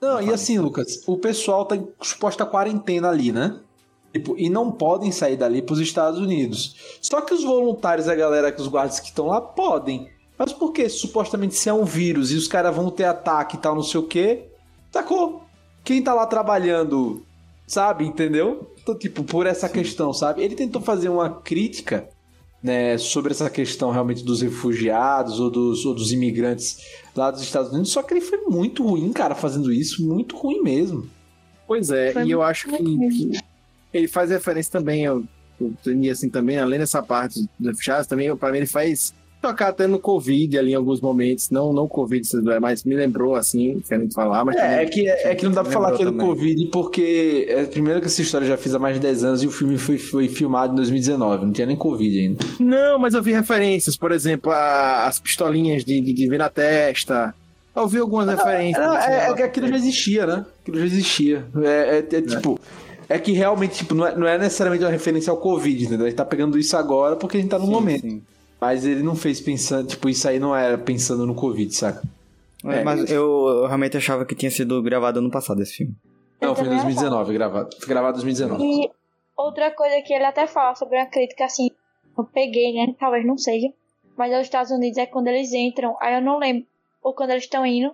Não, 0.00 0.20
e 0.20 0.32
assim, 0.32 0.58
Lucas, 0.58 1.02
o 1.06 1.16
pessoal 1.16 1.64
tá 1.64 1.76
em 1.76 1.86
suposta 2.00 2.44
quarentena 2.44 3.08
ali, 3.08 3.30
né? 3.30 3.60
Tipo, 4.12 4.34
e 4.36 4.50
não 4.50 4.70
podem 4.70 5.10
sair 5.10 5.36
dali 5.36 5.62
pros 5.62 5.80
Estados 5.80 6.18
Unidos. 6.20 6.98
Só 7.00 7.20
que 7.20 7.32
os 7.32 7.44
voluntários, 7.44 8.08
a 8.08 8.14
galera, 8.14 8.54
os 8.58 8.68
guardas 8.68 9.00
que 9.00 9.06
estão 9.06 9.26
lá, 9.28 9.40
podem. 9.40 10.10
Mas 10.36 10.52
por 10.52 10.72
que? 10.72 10.88
Supostamente 10.88 11.54
se 11.54 11.68
é 11.68 11.72
um 11.72 11.84
vírus 11.84 12.30
e 12.30 12.36
os 12.36 12.48
caras 12.48 12.74
vão 12.74 12.90
ter 12.90 13.04
ataque 13.04 13.56
e 13.56 13.60
tal, 13.60 13.74
não 13.74 13.82
sei 13.82 14.00
o 14.00 14.06
quê. 14.06 14.50
Sacou? 14.90 15.44
Quem 15.84 16.02
tá 16.02 16.12
lá 16.12 16.26
trabalhando, 16.26 17.24
sabe, 17.66 18.04
entendeu? 18.04 18.70
Então, 18.82 18.98
tipo, 18.98 19.22
por 19.24 19.46
essa 19.46 19.68
questão, 19.68 20.12
sabe? 20.12 20.42
Ele 20.42 20.54
tentou 20.56 20.82
fazer 20.82 21.08
uma 21.08 21.30
crítica, 21.30 22.08
né, 22.62 22.96
sobre 22.96 23.32
essa 23.32 23.50
questão 23.50 23.90
realmente 23.90 24.24
dos 24.24 24.40
refugiados 24.40 25.40
ou 25.40 25.50
dos, 25.50 25.84
ou 25.84 25.94
dos 25.94 26.12
imigrantes 26.12 26.78
lá 27.14 27.30
dos 27.30 27.42
Estados 27.42 27.72
Unidos, 27.72 27.90
só 27.90 28.02
que 28.02 28.14
ele 28.14 28.20
foi 28.20 28.38
muito 28.42 28.84
ruim, 28.84 29.12
cara, 29.12 29.34
fazendo 29.34 29.72
isso, 29.72 30.06
muito 30.06 30.36
ruim 30.36 30.62
mesmo. 30.62 31.08
Pois 31.66 31.90
é, 31.90 32.12
Foi 32.12 32.24
e 32.24 32.30
eu 32.30 32.42
acho 32.42 32.68
que, 32.68 32.76
que 32.78 33.40
ele 33.92 34.06
faz 34.06 34.30
referência 34.30 34.70
também, 34.70 35.04
eu, 35.04 35.24
eu 35.60 35.68
entendi 35.68 36.08
assim 36.08 36.28
também, 36.28 36.58
além 36.58 36.78
dessa 36.78 37.02
parte 37.02 37.40
dos 37.58 37.70
refugiados, 37.70 38.06
também, 38.06 38.34
pra 38.36 38.52
mim, 38.52 38.58
ele 38.58 38.66
faz 38.66 39.12
tocar 39.42 39.68
até 39.68 39.86
no 39.86 39.98
Covid 39.98 40.56
ali 40.58 40.72
em 40.72 40.74
alguns 40.74 41.00
momentos, 41.00 41.50
não 41.50 41.72
não 41.72 41.86
Covid, 41.88 42.26
mas 42.60 42.84
me 42.84 42.94
lembrou 42.94 43.34
assim, 43.34 43.82
querendo 43.86 44.12
falar, 44.14 44.44
mas 44.44 44.56
É, 44.56 44.84
é 44.84 44.86
que, 44.86 45.08
é 45.08 45.34
que 45.34 45.44
não 45.44 45.52
dá 45.52 45.62
pra 45.64 45.72
falar 45.72 45.92
que 45.92 46.02
é 46.02 46.04
do 46.06 46.12
também. 46.12 46.26
Covid, 46.26 46.66
porque 46.66 47.46
é, 47.48 47.64
primeiro 47.64 48.00
que 48.00 48.06
essa 48.06 48.22
história 48.22 48.46
já 48.46 48.56
fiz 48.56 48.74
há 48.74 48.78
mais 48.78 48.94
de 48.94 49.00
10 49.02 49.24
anos 49.24 49.42
e 49.42 49.46
o 49.46 49.50
filme 49.50 49.76
foi, 49.76 49.98
foi 49.98 50.28
filmado 50.28 50.72
em 50.72 50.76
2019, 50.76 51.44
não 51.46 51.52
tinha 51.52 51.66
nem 51.66 51.76
Covid 51.76 52.18
ainda. 52.18 52.44
Não, 52.60 52.98
mas 52.98 53.12
eu 53.14 53.22
vi 53.22 53.32
referências, 53.32 53.96
por 53.96 54.12
exemplo, 54.12 54.50
a- 54.52 55.06
as 55.06 55.18
pistolinhas 55.18 55.84
de, 55.84 56.00
de, 56.00 56.12
de 56.12 56.28
ver 56.28 56.38
na 56.38 56.48
testa. 56.48 57.34
Eu 57.74 57.88
vi 57.88 57.98
algumas 57.98 58.28
referências. 58.28 58.84
Não, 58.86 58.94
assim, 58.94 59.10
é, 59.10 59.30
é 59.30 59.34
que 59.34 59.42
aquilo 59.42 59.66
já 59.68 59.76
existia, 59.76 60.26
né? 60.26 60.46
Aquilo 60.62 60.78
já 60.78 60.84
existia. 60.86 61.44
É, 61.62 62.04
é- 62.12 62.16
é 62.16 62.20
tipo. 62.22 62.60
É 63.08 63.18
que 63.18 63.32
realmente, 63.32 63.74
tipo, 63.78 63.94
não 63.94 64.06
é, 64.06 64.16
não 64.16 64.26
é 64.26 64.38
necessariamente 64.38 64.84
uma 64.84 64.90
referência 64.90 65.30
ao 65.30 65.36
Covid, 65.36 65.84
entendeu? 65.84 66.06
Ele 66.06 66.14
tá 66.14 66.24
pegando 66.24 66.58
isso 66.58 66.74
agora 66.76 67.14
porque 67.16 67.36
a 67.36 67.40
gente 67.40 67.50
tá 67.50 67.58
no 67.58 67.66
Sim, 67.66 67.70
momento. 67.72 68.00
sim. 68.02 68.22
Mas 68.62 68.86
ele 68.86 69.02
não 69.02 69.16
fez 69.16 69.40
pensando, 69.40 69.88
tipo, 69.88 70.08
isso 70.08 70.28
aí 70.28 70.38
não 70.38 70.54
era 70.54 70.78
pensando 70.78 71.26
no 71.26 71.34
Covid, 71.34 71.74
saca? 71.74 72.00
É, 72.64 72.76
É, 72.76 72.84
mas 72.84 73.00
isso. 73.00 73.12
eu, 73.12 73.48
eu 73.48 73.66
realmente 73.66 73.96
achava 73.96 74.24
que 74.24 74.36
tinha 74.36 74.52
sido 74.52 74.80
gravado 74.80 75.18
ano 75.18 75.32
passado 75.32 75.60
esse 75.60 75.78
filme. 75.78 75.96
Não, 76.40 76.50
Eu 76.50 76.54
foi 76.54 76.66
em 76.66 76.68
também 76.68 76.84
2019 76.84 77.32
gravado. 77.32 77.76
Foi 77.76 77.88
gravado 77.88 78.18
em 78.20 78.22
2019. 78.22 78.62
E 78.64 78.90
outra 79.36 79.72
coisa 79.72 80.00
que 80.02 80.14
ele 80.14 80.24
até 80.24 80.46
fala 80.46 80.76
sobre 80.76 80.96
a 80.96 81.06
crítica, 81.06 81.44
assim, 81.44 81.72
eu 82.16 82.22
peguei, 82.22 82.72
né? 82.72 82.94
Talvez 83.00 83.26
não 83.26 83.36
seja. 83.36 83.66
Mas 84.16 84.30
é 84.30 84.36
os 84.38 84.46
Estados 84.46 84.70
Unidos 84.70 84.96
é 84.96 85.06
quando 85.06 85.26
eles 85.26 85.52
entram, 85.52 85.96
aí 86.00 86.14
eu 86.14 86.22
não 86.22 86.38
lembro. 86.38 86.64
Ou 87.02 87.12
quando 87.12 87.30
eles 87.30 87.42
estão 87.42 87.66
indo. 87.66 87.92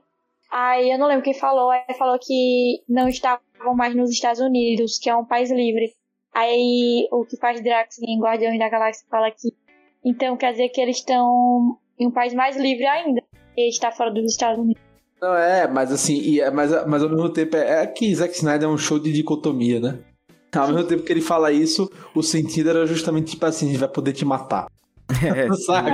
Aí 0.52 0.90
eu 0.90 0.98
não 0.98 1.06
lembro 1.06 1.24
quem 1.24 1.32
falou. 1.32 1.70
Aí 1.70 1.94
falou 1.98 2.18
que 2.18 2.82
não 2.86 3.08
estavam 3.08 3.40
mais 3.74 3.94
nos 3.94 4.10
Estados 4.10 4.42
Unidos, 4.42 4.98
que 4.98 5.08
é 5.08 5.16
um 5.16 5.24
país 5.24 5.50
livre. 5.50 5.94
Aí 6.34 7.08
o 7.10 7.24
que 7.24 7.38
faz 7.38 7.58
Drax 7.62 7.98
em 8.02 8.20
Guardiões 8.20 8.58
da 8.58 8.68
Galáxia 8.68 9.06
fala 9.10 9.30
que. 9.30 9.48
Então 10.08 10.36
quer 10.38 10.52
dizer 10.52 10.70
que 10.70 10.80
eles 10.80 10.96
estão 10.96 11.76
em 11.98 12.06
um 12.06 12.10
país 12.10 12.32
mais 12.32 12.56
livre 12.56 12.86
ainda. 12.86 13.22
E 13.56 13.68
está 13.68 13.90
fora 13.92 14.10
dos 14.10 14.24
Estados 14.24 14.58
Unidos. 14.58 14.80
Não, 15.20 15.34
é, 15.34 15.66
mas 15.66 15.92
assim, 15.92 16.16
e 16.16 16.40
é- 16.40 16.50
mas, 16.50 16.70
mas 16.86 17.02
ao 17.02 17.08
mesmo 17.10 17.28
tempo 17.28 17.56
é, 17.56 17.82
é 17.82 17.86
que 17.86 18.14
Zack 18.14 18.34
Snyder 18.34 18.68
é 18.68 18.72
um 18.72 18.78
show 18.78 18.98
de 18.98 19.12
dicotomia, 19.12 19.80
né? 19.80 19.98
Ao 20.54 20.68
mesmo 20.68 20.84
tempo 20.84 21.02
que 21.02 21.12
ele 21.12 21.20
fala 21.20 21.52
isso, 21.52 21.90
o 22.14 22.22
sentido 22.22 22.70
era 22.70 22.86
justamente 22.86 23.32
tipo 23.32 23.44
assim, 23.44 23.66
a 23.66 23.68
gente 23.70 23.80
vai 23.80 23.88
poder 23.88 24.12
te 24.12 24.24
matar. 24.24 24.66
É, 25.22 25.52
Sabe? 25.66 25.90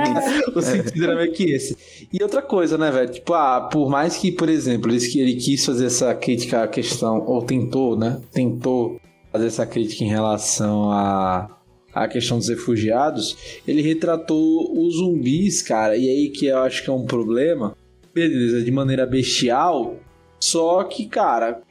O 0.54 0.60
sentido 0.60 1.04
era 1.04 1.16
meio 1.16 1.32
que 1.32 1.44
esse. 1.50 2.08
E 2.12 2.22
outra 2.22 2.42
coisa, 2.42 2.76
né, 2.76 2.90
velho? 2.90 3.10
Tipo, 3.10 3.32
ah, 3.34 3.68
por 3.72 3.88
mais 3.88 4.16
que, 4.16 4.30
por 4.30 4.48
exemplo, 4.48 4.90
ele, 4.92 4.98
ele 5.18 5.34
quis 5.36 5.64
fazer 5.64 5.86
essa 5.86 6.14
crítica 6.14 6.62
à 6.62 6.68
questão, 6.68 7.24
ou 7.26 7.42
tentou, 7.42 7.96
né? 7.96 8.20
Tentou 8.32 9.00
fazer 9.32 9.46
essa 9.46 9.66
crítica 9.66 10.04
em 10.04 10.08
relação 10.08 10.92
à, 10.92 11.48
à 11.94 12.08
questão 12.08 12.38
dos 12.38 12.48
refugiados, 12.48 13.36
ele 13.66 13.80
retratou 13.82 14.76
os 14.76 14.96
zumbis, 14.96 15.62
cara, 15.62 15.96
e 15.96 16.08
aí 16.08 16.28
que 16.30 16.46
eu 16.46 16.58
acho 16.58 16.82
que 16.82 16.90
é 16.90 16.92
um 16.92 17.06
problema, 17.06 17.76
beleza, 18.12 18.62
de 18.62 18.70
maneira 18.70 19.06
bestial, 19.06 19.96
só 20.40 20.84
que, 20.84 21.06
cara, 21.06 21.62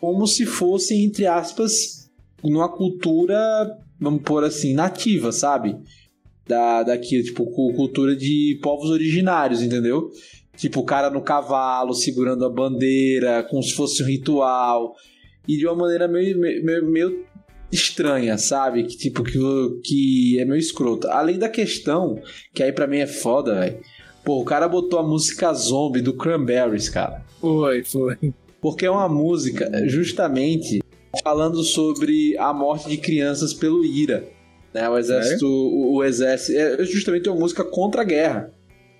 como 0.00 0.26
se 0.26 0.46
fossem, 0.46 1.04
entre 1.04 1.26
aspas, 1.26 2.10
numa 2.42 2.68
cultura, 2.68 3.36
vamos 4.00 4.22
pôr 4.22 4.44
assim, 4.44 4.74
nativa, 4.74 5.30
sabe? 5.32 5.76
da, 6.46 6.84
daqui, 6.84 7.22
tipo, 7.24 7.44
cu- 7.46 7.74
cultura 7.74 8.14
de 8.14 8.58
povos 8.62 8.90
originários, 8.90 9.62
entendeu? 9.62 10.10
Tipo, 10.56 10.80
o 10.80 10.84
cara 10.84 11.10
no 11.10 11.20
cavalo, 11.20 11.92
segurando 11.92 12.44
a 12.44 12.48
bandeira, 12.48 13.42
como 13.42 13.62
se 13.62 13.72
fosse 13.74 14.02
um 14.02 14.06
ritual. 14.06 14.94
E 15.46 15.56
de 15.56 15.66
uma 15.66 15.74
maneira 15.74 16.06
meio, 16.06 16.38
meio, 16.38 16.86
meio 16.90 17.25
estranha, 17.70 18.38
sabe? 18.38 18.84
Que 18.84 18.96
tipo, 18.96 19.22
que, 19.22 19.38
que 19.84 20.38
é 20.40 20.44
meio 20.44 20.58
escrota. 20.58 21.10
Além 21.12 21.38
da 21.38 21.48
questão, 21.48 22.20
que 22.54 22.62
aí 22.62 22.72
pra 22.72 22.86
mim 22.86 22.98
é 22.98 23.06
foda, 23.06 23.60
velho. 23.60 23.78
Pô, 24.24 24.40
o 24.40 24.44
cara 24.44 24.68
botou 24.68 24.98
a 24.98 25.02
música 25.02 25.52
zombie 25.54 26.00
do 26.00 26.12
Cranberries, 26.14 26.88
cara. 26.88 27.24
Foi, 27.40 27.84
foi. 27.84 28.16
Porque 28.60 28.84
é 28.86 28.90
uma 28.90 29.08
música 29.08 29.70
justamente 29.86 30.82
falando 31.22 31.62
sobre 31.62 32.36
a 32.38 32.52
morte 32.52 32.88
de 32.88 32.96
crianças 32.96 33.54
pelo 33.54 33.84
IRA. 33.84 34.24
Né? 34.74 34.88
O 34.88 34.98
exército. 34.98 35.46
O, 35.46 35.94
o 35.96 36.04
exército. 36.04 36.58
É 36.58 36.84
justamente 36.84 37.28
uma 37.28 37.38
música 37.38 37.62
contra 37.64 38.02
a 38.02 38.04
guerra. 38.04 38.52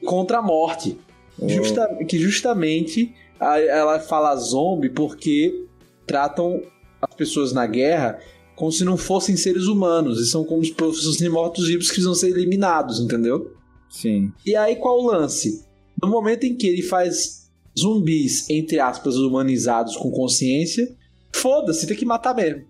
Contra 0.04 0.38
a 0.38 0.42
morte. 0.42 0.96
Justa- 1.42 1.98
que 2.08 2.18
justamente 2.18 3.12
ela 3.40 3.98
fala 3.98 4.34
zombie 4.36 4.88
porque 4.88 5.64
tratam 6.06 6.62
as 7.02 7.14
pessoas 7.14 7.52
na 7.52 7.66
guerra 7.66 8.18
como 8.56 8.72
se 8.72 8.84
não 8.84 8.96
fossem 8.96 9.36
seres 9.36 9.66
humanos. 9.66 10.18
E 10.18 10.26
são 10.26 10.42
como 10.44 10.64
se 10.64 10.74
fossem 10.74 11.28
mortos-vivos 11.28 11.88
que 11.88 11.94
precisam 11.94 12.14
ser 12.14 12.30
eliminados, 12.30 12.98
entendeu? 12.98 13.52
sim. 13.88 14.32
E 14.44 14.56
aí 14.56 14.76
qual 14.76 14.98
o 14.98 15.06
lance? 15.06 15.64
No 16.02 16.08
momento 16.08 16.44
em 16.44 16.56
que 16.56 16.66
ele 16.66 16.82
faz 16.82 17.48
zumbis, 17.78 18.48
entre 18.50 18.80
aspas, 18.80 19.16
humanizados 19.16 19.96
com 19.96 20.10
consciência, 20.10 20.94
foda-se, 21.34 21.86
tem 21.86 21.96
que 21.96 22.04
matar 22.04 22.34
mesmo. 22.34 22.64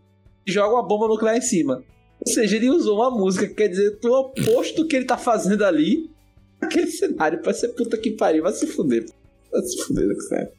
E 0.47 0.53
joga 0.53 0.75
uma 0.75 0.87
bomba 0.87 1.09
nuclear 1.09 1.37
em 1.37 1.41
cima. 1.41 1.83
Ou 2.25 2.33
seja, 2.33 2.57
ele 2.57 2.71
usou 2.71 2.97
uma 2.97 3.11
música 3.11 3.47
que 3.47 3.55
quer 3.55 3.69
dizer 3.69 3.99
o 4.05 4.09
oposto 4.09 4.83
do 4.83 4.89
que 4.89 4.97
ele 4.97 5.05
tá 5.05 5.17
fazendo 5.17 5.65
ali. 5.65 6.11
Aquele 6.61 6.87
cenário 6.87 7.41
vai 7.43 7.55
ser 7.55 7.69
puta 7.69 7.97
que 7.99 8.13
pariu, 8.13 8.43
vai 8.43 8.53
se 8.53 8.67
fuder. 8.67 9.07
Vai 9.53 9.63
se 9.63 9.83
fuder, 9.85 10.07
Zack 10.07 10.23
Snyder. 10.23 10.53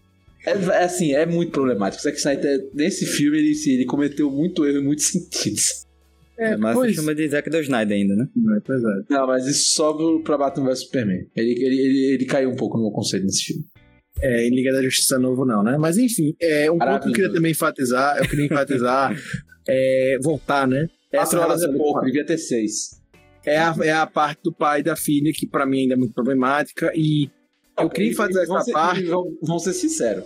É, 0.46 0.52
é 0.52 0.84
assim, 0.84 1.14
é 1.14 1.26
muito 1.26 1.52
problemático. 1.52 2.02
Zack 2.04 2.18
Snyder, 2.18 2.70
nesse 2.74 3.06
filme, 3.06 3.38
ele, 3.38 3.54
sim, 3.56 3.72
ele 3.74 3.86
cometeu 3.86 4.30
muito 4.32 4.66
erro 4.66 4.80
em 4.80 4.84
muitos 4.84 5.06
sentidos. 5.12 5.86
É, 6.40 6.56
mas 6.56 6.76
pois, 6.76 6.96
chama 6.96 7.16
de 7.16 7.28
Zack 7.28 7.50
do 7.50 7.58
Snyder 7.60 7.98
ainda, 7.98 8.16
né? 8.16 8.28
pois 8.64 8.82
é. 8.84 8.88
Não, 9.10 9.26
mas 9.26 9.48
isso 9.48 9.74
só 9.74 9.92
pro- 9.94 10.22
pra 10.24 10.38
Batman 10.38 10.68
vs 10.70 10.82
Superman. 10.82 11.26
Ele, 11.36 11.52
ele, 11.52 11.82
ele, 11.82 12.14
ele 12.14 12.26
caiu 12.26 12.50
um 12.52 12.56
pouco 12.56 12.78
no 12.78 12.84
meu 12.84 12.92
conceito 12.92 13.24
nesse 13.26 13.46
filme. 13.46 13.64
É, 14.22 14.48
em 14.48 14.52
Liga 14.52 14.72
da 14.72 14.82
Justiça 14.84 15.18
Novo 15.20 15.46
não, 15.46 15.64
né? 15.64 15.78
Mas 15.78 15.98
enfim, 15.98 16.36
é, 16.42 16.72
um 16.72 16.78
ponto 16.78 17.02
que 17.04 17.10
eu 17.10 17.14
queria 17.14 17.34
também 17.34 17.52
enfatizar, 17.52 18.18
eu 18.18 18.28
queria 18.28 18.46
enfatizar, 18.46 19.16
é, 19.68 20.18
voltar, 20.22 20.68
né? 20.68 20.88
Quatro 21.12 21.40
horas 21.40 21.62
é 21.64 21.68
pouco, 21.72 22.02
devia 22.06 22.26
ter 22.26 22.38
seis. 22.38 23.00
é 23.46 23.58
a, 23.58 23.76
é 23.82 23.92
a 23.92 24.06
parte 24.08 24.40
do 24.44 24.52
pai 24.54 24.80
e 24.80 24.84
da 24.84 24.96
filha, 24.96 25.32
que 25.34 25.48
pra 25.48 25.66
mim 25.66 25.82
ainda 25.82 25.94
é 25.94 25.98
muito 25.98 26.14
problemática, 26.14 26.92
e 26.96 27.30
eu 27.80 27.90
queria 27.90 28.14
vão 28.16 28.28
essa 28.58 28.62
ser, 28.62 28.72
parte. 28.72 29.04
Vão 29.42 29.60
ser 29.60 29.74
sinceros. 29.74 30.24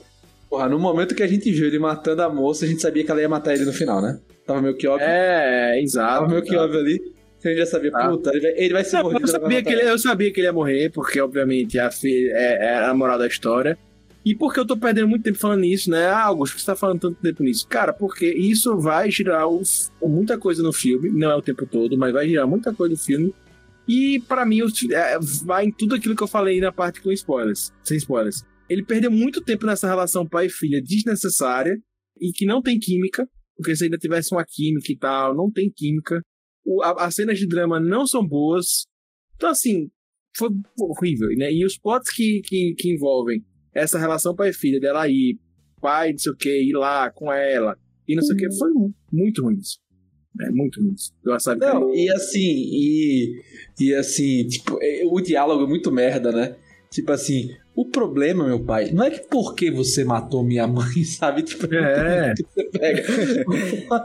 Porra, 0.49 0.67
no 0.67 0.77
momento 0.79 1.15
que 1.15 1.23
a 1.23 1.27
gente 1.27 1.49
viu 1.51 1.65
ele 1.67 1.79
matando 1.79 2.21
a 2.21 2.29
moça, 2.29 2.65
a 2.65 2.67
gente 2.67 2.81
sabia 2.81 3.03
que 3.03 3.11
ela 3.11 3.21
ia 3.21 3.29
matar 3.29 3.53
ele 3.53 3.63
no 3.65 3.71
final, 3.73 4.01
né? 4.01 4.19
Tava 4.45 4.61
meio 4.61 4.75
que 4.75 4.85
óbvio. 4.87 5.07
É, 5.07 5.81
exato. 5.81 6.13
Tava 6.21 6.27
meio 6.27 6.41
que 6.43 6.55
óbvio 6.55 6.79
ali. 6.79 7.01
A 7.43 7.47
gente 7.47 7.57
já 7.57 7.65
sabia, 7.65 7.91
Ah. 7.93 8.09
puta, 8.09 8.29
ele 8.31 8.41
vai, 8.41 8.51
ele 8.57 8.73
vai 8.73 8.83
ser 8.83 8.97
Não, 8.97 9.03
mordido. 9.03 9.23
eu, 9.23 9.27
sabia 9.27 9.63
que 9.63 9.69
ele, 9.69 9.81
eu 9.89 9.97
sabia 9.97 10.31
que 10.31 10.39
ele 10.39 10.47
ia 10.47 10.53
morrer, 10.53 10.91
porque 10.91 11.19
obviamente 11.21 11.79
a 11.79 11.89
filha 11.89 12.31
é, 12.33 12.65
é 12.65 12.85
a 12.85 12.93
moral 12.93 13.17
da 13.17 13.25
história. 13.27 13.77
E 14.23 14.35
porque 14.35 14.59
eu 14.59 14.65
tô 14.67 14.77
perdendo 14.77 15.07
muito 15.07 15.23
tempo 15.23 15.39
falando 15.39 15.61
nisso, 15.61 15.89
né? 15.89 16.05
Ah, 16.05 16.25
Augusto, 16.25 16.53
por 16.53 16.57
que 16.57 16.61
você 16.61 16.71
tá 16.71 16.75
falando 16.75 16.99
tanto 16.99 17.15
tempo 17.19 17.41
nisso? 17.41 17.65
Cara, 17.67 17.91
porque 17.91 18.27
isso 18.31 18.77
vai 18.77 19.09
girar 19.09 19.47
os- 19.47 19.91
muita 19.99 20.37
coisa 20.37 20.61
no 20.61 20.71
filme, 20.71 21.09
não 21.09 21.31
é 21.31 21.35
o 21.35 21.41
tempo 21.41 21.65
todo, 21.65 21.97
mas 21.97 22.13
vai 22.13 22.27
girar 22.27 22.45
muita 22.45 22.71
coisa 22.71 22.93
no 22.93 22.99
filme. 22.99 23.33
E 23.88 24.19
pra 24.27 24.45
mim 24.45 24.59
é, 24.91 25.19
vai 25.43 25.65
em 25.65 25.71
tudo 25.71 25.95
aquilo 25.95 26.15
que 26.15 26.23
eu 26.23 26.27
falei 26.27 26.59
na 26.59 26.71
parte 26.71 27.01
com 27.01 27.11
spoilers, 27.11 27.71
sem 27.84 27.97
spoilers. 27.97 28.43
Ele 28.69 28.84
perdeu 28.86 29.11
muito 29.11 29.41
tempo 29.41 29.65
nessa 29.65 29.88
relação 29.88 30.25
pai 30.27 30.45
e 30.45 30.49
filha 30.49 30.82
desnecessária 30.82 31.77
e 32.19 32.32
que 32.32 32.45
não 32.45 32.61
tem 32.61 32.79
química, 32.79 33.27
porque 33.57 33.75
se 33.75 33.84
ainda 33.84 33.97
tivesse 33.97 34.34
uma 34.34 34.45
química 34.47 34.91
e 34.91 34.97
tal, 34.97 35.36
não 35.36 35.51
tem 35.51 35.69
química. 35.75 36.21
O- 36.65 36.82
a- 36.84 37.05
as 37.05 37.15
cenas 37.15 37.38
de 37.39 37.47
drama 37.47 37.79
não 37.79 38.05
são 38.07 38.25
boas. 38.25 38.86
Então, 39.36 39.49
assim, 39.49 39.89
foi 40.38 40.49
horrível, 40.79 41.27
né? 41.36 41.51
E 41.51 41.65
os 41.65 41.77
plots 41.77 42.09
que, 42.13 42.41
que, 42.45 42.73
que 42.77 42.93
envolvem 42.93 43.43
essa 43.73 43.97
relação 43.99 44.36
pai 44.36 44.49
e 44.49 44.53
filha, 44.53 44.79
dela 44.79 45.09
ir, 45.09 45.38
pai, 45.82 46.11
não 46.11 46.17
sei 46.19 46.32
o 46.32 46.36
que, 46.38 46.63
ir 46.69 46.73
lá 46.73 47.09
com 47.11 47.32
ela, 47.34 47.75
e 48.07 48.15
não 48.15 48.21
sei 48.23 48.36
o 48.36 48.38
que, 48.38 48.55
foi 48.57 48.69
mu- 48.71 48.93
muito 49.11 49.41
ruim 49.43 49.57
isso. 49.57 49.79
É 50.41 50.49
muito. 50.49 50.79
Do 51.23 51.31
wasabi 51.31 51.61
Não, 51.61 51.93
e 51.93 52.09
assim, 52.11 52.39
e, 52.39 53.41
e 53.79 53.93
assim, 53.95 54.47
tipo, 54.47 54.77
é- 54.81 55.03
o 55.05 55.19
diálogo 55.21 55.63
é 55.63 55.67
muito 55.67 55.91
merda, 55.91 56.31
né? 56.31 56.55
Tipo 56.89 57.11
assim, 57.13 57.49
o 57.73 57.85
problema, 57.85 58.45
meu 58.45 58.59
pai, 58.59 58.91
não 58.91 59.03
é 59.05 59.09
que 59.11 59.27
porque 59.29 59.71
você 59.71 60.03
matou 60.03 60.43
minha 60.43 60.67
mãe, 60.67 61.03
sabe? 61.05 61.41
Tipo, 61.43 61.73
É. 61.73 62.33
que 62.35 62.43
você 62.43 62.63
pega. 62.77 63.03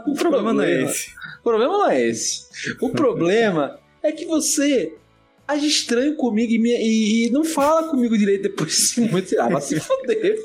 O 0.07 0.13
problema 0.13 0.53
não 0.53 0.63
é 0.63 0.83
esse. 0.83 1.09
O 1.39 1.43
problema 1.43 1.73
não 1.77 1.89
é 1.89 2.07
esse. 2.07 2.47
O 2.81 2.89
problema 2.89 3.77
é 4.03 4.11
que 4.11 4.25
você 4.25 4.93
age 5.47 5.67
estranho 5.67 6.15
comigo 6.15 6.51
e, 6.53 6.59
me- 6.59 6.77
e- 6.77 7.27
e 7.27 7.29
não 7.31 7.43
fala 7.43 7.87
comigo 7.89 8.17
direito 8.17 8.43
depois 8.43 8.69
desse 8.69 8.99
momento. 9.01 9.33
Ah, 9.39 9.47
vai 9.49 9.61
se 9.61 9.79
foder, 9.79 10.43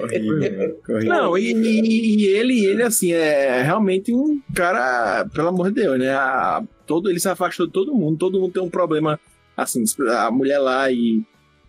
horrível. 0.00 0.80
Não, 1.04 1.36
e, 1.38 1.52
e- 1.52 2.16
e 2.16 2.26
ele, 2.26 2.64
ele, 2.66 2.82
assim, 2.82 3.12
é 3.12 3.62
realmente 3.62 4.12
um 4.14 4.40
cara, 4.54 5.26
pelo 5.34 5.48
amor 5.48 5.68
de 5.72 5.82
Deus, 5.82 5.98
né? 5.98 6.10
A- 6.10 6.62
todo, 6.86 7.08
ele 7.10 7.20
se 7.20 7.28
afastou 7.28 7.66
de 7.66 7.72
todo 7.72 7.94
mundo, 7.94 8.18
todo 8.18 8.38
mundo 8.40 8.52
tem 8.52 8.62
um 8.62 8.68
problema, 8.70 9.18
assim, 9.56 9.82
a 10.10 10.30
mulher 10.30 10.58
lá 10.58 10.90
e, 10.90 11.22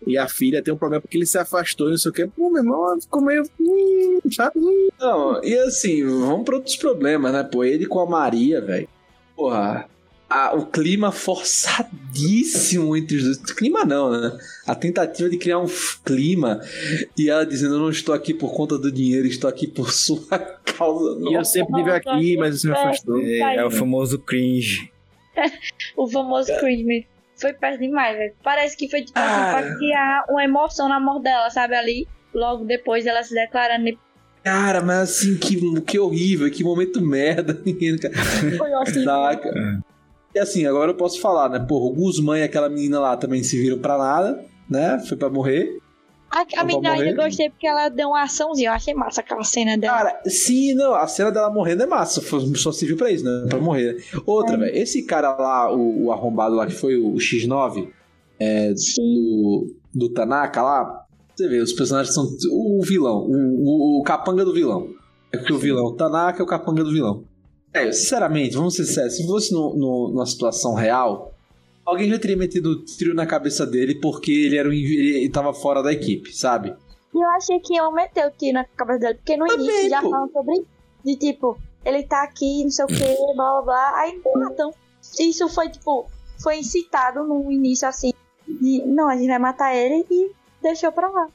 e 0.06 0.18
a 0.18 0.28
filha 0.28 0.62
tem 0.62 0.72
um 0.74 0.76
problema 0.76 1.00
porque 1.00 1.16
ele 1.16 1.26
se 1.26 1.38
afastou 1.38 1.88
e 1.88 1.92
não 1.92 1.98
sei 1.98 2.10
o 2.10 2.14
quê. 2.14 2.26
Pô, 2.26 2.50
meu 2.50 2.62
irmão, 2.62 3.00
ficou 3.00 3.22
meio. 3.22 3.42
Hum, 3.60 4.18
sabe? 4.30 4.60
Não, 5.00 5.42
e 5.42 5.54
assim, 5.58 6.04
vamos 6.04 6.44
para 6.44 6.56
outros 6.56 6.76
problemas, 6.76 7.32
né? 7.32 7.42
Pô, 7.42 7.64
ele 7.64 7.86
com 7.86 8.00
a 8.00 8.06
Maria, 8.06 8.60
velho. 8.60 8.88
Porra, 9.36 9.88
a- 10.28 10.54
o 10.54 10.66
clima 10.66 11.10
forçadíssimo 11.12 12.96
entre 12.96 13.16
os 13.16 13.24
dois. 13.24 13.38
Clima 13.52 13.84
não, 13.84 14.10
né? 14.10 14.36
A 14.66 14.74
tentativa 14.74 15.28
de 15.28 15.36
criar 15.38 15.58
um 15.58 15.66
clima 16.04 16.60
e 17.16 17.28
ela 17.30 17.44
dizendo: 17.46 17.74
Eu 17.74 17.80
não 17.80 17.90
estou 17.90 18.14
aqui 18.14 18.32
por 18.34 18.52
conta 18.54 18.78
do 18.78 18.90
dinheiro, 18.90 19.26
estou 19.26 19.48
aqui 19.48 19.66
por 19.66 19.92
sua 19.92 20.38
causa. 20.38 21.18
E 21.30 21.34
eu 21.34 21.44
sempre 21.44 21.74
tive 21.76 21.90
aqui, 21.90 22.36
mas 22.36 22.60
você 22.60 22.68
me 22.68 22.74
afastou. 22.74 23.20
É, 23.20 23.56
é 23.56 23.64
o 23.64 23.70
famoso 23.70 24.18
cringe. 24.18 24.90
O 25.96 26.06
famoso 26.08 26.52
crime. 26.58 27.06
Foi 27.36 27.52
perto 27.52 27.80
demais, 27.80 28.16
velho. 28.16 28.32
Parece 28.44 28.76
que 28.76 28.88
foi 28.88 29.02
tipo 29.02 29.18
assim, 29.18 29.28
Ah. 29.28 29.50
pra 29.60 29.76
criar 29.76 30.24
uma 30.30 30.44
emoção 30.44 30.88
na 30.88 31.00
morte 31.00 31.24
dela, 31.24 31.50
sabe? 31.50 31.74
Ali, 31.74 32.06
logo 32.32 32.64
depois 32.64 33.04
ela 33.06 33.22
se 33.24 33.34
declarando. 33.34 33.98
Cara, 34.44 34.80
mas 34.80 34.98
assim, 35.10 35.36
que, 35.36 35.80
que 35.80 35.98
horrível, 35.98 36.48
que 36.50 36.62
momento 36.62 37.00
merda. 37.00 37.60
Foi 38.56 38.72
assim. 38.74 39.02
Saca? 39.04 39.82
E 40.34 40.38
assim, 40.38 40.66
agora 40.66 40.90
eu 40.90 40.96
posso 40.96 41.20
falar, 41.20 41.48
né? 41.48 41.60
Porra, 41.60 41.86
o 41.86 41.92
Guzmán 41.94 42.38
e 42.38 42.42
aquela 42.42 42.68
menina 42.68 42.98
lá 42.98 43.16
também 43.16 43.42
se 43.42 43.56
viram 43.56 43.78
pra 43.78 43.96
nada, 43.96 44.44
né? 44.68 44.98
Foi 45.08 45.16
pra 45.16 45.30
morrer. 45.30 45.78
A, 46.30 46.40
a 46.60 46.64
menina 46.64 46.94
morrer. 46.96 47.14
gostei 47.14 47.48
porque 47.48 47.66
ela 47.66 47.88
deu 47.88 48.08
uma 48.08 48.22
açãozinha. 48.24 48.70
Eu 48.70 48.72
achei 48.72 48.92
massa 48.92 49.20
aquela 49.20 49.44
cena 49.44 49.78
dela. 49.78 49.96
Cara, 49.98 50.22
sim, 50.26 50.74
não, 50.74 50.92
a 50.94 51.06
cena 51.06 51.30
dela 51.30 51.48
morrendo 51.50 51.84
é 51.84 51.86
massa, 51.86 52.20
foi- 52.20 52.40
só 52.56 52.72
serviu 52.72 52.96
pra 52.96 53.12
isso, 53.12 53.24
né? 53.24 53.46
Pra 53.48 53.60
morrer. 53.60 54.02
Outra, 54.26 54.56
velho, 54.58 54.74
esse 54.76 55.04
cara 55.04 55.36
lá, 55.36 55.72
o, 55.72 56.06
o 56.06 56.12
arrombado 56.12 56.56
lá 56.56 56.66
que 56.66 56.72
foi 56.74 56.96
o 56.96 57.12
X9, 57.14 57.88
é, 58.40 58.72
do, 58.96 59.72
do 59.94 60.08
Tanaka 60.12 60.60
lá, 60.60 61.04
você 61.36 61.46
vê, 61.46 61.60
os 61.60 61.72
personagens 61.72 62.12
são 62.12 62.24
o 62.50 62.82
vilão, 62.82 63.18
o, 63.28 63.98
o, 63.98 64.00
o 64.00 64.02
capanga 64.02 64.44
do 64.44 64.52
vilão. 64.52 64.88
É 65.32 65.38
que 65.38 65.52
o 65.52 65.58
vilão, 65.58 65.84
o 65.86 65.92
Tanaka 65.94 66.42
é 66.42 66.44
o 66.44 66.46
capanga 66.48 66.82
do 66.82 66.90
vilão. 66.90 67.22
É, 67.74 67.90
sinceramente, 67.90 68.54
vamos 68.56 68.74
ser 68.76 68.84
sérios, 68.84 69.16
se 69.16 69.26
fosse 69.26 69.52
no, 69.52 69.74
no- 69.74 70.08
numa 70.10 70.26
situação 70.26 70.74
real, 70.74 71.34
alguém 71.84 72.08
já 72.08 72.18
teria 72.18 72.36
metido 72.36 72.84
tiro 72.84 73.12
na 73.14 73.26
cabeça 73.26 73.66
dele 73.66 73.96
porque 73.96 74.30
ele 74.30 74.56
era 74.56 74.68
um, 74.68 74.72
ele 74.72 75.28
tava 75.28 75.52
fora 75.52 75.82
da 75.82 75.92
equipe, 75.92 76.32
sabe? 76.32 76.72
E 77.12 77.18
eu 77.18 77.30
achei 77.30 77.58
que 77.60 77.74
iam 77.74 77.92
meter 77.92 78.26
o 78.26 78.30
tiro 78.30 78.54
na 78.54 78.64
cabeça 78.64 79.00
dele, 79.00 79.14
porque 79.14 79.36
no 79.36 79.46
Também, 79.46 79.66
início 79.66 79.90
já 79.90 80.00
pô. 80.00 80.10
falam 80.10 80.28
sobre 80.32 80.64
de 81.04 81.16
tipo, 81.16 81.58
ele 81.84 82.02
tá 82.04 82.22
aqui, 82.22 82.62
não 82.64 82.70
sei 82.70 82.84
o 82.84 82.88
que, 82.88 83.34
blá 83.34 83.52
blá 83.52 83.62
blá. 83.62 83.92
Aí 84.00 84.20
matam. 84.36 84.72
Isso 85.20 85.48
foi 85.48 85.68
tipo, 85.68 86.06
foi 86.40 86.58
incitado 86.58 87.24
no 87.24 87.50
início 87.52 87.86
assim. 87.88 88.12
De, 88.48 88.82
não, 88.86 89.08
a 89.08 89.16
gente 89.16 89.26
vai 89.28 89.38
matar 89.38 89.74
ele 89.74 90.06
e 90.10 90.30
deixou 90.62 90.90
pra 90.92 91.08
lá. 91.08 91.26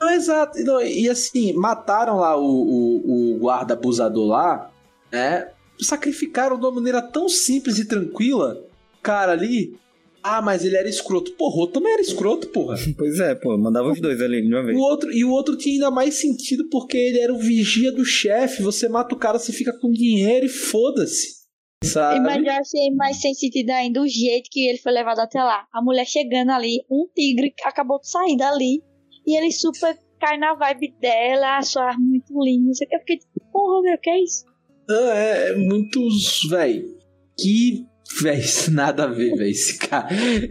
Não, 0.00 0.10
exato. 0.10 0.58
Não, 0.62 0.80
e 0.80 1.08
assim, 1.08 1.52
mataram 1.54 2.18
lá 2.18 2.36
o, 2.36 2.44
o, 2.44 3.34
o 3.34 3.38
guarda 3.38 3.74
abusador 3.74 4.26
lá, 4.26 4.70
né? 5.10 5.50
Sacrificaram 5.80 6.58
de 6.58 6.64
uma 6.64 6.72
maneira 6.72 7.02
tão 7.02 7.28
simples 7.28 7.78
e 7.78 7.86
tranquila. 7.86 8.64
Cara 9.02 9.32
ali. 9.32 9.76
Ah, 10.22 10.42
mas 10.42 10.64
ele 10.64 10.76
era 10.76 10.88
escroto. 10.88 11.32
Porra, 11.32 11.62
o 11.62 11.66
também 11.68 11.92
era 11.92 12.02
escroto, 12.02 12.48
porra. 12.48 12.76
Pois 12.98 13.20
é, 13.20 13.34
pô, 13.34 13.56
mandava 13.56 13.92
os 13.92 14.00
dois 14.00 14.20
ali 14.20 14.42
de 14.42 14.48
uma 14.48 14.64
vez. 14.64 14.76
O 14.76 14.80
outro, 14.80 15.12
e 15.12 15.24
o 15.24 15.30
outro 15.30 15.56
tinha 15.56 15.74
ainda 15.74 15.90
mais 15.90 16.14
sentido 16.14 16.68
porque 16.68 16.96
ele 16.96 17.20
era 17.20 17.32
o 17.32 17.38
vigia 17.38 17.92
do 17.92 18.04
chefe. 18.04 18.62
Você 18.62 18.88
mata 18.88 19.14
o 19.14 19.18
cara, 19.18 19.38
você 19.38 19.52
fica 19.52 19.72
com 19.78 19.90
dinheiro 19.92 20.46
e 20.46 20.48
foda-se. 20.48 21.36
Sabe? 21.84 22.20
Mas 22.20 22.44
eu 22.44 22.52
achei 22.52 22.90
mais 22.96 23.20
sem 23.20 23.34
sentido 23.34 23.70
ainda 23.70 24.02
o 24.02 24.08
jeito 24.08 24.48
que 24.50 24.66
ele 24.66 24.78
foi 24.78 24.92
levado 24.92 25.20
até 25.20 25.40
lá. 25.42 25.66
A 25.72 25.80
mulher 25.82 26.06
chegando 26.06 26.50
ali, 26.50 26.84
um 26.90 27.06
tigre 27.14 27.52
acabou 27.64 28.00
de 28.00 28.10
sair 28.10 28.36
dali. 28.36 28.82
E 29.24 29.36
ele 29.36 29.52
super 29.52 29.96
cai 30.18 30.38
na 30.38 30.54
vibe 30.54 30.94
dela, 31.00 31.58
achou 31.58 31.82
a 31.82 31.86
arma 31.88 32.04
muito 32.04 32.32
linda. 32.42 32.66
não 32.66 32.74
sei 32.74 32.86
o 32.86 32.90
que. 32.90 32.96
Eu 32.96 33.00
fiquei 33.00 33.18
tipo, 33.18 33.40
porra, 33.52 33.82
meu, 33.82 33.98
que 33.98 34.10
é 34.10 34.22
isso? 34.22 34.44
É, 34.88 35.50
é 35.50 35.56
muitos, 35.56 36.46
véi. 36.48 36.84
Que, 37.38 37.84
véi, 38.22 38.38
isso 38.38 38.70
nada 38.74 39.04
a 39.04 39.08
ver, 39.08 39.34
véi. 39.36 39.50
Esse 39.50 39.78
cara. 39.78 40.08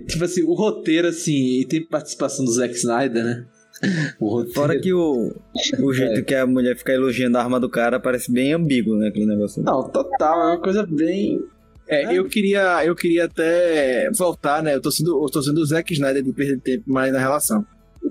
Tipo 0.07 0.23
assim, 0.23 0.43
o 0.43 0.53
roteiro, 0.53 1.07
assim, 1.07 1.59
e 1.59 1.65
tem 1.65 1.85
participação 1.85 2.45
do 2.45 2.51
Zack 2.51 2.73
Snyder, 2.75 3.23
né? 3.23 3.45
O 4.19 4.29
roteiro. 4.29 4.53
Fora 4.53 4.79
que 4.79 4.93
o, 4.93 5.35
o 5.79 5.93
jeito 5.93 6.23
que 6.23 6.33
a 6.33 6.47
mulher 6.47 6.77
fica 6.77 6.93
elogiando 6.93 7.37
a 7.37 7.43
arma 7.43 7.59
do 7.59 7.69
cara 7.69 7.99
parece 7.99 8.31
bem 8.31 8.53
ambíguo, 8.53 8.95
né? 8.95 9.09
Aquele 9.09 9.25
negócio. 9.25 9.61
Não, 9.61 9.83
total, 9.89 10.41
é 10.41 10.45
uma 10.53 10.61
coisa 10.61 10.85
bem. 10.85 11.41
É, 11.87 12.17
eu 12.17 12.25
queria, 12.25 12.83
eu 12.85 12.95
queria 12.95 13.25
até 13.25 14.09
voltar, 14.11 14.63
né? 14.63 14.73
Eu 14.73 14.81
tô 14.81 14.89
sendo, 14.89 15.21
eu 15.23 15.29
tô 15.29 15.41
sendo 15.41 15.59
o 15.59 15.65
Zack 15.65 15.93
Snyder 15.93 16.23
de 16.23 16.33
perder 16.33 16.59
tempo 16.61 16.91
mais 16.91 17.11
na 17.11 17.19
relação. 17.19 17.65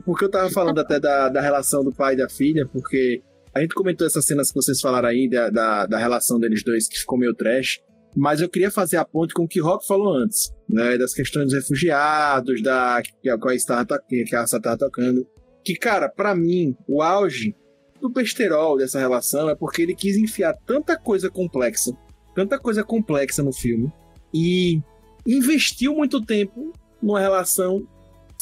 Porque 0.04 0.24
eu 0.24 0.30
tava 0.30 0.50
falando 0.50 0.78
até 0.78 1.00
da, 1.00 1.28
da 1.28 1.40
relação 1.40 1.82
do 1.82 1.92
pai 1.92 2.14
e 2.14 2.18
da 2.18 2.28
filha, 2.28 2.68
porque 2.70 3.22
a 3.54 3.60
gente 3.60 3.74
comentou 3.74 4.06
essas 4.06 4.26
cenas 4.26 4.48
que 4.48 4.56
vocês 4.56 4.80
falaram 4.80 5.08
aí, 5.08 5.28
da, 5.28 5.48
da, 5.48 5.86
da 5.86 5.98
relação 5.98 6.38
deles 6.40 6.64
dois, 6.64 6.88
que 6.88 6.98
ficou 6.98 7.18
meio 7.18 7.34
trash. 7.34 7.80
Mas 8.16 8.40
eu 8.40 8.48
queria 8.48 8.70
fazer 8.70 8.96
a 8.96 9.04
ponte 9.04 9.34
com 9.34 9.44
o 9.44 9.48
que 9.48 9.60
Rock 9.60 9.86
falou 9.86 10.12
antes, 10.14 10.52
né? 10.68 10.96
Das 10.96 11.12
questões 11.12 11.46
dos 11.46 11.54
refugiados, 11.54 12.62
da 12.62 13.02
que 13.20 13.28
a 13.28 13.36
qual 13.38 13.52
a 13.52 13.58
Star 13.58 13.84
tá- 13.84 14.00
que 14.08 14.24
a 14.34 14.46
Star 14.46 14.60
tá 14.60 14.76
tocando. 14.76 15.26
Que, 15.64 15.74
cara, 15.74 16.08
pra 16.08 16.34
mim, 16.34 16.76
o 16.86 17.02
auge 17.02 17.56
do 18.00 18.08
besterol 18.08 18.76
dessa 18.76 18.98
relação 18.98 19.48
é 19.48 19.54
porque 19.56 19.82
ele 19.82 19.94
quis 19.94 20.16
enfiar 20.16 20.54
tanta 20.66 20.96
coisa 20.96 21.30
complexa, 21.30 21.90
tanta 22.34 22.58
coisa 22.58 22.84
complexa 22.84 23.42
no 23.42 23.52
filme, 23.52 23.92
e 24.32 24.80
investiu 25.26 25.94
muito 25.94 26.24
tempo 26.24 26.72
numa 27.02 27.18
relação 27.20 27.86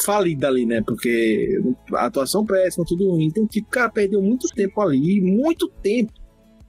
falida 0.04 0.48
ali, 0.48 0.66
né? 0.66 0.82
Porque 0.86 1.58
a 1.94 2.06
atuação 2.06 2.44
péssima, 2.44 2.84
tudo 2.86 3.08
ruim. 3.10 3.26
Então, 3.26 3.46
tipo, 3.46 3.68
cara, 3.68 3.90
perdeu 3.90 4.22
muito 4.22 4.46
tempo 4.54 4.80
ali, 4.80 5.20
muito 5.20 5.68
tempo. 5.82 6.12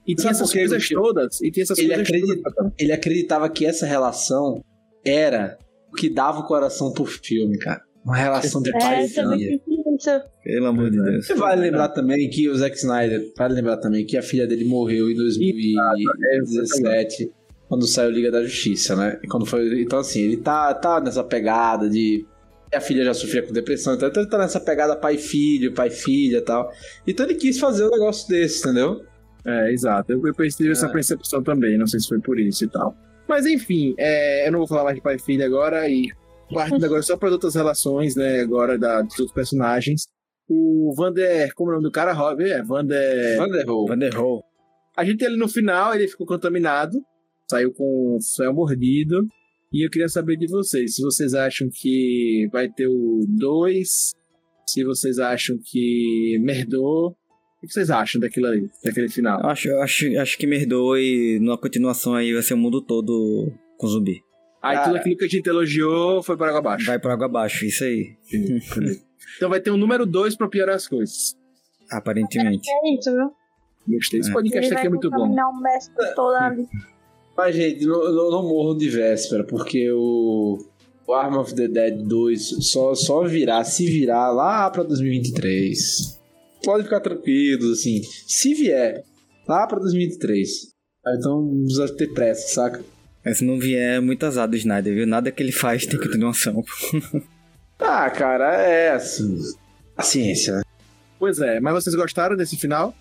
E 0.08 0.16
tinha 0.16 0.32
essas 0.32 0.52
coisas 0.52 0.90
todas. 0.90 1.42
E 1.42 1.52
tinha 1.52 1.64
essas 1.64 1.78
Ele 1.78 1.88
coisas 1.90 2.08
acredita- 2.08 2.52
todas. 2.56 2.72
Ele 2.78 2.92
acreditava 2.92 3.50
que 3.50 3.66
essa 3.66 3.86
relação 3.86 4.62
era 5.06 5.58
o 5.92 5.96
que 5.96 6.10
dava 6.10 6.40
o 6.40 6.48
coração 6.48 6.92
pro 6.92 7.06
filme, 7.06 7.58
cara. 7.58 7.82
Uma 8.06 8.18
relação 8.18 8.62
de 8.62 8.70
pai 8.74 9.04
É, 9.04 9.06
e 9.06 9.10
filha. 9.10 9.60
Pelo 10.44 10.66
amor 10.68 10.92
de 10.92 11.02
Deus. 11.02 11.26
Você 11.26 11.36
vale 11.36 11.62
lembrar 11.62 11.88
também 11.90 12.30
que 12.30 12.50
o 12.50 12.56
Zack 12.56 12.76
Snyder, 12.76 13.32
vale 13.38 13.54
lembrar 13.54 13.78
também 13.78 14.06
que 14.06 14.18
a 14.18 14.22
filha 14.22 14.46
dele 14.46 14.66
morreu 14.66 15.10
em 15.10 15.16
2017, 15.16 17.32
quando 17.70 17.88
saiu 17.88 18.12
Liga 18.12 18.32
da 18.32 18.44
Justiça, 18.44 18.96
né? 18.96 19.20
Quando 19.30 19.46
foi, 19.46 19.82
então 19.82 20.00
assim, 20.00 20.22
ele 20.22 20.38
tá, 20.38 20.74
tá 20.74 21.00
nessa 21.00 21.24
pegada 21.24 21.90
de 21.90 22.26
a 22.76 22.82
filha 22.82 23.04
já 23.04 23.14
sofria 23.14 23.44
com 23.44 23.54
depressão, 23.54 23.94
então 23.96 24.10
ele 24.16 24.30
tá 24.30 24.38
nessa 24.38 24.60
pegada 24.60 24.96
pai 24.96 25.18
filho, 25.18 25.74
pai 25.74 25.90
filha, 25.90 26.38
e 26.38 26.42
tal. 26.42 26.72
Então 27.06 27.26
ele 27.26 27.36
quis 27.36 27.60
fazer 27.60 27.86
um 27.86 27.90
negócio 27.90 28.28
desse, 28.28 28.60
entendeu? 28.60 29.04
É, 29.46 29.72
exato. 29.72 30.12
Eu, 30.12 30.22
eu 30.26 30.34
tive 30.34 30.72
essa 30.72 30.88
É. 30.88 30.92
percepção 30.92 31.44
também, 31.44 31.78
não 31.78 31.88
sei 31.88 32.00
se 32.00 32.08
foi 32.08 32.20
por 32.20 32.40
isso 32.40 32.64
e 32.64 32.68
tal. 32.68 32.96
Mas 33.28 33.46
enfim, 33.46 33.94
é, 33.98 34.48
eu 34.48 34.52
não 34.52 34.60
vou 34.60 34.68
falar 34.68 34.84
mais 34.84 34.96
de 34.96 35.02
pai 35.02 35.16
e 35.16 35.20
filha 35.20 35.46
agora, 35.46 35.88
e 35.90 36.08
partindo 36.54 36.84
agora 36.86 37.02
só 37.02 37.18
para 37.18 37.30
as 37.30 37.34
outras 37.34 37.56
relações, 37.56 38.16
né, 38.16 38.42
agora 38.42 38.78
da, 38.78 39.02
dos 39.02 39.20
outros 39.20 39.34
personagens. 39.34 40.08
O 40.48 40.94
Vander, 40.96 41.54
como 41.56 41.70
é 41.70 41.74
o 41.74 41.76
nome 41.76 41.88
do 41.88 41.92
cara? 41.92 42.14
Rob, 42.14 42.44
é, 42.44 42.62
Vander... 42.62 43.38
Vanderhol. 43.38 43.88
Vanderhol. 43.88 44.44
A 44.96 45.04
gente 45.04 45.26
ali 45.26 45.38
no 45.38 45.48
final, 45.48 45.96
ele 45.96 46.08
ficou 46.08 46.28
contaminado, 46.28 47.00
saiu 47.50 47.74
com 47.74 48.18
saiu 48.20 48.54
mordido. 48.54 49.26
E 49.74 49.86
eu 49.86 49.90
queria 49.90 50.08
saber 50.08 50.38
de 50.38 50.48
vocês, 50.48 50.96
se 50.96 51.02
vocês 51.02 51.34
acham 51.34 51.68
que 51.74 52.48
vai 52.52 52.70
ter 52.70 52.88
o 52.88 53.26
2, 53.28 54.12
se 54.68 54.84
vocês 54.84 55.18
acham 55.20 55.58
que 55.64 56.38
merdou. 56.42 57.16
O 57.62 57.66
que 57.66 57.72
vocês 57.74 57.90
acham 57.90 58.20
daquilo 58.20 58.48
aí, 58.48 58.70
daquele 58.84 59.08
final? 59.08 59.40
Acho, 59.46 59.74
acho, 59.78 60.20
acho 60.20 60.38
que 60.38 60.46
merdou 60.46 60.98
e 60.98 61.40
numa 61.40 61.58
continuação 61.58 62.14
aí 62.14 62.34
vai 62.34 62.42
ser 62.44 62.56
o 62.56 62.58
mundo 62.58 62.82
todo 62.82 63.52
com 63.78 63.88
zumbi. 63.88 64.22
Aí 64.62 64.76
Cara. 64.76 64.88
tudo 64.88 64.98
aquilo 64.98 65.18
que 65.18 65.26
a 65.26 65.28
gente 65.30 65.48
elogiou 65.48 66.22
foi 66.22 66.36
para 66.36 66.48
água 66.50 66.60
abaixo. 66.60 66.86
Vai 66.86 67.00
por 67.00 67.12
água 67.12 67.26
abaixo, 67.26 67.66
isso 67.66 67.84
aí. 67.84 68.16
Então 69.38 69.50
vai 69.50 69.60
ter 69.60 69.72
um 69.72 69.78
número 69.78 70.06
2 70.06 70.36
para 70.36 70.48
piorar 70.50 70.76
as 70.76 70.88
coisas. 70.88 71.36
Aparentemente. 71.90 72.70
É 72.70 72.94
isso, 72.94 73.10
viu? 73.12 73.32
Gostei. 73.98 74.20
Esse 74.20 74.30
É. 74.30 74.34
podcast 74.34 74.74
aqui 74.76 74.86
é 74.86 74.90
muito 74.90 75.10
bom. 75.10 75.18
contaminar 75.18 75.50
o 75.50 75.60
mestre 75.62 76.14
todo 76.16 76.36
ali. 76.36 76.68
Mas, 77.36 77.56
gente, 77.56 77.86
não, 77.86 78.00
não, 78.12 78.32
não 78.32 78.44
morram 78.44 78.78
de 78.78 78.90
véspera, 78.90 79.44
porque 79.44 79.92
o, 79.92 80.58
o 81.08 81.14
Arm 81.14 81.38
of 81.38 81.54
the 81.56 81.68
Dead 81.68 82.02
2 82.04 82.58
só, 82.62 82.94
só 82.94 83.24
virá, 83.24 83.64
se 83.64 83.86
virar 83.86 84.32
lá 84.32 84.70
pra 84.70 84.84
2023. 84.84 86.20
Pode 86.64 86.84
ficar 86.84 87.00
tranquilos, 87.00 87.80
assim. 87.80 88.02
Se 88.28 88.54
vier 88.54 89.04
lá 89.48 89.66
pra 89.68 89.80
2023. 89.80 90.74
Ah, 91.06 91.16
Então 91.18 91.42
não 91.42 91.64
precisa 91.66 91.96
ter 91.96 92.14
pressa, 92.14 92.48
saca? 92.54 92.84
Mas 93.26 93.38
se 93.40 93.46
não 93.46 93.58
vier, 93.60 93.96
é 93.96 94.00
muito 94.00 94.26
azar 94.26 94.48
do 94.48 94.56
Snyder, 94.56 94.94
viu? 94.94 95.08
Nada 95.08 95.32
que 95.32 95.42
ele 95.42 95.52
faz 95.52 95.86
tem 95.86 96.00
continuação. 96.00 96.64
Ah, 97.80 98.10
cara, 98.10 98.56
é 98.62 98.92
assim. 98.92 99.38
Paciência, 99.96 100.56
né? 100.58 100.62
Pois 101.20 101.40
é, 101.40 101.60
mas 101.60 101.74
vocês 101.74 101.94
gostaram 101.96 102.36
desse 102.38 102.56
final? 102.56 102.94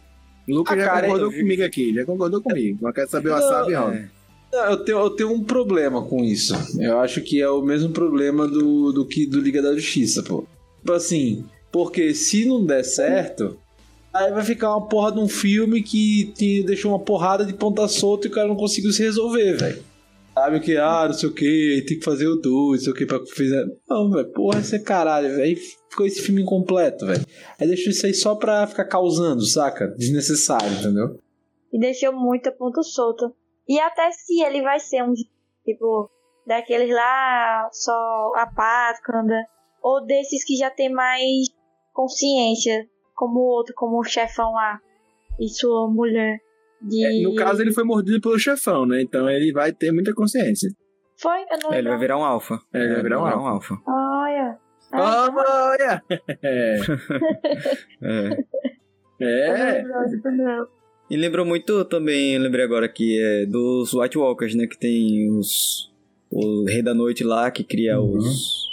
O 0.48 0.54
Lucas 0.54 0.76
Ah, 0.76 0.80
já 0.80 0.86
cara, 0.86 1.06
concordou 1.06 1.30
comigo 1.32 1.62
aqui, 1.62 1.94
já 1.94 2.04
concordou 2.04 2.42
comigo. 2.42 2.78
Mas 2.80 2.94
quer 2.94 3.06
saber 3.08 3.28
o 3.28 3.32
wasabi, 3.32 3.74
ó. 3.74 3.92
É. 3.92 4.08
Eu 4.52 4.84
tenho, 4.84 4.98
eu 4.98 5.10
tenho 5.10 5.32
um 5.32 5.42
problema 5.42 6.02
com 6.06 6.22
isso. 6.22 6.54
Eu 6.78 6.98
acho 7.00 7.22
que 7.22 7.40
é 7.40 7.48
o 7.48 7.62
mesmo 7.62 7.90
problema 7.90 8.46
do, 8.46 8.92
do 8.92 9.06
que 9.06 9.26
do 9.26 9.40
Liga 9.40 9.62
da 9.62 9.74
Justiça, 9.74 10.22
pô. 10.22 10.44
Tipo 10.80 10.92
assim, 10.92 11.44
porque 11.70 12.12
se 12.12 12.44
não 12.44 12.64
der 12.64 12.84
certo, 12.84 13.56
aí 14.12 14.30
vai 14.30 14.44
ficar 14.44 14.76
uma 14.76 14.86
porra 14.86 15.12
de 15.12 15.20
um 15.20 15.28
filme 15.28 15.82
que 15.82 16.26
te 16.34 16.62
deixou 16.64 16.92
uma 16.92 16.98
porrada 16.98 17.46
de 17.46 17.54
ponta 17.54 17.88
solta 17.88 18.26
e 18.26 18.30
o 18.30 18.32
cara 18.32 18.48
não 18.48 18.56
conseguiu 18.56 18.92
se 18.92 19.02
resolver, 19.02 19.54
velho. 19.54 19.82
Sabe 20.34 20.60
que, 20.60 20.76
ah, 20.76 21.04
não 21.06 21.14
sei 21.14 21.28
o 21.28 21.32
que, 21.32 21.84
tem 21.86 21.98
que 21.98 22.04
fazer 22.04 22.26
o 22.26 22.36
2, 22.36 22.80
não 22.80 22.84
sei 22.84 22.92
o 22.92 22.96
que 22.96 23.06
pra 23.06 23.20
fazer. 23.24 23.70
Não, 23.88 24.10
velho, 24.10 24.28
porra, 24.32 24.60
isso 24.60 24.74
é 24.74 24.78
caralho, 24.78 25.28
velho. 25.28 25.42
Aí 25.42 25.56
ficou 25.56 26.06
esse 26.06 26.20
filme 26.20 26.42
incompleto, 26.42 27.06
velho. 27.06 27.24
Aí 27.58 27.66
deixou 27.66 27.90
isso 27.90 28.04
aí 28.04 28.12
só 28.14 28.34
pra 28.34 28.66
ficar 28.66 28.84
causando, 28.84 29.44
saca? 29.46 29.88
Desnecessário, 29.88 30.72
entendeu? 30.72 31.18
E 31.72 31.78
deixou 31.78 32.12
muita 32.12 32.52
ponta 32.52 32.82
solta. 32.82 33.32
E 33.68 33.78
até 33.80 34.10
se 34.12 34.42
ele 34.42 34.62
vai 34.62 34.80
ser 34.80 35.02
um 35.02 35.14
tipo 35.64 36.10
daqueles 36.46 36.92
lá 36.92 37.68
só 37.72 38.32
apático, 38.36 39.12
anda, 39.14 39.46
ou 39.82 40.04
desses 40.04 40.44
que 40.44 40.56
já 40.56 40.70
tem 40.70 40.92
mais 40.92 41.48
consciência, 41.92 42.86
como 43.14 43.40
o 43.40 43.46
outro, 43.46 43.74
como 43.76 43.98
o 43.98 44.04
chefão 44.04 44.52
lá 44.52 44.80
e 45.38 45.48
sua 45.48 45.88
mulher. 45.88 46.40
De... 46.80 47.04
É, 47.04 47.22
no 47.22 47.34
caso, 47.36 47.62
ele 47.62 47.72
foi 47.72 47.84
mordido 47.84 48.20
pelo 48.20 48.38
chefão, 48.38 48.84
né? 48.84 49.00
Então 49.02 49.30
ele 49.30 49.52
vai 49.52 49.72
ter 49.72 49.92
muita 49.92 50.12
consciência. 50.12 50.70
Foi? 51.16 51.42
Eu 51.42 51.58
não 51.62 51.72
É, 51.72 51.78
ele 51.78 51.88
vai 51.88 51.98
virar 51.98 52.18
um 52.18 52.24
alfa. 52.24 52.60
É, 52.72 52.78
ele 52.78 52.94
vai 52.94 53.02
virar 53.02 53.22
um 53.22 53.46
alfa. 53.46 53.78
Olha. 53.86 54.58
Olha! 54.92 56.02
É. 59.20 59.20
É. 59.20 59.78
é. 59.78 59.82
Não. 59.82 60.66
E 61.12 61.16
lembrou 61.18 61.44
muito 61.44 61.84
também, 61.84 62.32
eu 62.36 62.40
lembrei 62.40 62.64
agora 62.64 62.88
que 62.88 63.20
é 63.20 63.44
dos 63.44 63.92
White 63.92 64.16
Walkers, 64.16 64.54
né? 64.54 64.66
Que 64.66 64.78
tem 64.78 65.30
os. 65.30 65.92
O 66.30 66.64
Rei 66.64 66.80
da 66.82 66.94
Noite 66.94 67.22
lá 67.22 67.50
que 67.50 67.62
cria 67.62 68.00
os, 68.00 68.24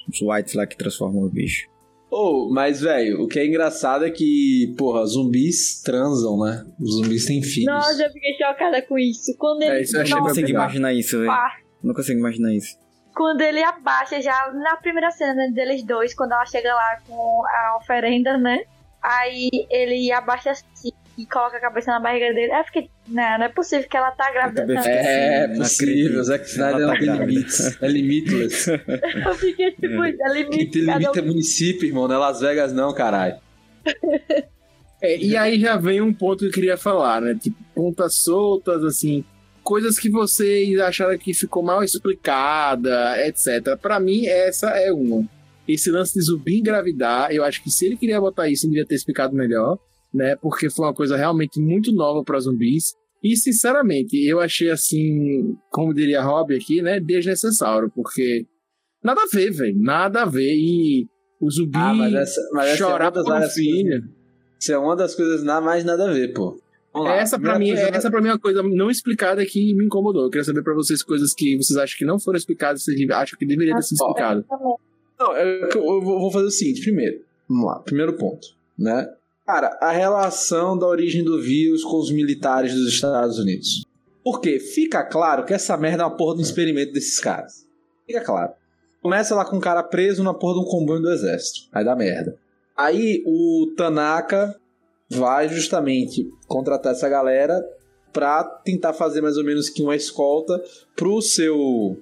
os 0.08 0.22
Whites 0.22 0.54
lá 0.54 0.66
que 0.66 0.78
transformam 0.78 1.24
o 1.24 1.30
bicho. 1.30 1.68
Oh, 2.10 2.50
mas, 2.50 2.80
velho, 2.80 3.22
o 3.22 3.28
que 3.28 3.38
é 3.38 3.46
engraçado 3.46 4.06
é 4.06 4.10
que, 4.10 4.74
porra, 4.78 5.06
zumbis 5.06 5.82
transam, 5.84 6.40
né? 6.40 6.66
Os 6.80 6.96
zumbis 6.96 7.26
têm 7.26 7.44
filhos. 7.44 7.66
Nossa, 7.72 8.02
eu 8.04 8.10
fiquei 8.14 8.34
chocada 8.36 8.82
com 8.84 8.98
isso. 8.98 9.36
Quando 9.38 9.62
ele, 9.64 9.72
É, 9.72 9.82
isso 9.82 9.98
eu 9.98 10.02
achei 10.02 10.16
não 10.16 10.24
consigo 10.24 10.48
imaginar 10.50 10.94
isso, 10.94 11.18
velho. 11.18 11.28
pá, 11.30 11.58
Não 11.84 11.94
consigo 11.94 12.20
imaginar 12.20 12.54
isso. 12.54 12.78
quando 13.14 13.42
ele 13.42 13.62
abaixa 13.62 14.22
já 14.22 14.50
na 14.54 14.78
primeira 14.78 15.12
cena 15.12 15.34
né, 15.36 15.52
deles 15.54 15.84
dois, 15.84 16.14
quando 16.16 16.32
ela 16.32 16.46
chega 16.46 16.74
lá 16.74 17.02
com 17.06 17.44
a 17.46 17.78
oferenda, 17.78 18.38
né? 18.38 18.64
Aí 19.04 19.50
ele 19.70 20.10
abaixa 20.14 20.52
assim 20.52 20.92
e 21.22 21.26
coloca 21.26 21.58
a 21.58 21.60
cabeça 21.62 21.92
na 21.92 22.00
barriga 22.00 22.34
dele. 22.34 22.52
Aí 22.52 22.62
eu 22.62 22.66
fiquei, 22.66 22.90
não, 23.08 23.38
não 23.40 23.46
é 23.46 23.50
possível 23.50 23.88
que 23.90 23.98
ela 23.98 24.12
tá 24.12 24.32
grávida. 24.32 24.66
Não. 24.66 24.78
fiquei- 24.82 24.98
É 24.98 25.48
Não 25.48 25.58
possível. 25.58 26.24
Zack 26.24 26.46
Snyder 26.46 26.80
não 26.80 26.94
tá 26.94 27.00
tem 27.00 27.16
limites. 27.18 27.78
É 27.82 27.88
limitless. 27.88 28.72
Eu 29.26 29.36
fiquei 29.36 29.72
tipo, 29.72 30.04
é 30.04 30.12
Quem 30.14 30.34
limite. 30.34 30.66
tem 30.72 30.86
cada 30.86 30.98
limite 31.00 31.20
é 31.20 31.22
um- 31.22 31.26
município, 31.26 31.88
irmão, 31.88 32.08
não 32.08 32.16
é 32.16 32.18
Las 32.18 32.40
Vegas 32.40 32.74
não, 32.74 32.94
caralho. 32.94 33.36
É, 35.02 35.18
e 35.18 35.38
aí 35.38 35.58
já 35.58 35.78
vem 35.78 36.02
um 36.02 36.14
ponto 36.14 36.40
que 36.40 36.48
eu 36.48 36.52
queria 36.52 36.76
falar, 36.76 37.22
né? 37.22 37.34
Tipo, 37.42 37.56
pontas 37.74 38.16
soltas, 38.16 38.84
assim, 38.84 39.24
coisas 39.64 39.98
que 39.98 40.10
vocês 40.10 40.78
acharam 40.78 41.18
que 41.18 41.34
ficou 41.34 41.64
mal 41.64 41.82
explicada, 41.82 43.16
etc. 43.26 43.78
Pra 43.82 43.98
mim, 43.98 44.26
essa 44.28 44.70
é 44.72 44.92
uma. 44.92 45.24
Esse 45.66 45.90
lance 45.90 46.14
de 46.16 46.22
zumbi 46.26 46.60
engravidar, 46.60 47.32
eu 47.32 47.46
acho 47.46 47.64
que 47.64 47.72
se 47.72 47.86
ele 47.86 47.96
queria 47.96 48.20
botar 48.20 48.50
isso, 48.50 48.66
ele 48.66 48.74
devia 48.74 48.86
ter 48.88 48.96
explicado 48.96 49.34
melhor, 49.34 49.78
né? 50.14 50.36
Porque 50.36 50.70
foi 50.70 50.86
uma 50.86 50.94
coisa 50.94 51.16
realmente 51.18 51.60
muito 51.60 51.92
nova 51.94 52.24
para 52.24 52.40
zumbis. 52.40 52.94
E, 53.24 53.36
sinceramente, 53.36 54.16
eu 54.26 54.40
achei 54.40 54.70
assim, 54.70 55.56
como 55.70 55.94
diria 55.94 56.22
Rob 56.22 56.56
aqui, 56.56 56.82
né? 56.82 57.00
Desnecessário, 57.00 57.92
porque 57.94 58.46
nada 59.04 59.22
a 59.22 59.28
ver, 59.32 59.52
velho. 59.52 59.78
Nada 59.78 60.22
a 60.22 60.26
ver. 60.26 60.54
E 60.56 61.06
o 61.42 61.50
zumbi 61.52 61.72
Ah, 61.78 61.94
mas 61.94 62.14
essa, 62.14 62.42
mas 62.54 62.66
essa 62.68 62.74
é 62.74 62.78
chorar 62.78 63.06
uma 63.06 63.12
das 63.12 63.24
por 63.24 63.30
um 63.30 63.34
várias 63.34 63.54
filho. 63.54 63.90
coisas- 63.90 64.10
Isso 64.60 64.72
é 64.74 64.78
uma 64.78 64.96
das 64.96 65.16
coisas 65.16 65.44
na 65.44 65.60
mais 65.62 65.84
nada 65.84 66.10
a 66.10 66.14
ver, 66.14 66.34
pô. 66.34 66.60
Vamos 66.94 67.12
Essa 67.12 67.38
pra, 67.40 67.52
primeira 67.54 67.60
mim, 67.78 67.82
coisa- 67.84 67.98
essa 67.98 68.10
pra 68.10 68.20
mim 68.22 68.28
é 68.30 68.32
uma 68.32 68.40
coisa 68.40 68.64
não 68.64 68.90
explicada 68.90 69.46
que 69.46 69.74
me 69.76 69.86
incomodou. 69.86 70.24
Eu 70.24 70.30
queria 70.30 70.44
saber 70.44 70.64
pra 70.64 70.74
vocês 70.74 71.04
coisas 71.04 71.34
que 71.34 71.56
vocês 71.58 71.78
acham 71.78 71.98
que 71.98 72.04
não 72.06 72.20
foram 72.20 72.38
explicadas, 72.38 72.84
vocês 72.84 73.10
acham 73.12 73.38
que 73.38 73.46
deveria 73.46 73.76
ter 73.76 73.84
sido 73.84 73.98
Ó, 74.02 74.08
explicado. 74.08 74.46
Não, 75.20 75.36
é 75.36 75.68
que 75.68 75.78
eu 75.78 75.84
eu 75.86 76.02
vou 76.02 76.20
vou 76.20 76.32
fazer 76.32 76.48
o 76.48 76.52
seguinte, 76.52 76.82
primeiro. 76.82 77.22
Vamos 77.48 77.66
lá, 77.66 77.80
primeiro 77.80 78.14
ponto, 78.14 78.48
né? 78.78 79.08
Cara, 79.52 79.80
a 79.82 79.90
relação 79.90 80.78
da 80.78 80.86
origem 80.86 81.24
do 81.24 81.42
vírus 81.42 81.84
com 81.84 81.98
os 81.98 82.12
militares 82.12 82.72
dos 82.72 82.88
Estados 82.88 83.40
Unidos. 83.40 83.84
Porque 84.24 84.60
fica 84.60 85.04
claro 85.04 85.44
que 85.44 85.56
essa 85.56 85.76
merda 85.76 86.04
é 86.04 86.06
uma 86.06 86.16
porra 86.16 86.36
de 86.36 86.42
um 86.42 86.44
experimento 86.44 86.94
desses 86.94 87.20
caras. 87.20 87.66
Fica 88.06 88.22
claro. 88.22 88.54
Começa 89.02 89.34
lá 89.34 89.44
com 89.44 89.58
um 89.58 89.60
cara 89.60 89.82
preso 89.82 90.24
na 90.24 90.36
porra 90.36 90.54
de 90.54 90.60
um 90.60 90.70
comboio 90.70 91.02
do 91.02 91.12
exército. 91.12 91.62
Aí 91.72 91.84
dá 91.84 91.96
merda. 91.96 92.38
Aí 92.78 93.24
o 93.26 93.74
Tanaka 93.76 94.56
vai 95.10 95.50
justamente 95.50 96.30
contratar 96.48 96.92
essa 96.92 97.10
galera 97.10 97.60
pra 98.14 98.44
tentar 98.44 98.94
fazer 98.94 99.20
mais 99.20 99.36
ou 99.36 99.44
menos 99.44 99.68
que 99.68 99.82
uma 99.82 99.96
escolta 99.96 100.64
pro 100.96 101.24
seu 101.24 101.98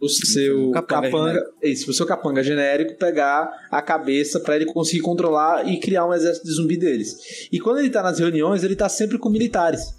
o 0.00 0.08
seu 0.08 0.70
Capanga 0.70 1.08
capanga, 1.10 1.28
genérico. 1.32 1.54
isso, 1.62 1.84
pro 1.84 1.94
seu 1.94 2.06
capanga 2.06 2.42
genérico 2.42 2.94
pegar 2.96 3.50
a 3.70 3.82
cabeça 3.82 4.40
pra 4.40 4.56
ele 4.56 4.64
conseguir 4.66 5.02
controlar 5.02 5.68
e 5.68 5.78
criar 5.78 6.06
um 6.06 6.14
exército 6.14 6.46
de 6.46 6.52
zumbi 6.54 6.76
deles. 6.76 7.48
E 7.52 7.60
quando 7.60 7.80
ele 7.80 7.90
tá 7.90 8.02
nas 8.02 8.18
reuniões, 8.18 8.64
ele 8.64 8.74
tá 8.76 8.88
sempre 8.88 9.18
com 9.18 9.28
militares. 9.28 9.94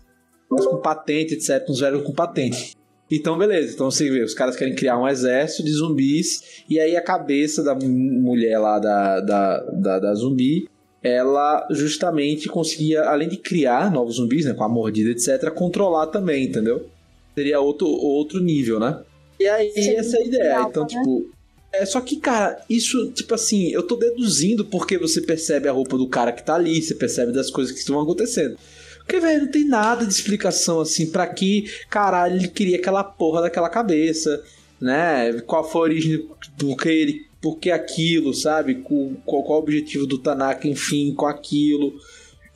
Com 0.49 0.77
patente, 0.81 1.35
etc, 1.35 1.63
uns 1.69 1.79
velhos 1.79 2.01
com 2.03 2.11
patente. 2.13 2.75
Então, 3.11 3.37
beleza. 3.37 3.73
Então 3.73 3.91
você 3.91 4.09
vê, 4.09 4.23
os 4.23 4.33
caras 4.33 4.55
querem 4.55 4.73
criar 4.75 4.97
um 4.99 5.07
exército 5.07 5.63
de 5.63 5.71
zumbis, 5.71 6.63
e 6.69 6.79
aí 6.79 6.95
a 6.95 7.01
cabeça 7.01 7.61
da 7.63 7.75
mu- 7.75 7.87
mulher 7.87 8.57
lá 8.57 8.79
da, 8.79 9.19
da, 9.19 9.57
da, 9.71 9.99
da 9.99 10.13
zumbi, 10.15 10.67
ela 11.03 11.67
justamente 11.71 12.47
conseguia, 12.49 13.03
além 13.03 13.27
de 13.29 13.37
criar 13.37 13.91
novos 13.91 14.15
zumbis, 14.15 14.45
né, 14.45 14.53
com 14.53 14.63
a 14.63 14.69
mordida, 14.69 15.09
etc, 15.11 15.49
controlar 15.51 16.07
também, 16.07 16.45
entendeu? 16.45 16.89
Seria 17.35 17.59
outro, 17.59 17.87
outro 17.87 18.39
nível, 18.39 18.79
né? 18.79 18.99
E 19.41 19.47
aí, 19.47 19.71
Sim, 19.71 19.95
essa 19.95 20.17
é 20.17 20.21
a 20.21 20.25
ideia. 20.25 20.65
Então, 20.69 20.83
né? 20.83 20.89
tipo, 20.89 21.31
é 21.73 21.85
só 21.85 22.01
que, 22.01 22.17
cara, 22.17 22.63
isso, 22.69 23.11
tipo 23.11 23.33
assim, 23.33 23.69
eu 23.69 23.83
tô 23.83 23.95
deduzindo 23.95 24.65
porque 24.65 24.97
você 24.97 25.21
percebe 25.21 25.69
a 25.69 25.71
roupa 25.71 25.97
do 25.97 26.07
cara 26.07 26.31
que 26.31 26.43
tá 26.43 26.55
ali, 26.55 26.81
você 26.81 26.93
percebe 26.93 27.31
das 27.31 27.49
coisas 27.49 27.73
que 27.73 27.79
estão 27.79 27.99
acontecendo. 27.99 28.57
Porque, 28.99 29.19
velho, 29.19 29.45
não 29.45 29.51
tem 29.51 29.65
nada 29.65 30.05
de 30.05 30.13
explicação 30.13 30.79
assim 30.79 31.09
pra 31.09 31.27
que 31.27 31.65
caralho 31.89 32.35
ele 32.35 32.47
queria 32.47 32.77
aquela 32.77 33.03
porra 33.03 33.41
daquela 33.41 33.69
cabeça, 33.69 34.43
né? 34.79 35.33
Qual 35.41 35.63
foi 35.63 35.81
a 35.81 35.83
origem 35.83 36.29
do 36.57 36.75
que 36.75 36.89
ele. 36.89 37.31
Por 37.41 37.57
que 37.57 37.71
aquilo, 37.71 38.33
sabe? 38.33 38.75
Qual, 38.75 39.11
qual, 39.25 39.43
qual 39.43 39.59
o 39.59 39.61
objetivo 39.63 40.05
do 40.05 40.19
Tanaka, 40.19 40.67
enfim, 40.67 41.13
com 41.15 41.25
aquilo, 41.25 41.93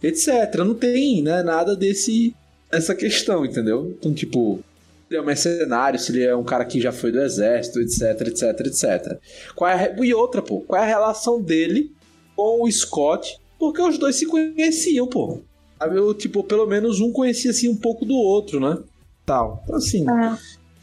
etc. 0.03 0.57
Não 0.59 0.75
tem, 0.75 1.23
né? 1.23 1.41
Nada 1.41 1.75
desse. 1.75 2.35
Essa 2.71 2.93
questão, 2.93 3.45
entendeu? 3.45 3.95
Então, 3.97 4.13
tipo, 4.13 4.63
ele 5.09 5.19
é 5.19 5.21
um 5.21 5.25
mercenário, 5.25 5.99
se 5.99 6.11
ele 6.11 6.23
é 6.23 6.35
um 6.35 6.43
cara 6.43 6.65
que 6.65 6.81
já 6.81 6.91
foi 6.91 7.11
do 7.11 7.21
exército, 7.21 7.79
etc, 7.79 8.27
etc, 8.27 8.59
etc. 8.61 9.19
Qual 9.55 9.69
é 9.69 9.73
a 9.73 10.03
E 10.05 10.13
outra, 10.13 10.41
pô, 10.41 10.61
qual 10.61 10.81
é 10.81 10.85
a 10.85 10.87
relação 10.87 11.41
dele 11.41 11.91
com 12.35 12.63
o 12.63 12.71
Scott? 12.71 13.37
Porque 13.59 13.81
os 13.81 13.97
dois 13.97 14.15
se 14.15 14.25
conheciam, 14.25 15.07
pô. 15.07 15.39
Sabe, 15.77 15.97
eu, 15.97 16.13
tipo, 16.13 16.43
pelo 16.43 16.65
menos 16.65 16.99
um 16.99 17.11
conhecia 17.11 17.51
assim 17.51 17.69
um 17.69 17.75
pouco 17.75 18.05
do 18.05 18.15
outro, 18.15 18.59
né? 18.59 18.81
Tal. 19.25 19.61
Então, 19.63 19.75
assim, 19.75 20.05
Ah, 20.09 20.37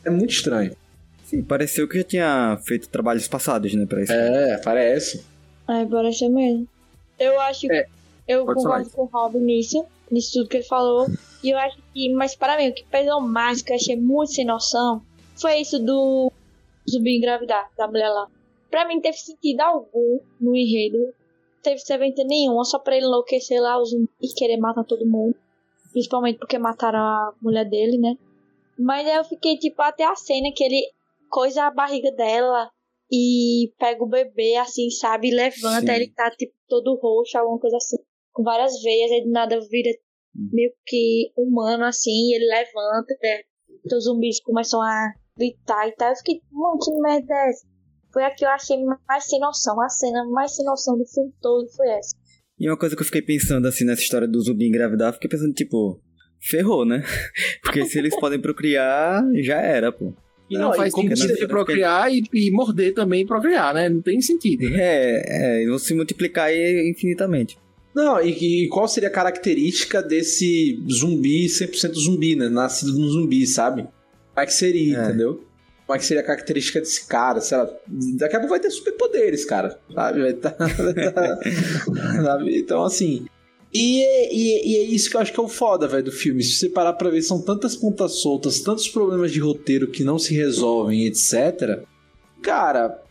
é 0.04 0.10
muito 0.10 0.30
estranho. 0.30 0.76
Sim, 1.24 1.42
pareceu 1.42 1.88
que 1.88 1.98
já 1.98 2.04
tinha 2.04 2.60
feito 2.64 2.88
trabalhos 2.88 3.26
passados, 3.26 3.72
né, 3.74 3.86
pra 3.86 4.02
isso. 4.02 4.12
É, 4.12 4.58
parece. 4.58 5.24
é, 5.68 5.84
parece 5.86 6.28
mesmo. 6.28 6.68
Eu 7.18 7.40
acho 7.40 7.72
É, 7.72 7.86
Eu 8.28 8.44
pode 8.44 8.58
concordo 8.58 8.90
com 8.90 9.02
o 9.02 9.06
Rob 9.06 9.38
nisso, 9.38 9.84
nisso 10.10 10.32
tudo 10.34 10.48
que 10.48 10.58
ele 10.58 10.64
falou. 10.64 11.08
E 11.42 11.50
eu 11.50 11.58
acho 11.58 11.78
que, 11.92 12.12
mas 12.14 12.34
para 12.34 12.56
mim, 12.56 12.68
o 12.68 12.74
que 12.74 12.84
pesou 12.84 13.20
mais, 13.20 13.62
que 13.62 13.72
eu 13.72 13.76
achei 13.76 13.96
muito 13.96 14.32
sem 14.32 14.44
noção, 14.44 15.02
foi 15.40 15.60
isso 15.60 15.78
do 15.78 16.30
zumbi 16.88 17.16
engravidar, 17.16 17.70
da 17.76 17.86
mulher 17.86 18.08
lá. 18.08 18.28
Pra 18.70 18.86
mim, 18.86 19.00
teve 19.00 19.16
sentido 19.18 19.60
algum 19.60 20.20
no 20.40 20.56
enredo. 20.56 21.12
Teve 21.62 21.78
servente 21.78 22.24
nenhuma, 22.24 22.64
só 22.64 22.78
pra 22.78 22.96
ele 22.96 23.06
enlouquecer 23.06 23.60
lá 23.60 23.78
o 23.78 23.84
zumbi 23.84 24.08
e 24.20 24.28
querer 24.34 24.56
matar 24.56 24.84
todo 24.84 25.06
mundo. 25.06 25.36
Principalmente 25.92 26.38
porque 26.38 26.58
mataram 26.58 26.98
a 26.98 27.34
mulher 27.40 27.68
dele, 27.68 27.98
né? 27.98 28.16
Mas 28.78 29.06
aí 29.06 29.14
eu 29.14 29.24
fiquei, 29.24 29.58
tipo, 29.58 29.80
até 29.82 30.04
a 30.04 30.16
cena 30.16 30.50
que 30.54 30.64
ele 30.64 30.82
coisa 31.28 31.64
a 31.64 31.70
barriga 31.70 32.10
dela 32.12 32.70
e 33.10 33.72
pega 33.78 34.02
o 34.02 34.08
bebê, 34.08 34.56
assim, 34.56 34.90
sabe? 34.90 35.28
E 35.28 35.34
levanta, 35.34 35.86
Sim. 35.86 35.92
ele 35.92 36.10
tá, 36.10 36.30
tipo, 36.30 36.52
todo 36.66 36.98
roxo, 37.00 37.38
alguma 37.38 37.58
coisa 37.58 37.76
assim. 37.76 37.98
Com 38.32 38.42
várias 38.42 38.80
veias, 38.82 39.12
aí 39.12 39.22
do 39.22 39.30
nada 39.30 39.60
vira 39.70 39.90
meio 40.34 40.72
que 40.86 41.32
humano, 41.36 41.84
assim, 41.84 42.10
e 42.10 42.36
ele 42.36 42.46
levanta, 42.46 43.14
né? 43.22 43.40
Então 43.84 43.98
os 43.98 44.04
zumbis 44.04 44.40
começam 44.40 44.80
a 44.80 45.12
gritar 45.36 45.88
e 45.88 45.92
tal. 45.92 46.10
Eu 46.10 46.16
fiquei, 46.16 46.40
mano, 46.50 46.78
que 46.78 46.90
merda 47.00 47.34
é 47.34 47.50
essa? 47.50 47.66
Foi 48.12 48.24
a 48.24 48.30
que 48.34 48.44
eu 48.44 48.48
achei 48.48 48.76
mais 49.08 49.24
sem 49.24 49.40
noção. 49.40 49.80
A 49.80 49.88
cena 49.88 50.24
mais 50.26 50.54
sem 50.54 50.64
noção 50.64 50.96
do 50.98 51.04
filme 51.06 51.32
todo 51.40 51.68
foi 51.74 51.88
essa. 51.88 52.14
E 52.58 52.68
uma 52.68 52.76
coisa 52.76 52.94
que 52.94 53.02
eu 53.02 53.06
fiquei 53.06 53.22
pensando, 53.22 53.66
assim, 53.66 53.84
nessa 53.84 54.02
história 54.02 54.28
do 54.28 54.40
zumbi 54.40 54.68
engravidar, 54.68 55.08
eu 55.08 55.14
fiquei 55.14 55.30
pensando, 55.30 55.52
tipo, 55.52 56.00
ferrou, 56.40 56.84
né? 56.84 57.02
Porque 57.62 57.84
se 57.86 57.98
eles 57.98 58.14
podem 58.18 58.40
procriar, 58.40 59.22
já 59.42 59.60
era, 59.60 59.90
pô. 59.90 60.12
E 60.50 60.54
não, 60.54 60.68
Não, 60.68 60.74
e 60.74 60.76
faz 60.76 60.92
sentido 60.92 61.16
você 61.16 61.46
procriar 61.46 62.12
e, 62.12 62.22
e 62.32 62.50
morder 62.50 62.92
também 62.92 63.22
e 63.22 63.26
procriar, 63.26 63.72
né? 63.72 63.88
Não 63.88 64.02
tem 64.02 64.20
sentido. 64.20 64.68
né? 64.68 64.78
É, 64.78 65.22
é, 65.26 65.62
e 65.62 65.66
vão 65.66 65.78
se 65.78 65.94
multiplicar 65.94 66.46
aí 66.46 66.90
infinitamente. 66.94 67.56
Não, 67.94 68.20
e, 68.22 68.64
e 68.64 68.68
qual 68.68 68.88
seria 68.88 69.08
a 69.08 69.12
característica 69.12 70.02
desse 70.02 70.82
zumbi 70.90 71.46
100% 71.46 71.94
zumbi, 71.94 72.34
né? 72.36 72.48
Nascido 72.48 72.92
no 72.98 73.08
zumbi, 73.10 73.46
sabe? 73.46 73.82
Como 73.82 73.92
é 74.36 74.46
que 74.46 74.54
seria, 74.54 74.98
É. 74.98 75.04
entendeu? 75.04 75.44
Como 75.86 75.96
é 75.96 75.98
que 75.98 76.06
seria 76.06 76.22
a 76.22 76.26
característica 76.26 76.80
desse 76.80 77.06
cara? 77.06 77.40
Sei 77.40 77.58
lá, 77.58 77.68
daqui 78.16 78.36
a 78.36 78.38
pouco 78.38 78.50
vai 78.50 78.60
ter 78.60 78.70
superpoderes, 78.70 79.44
cara. 79.44 79.78
Sabe? 79.92 80.22
Vai 80.22 80.32
tá, 80.32 80.54
sabe? 82.24 82.58
Então, 82.58 82.82
assim. 82.84 83.26
E 83.74 84.02
é, 84.02 84.34
e 84.34 84.72
e 84.72 84.76
é 84.78 84.82
isso 84.84 85.10
que 85.10 85.16
eu 85.16 85.20
acho 85.20 85.32
que 85.32 85.40
é 85.40 85.42
o 85.42 85.48
foda, 85.48 85.88
velho, 85.88 86.04
do 86.04 86.12
filme. 86.12 86.42
Se 86.42 86.52
você 86.56 86.68
parar 86.68 86.92
pra 86.94 87.10
ver, 87.10 87.22
são 87.22 87.40
tantas 87.42 87.74
pontas 87.74 88.20
soltas, 88.20 88.60
tantos 88.60 88.88
problemas 88.88 89.32
de 89.32 89.40
roteiro 89.40 89.88
que 89.88 90.04
não 90.04 90.18
se 90.18 90.34
resolvem, 90.34 91.06
etc. 91.06 91.82
Cara, 92.42 93.01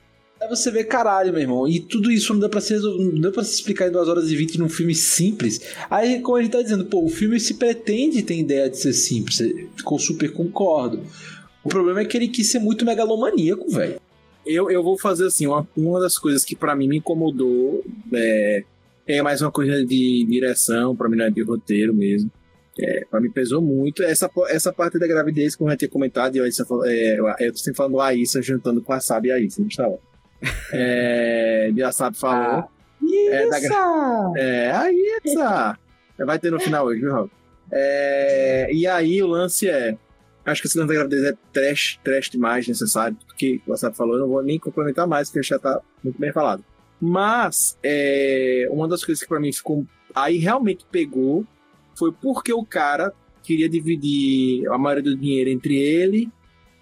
Aí 0.41 0.49
você 0.49 0.71
vê, 0.71 0.83
caralho, 0.83 1.31
meu 1.31 1.41
irmão. 1.41 1.67
E 1.67 1.79
tudo 1.79 2.11
isso 2.11 2.33
não 2.33 2.39
dá 2.39 2.49
pra 2.49 2.59
se, 2.59 2.75
dá 3.19 3.31
pra 3.31 3.43
se 3.43 3.53
explicar 3.55 3.87
em 3.87 3.91
2 3.91 4.07
horas 4.07 4.29
e 4.31 4.35
20 4.35 4.57
num 4.57 4.67
filme 4.69 4.95
simples. 4.95 5.61
Aí, 5.89 6.19
como 6.21 6.37
a 6.37 6.41
gente 6.41 6.51
tá 6.51 6.61
dizendo, 6.61 6.85
pô, 6.85 7.03
o 7.05 7.09
filme 7.09 7.39
se 7.39 7.53
pretende 7.53 8.23
ter 8.23 8.39
ideia 8.39 8.67
de 8.69 8.77
ser 8.77 8.93
simples. 8.93 9.39
Eu 9.39 9.99
super 9.99 10.31
concordo. 10.33 11.01
O 11.63 11.69
problema 11.69 12.01
é 12.01 12.05
que 12.05 12.17
ele 12.17 12.27
quis 12.27 12.47
ser 12.49 12.57
muito 12.59 12.83
megalomaníaco, 12.83 13.69
velho. 13.69 14.01
Eu, 14.43 14.71
eu 14.71 14.81
vou 14.81 14.97
fazer 14.97 15.27
assim, 15.27 15.45
uma, 15.45 15.67
uma 15.77 15.99
das 15.99 16.17
coisas 16.17 16.43
que 16.43 16.55
pra 16.55 16.75
mim 16.75 16.87
me 16.87 16.97
incomodou 16.97 17.83
é, 18.11 18.63
é 19.05 19.21
mais 19.21 19.43
uma 19.43 19.51
coisa 19.51 19.85
de 19.85 20.25
direção, 20.27 20.95
pra 20.95 21.07
mim 21.07 21.17
não 21.17 21.25
é 21.25 21.29
de 21.29 21.43
roteiro 21.43 21.93
mesmo. 21.93 22.31
É, 22.79 23.05
pra 23.11 23.21
mim 23.21 23.29
pesou 23.29 23.61
muito. 23.61 24.01
Essa, 24.01 24.27
essa 24.49 24.73
parte 24.73 24.97
da 24.97 25.05
gravidez, 25.05 25.55
como 25.55 25.69
eu 25.69 25.73
já 25.73 25.77
tinha 25.77 25.89
comentado, 25.89 26.35
e 26.35 26.51
falou- 26.65 26.83
é, 26.87 27.19
eu 27.41 27.55
sempre 27.55 27.75
falando 27.77 27.99
a 27.99 28.07
Aissa 28.07 28.41
juntando 28.41 28.81
com 28.81 28.91
a 28.91 28.99
Sabe 28.99 29.27
e 29.27 29.31
a 29.31 29.35
Aissa, 29.35 29.61
não 29.61 29.67
estava. 29.67 29.99
É, 30.73 31.71
a 31.85 31.91
Sabe 31.91 32.17
falou. 32.17 32.69
É, 33.29 33.47
da 33.47 34.33
É, 34.37 34.71
aí 34.71 35.19
essa. 35.23 35.77
Vai 36.17 36.39
ter 36.39 36.51
no 36.51 36.59
final 36.59 36.85
hoje, 36.85 37.01
viu, 37.01 37.11
Raul? 37.11 37.31
É, 37.71 38.69
e 38.71 38.85
aí 38.85 39.21
o 39.21 39.27
lance 39.27 39.67
é. 39.67 39.97
Acho 40.45 40.61
que 40.61 40.67
esse 40.67 40.77
lance 40.77 40.87
da 40.87 40.93
gravidez 40.95 41.23
é 41.23 41.33
trash, 41.53 41.99
trash 42.03 42.29
demais, 42.29 42.67
necessário, 42.67 43.15
porque 43.27 43.61
o 43.65 43.71
WhatsApp 43.71 43.95
falou, 43.95 44.15
eu 44.15 44.21
não 44.21 44.27
vou 44.27 44.41
nem 44.41 44.57
complementar 44.57 45.07
mais, 45.07 45.29
porque 45.29 45.47
já 45.47 45.59
tá 45.59 45.79
muito 46.03 46.19
bem 46.19 46.33
falado. 46.33 46.63
Mas 46.99 47.77
é, 47.83 48.67
uma 48.71 48.87
das 48.87 49.03
coisas 49.03 49.21
que 49.21 49.29
pra 49.29 49.39
mim 49.39 49.53
ficou. 49.53 49.85
Aí 50.13 50.37
realmente 50.37 50.85
pegou 50.91 51.45
foi 51.95 52.11
porque 52.11 52.51
o 52.51 52.65
cara 52.65 53.13
queria 53.43 53.69
dividir 53.69 54.67
a 54.71 54.77
maioria 54.77 55.03
do 55.03 55.17
dinheiro 55.17 55.49
entre 55.49 55.75
ele, 55.75 56.29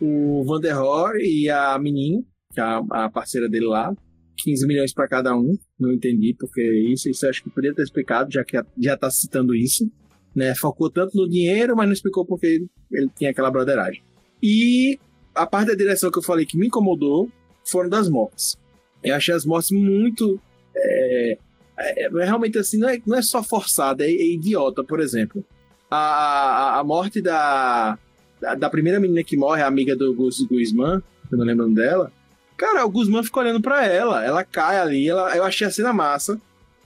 o 0.02 0.44
Vanderhor 0.46 1.18
e 1.18 1.50
a 1.50 1.78
menina, 1.78 2.24
que 2.54 2.60
é 2.60 2.64
a, 2.64 2.82
a 2.90 3.10
parceira 3.10 3.48
dele 3.48 3.66
lá. 3.66 3.96
15 4.38 4.68
milhões 4.68 4.94
para 4.94 5.08
cada 5.08 5.36
um. 5.36 5.58
Não 5.80 5.92
entendi 5.92 6.36
porque 6.38 6.62
isso. 6.62 7.10
Isso 7.10 7.28
acho 7.28 7.44
que 7.44 7.50
poderia 7.50 7.76
ter 7.76 7.84
explicado, 7.84 8.32
já 8.32 8.44
que 8.44 8.58
já 8.78 8.98
tá 8.98 9.10
citando 9.10 9.56
isso. 9.56 9.90
Né? 10.36 10.56
Focou 10.56 10.90
tanto 10.90 11.16
no 11.18 11.28
dinheiro, 11.28 11.76
mas 11.76 11.88
não 11.88 11.94
explicou 11.94 12.26
porque 12.26 12.46
ele, 12.48 12.68
ele 12.92 13.10
tinha 13.18 13.32
aquela 13.32 13.52
broderagem. 13.52 14.02
E 14.42 15.00
a 15.36 15.46
parte 15.46 15.70
da 15.70 15.76
direção 15.76 16.10
que 16.12 16.20
eu 16.20 16.24
falei 16.24 16.46
que 16.46 16.58
me 16.58 16.68
incomodou 16.68 17.30
foram 17.66 17.90
das 17.90 18.10
mortes. 18.10 18.58
Eu 19.04 19.16
achei 19.16 19.34
as 19.34 19.46
mortes 19.46 19.72
muito. 19.72 20.40
É, 20.76 21.38
é- 21.78 22.04
é 22.06 22.26
realmente 22.26 22.58
assim, 22.58 22.78
não 22.78 22.90
é, 22.90 23.02
não 23.06 23.18
é 23.18 23.22
só 23.22 23.42
forçada, 23.44 24.06
é, 24.06 24.10
é 24.10 24.34
idiota, 24.34 24.84
por 24.84 25.00
exemplo. 25.00 25.44
A, 25.90 25.98
a, 25.98 26.80
a 26.80 26.84
morte 26.84 27.22
da, 27.22 27.98
da, 28.40 28.56
da 28.56 28.70
primeira 28.70 29.00
menina 29.00 29.24
que 29.24 29.36
morre, 29.38 29.62
a 29.62 29.68
amiga 29.68 29.96
do 29.96 30.14
Gus 30.14 30.42
Guzman, 30.42 31.02
eu 31.32 31.38
não 31.38 31.46
lembro 31.46 31.66
o 31.66 31.68
nome 31.68 31.82
dela. 31.82 32.12
Cara, 32.60 32.86
o 32.86 32.90
Guzman 32.90 33.24
fica 33.24 33.40
olhando 33.40 33.62
pra 33.62 33.86
ela, 33.86 34.22
ela 34.22 34.44
cai 34.44 34.78
ali, 34.78 35.08
ela, 35.08 35.34
eu 35.34 35.46
achei 35.46 35.66
a 35.66 35.72
cena 35.72 35.94
massa 35.94 36.38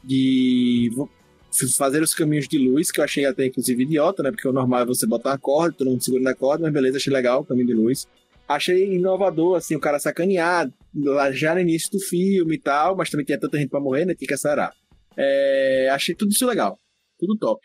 de 0.03 0.91
fazer 1.75 2.03
os 2.03 2.13
caminhos 2.13 2.47
de 2.47 2.59
luz, 2.59 2.91
que 2.91 2.99
eu 2.99 3.03
achei 3.03 3.25
até 3.25 3.47
inclusive 3.47 3.81
idiota, 3.81 4.21
né? 4.21 4.29
Porque 4.29 4.47
o 4.47 4.53
normal 4.53 4.81
é 4.81 4.85
você 4.85 5.07
botar 5.07 5.31
uma 5.31 5.39
corda, 5.39 5.75
todo 5.75 5.89
mundo 5.89 6.03
segura 6.03 6.21
na 6.21 6.35
corda, 6.35 6.63
mas 6.63 6.71
beleza, 6.71 6.97
achei 6.97 7.11
legal 7.11 7.41
o 7.41 7.45
caminho 7.45 7.65
de 7.65 7.73
luz. 7.73 8.07
Achei 8.47 8.93
inovador, 8.93 9.57
assim, 9.57 9.75
o 9.75 9.79
cara 9.79 9.97
sacanear 9.97 10.71
lá 10.93 11.31
já 11.31 11.55
no 11.55 11.61
início 11.61 11.89
do 11.89 11.99
filme 11.99 12.53
e 12.53 12.59
tal, 12.59 12.95
mas 12.95 13.09
também 13.09 13.25
tinha 13.25 13.39
tanta 13.39 13.57
gente 13.57 13.69
pra 13.69 13.79
morrer, 13.79 14.05
né? 14.05 14.13
Tinha 14.13 14.27
que. 14.27 14.35
É, 15.17 15.89
achei 15.91 16.13
tudo 16.13 16.33
isso 16.33 16.45
legal, 16.45 16.77
tudo 17.17 17.35
top. 17.35 17.59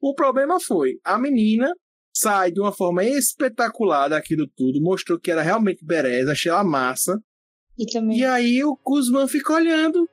O 0.00 0.14
problema 0.14 0.60
foi, 0.60 1.00
a 1.02 1.18
menina 1.18 1.74
sai 2.14 2.52
de 2.52 2.60
uma 2.60 2.70
forma 2.70 3.02
espetacular 3.02 4.06
daquilo 4.06 4.46
tudo, 4.46 4.80
mostrou 4.80 5.18
que 5.18 5.32
era 5.32 5.42
realmente 5.42 5.84
bereza, 5.84 6.30
achei 6.30 6.52
ela 6.52 6.62
massa. 6.62 7.20
E 7.80 7.86
também. 7.90 8.18
E 8.18 8.24
aí 8.24 8.62
o 8.62 8.76
Kuzman 8.76 9.26
fica 9.26 9.54
olhando, 9.54 10.06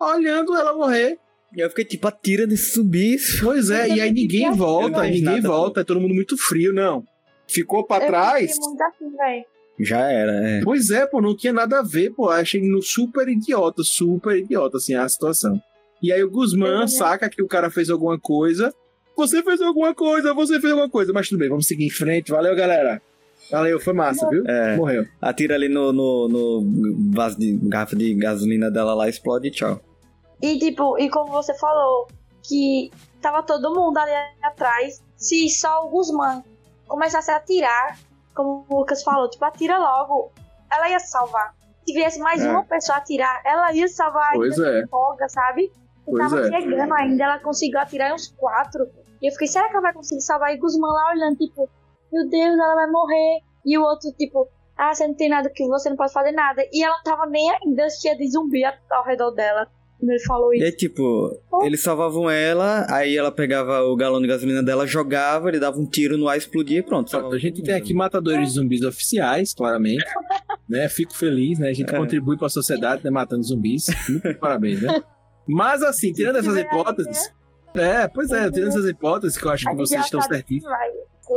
olhando 0.00 0.56
ela 0.56 0.74
morrer. 0.74 1.18
E 1.54 1.60
eu 1.60 1.68
fiquei 1.68 1.84
tipo, 1.84 2.08
atira 2.08 2.46
nesse 2.46 2.74
zumbis. 2.74 3.40
Pois 3.42 3.70
é, 3.70 3.88
e 3.88 4.00
aí 4.00 4.10
ninguém 4.12 4.50
volta, 4.52 5.02
ninguém 5.02 5.22
nada, 5.22 5.48
volta, 5.48 5.80
é 5.80 5.84
todo 5.84 6.00
mundo 6.00 6.14
muito 6.14 6.36
frio, 6.38 6.72
não. 6.72 7.04
Ficou 7.46 7.84
pra 7.84 7.98
Eu 8.02 8.06
trás. 8.06 8.56
muito 8.58 8.82
assim. 8.82 9.44
Já 9.80 10.10
era, 10.10 10.32
é. 10.32 10.60
Pois 10.62 10.90
é, 10.90 11.06
pô, 11.06 11.20
não 11.20 11.36
tinha 11.36 11.52
nada 11.52 11.80
a 11.80 11.82
ver, 11.82 12.10
pô. 12.14 12.28
Achei 12.30 12.60
no 12.62 12.80
super 12.82 13.28
idiota, 13.28 13.82
super 13.82 14.36
idiota, 14.36 14.76
assim, 14.76 14.94
a 14.94 15.08
situação. 15.08 15.60
E 16.02 16.12
aí 16.12 16.22
o 16.22 16.30
Guzman 16.30 16.80
Uhum. 16.82 16.88
saca 16.88 17.28
que 17.28 17.42
o 17.42 17.46
cara 17.48 17.70
fez 17.70 17.90
alguma 17.90 18.18
coisa. 18.18 18.72
Você 19.16 19.42
fez 19.42 19.60
alguma 19.60 19.94
coisa, 19.94 20.32
você 20.32 20.58
fez 20.60 20.72
alguma 20.72 20.88
coisa. 20.88 21.12
Mas 21.12 21.28
tudo 21.28 21.38
bem, 21.40 21.48
vamos 21.48 21.66
seguir 21.66 21.84
em 21.86 21.90
frente. 21.90 22.30
Valeu, 22.30 22.54
galera. 22.56 23.02
Valeu, 23.50 23.80
foi 23.80 23.92
massa, 23.92 24.28
viu? 24.28 24.44
É. 24.46 24.76
Morreu. 24.76 25.04
Atira 25.20 25.54
ali 25.54 25.68
no, 25.68 25.92
no, 25.92 26.28
no 26.28 27.12
vaso 27.12 27.38
de 27.38 27.56
garrafa 27.62 27.96
de 27.96 28.14
gasolina 28.14 28.70
dela 28.70 28.94
lá, 28.94 29.08
explode 29.08 29.48
e 29.48 29.50
tchau. 29.50 29.80
E 30.40 30.58
tipo, 30.58 30.98
e 30.98 31.10
como 31.10 31.30
você 31.30 31.52
falou, 31.58 32.06
que 32.42 32.90
tava 33.20 33.42
todo 33.42 33.74
mundo 33.74 33.98
ali 33.98 34.12
atrás, 34.42 35.02
se 35.16 35.48
só 35.50 35.84
o 35.86 35.90
Guzmán 35.90 36.42
começasse 36.86 37.30
a 37.30 37.36
atirar, 37.36 37.98
como 38.34 38.64
o 38.68 38.78
Lucas 38.78 39.02
falou, 39.02 39.28
tipo, 39.28 39.44
atira 39.44 39.78
logo, 39.78 40.32
ela 40.72 40.88
ia 40.88 40.98
salvar. 40.98 41.54
Se 41.86 41.92
viesse 41.92 42.18
mais 42.20 42.42
É. 42.42 42.50
uma 42.50 42.64
pessoa 42.64 42.98
atirar, 42.98 43.42
ela 43.44 43.72
ia 43.72 43.88
salvar 43.88 44.32
Pois 44.34 44.58
ainda 44.58 44.78
é. 44.80 44.86
folga, 44.86 45.28
sabe? 45.28 45.64
E 45.64 45.70
Pois 46.06 46.18
tava 46.30 46.46
é. 46.46 46.50
chegando 46.60 46.94
ainda, 46.94 47.24
ela 47.24 47.38
conseguiu 47.40 47.78
atirar 47.80 48.10
em 48.10 48.14
uns 48.14 48.28
quatro. 48.28 48.88
E 49.20 49.26
eu 49.28 49.32
fiquei, 49.32 49.48
será 49.48 49.66
que 49.68 49.72
ela 49.74 49.82
vai 49.82 49.92
conseguir 49.92 50.22
salvar? 50.22 50.54
E 50.54 50.56
Guzmán 50.56 50.88
lá 50.92 51.10
olhando, 51.12 51.36
tipo, 51.36 51.68
meu 52.12 52.28
Deus, 52.28 52.54
ela 52.58 52.74
vai 52.74 52.90
morrer. 52.90 53.40
E 53.66 53.76
o 53.78 53.82
outro, 53.82 54.10
tipo, 54.18 54.48
ah, 54.76 54.94
você 54.94 55.06
não 55.06 55.14
tem 55.14 55.28
nada 55.28 55.50
que 55.54 55.66
você 55.66 55.88
não 55.90 55.96
pode 55.96 56.12
fazer 56.12 56.32
nada. 56.32 56.62
E 56.72 56.82
ela 56.82 56.96
não 56.96 57.02
tava 57.02 57.26
nem 57.26 57.50
ainda 57.50 57.88
cheia 57.90 58.16
de 58.16 58.30
zumbi 58.30 58.62
ao 58.64 59.04
redor 59.04 59.30
dela. 59.32 59.66
Quando 59.98 60.10
ele 60.12 60.20
falou 60.24 60.54
E 60.54 60.56
isso. 60.56 60.64
aí, 60.64 60.72
tipo, 60.72 61.30
eles 61.62 61.82
salvavam 61.82 62.30
ela, 62.30 62.86
aí 62.88 63.14
ela 63.14 63.30
pegava 63.30 63.82
o 63.82 63.94
galão 63.94 64.18
de 64.18 64.26
gasolina 64.26 64.62
dela, 64.62 64.86
jogava, 64.86 65.50
ele 65.50 65.60
dava 65.60 65.78
um 65.78 65.84
tiro 65.84 66.16
no 66.16 66.26
ar, 66.26 66.38
explodia 66.38 66.78
e 66.78 66.82
pronto. 66.82 67.10
Pronto, 67.10 67.34
a 67.34 67.38
gente 67.38 67.62
tem 67.62 67.74
aqui 67.74 67.92
matadores 67.92 68.48
de 68.48 68.54
zumbis 68.54 68.80
oficiais, 68.82 69.52
claramente. 69.52 70.02
né? 70.66 70.88
Fico 70.88 71.14
feliz, 71.14 71.58
né? 71.58 71.68
A 71.68 71.72
gente 71.74 71.94
É. 71.94 71.98
contribui 71.98 72.38
para 72.38 72.46
a 72.46 72.50
sociedade, 72.50 73.04
né? 73.04 73.10
Matando 73.10 73.42
zumbis. 73.42 73.88
Muito 74.08 74.34
parabéns, 74.40 74.80
né? 74.80 75.02
Mas 75.46 75.82
assim, 75.82 76.12
tirando 76.14 76.36
essas 76.36 76.56
hipóteses. 76.56 77.30
É, 77.74 78.08
pois 78.08 78.30
é, 78.32 78.50
tirando 78.50 78.68
essas 78.70 78.86
hipóteses 78.86 79.36
que 79.36 79.44
eu 79.44 79.50
acho 79.50 79.68
que 79.68 79.76
vocês 79.76 80.02
estão 80.02 80.22
certinhos. 80.22 80.64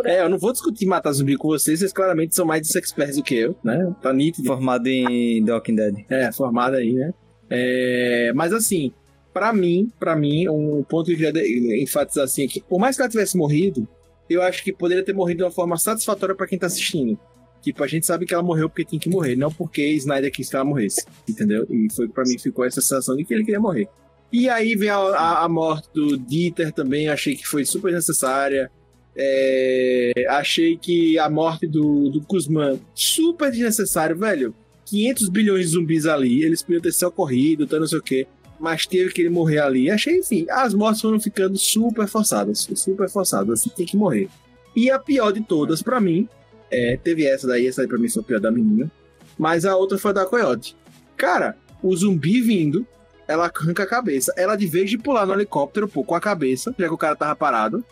É, 0.06 0.22
eu 0.22 0.30
não 0.30 0.38
vou 0.38 0.52
discutir 0.52 0.86
matar 0.86 1.12
zumbi 1.12 1.36
com 1.38 1.48
vocês, 1.50 1.80
vocês 1.80 1.94
claramente 1.94 2.36
são 2.36 2.46
mais 2.46 2.74
experts 2.76 3.18
do 3.18 3.24
que 3.24 3.36
eu, 3.36 3.56
né? 3.64 3.94
Tá 4.02 4.12
nítido. 4.14 4.48
Formado 4.48 4.88
em 4.88 5.44
The 5.46 5.54
Walking 5.54 5.76
Dead. 5.76 5.96
É, 6.10 6.32
formado 6.32 6.76
aí, 6.76 6.94
né? 6.94 7.14
É, 7.50 8.32
mas 8.36 8.52
assim, 8.54 8.92
pra 9.34 9.54
mim, 9.54 9.92
para 10.00 10.16
mim, 10.16 10.48
um 10.50 10.84
ponto 10.84 11.06
que 11.08 11.14
eu 11.14 11.18
queria 11.18 11.32
de- 11.34 11.82
enfatizar 11.84 12.24
assim 12.26 12.44
é 12.44 12.48
que, 12.48 12.62
por 12.62 12.80
mais 12.80 12.96
que 12.96 13.02
ela 13.02 13.10
tivesse 13.10 13.38
morrido, 13.38 13.88
eu 14.30 14.42
acho 14.42 14.64
que 14.64 14.74
poderia 14.74 15.04
ter 15.04 15.14
morrido 15.14 15.38
de 15.40 15.44
uma 15.44 15.52
forma 15.52 15.78
satisfatória 15.78 16.34
pra 16.36 16.48
quem 16.48 16.58
tá 16.58 16.66
assistindo. 16.68 17.18
Tipo, 17.62 17.84
a 17.84 17.88
gente 17.88 18.06
sabe 18.06 18.26
que 18.26 18.34
ela 18.34 18.44
morreu 18.44 18.68
porque 18.70 18.84
tinha 18.84 19.00
que 19.00 19.10
morrer, 19.10 19.36
não 19.36 19.52
porque 19.52 19.86
Snyder 19.94 20.32
quis 20.32 20.50
que 20.50 20.56
ela 20.56 20.66
morresse, 20.66 21.06
entendeu? 21.30 21.66
E 21.70 21.88
foi 21.94 22.08
para 22.10 22.24
mim 22.26 22.38
ficou 22.38 22.66
essa 22.66 22.82
sensação 22.82 23.16
de 23.16 23.24
que 23.24 23.34
ele 23.34 23.44
queria 23.46 23.60
morrer. 23.60 23.88
E 24.32 24.50
aí 24.50 24.76
vem 24.76 24.90
a, 24.90 24.98
a- 24.98 25.44
a 25.46 25.50
morte 25.50 25.88
do 25.94 26.18
Dieter 26.18 26.72
também, 26.74 27.08
achei 27.08 27.36
que 27.36 27.48
foi 27.48 27.64
super 27.64 27.94
necessária. 27.94 28.70
É, 29.16 30.26
achei 30.30 30.78
que 30.78 31.18
a 31.20 31.30
morte 31.30 31.68
do, 31.68 32.10
do 32.10 32.22
Kuzman 32.22 32.80
super 32.96 33.52
desnecessário, 33.52 34.18
velho. 34.18 34.56
500 34.86 35.30
bilhões 35.30 35.62
de 35.62 35.68
zumbis 35.72 36.06
ali, 36.06 36.44
eles 36.44 36.62
podiam 36.62 36.82
ter 36.82 36.92
socorrido, 36.92 37.66
tá, 37.66 37.80
não 37.80 37.88
sei 37.88 38.00
o 38.00 38.02
quê. 38.02 38.28
Mas 38.60 38.86
teve 38.86 39.12
que 39.12 39.22
ele 39.22 39.30
morrer 39.30 39.60
ali. 39.60 39.90
Achei, 39.90 40.20
enfim, 40.20 40.46
as 40.50 40.74
mortes 40.74 41.02
foram 41.02 41.20
ficando 41.20 41.58
super 41.58 42.08
forçadas. 42.08 42.68
Super 42.76 43.10
forçadas, 43.10 43.60
assim, 43.60 43.70
tem 43.70 43.86
que 43.86 43.98
morrer. 43.98 44.30
E 44.76 44.90
a 44.90 45.00
pior 45.00 45.32
de 45.32 45.42
todas, 45.42 45.82
pra 45.82 46.00
mim, 46.00 46.28
é, 46.72 46.98
teve 46.98 47.26
essa 47.26 47.48
daí, 47.48 47.68
essa 47.68 47.82
aí 47.82 47.88
pra 47.88 47.98
mim 47.98 48.10
foi 48.10 48.22
a 48.22 48.26
pior 48.26 48.40
da 48.40 48.52
menina. 48.52 48.92
Mas 49.38 49.66
a 49.66 49.76
outra 49.76 49.98
foi 49.98 50.12
a 50.12 50.14
da 50.14 50.26
Coyote. 50.26 50.76
Cara, 51.18 51.58
o 51.82 51.96
zumbi 51.96 52.42
vindo, 52.42 52.86
ela 53.28 53.52
arranca 53.54 53.84
a 53.84 53.88
cabeça. 53.88 54.34
Ela, 54.38 54.56
de 54.56 54.68
vez 54.68 54.90
de 54.90 54.98
pular 54.98 55.26
no 55.26 55.34
helicóptero, 55.34 55.88
pô, 55.88 56.04
com 56.04 56.16
a 56.16 56.22
cabeça, 56.22 56.74
já 56.78 56.88
que 56.88 56.94
o 56.94 56.98
cara 56.98 57.16
tava 57.16 57.36
parado. 57.36 57.84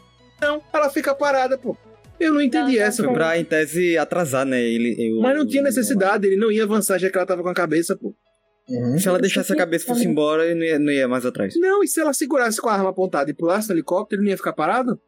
Não, 0.42 0.62
ela 0.74 0.90
fica 0.90 1.14
parada, 1.14 1.58
pô. 1.58 1.76
Eu 2.20 2.34
não 2.34 2.42
entendi 2.42 2.78
Não, 2.78 2.84
essa, 2.84 2.98
Foi 3.04 3.08
pô. 3.08 3.14
pra, 3.14 3.38
em 3.38 3.44
tese, 3.44 3.98
atrasar, 3.98 4.46
né? 4.46 4.62
Ele, 4.62 4.96
eu- 5.00 5.22
Mas 5.22 5.38
não 5.38 5.46
tinha 5.48 5.64
necessidade, 5.64 6.28
ele 6.28 6.36
não 6.38 6.52
ia 6.52 6.64
avançar 6.64 7.00
já 7.00 7.10
que 7.10 7.18
ela 7.18 7.26
tava 7.26 7.42
com 7.42 7.50
a 7.50 7.54
cabeça, 7.54 7.96
pô. 7.96 8.14
Se 8.98 9.08
ela 9.08 9.20
deixasse 9.20 9.52
a 9.52 9.56
cabeça 9.56 9.84
e 9.86 9.88
fosse 9.88 10.08
embora, 10.08 10.46
ele 10.46 10.56
não 10.56 10.64
ia, 10.66 10.80
não 10.80 10.92
ia 10.92 11.08
mais 11.08 11.26
atrás. 11.26 11.54
Não, 11.58 11.84
e 11.84 11.88
se 11.88 12.00
ela 12.00 12.14
segurasse 12.14 12.62
com 12.62 12.70
a 12.70 12.74
arma 12.74 12.90
apontada 12.92 13.30
e 13.30 13.34
pulasse 13.34 13.68
no 13.68 13.74
helicóptero, 13.76 14.22
ele 14.22 14.26
não 14.28 14.32
ia 14.32 14.38
ficar 14.38 14.54
parado? 14.54 15.00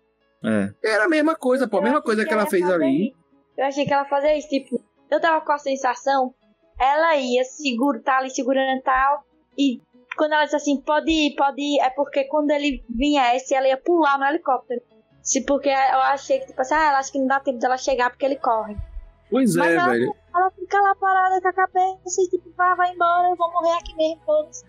É. 0.43 0.69
Era 0.83 1.05
a 1.05 1.09
mesma 1.09 1.35
coisa, 1.35 1.67
pô. 1.67 1.77
A 1.77 1.81
mesma 1.81 2.01
coisa 2.01 2.25
que 2.25 2.33
ela 2.33 2.45
fez 2.47 2.67
ali. 2.69 3.13
Eu 3.57 3.65
achei 3.65 3.85
que 3.85 3.93
ela 3.93 4.05
fazia 4.05 4.35
isso, 4.37 4.49
tipo, 4.49 4.83
eu 5.09 5.21
tava 5.21 5.45
com 5.45 5.51
a 5.53 5.57
sensação, 5.59 6.33
ela 6.81 7.15
ia 7.15 7.43
segurar, 7.43 8.01
tá 8.01 8.17
ali 8.17 8.31
segurando 8.31 8.79
e 8.79 8.81
tal, 8.81 9.23
e 9.57 9.79
quando 10.17 10.33
ela 10.33 10.43
disse 10.43 10.55
assim, 10.55 10.81
pode 10.81 11.09
ir, 11.11 11.35
pode 11.35 11.61
ir, 11.61 11.79
é 11.79 11.89
porque 11.91 12.23
quando 12.25 12.49
ele 12.51 12.83
viesse, 12.89 13.53
ela 13.53 13.67
ia 13.67 13.77
pular 13.77 14.17
no 14.17 14.25
helicóptero. 14.25 14.81
Se 15.23 15.41
porque 15.41 15.69
eu 15.69 15.99
achei 16.01 16.39
que, 16.39 16.47
tipo 16.47 16.61
assim, 16.61 16.73
ah, 16.75 16.89
ela 16.89 16.99
acha 16.99 17.11
que 17.11 17.17
não 17.17 17.27
dá 17.27 17.39
tempo 17.39 17.57
dela 17.57 17.77
chegar 17.77 18.09
porque 18.09 18.25
ele 18.25 18.35
corre. 18.35 18.75
Pois 19.31 19.55
Mas 19.55 19.71
é, 19.71 19.75
ela- 19.75 19.89
velho. 19.91 20.13
Ela 20.35 20.51
fica 20.51 20.79
lá 20.81 20.95
parada 20.95 21.41
com 21.41 21.47
a 21.47 21.53
cabeça 21.53 22.21
e 22.21 22.29
tipo, 22.29 22.51
vai, 22.57 22.75
vai 22.75 22.91
embora, 22.93 23.29
eu 23.29 23.35
vou 23.35 23.51
morrer 23.51 23.77
aqui 23.77 23.95
mesmo, 23.95 24.19
foda-se. 24.25 24.65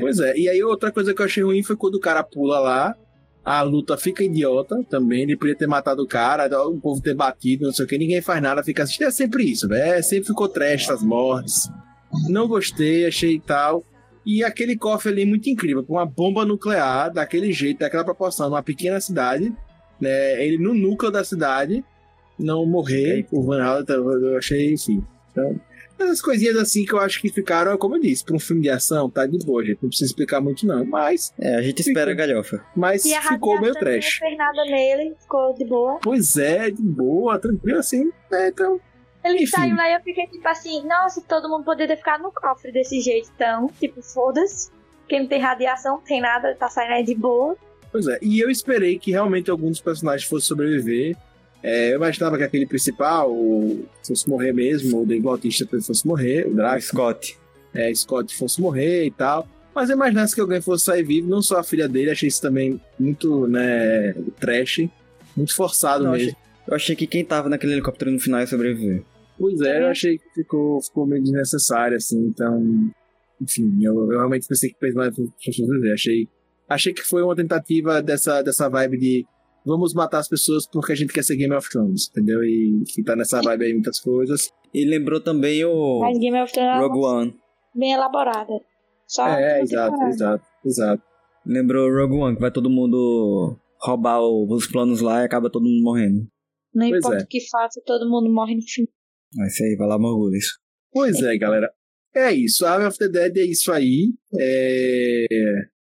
Pois 0.00 0.18
é. 0.20 0.36
E 0.36 0.48
aí 0.48 0.62
outra 0.62 0.90
coisa 0.92 1.14
que 1.14 1.20
eu 1.22 1.26
achei 1.26 1.42
ruim 1.42 1.62
foi 1.62 1.76
quando 1.76 1.96
o 1.96 2.00
cara 2.00 2.22
pula 2.22 2.58
lá, 2.58 2.96
a 3.44 3.62
luta 3.62 3.96
fica 3.96 4.22
idiota 4.24 4.82
também. 4.88 5.22
Ele 5.22 5.36
podia 5.36 5.56
ter 5.56 5.66
matado 5.66 6.02
o 6.02 6.06
cara, 6.06 6.46
o 6.68 6.80
povo 6.80 7.00
ter 7.02 7.14
batido, 7.14 7.66
não 7.66 7.72
sei 7.72 7.84
o 7.84 7.88
que, 7.88 7.98
ninguém 7.98 8.22
faz 8.22 8.40
nada, 8.42 8.62
fica 8.62 8.82
assistindo. 8.82 9.08
É 9.08 9.10
sempre 9.10 9.44
isso, 9.50 9.68
velho. 9.68 9.94
É, 9.94 10.02
sempre 10.02 10.26
ficou 10.28 10.48
trash 10.48 10.84
essas 10.84 11.02
mortes. 11.02 11.68
Não 12.28 12.46
gostei, 12.48 13.06
achei 13.06 13.38
tal. 13.40 13.82
E 14.24 14.44
aquele 14.44 14.76
cofre 14.76 15.10
ali 15.10 15.26
muito 15.26 15.48
incrível, 15.50 15.82
com 15.84 15.94
uma 15.94 16.06
bomba 16.06 16.44
nuclear 16.44 17.12
daquele 17.12 17.52
jeito, 17.52 17.80
daquela 17.80 18.04
proporção, 18.04 18.48
numa 18.48 18.62
pequena 18.62 19.00
cidade, 19.00 19.52
né? 20.02 20.44
Ele 20.44 20.58
no 20.58 20.74
núcleo 20.74 21.10
da 21.10 21.24
cidade, 21.24 21.84
não 22.38 22.66
morrer, 22.66 23.26
o 23.30 23.42
Van 23.42 23.62
Halen, 23.62 23.84
eu 23.88 24.36
achei, 24.36 24.72
enfim. 24.72 25.04
Então, 25.30 25.58
essas 25.98 26.20
coisinhas 26.20 26.56
assim 26.56 26.84
que 26.84 26.92
eu 26.92 26.98
acho 26.98 27.20
que 27.20 27.28
ficaram, 27.28 27.76
como 27.78 27.96
eu 27.96 28.00
disse, 28.00 28.24
pra 28.24 28.34
um 28.34 28.40
filme 28.40 28.62
de 28.62 28.68
ação, 28.70 29.08
tá 29.08 29.24
de 29.24 29.38
boa, 29.38 29.64
gente. 29.64 29.78
Não 29.80 29.88
precisa 29.88 30.10
explicar 30.10 30.40
muito, 30.40 30.66
não. 30.66 30.84
Mas, 30.84 31.32
É, 31.38 31.54
a 31.54 31.62
gente 31.62 31.80
espera 31.80 32.12
galhofa. 32.12 32.64
mas 32.74 33.04
E 33.04 33.14
a 33.14 33.22
ficou 33.22 33.60
meio 33.60 33.72
trash. 33.74 34.18
Não 34.20 34.28
fez 34.28 34.38
nada 34.38 34.64
nele, 34.64 35.14
ficou 35.20 35.54
de 35.54 35.64
boa. 35.64 35.98
Pois 36.02 36.36
é, 36.36 36.70
de 36.70 36.82
boa, 36.82 37.38
tranquilo 37.38 37.78
assim. 37.78 38.10
É, 38.32 38.48
então, 38.48 38.80
Ele 39.24 39.36
Enfim. 39.44 39.46
saiu 39.46 39.76
lá 39.76 39.88
e 39.88 39.94
eu 39.94 40.00
fiquei 40.00 40.26
tipo 40.26 40.48
assim, 40.48 40.84
nossa, 40.84 41.20
todo 41.20 41.48
mundo 41.48 41.64
poderia 41.64 41.96
ficado 41.96 42.22
no 42.24 42.32
cofre 42.32 42.72
desse 42.72 43.00
jeito, 43.00 43.30
então, 43.36 43.68
tipo, 43.78 44.02
foda-se. 44.02 44.70
Porque 44.98 45.20
não 45.20 45.28
tem 45.28 45.40
radiação, 45.40 45.96
não 45.96 46.02
tem 46.02 46.20
nada, 46.20 46.56
tá 46.56 46.68
saindo 46.68 46.94
aí 46.94 47.04
de 47.04 47.14
boa. 47.14 47.56
Pois 47.92 48.06
é. 48.08 48.18
E 48.22 48.40
eu 48.40 48.50
esperei 48.50 48.98
que 48.98 49.10
realmente 49.12 49.50
algum 49.50 49.68
dos 49.70 49.80
personagens 49.80 50.28
fosse 50.28 50.46
sobreviver. 50.46 51.16
É, 51.62 51.92
eu 51.92 51.96
imaginava 51.96 52.36
que 52.36 52.42
aquele 52.42 52.66
principal 52.66 53.30
fosse 54.04 54.28
morrer 54.28 54.52
mesmo, 54.52 55.02
o 55.02 55.06
Dave 55.06 55.20
Bautista 55.22 55.64
fosse 55.80 56.04
morrer, 56.06 56.46
o 56.48 56.50
O 56.50 56.54
Drax, 56.56 56.86
Scott. 56.86 57.38
é, 57.72 57.94
Scott 57.94 58.34
fosse 58.36 58.60
morrer 58.60 59.06
e 59.06 59.10
tal. 59.12 59.46
Mas 59.74 59.88
eu 59.88 59.96
imaginasse 59.96 60.34
que 60.34 60.40
alguém 60.40 60.60
fosse 60.60 60.84
sair 60.84 61.04
vivo, 61.04 61.28
não 61.28 61.40
só 61.40 61.58
a 61.60 61.62
filha 61.62 61.88
dele, 61.88 62.10
achei 62.10 62.28
isso 62.28 62.42
também 62.42 62.80
muito, 62.98 63.46
né, 63.46 64.12
trash, 64.40 64.88
muito 65.36 65.54
forçado 65.54 66.04
Não, 66.04 66.12
mesmo. 66.12 66.30
achei- 66.30 66.42
Eu 66.68 66.74
achei 66.76 66.94
que 66.96 67.06
quem 67.06 67.24
tava 67.24 67.48
naquele 67.48 67.72
helicóptero 67.72 68.10
no 68.10 68.18
final 68.20 68.40
ia 68.40 68.46
sobreviver. 68.46 69.02
Pois 69.38 69.60
é, 69.62 69.82
eu 69.82 69.86
achei 69.88 70.18
que 70.18 70.24
ficou, 70.34 70.80
ficou 70.82 71.06
meio 71.06 71.22
desnecessário, 71.22 71.96
assim, 71.96 72.18
então. 72.26 72.90
Enfim, 73.40 73.78
eu, 73.82 73.94
eu 74.12 74.18
realmente 74.18 74.46
pensei 74.46 74.70
que 74.70 74.78
fez 74.78 74.94
mais 74.94 75.12
pra 75.14 75.24
sobreviver. 75.52 75.92
Achei, 75.94 76.28
achei 76.74 76.92
que 76.92 77.02
foi 77.02 77.22
uma 77.22 77.34
tentativa 77.36 78.02
dessa, 78.02 78.42
dessa 78.42 78.68
vibe 78.68 78.98
de 78.98 79.26
vamos 79.64 79.94
matar 79.94 80.18
as 80.18 80.28
pessoas 80.28 80.66
porque 80.66 80.92
a 80.92 80.96
gente 80.96 81.12
quer 81.12 81.22
ser 81.24 81.36
Game 81.36 81.54
of 81.54 81.68
Thrones, 81.70 82.08
entendeu? 82.10 82.42
E 82.42 82.82
que 82.92 83.02
tá 83.02 83.14
nessa 83.16 83.40
vibe 83.40 83.64
aí 83.64 83.72
muitas 83.72 84.00
coisas. 84.00 84.50
E 84.74 84.84
lembrou 84.84 85.20
também 85.20 85.64
o 85.64 86.00
Mas 86.00 86.18
Game 86.18 86.40
of 86.40 86.52
Thrones 86.52 86.76
é 86.76 86.78
Rogue 86.78 86.98
One. 86.98 87.34
bem 87.74 87.92
elaborada. 87.92 88.52
Só 89.06 89.26
É, 89.28 89.56
não 89.58 89.62
exato, 89.64 90.02
exato, 90.04 90.44
exato. 90.64 91.02
Lembrou 91.46 91.88
o 91.88 91.94
Rogue 92.00 92.16
One, 92.16 92.34
que 92.36 92.40
vai 92.40 92.50
todo 92.50 92.70
mundo 92.70 93.56
roubar 93.80 94.20
os 94.22 94.66
planos 94.66 95.00
lá 95.00 95.22
e 95.22 95.24
acaba 95.24 95.50
todo 95.50 95.64
mundo 95.64 95.82
morrendo. 95.82 96.26
Não 96.74 96.88
Pois 96.88 96.98
importa 97.00 97.22
é. 97.22 97.24
o 97.24 97.28
que 97.28 97.40
faça, 97.50 97.82
todo 97.84 98.08
mundo 98.08 98.32
morre 98.32 98.54
no 98.54 98.62
fim. 98.62 98.86
Vai 99.36 99.50
ser 99.50 99.64
aí, 99.64 99.76
vai 99.76 99.88
lá, 99.88 99.98
Morgulho. 99.98 100.36
Isso. 100.36 100.58
Pois 100.92 101.20
é, 101.22 101.36
galera. 101.36 101.70
É 102.14 102.30
isso. 102.32 102.64
Army 102.66 102.86
of 102.86 102.96
the 102.98 103.08
Dead 103.08 103.36
é 103.38 103.44
isso 103.44 103.72
aí. 103.72 104.12
É, 104.38 105.26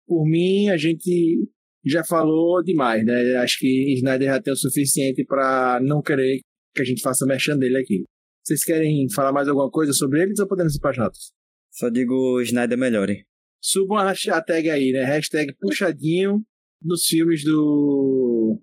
Por 0.07 0.25
mim, 0.25 0.69
a 0.69 0.77
gente 0.77 1.47
já 1.85 2.03
falou 2.03 2.63
demais, 2.63 3.05
né? 3.05 3.35
Acho 3.37 3.59
que 3.59 3.93
Snyder 3.95 4.27
já 4.27 4.41
tem 4.41 4.53
o 4.53 4.57
suficiente 4.57 5.23
pra 5.25 5.79
não 5.81 6.01
querer 6.01 6.39
que 6.73 6.81
a 6.81 6.85
gente 6.85 7.01
faça 7.01 7.25
merchan 7.25 7.57
dele 7.57 7.77
aqui. 7.77 8.03
Vocês 8.43 8.63
querem 8.63 9.07
falar 9.11 9.31
mais 9.31 9.47
alguma 9.47 9.69
coisa 9.71 9.93
sobre 9.93 10.21
eles 10.21 10.39
ou 10.39 10.47
podemos 10.47 10.75
ir 10.75 10.79
para 10.79 10.91
as 10.91 10.97
notas? 10.97 11.31
Só 11.71 11.89
digo 11.89 12.39
Snyder 12.41 12.77
melhore. 12.77 13.25
Subam 13.61 13.97
a 13.97 14.09
hashtag 14.09 14.69
aí, 14.69 14.91
né? 14.91 15.03
Hashtag 15.03 15.53
puxadinho 15.59 16.43
nos 16.81 17.05
filmes 17.05 17.43
do. 17.43 18.61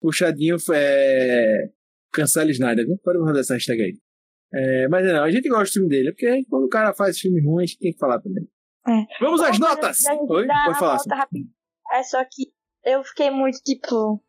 Puxadinho 0.00 0.56
é. 0.72 1.70
Cancela 2.12 2.50
Snyder, 2.52 2.86
viu? 2.86 2.96
Pode 3.02 3.18
mandar 3.18 3.40
essa 3.40 3.54
hashtag 3.54 3.82
aí. 3.82 3.98
É, 4.54 4.88
mas 4.88 5.04
não, 5.04 5.24
a 5.24 5.30
gente 5.32 5.48
gosta 5.48 5.64
do 5.64 5.72
filme 5.72 5.88
dele, 5.88 6.12
porque 6.12 6.44
quando 6.48 6.64
o 6.64 6.68
cara 6.68 6.94
faz 6.94 7.18
filme 7.18 7.40
ruim, 7.40 7.64
a 7.64 7.66
gente 7.66 7.78
tem 7.78 7.92
que 7.92 7.98
falar 7.98 8.20
também. 8.20 8.48
É. 8.88 9.06
Vamos 9.20 9.40
às 9.42 9.58
notas! 9.58 9.98
da- 10.02 10.14
Oi? 10.14 10.46
da 10.46 10.64
Pode 10.66 10.78
falar. 10.78 10.96
nota 10.98 11.14
rapidinho. 11.14 11.48
É 11.92 12.02
só 12.02 12.22
que 12.24 12.52
eu 12.84 13.02
fiquei 13.04 13.30
muito 13.30 13.58
tipo. 13.62 14.20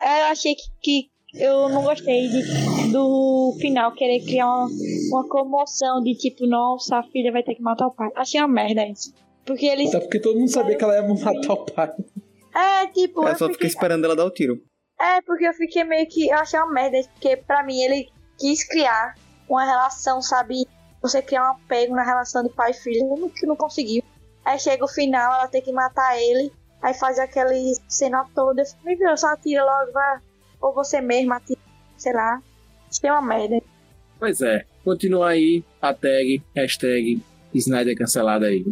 é, 0.00 0.22
Eu 0.22 0.26
achei 0.26 0.54
que, 0.54 0.62
que 0.82 1.10
eu 1.34 1.68
não 1.70 1.82
gostei 1.82 2.28
de- 2.28 2.92
do 2.92 3.56
final 3.60 3.92
querer 3.94 4.22
criar 4.24 4.46
uma, 4.48 4.68
uma 5.10 5.28
comoção 5.28 6.02
de 6.02 6.14
tipo, 6.16 6.46
nossa, 6.46 6.98
a 6.98 7.02
filha 7.04 7.32
vai 7.32 7.42
ter 7.42 7.54
que 7.54 7.62
matar 7.62 7.86
o 7.86 7.94
pai. 7.94 8.10
Achei 8.16 8.40
uma 8.40 8.48
merda 8.48 8.86
isso. 8.86 9.14
Porque 9.46 9.66
eles. 9.66 9.88
Até 9.88 10.00
porque 10.00 10.20
todo 10.20 10.38
mundo 10.38 10.50
sabia 10.50 10.76
que 10.76 10.84
ela 10.84 10.94
ia 10.94 11.02
matar 11.02 11.52
o 11.52 11.64
pai. 11.64 11.90
É, 12.54 12.86
tipo, 12.88 13.22
Eu 13.22 13.28
eu 13.28 13.36
só 13.36 13.46
fiquei 13.46 13.52
fiquei 13.54 13.68
esperando 13.68 14.04
ela 14.04 14.14
dar 14.16 14.26
o 14.26 14.30
tiro. 14.30 14.60
É, 15.00 15.20
porque 15.22 15.46
eu 15.48 15.54
fiquei 15.54 15.84
meio 15.84 16.06
que. 16.08 16.28
Eu 16.28 16.36
achei 16.38 16.60
uma 16.60 16.70
merda, 16.72 17.00
porque 17.14 17.36
pra 17.38 17.62
mim 17.64 17.80
ele 17.80 18.08
quis 18.38 18.62
criar 18.68 19.14
uma 19.48 19.64
relação, 19.64 20.20
sabe? 20.20 20.66
Você 21.02 21.20
criar 21.20 21.48
um 21.48 21.52
apego 21.52 21.94
na 21.94 22.04
relação 22.04 22.42
de 22.42 22.50
pai 22.50 22.70
e 22.70 22.74
filho, 22.74 23.08
não, 23.08 23.28
que 23.28 23.46
não 23.46 23.56
conseguiu. 23.56 24.02
Aí 24.44 24.58
chega 24.58 24.84
o 24.84 24.88
final, 24.88 25.34
ela 25.34 25.48
tem 25.48 25.60
que 25.60 25.72
matar 25.72 26.16
ele, 26.20 26.52
aí 26.80 26.94
faz 26.94 27.18
aquele 27.18 27.74
cena 27.88 28.24
toda. 28.34 28.62
Meu 28.84 28.96
Deus, 28.96 29.20
só 29.20 29.28
atira 29.28 29.64
logo, 29.64 29.92
vai. 29.92 30.18
Ou 30.60 30.72
você 30.72 31.00
mesmo 31.00 31.32
atira, 31.32 31.60
sei 31.96 32.12
lá. 32.12 32.40
Isso 32.90 33.06
é 33.06 33.12
uma 33.12 33.22
merda. 33.22 33.60
Pois 34.18 34.40
é, 34.40 34.64
continua 34.84 35.30
aí 35.30 35.64
a 35.80 35.92
tag, 35.92 36.42
hashtag 36.54 37.22
Snyder 37.54 37.96
cancelado 37.96 38.44
aí. 38.44 38.64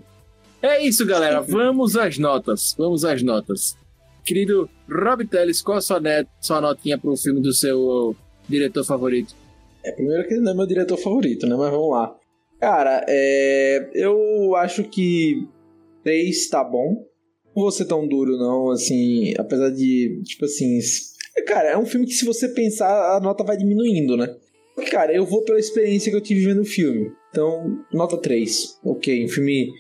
É 0.63 0.83
isso, 0.85 1.07
galera. 1.07 1.41
Vamos 1.41 1.97
às 1.97 2.19
notas. 2.19 2.75
Vamos 2.77 3.05
às 3.05 3.23
notas. 3.23 3.77
Querido 4.25 4.69
Rob 4.89 5.27
Teles, 5.27 5.63
qual 5.63 5.79
a 5.79 5.81
sua, 5.81 5.99
net, 5.99 6.29
sua 6.41 6.61
notinha 6.61 6.99
pro 6.99 7.17
filme 7.17 7.41
do 7.41 7.53
seu 7.53 8.15
diretor 8.49 8.85
favorito? 8.85 9.35
É, 9.83 9.93
primeiro 9.93 10.29
que 10.29 10.35
ele 10.35 10.43
não 10.43 10.53
é 10.53 10.55
meu 10.55 10.67
diretor 10.67 10.99
favorito, 10.99 11.47
né? 11.47 11.57
Mas 11.57 11.71
vamos 11.71 11.91
lá. 11.91 12.15
Cara, 12.61 13.05
é, 13.09 13.91
eu 13.95 14.55
acho 14.57 14.85
que 14.85 15.49
3 16.05 16.49
tá 16.49 16.63
bom. 16.63 17.07
Não 17.57 17.63
vou 17.63 17.71
ser 17.73 17.87
tão 17.87 18.07
duro, 18.07 18.37
não, 18.37 18.71
assim, 18.71 19.35
apesar 19.39 19.71
de, 19.71 20.21
tipo 20.25 20.45
assim. 20.45 20.79
Cara, 21.47 21.71
é 21.71 21.79
um 21.79 21.87
filme 21.87 22.07
que 22.07 22.13
se 22.13 22.25
você 22.25 22.49
pensar, 22.49 23.17
a 23.17 23.21
nota 23.21 23.43
vai 23.43 23.57
diminuindo, 23.57 24.17
né? 24.17 24.37
Cara, 24.91 25.13
eu 25.13 25.27
vou 25.27 25.43
pela 25.43 25.59
experiência 25.59 26.11
que 26.11 26.17
eu 26.17 26.21
tive 26.21 26.45
vendo 26.45 26.61
o 26.61 26.67
filme. 26.67 27.11
Então, 27.31 27.79
nota 27.93 28.17
3. 28.17 28.79
Ok, 28.85 29.25
um 29.25 29.29
filme 29.29 29.71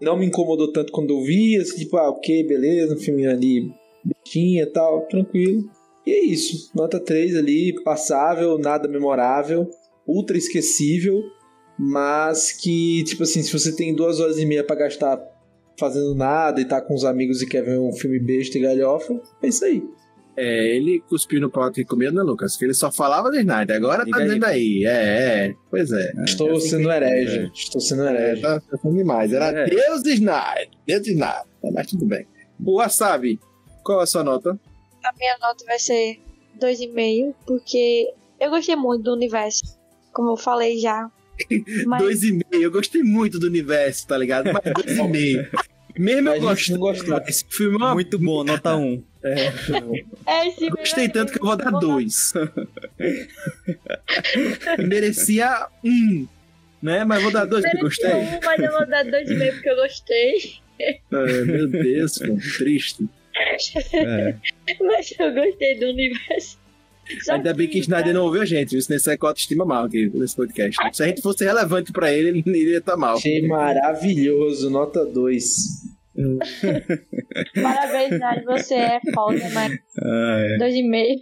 não 0.00 0.16
me 0.18 0.26
incomodou 0.26 0.72
tanto 0.72 0.92
quando 0.92 1.10
eu 1.10 1.22
vi, 1.22 1.56
assim, 1.56 1.78
tipo, 1.78 1.96
ah, 1.96 2.10
ok, 2.10 2.44
beleza, 2.44 2.94
um 2.94 2.98
filme 2.98 3.26
ali, 3.26 3.70
bestinha 4.04 4.64
e 4.64 4.66
tal, 4.66 5.06
tranquilo. 5.06 5.64
E 6.06 6.10
é 6.10 6.24
isso, 6.24 6.72
nota 6.74 6.98
3 6.98 7.36
ali, 7.36 7.72
passável, 7.84 8.58
nada 8.58 8.88
memorável, 8.88 9.70
ultra 10.06 10.36
esquecível, 10.36 11.22
mas 11.84 12.52
que, 12.52 13.02
tipo 13.04 13.24
assim, 13.24 13.42
se 13.42 13.52
você 13.52 13.74
tem 13.74 13.92
duas 13.94 14.20
horas 14.20 14.38
e 14.38 14.46
meia 14.46 14.62
pra 14.62 14.76
gastar 14.76 15.20
fazendo 15.76 16.14
nada 16.14 16.60
e 16.60 16.64
tá 16.64 16.80
com 16.80 16.94
os 16.94 17.04
amigos 17.04 17.42
e 17.42 17.46
quer 17.48 17.62
ver 17.64 17.76
um 17.78 17.92
filme 17.92 18.20
besta 18.20 18.56
e 18.56 18.60
galhofa, 18.60 19.20
é 19.42 19.48
isso 19.48 19.64
aí. 19.64 19.82
É, 20.36 20.76
ele 20.76 21.00
cuspiu 21.08 21.40
no 21.40 21.50
prato 21.50 21.74
que 21.74 21.84
comeu, 21.84 22.12
né, 22.12 22.22
Lucas? 22.22 22.56
Que 22.56 22.64
ele 22.64 22.72
só 22.72 22.90
falava 22.90 23.30
do 23.30 23.36
Snyder. 23.36 23.76
Agora 23.76 23.98
tá 23.98 24.04
Diga 24.04 24.22
dizendo 24.24 24.44
aí. 24.46 24.84
É, 24.86 25.48
é. 25.48 25.54
Pois 25.68 25.90
é. 25.90 26.12
Estou 26.24 26.58
sendo 26.60 26.90
herege. 26.90 27.50
Estou 27.52 27.80
sendo 27.80 28.04
É, 28.06 28.10
herege. 28.30 28.40
tá 28.42 28.60
ficando 28.70 28.96
demais. 28.96 29.32
Era 29.32 29.46
É. 29.46 29.66
Deus 29.66 30.06
Snyder. 30.06 30.70
Deus 30.86 31.06
Snyder. 31.06 31.42
Mas 31.74 31.86
tudo 31.88 32.06
bem. 32.06 32.26
O 32.64 32.76
Wasabi, 32.76 33.40
qual 33.84 34.00
a 34.00 34.06
sua 34.06 34.22
nota? 34.22 34.58
A 35.04 35.12
minha 35.18 35.36
nota 35.38 35.64
vai 35.66 35.78
ser 35.78 36.18
2,5, 36.58 37.34
porque 37.44 38.14
eu 38.40 38.50
gostei 38.50 38.76
muito 38.76 39.02
do 39.02 39.12
universo, 39.14 39.62
como 40.14 40.30
eu 40.30 40.36
falei 40.36 40.78
já. 40.78 41.10
Mas 41.86 42.02
Dois 42.02 42.22
e 42.22 42.32
meio. 42.32 42.62
Eu 42.64 42.70
gostei 42.70 43.02
muito 43.02 43.38
do 43.38 43.46
universo, 43.46 44.06
tá 44.06 44.16
ligado? 44.18 44.50
Mas 44.52 44.62
dois 44.74 44.98
e 44.98 45.02
meio. 45.08 45.48
Mesmo 45.98 46.30
eu 46.30 46.40
gostando. 46.40 46.78
não 46.78 46.86
gostou. 46.86 47.20
Esse 47.28 47.44
filme 47.50 47.74
é 47.74 47.78
uma 47.78 47.94
Muito 47.94 48.18
bom, 48.18 48.42
nota 48.44 48.74
1. 48.76 49.02
é 49.22 50.48
esse 50.48 50.56
filme 50.56 50.70
Gostei 50.70 51.04
é- 51.04 51.08
tanto 51.08 51.32
que 51.32 51.38
eu 51.38 51.44
vou 51.46 51.56
dar 51.56 51.70
dois. 51.70 52.32
Merecia 54.78 55.66
um, 55.84 56.26
né? 56.82 57.04
Mas 57.04 57.22
vou 57.22 57.30
dar 57.30 57.44
dois 57.44 57.62
porque 57.64 57.82
Merecia 57.82 58.10
gostei. 58.10 58.38
um, 58.38 58.40
mas 58.44 58.60
eu 58.60 58.70
vou 58.72 58.86
dar 58.86 59.04
2,5 59.04 59.52
porque 59.52 59.70
eu 59.70 59.76
gostei. 59.76 60.54
Ai, 61.12 61.44
meu 61.44 61.68
Deus, 61.68 62.18
pô, 62.18 62.36
triste. 62.56 63.06
É. 63.34 64.34
Mas 64.80 65.14
eu 65.18 65.32
gostei 65.32 65.78
do 65.78 65.86
universo. 65.86 66.58
Ainda 67.30 67.54
bem 67.54 67.68
que 67.68 67.78
Snyder 67.78 68.14
não 68.14 68.24
ouviu 68.24 68.42
a 68.42 68.44
gente, 68.44 68.70
viu? 68.70 68.82
senão 68.82 68.96
isso 68.96 69.10
é 69.10 69.16
com 69.16 69.26
autoestima 69.26 69.64
mal 69.64 69.84
aqui 69.84 70.10
nesse 70.14 70.36
podcast. 70.36 70.78
Se 70.92 71.02
a 71.02 71.06
gente 71.06 71.22
fosse 71.22 71.44
relevante 71.44 71.92
pra 71.92 72.12
ele, 72.12 72.28
ele 72.28 72.42
iria 72.46 72.78
estar 72.78 72.96
mal. 72.96 73.16
Achei 73.16 73.46
maravilhoso, 73.46 74.70
nota 74.70 75.04
2. 75.04 75.56
Parabéns, 77.62 78.18
Nath, 78.18 78.44
você 78.44 78.74
é 78.74 79.00
foda, 79.14 79.40
mas 79.54 79.72
Ah, 80.02 80.38
é. 80.40 80.58
2,5. 80.58 81.18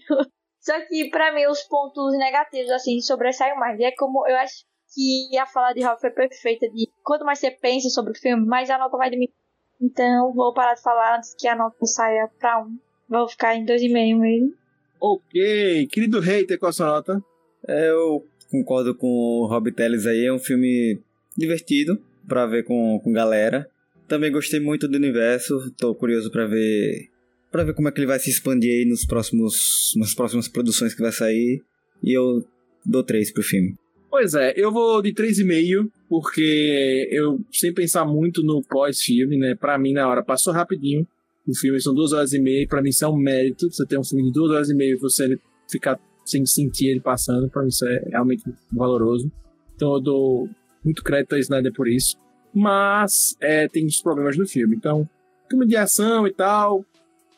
Só 0.61 0.79
que 0.87 1.09
pra 1.11 1.33
mim 1.35 1.47
os 1.47 1.62
pontos 1.62 2.17
negativos, 2.19 2.71
assim, 2.71 3.01
sobressaem 3.01 3.57
mais. 3.59 3.79
E 3.79 3.85
é 3.85 3.93
como 3.97 4.27
eu 4.29 4.37
acho 4.37 4.65
que 4.95 5.37
a 5.39 5.47
fala 5.47 5.73
de 5.73 5.83
Rob 5.83 5.99
foi 6.01 6.11
perfeita. 6.11 6.69
De 6.69 6.89
quanto 7.03 7.25
mais 7.25 7.39
você 7.39 7.51
pensa 7.51 7.89
sobre 7.89 8.12
o 8.12 8.17
filme, 8.19 8.45
mais 8.47 8.69
a 8.69 8.79
nota 8.79 8.97
vai 8.97 9.09
diminuir. 9.09 9.33
Então 9.81 10.33
vou 10.35 10.53
parar 10.53 10.75
de 10.75 10.83
falar 10.83 11.17
antes 11.17 11.35
que 11.39 11.49
a 11.49 11.57
nota 11.57 11.87
saia 11.87 12.29
pra 12.39 12.61
1. 12.62 12.79
Vou 13.09 13.29
ficar 13.29 13.57
em 13.57 13.65
2,5 13.65 14.19
mesmo. 14.19 14.53
Ok, 15.01 15.86
querido 15.90 16.20
hater, 16.20 16.59
qual 16.59 16.70
a 16.70 16.72
sua 16.72 16.86
nota? 16.86 17.22
É, 17.66 17.90
Eu 17.90 18.27
concordo 18.51 18.94
com 18.94 19.06
o 19.06 19.47
Rob 19.47 19.72
Telles 19.72 20.06
aí, 20.06 20.27
é 20.27 20.32
um 20.32 20.39
filme 20.39 21.01
divertido 21.36 21.98
pra 22.28 22.47
ver 22.47 22.64
com, 22.64 23.01
com 23.02 23.12
galera. 23.12 23.68
Também 24.06 24.31
gostei 24.31 24.60
muito 24.60 24.86
do 24.89 24.97
universo, 24.97 25.72
tô 25.78 25.94
curioso 25.94 26.31
pra 26.31 26.47
ver 26.47 27.09
para 27.51 27.64
ver 27.64 27.74
como 27.74 27.89
é 27.89 27.93
que 27.93 27.98
ele 27.98 28.06
vai 28.06 28.18
se 28.18 28.31
expandir 28.31 28.70
aí 28.70 28.85
nos 28.85 29.05
próximos 29.05 29.93
nas 29.97 30.14
próximas 30.14 30.47
produções 30.48 30.94
que 30.94 31.02
vai 31.02 31.12
sair. 31.12 31.62
E 32.02 32.12
eu 32.16 32.44
dou 32.85 33.02
3 33.02 33.32
pro 33.32 33.43
filme. 33.43 33.74
Pois 34.10 34.35
é, 34.35 34.52
eu 34.56 34.72
vou 34.72 35.01
de 35.01 35.12
3,5, 35.12 35.89
porque 36.09 37.09
eu, 37.12 37.40
sem 37.52 37.72
pensar 37.72 38.05
muito 38.05 38.43
no 38.43 38.62
pós-filme, 38.62 39.36
né? 39.36 39.55
Pra 39.55 39.78
mim, 39.78 39.93
na 39.93 40.09
hora, 40.09 40.22
passou 40.22 40.52
rapidinho. 40.52 41.06
O 41.47 41.55
filme 41.57 41.81
são 41.81 41.95
duas 41.95 42.12
horas 42.12 42.33
e 42.33 42.39
meia, 42.39 42.67
pra 42.69 42.83
mim 42.83 42.91
isso 42.91 43.05
é 43.05 43.09
um 43.09 43.17
mérito. 43.17 43.71
Você 43.71 43.87
ter 43.87 43.99
um 43.99 44.05
filme 44.05 44.25
de 44.25 44.33
duas 44.33 44.51
horas 44.51 44.71
e 44.71 44.75
meia 44.75 44.93
e 44.93 44.97
você 44.97 45.39
ficar 45.71 45.99
sem 46.25 46.45
sentir 46.47 46.89
ele 46.89 47.01
passando, 47.01 47.49
pra 47.49 47.62
mim 47.62 47.69
isso 47.69 47.87
é 47.87 48.09
realmente 48.11 48.45
valoroso. 48.73 49.31
Então 49.75 49.95
eu 49.95 50.01
dou 50.01 50.49
muito 50.85 51.03
crédito 51.03 51.35
a 51.35 51.39
Snyder 51.39 51.73
por 51.73 51.89
isso. 51.89 52.17
Mas 52.55 53.37
é, 53.41 53.69
tem 53.69 53.87
os 53.87 54.01
problemas 54.01 54.37
no 54.37 54.47
filme. 54.47 54.77
Então, 54.77 55.09
filme 55.49 55.67
de 55.67 55.77
ação 55.77 56.27
e 56.27 56.33
tal. 56.33 56.85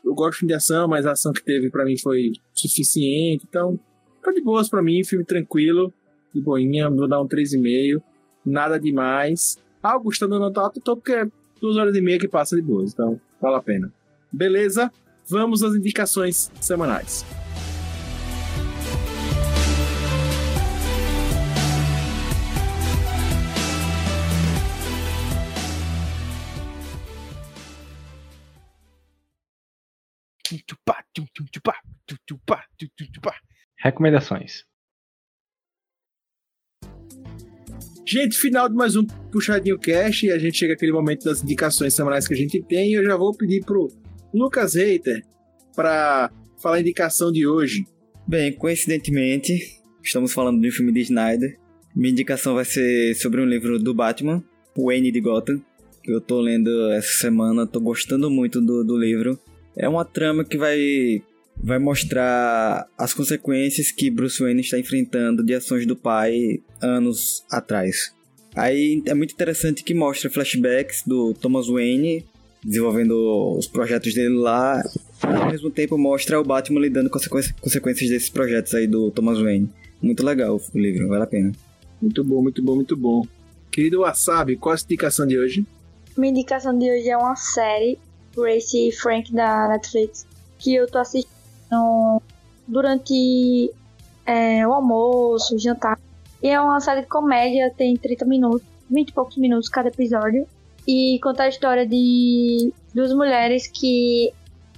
Eu 0.05 0.15
gosto 0.15 0.47
de 0.47 0.53
ação, 0.53 0.89
mas 0.89 1.07
a 1.07 1.13
ação 1.13 1.33
que 1.33 1.43
teve 1.43 1.71
pra 1.71 1.85
mim 1.85 1.97
foi 1.97 2.33
suficiente. 2.53 3.47
Então, 3.49 3.79
tá 4.23 4.33
de 4.33 4.41
boas 4.41 4.69
pra 4.69 4.83
mim, 4.83 5.05
filme 5.05 5.25
tranquilo 5.25 5.93
de 6.35 6.41
boinha, 6.41 6.89
vou 6.91 7.07
dar 7.07 7.21
um 7.21 7.29
3,5. 7.29 8.03
Nada 8.45 8.79
demais. 8.79 9.59
Ah, 9.83 9.97
o 9.97 10.01
Gustavo 10.01 10.39
não 10.39 10.53
tá 10.53 10.63
alto, 10.63 10.81
tô 10.81 10.97
porque 10.97 11.13
é 11.13 11.29
duas 11.61 11.77
horas 11.77 11.95
e 11.97 12.01
meia 12.01 12.19
que 12.19 12.29
passa 12.29 12.57
de 12.57 12.63
boas, 12.63 12.93
então 12.93 13.21
vale 13.43 13.57
a 13.57 13.61
pena. 13.61 13.93
Beleza? 14.33 14.91
Vamos 15.29 15.63
às 15.63 15.75
indicações 15.75 16.51
semanais. 16.61 17.27
Recomendações. 33.77 34.65
Gente, 38.05 38.37
final 38.37 38.69
de 38.69 38.75
mais 38.75 38.97
um 38.97 39.07
Puxadinho 39.31 39.79
Cash 39.79 40.25
e 40.25 40.31
a 40.33 40.39
gente 40.39 40.59
chega 40.59 40.75
aquele 40.75 40.91
momento 40.91 41.25
das 41.25 41.43
indicações 41.43 41.95
semanais 41.95 42.27
que 42.27 42.35
a 42.35 42.37
gente 42.37 42.61
tem 42.61 42.91
e 42.91 42.95
eu 42.95 43.05
já 43.05 43.17
vou 43.17 43.33
pedir 43.33 43.65
pro 43.65 43.89
Lucas 44.35 44.75
Reiter 44.75 45.23
para 45.75 46.31
falar 46.61 46.77
a 46.77 46.81
indicação 46.81 47.31
de 47.31 47.47
hoje. 47.47 47.87
Bem, 48.27 48.53
coincidentemente, 48.53 49.81
estamos 50.03 50.33
falando 50.33 50.61
de 50.61 50.69
um 50.69 50.73
filme 50.73 50.93
de 50.93 51.01
Snyder. 51.01 51.57
Minha 51.95 52.11
indicação 52.11 52.55
vai 52.55 52.65
ser 52.65 53.15
sobre 53.15 53.41
um 53.41 53.47
livro 53.47 53.79
do 53.79 53.95
Batman, 53.95 54.43
o 54.77 54.87
Wayne 54.87 55.13
de 55.13 55.21
Gotham, 55.21 55.63
que 56.03 56.13
eu 56.13 56.21
tô 56.21 56.41
lendo 56.41 56.91
essa 56.91 57.21
semana, 57.21 57.67
tô 57.69 57.81
gostando 57.81 58.29
muito 58.29 58.61
do, 58.61 58.83
do 58.83 58.99
livro. 58.99 59.39
É 59.77 59.89
uma 59.89 60.05
trama 60.05 60.45
que 60.45 60.59
vai, 60.59 61.23
vai 61.57 61.79
mostrar 61.79 62.89
as 62.99 63.13
consequências 63.15 63.91
que 63.91 64.11
Bruce 64.11 64.43
Wayne 64.43 64.61
está 64.61 64.79
enfrentando 64.79 65.45
de 65.45 65.55
ações 65.55 65.87
do 65.87 65.97
pai 65.97 66.61
anos 66.81 67.45
atrás. 67.51 68.15
Aí 68.55 69.03
é 69.07 69.15
muito 69.15 69.33
interessante 69.33 69.83
que 69.83 69.95
mostra 69.95 70.29
flashbacks 70.31 71.03
do 71.07 71.33
Thomas 71.35 71.69
Wayne 71.69 72.25
desenvolvendo 72.65 73.57
os 73.59 73.67
projetos 73.67 74.15
dele 74.15 74.35
lá 74.37 74.81
e 75.25 75.35
ao 75.35 75.51
mesmo 75.51 75.71
tempo 75.71 75.99
mostra 75.99 76.41
o 76.41 76.45
Batman 76.45 76.81
lidando 76.81 77.11
com 77.11 77.19
as 77.19 77.27
consequ- 77.27 77.61
consequências 77.61 78.11
desses 78.11 78.29
projetos 78.31 78.75
aí 78.75 78.87
do 78.87 79.11
Thomas 79.11 79.41
Wayne. 79.41 79.71
Muito 80.01 80.25
legal 80.25 80.61
o 80.73 80.79
livro, 80.79 81.09
vale 81.09 81.25
a 81.25 81.27
pena. 81.27 81.53
Muito 82.01 82.23
bom, 82.23 82.43
muito 82.43 82.63
bom, 82.63 82.75
muito 82.75 82.97
bom. 82.97 83.27
Querido 83.71 84.01
Wasabi, 84.01 84.57
qual 84.57 84.75
a 84.75 84.79
indicação 84.79 85.27
de 85.27 85.39
hoje? 85.39 85.65
Minha 86.17 86.31
indicação 86.31 86.77
de 86.77 86.91
hoje 86.91 87.09
é 87.09 87.17
uma 87.17 87.37
série, 87.37 87.99
Grace 88.37 88.89
e 88.89 88.93
Frank 88.93 89.33
da 89.33 89.69
Netflix, 89.69 90.27
que 90.59 90.75
eu 90.75 90.87
tô 90.87 90.99
assistindo 90.99 91.33
durante 92.67 93.73
é, 94.27 94.67
o 94.67 94.73
almoço, 94.73 95.55
o 95.55 95.59
jantar. 95.59 95.99
E 96.43 96.49
é 96.49 96.61
uma 96.61 96.81
série 96.81 97.03
de 97.03 97.07
comédia, 97.07 97.73
tem 97.77 97.97
30 97.97 98.25
minutos, 98.25 98.67
20 98.91 99.09
e 99.09 99.13
poucos 99.13 99.37
minutos 99.37 99.69
cada 99.69 99.89
episódio. 99.89 100.47
E 100.87 101.21
conta 101.23 101.45
a 101.45 101.49
história 101.49 101.87
de 101.87 102.73
duas 102.93 103.13
mulheres 103.13 103.69
que 103.69 104.33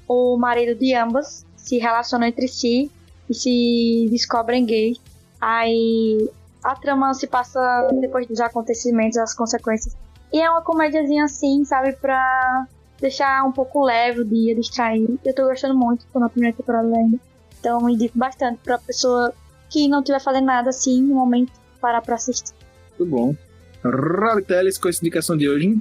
o 0.06 0.36
marido 0.36 0.78
de 0.78 0.94
ambas 0.94 1.46
se 1.56 1.78
relacionam 1.78 2.26
entre 2.26 2.46
si 2.46 2.90
e 3.28 3.34
se 3.34 4.08
descobrem 4.10 4.66
gays. 4.66 5.00
Aí 5.40 6.30
a 6.62 6.74
trama 6.74 7.14
se 7.14 7.26
passa 7.26 7.88
depois 8.00 8.26
dos 8.26 8.40
acontecimentos, 8.40 9.16
as 9.16 9.34
consequências. 9.34 9.96
E 10.32 10.40
é 10.40 10.50
uma 10.50 10.62
comédiazinha 10.62 11.24
assim, 11.24 11.64
sabe, 11.64 11.92
pra 11.92 12.66
deixar 13.04 13.44
um 13.44 13.52
pouco 13.52 13.84
leve 13.84 14.20
o 14.20 14.24
dia, 14.24 14.54
distrair. 14.54 15.06
Eu 15.24 15.34
tô 15.34 15.46
gostando 15.46 15.76
muito, 15.76 16.06
tô 16.12 16.18
na 16.18 16.28
primeira 16.30 16.56
temporada 16.56 16.88
ainda. 16.88 17.18
Então 17.60 17.88
indico 17.88 18.18
bastante 18.18 18.58
pra 18.64 18.78
pessoa 18.78 19.32
que 19.68 19.86
não 19.88 20.02
tiver 20.02 20.20
fazendo 20.20 20.46
nada 20.46 20.70
assim, 20.70 21.02
no 21.02 21.14
momento, 21.14 21.52
parar 21.80 22.00
pra 22.00 22.14
assistir. 22.14 22.54
Muito 22.98 23.10
bom. 23.10 23.34
Rob 23.84 24.42
Teles, 24.42 24.78
qual 24.78 24.90
a 24.90 24.96
indicação 24.96 25.36
de 25.36 25.48
hoje? 25.48 25.78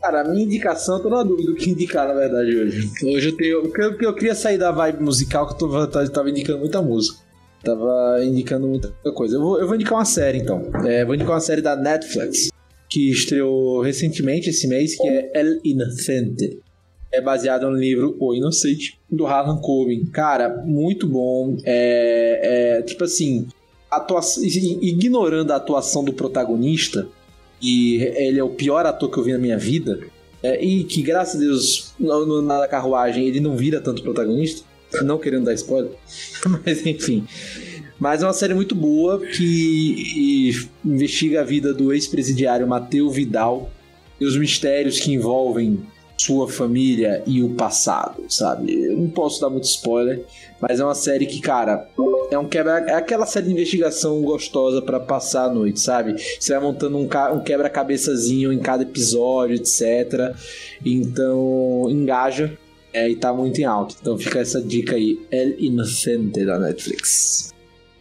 Cara, 0.00 0.22
a 0.22 0.24
minha 0.24 0.44
indicação, 0.44 0.96
eu 0.96 1.02
tô 1.02 1.10
na 1.10 1.22
dúvida 1.22 1.50
do 1.50 1.56
que 1.56 1.70
indicar, 1.70 2.08
na 2.08 2.14
verdade, 2.14 2.56
hoje. 2.56 2.90
Hoje 3.04 3.28
eu 3.28 3.36
tenho. 3.36 3.62
Porque 3.62 3.82
eu, 3.82 4.00
eu 4.00 4.14
queria 4.14 4.34
sair 4.34 4.58
da 4.58 4.72
vibe 4.72 5.02
musical, 5.02 5.46
que 5.46 5.54
eu 5.54 5.58
tô, 5.58 5.86
tava, 5.86 6.10
tava 6.10 6.30
indicando 6.30 6.58
muita 6.58 6.80
música. 6.80 7.22
Tava 7.62 8.24
indicando 8.24 8.66
muita 8.66 8.88
coisa. 9.14 9.36
Eu 9.36 9.42
vou, 9.42 9.60
eu 9.60 9.66
vou 9.66 9.74
indicar 9.74 9.98
uma 9.98 10.04
série, 10.04 10.38
então. 10.38 10.70
É, 10.86 11.04
vou 11.04 11.14
indicar 11.14 11.34
uma 11.34 11.40
série 11.40 11.60
da 11.60 11.76
Netflix, 11.76 12.48
que 12.92 13.10
estreou 13.10 13.80
recentemente 13.80 14.50
esse 14.50 14.68
mês, 14.68 14.94
que 14.94 15.08
é 15.08 15.30
El 15.34 15.60
Inocente. 15.64 16.60
É 17.10 17.22
baseado 17.22 17.70
no 17.70 17.76
livro 17.76 18.14
O 18.20 18.34
Inocente, 18.34 18.98
do 19.10 19.26
Harlan 19.26 19.62
Coben. 19.62 20.04
Cara, 20.06 20.62
muito 20.66 21.06
bom. 21.06 21.56
É, 21.64 22.76
é 22.78 22.82
tipo 22.82 23.04
assim, 23.04 23.48
atuação, 23.90 24.44
ignorando 24.44 25.52
a 25.52 25.56
atuação 25.56 26.04
do 26.04 26.12
protagonista, 26.12 27.08
e 27.62 27.96
ele 28.16 28.38
é 28.38 28.44
o 28.44 28.50
pior 28.50 28.84
ator 28.84 29.10
que 29.10 29.16
eu 29.16 29.24
vi 29.24 29.32
na 29.32 29.38
minha 29.38 29.58
vida, 29.58 29.98
é, 30.42 30.62
e 30.62 30.84
que 30.84 31.00
graças 31.00 31.36
a 31.36 31.38
Deus 31.38 31.94
no, 31.98 32.42
na 32.42 32.68
carruagem 32.68 33.26
ele 33.26 33.40
não 33.40 33.56
vira 33.56 33.80
tanto 33.80 34.02
protagonista, 34.02 34.66
não 35.02 35.16
querendo 35.16 35.46
dar 35.46 35.54
spoiler, 35.54 35.92
mas 36.62 36.84
enfim. 36.84 37.26
Mas 38.02 38.20
é 38.20 38.26
uma 38.26 38.32
série 38.32 38.52
muito 38.52 38.74
boa 38.74 39.20
que 39.20 40.50
investiga 40.84 41.42
a 41.42 41.44
vida 41.44 41.72
do 41.72 41.92
ex-presidiário 41.92 42.66
Mateu 42.66 43.08
Vidal 43.08 43.70
e 44.20 44.24
os 44.24 44.36
mistérios 44.36 44.98
que 44.98 45.12
envolvem 45.12 45.78
sua 46.18 46.48
família 46.48 47.22
e 47.28 47.44
o 47.44 47.50
passado, 47.50 48.24
sabe? 48.28 48.74
Eu 48.86 48.96
não 48.96 49.08
posso 49.08 49.40
dar 49.40 49.50
muito 49.50 49.68
spoiler, 49.68 50.24
mas 50.60 50.80
é 50.80 50.84
uma 50.84 50.96
série 50.96 51.26
que, 51.26 51.40
cara, 51.40 51.88
é 52.28 52.36
um 52.36 52.48
quebra, 52.48 52.84
é 52.88 52.94
aquela 52.94 53.24
série 53.24 53.46
de 53.46 53.52
investigação 53.52 54.20
gostosa 54.22 54.82
pra 54.82 54.98
passar 54.98 55.44
a 55.44 55.54
noite, 55.54 55.78
sabe? 55.78 56.16
Você 56.40 56.52
vai 56.54 56.60
montando 56.60 56.98
um, 56.98 57.08
um 57.34 57.40
quebra-cabeçazinho 57.40 58.52
em 58.52 58.58
cada 58.58 58.82
episódio, 58.82 59.54
etc. 59.54 60.34
Então, 60.84 61.86
engaja. 61.88 62.58
É, 62.92 63.08
e 63.08 63.14
tá 63.14 63.32
muito 63.32 63.60
em 63.60 63.64
alto. 63.64 63.94
Então 64.00 64.18
fica 64.18 64.40
essa 64.40 64.60
dica 64.60 64.96
aí, 64.96 65.20
El 65.30 65.54
Inocente 65.60 66.44
da 66.44 66.58
Netflix. 66.58 67.52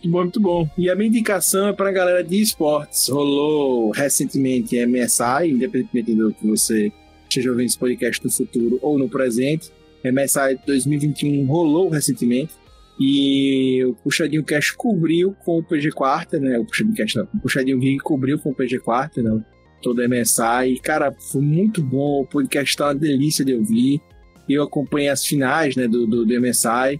Muito 0.03 0.09
bom, 0.09 0.21
muito 0.21 0.39
bom. 0.39 0.69
E 0.77 0.89
a 0.89 0.95
minha 0.95 1.09
indicação 1.09 1.67
é 1.67 1.73
pra 1.73 1.91
galera 1.91 2.23
de 2.23 2.41
esportes. 2.41 3.07
Rolou 3.07 3.91
recentemente 3.91 4.75
MSI, 4.85 5.51
independentemente 5.51 6.15
do 6.15 6.33
que 6.33 6.47
você 6.47 6.91
esteja 7.29 7.51
ouvindo 7.51 7.67
esse 7.67 7.77
podcast 7.77 8.23
no 8.25 8.31
futuro 8.31 8.79
ou 8.81 8.97
no 8.97 9.07
presente. 9.07 9.71
MSI 10.03 10.59
2021 10.65 11.45
rolou 11.45 11.89
recentemente. 11.89 12.53
E 12.99 13.83
o 13.85 13.93
Puxadinho 13.93 14.43
Cash 14.43 14.71
cobriu 14.71 15.35
com 15.45 15.59
o 15.59 15.63
PG 15.63 15.91
Quarter, 15.91 16.41
né? 16.41 16.57
O 16.57 16.65
Puxadinho 16.65 16.95
Cash 16.95 17.15
não. 17.15 17.27
O 17.35 17.39
Puxadinho 17.39 17.79
Rig 17.79 17.99
cobriu 17.99 18.39
com 18.39 18.49
o 18.49 18.55
PG 18.55 18.79
Quarter, 18.79 19.23
não. 19.23 19.45
Todo 19.83 20.07
MSI. 20.07 20.73
E, 20.73 20.79
cara, 20.79 21.11
foi 21.31 21.41
muito 21.41 21.81
bom. 21.81 22.21
O 22.21 22.25
podcast 22.25 22.75
tá 22.75 22.87
uma 22.87 22.95
delícia 22.95 23.45
de 23.45 23.53
ouvir. 23.53 24.01
Eu 24.49 24.63
acompanhei 24.63 25.09
as 25.09 25.23
finais, 25.23 25.75
né, 25.75 25.87
do, 25.87 26.07
do, 26.07 26.25
do 26.25 26.41
MSI 26.41 26.99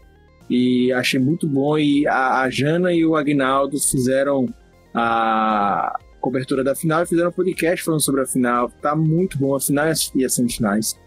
e 0.52 0.92
achei 0.92 1.18
muito 1.18 1.48
bom. 1.48 1.78
E 1.78 2.06
a, 2.06 2.42
a 2.42 2.50
Jana 2.50 2.94
e 2.94 3.06
o 3.06 3.16
Agnaldo 3.16 3.80
fizeram 3.80 4.54
a 4.94 5.98
cobertura 6.20 6.62
da 6.62 6.76
final 6.76 7.04
e 7.04 7.06
fizeram 7.06 7.30
um 7.30 7.34
podcast 7.34 7.86
falando 7.86 8.02
sobre 8.02 8.22
a 8.22 8.28
final. 8.28 8.70
Tá 8.82 8.94
muito 8.94 9.40
bom, 9.40 9.56
a 9.56 9.62
final 9.62 9.88
e 10.14 10.26
as, 10.26 10.34
semifinais. 10.34 11.00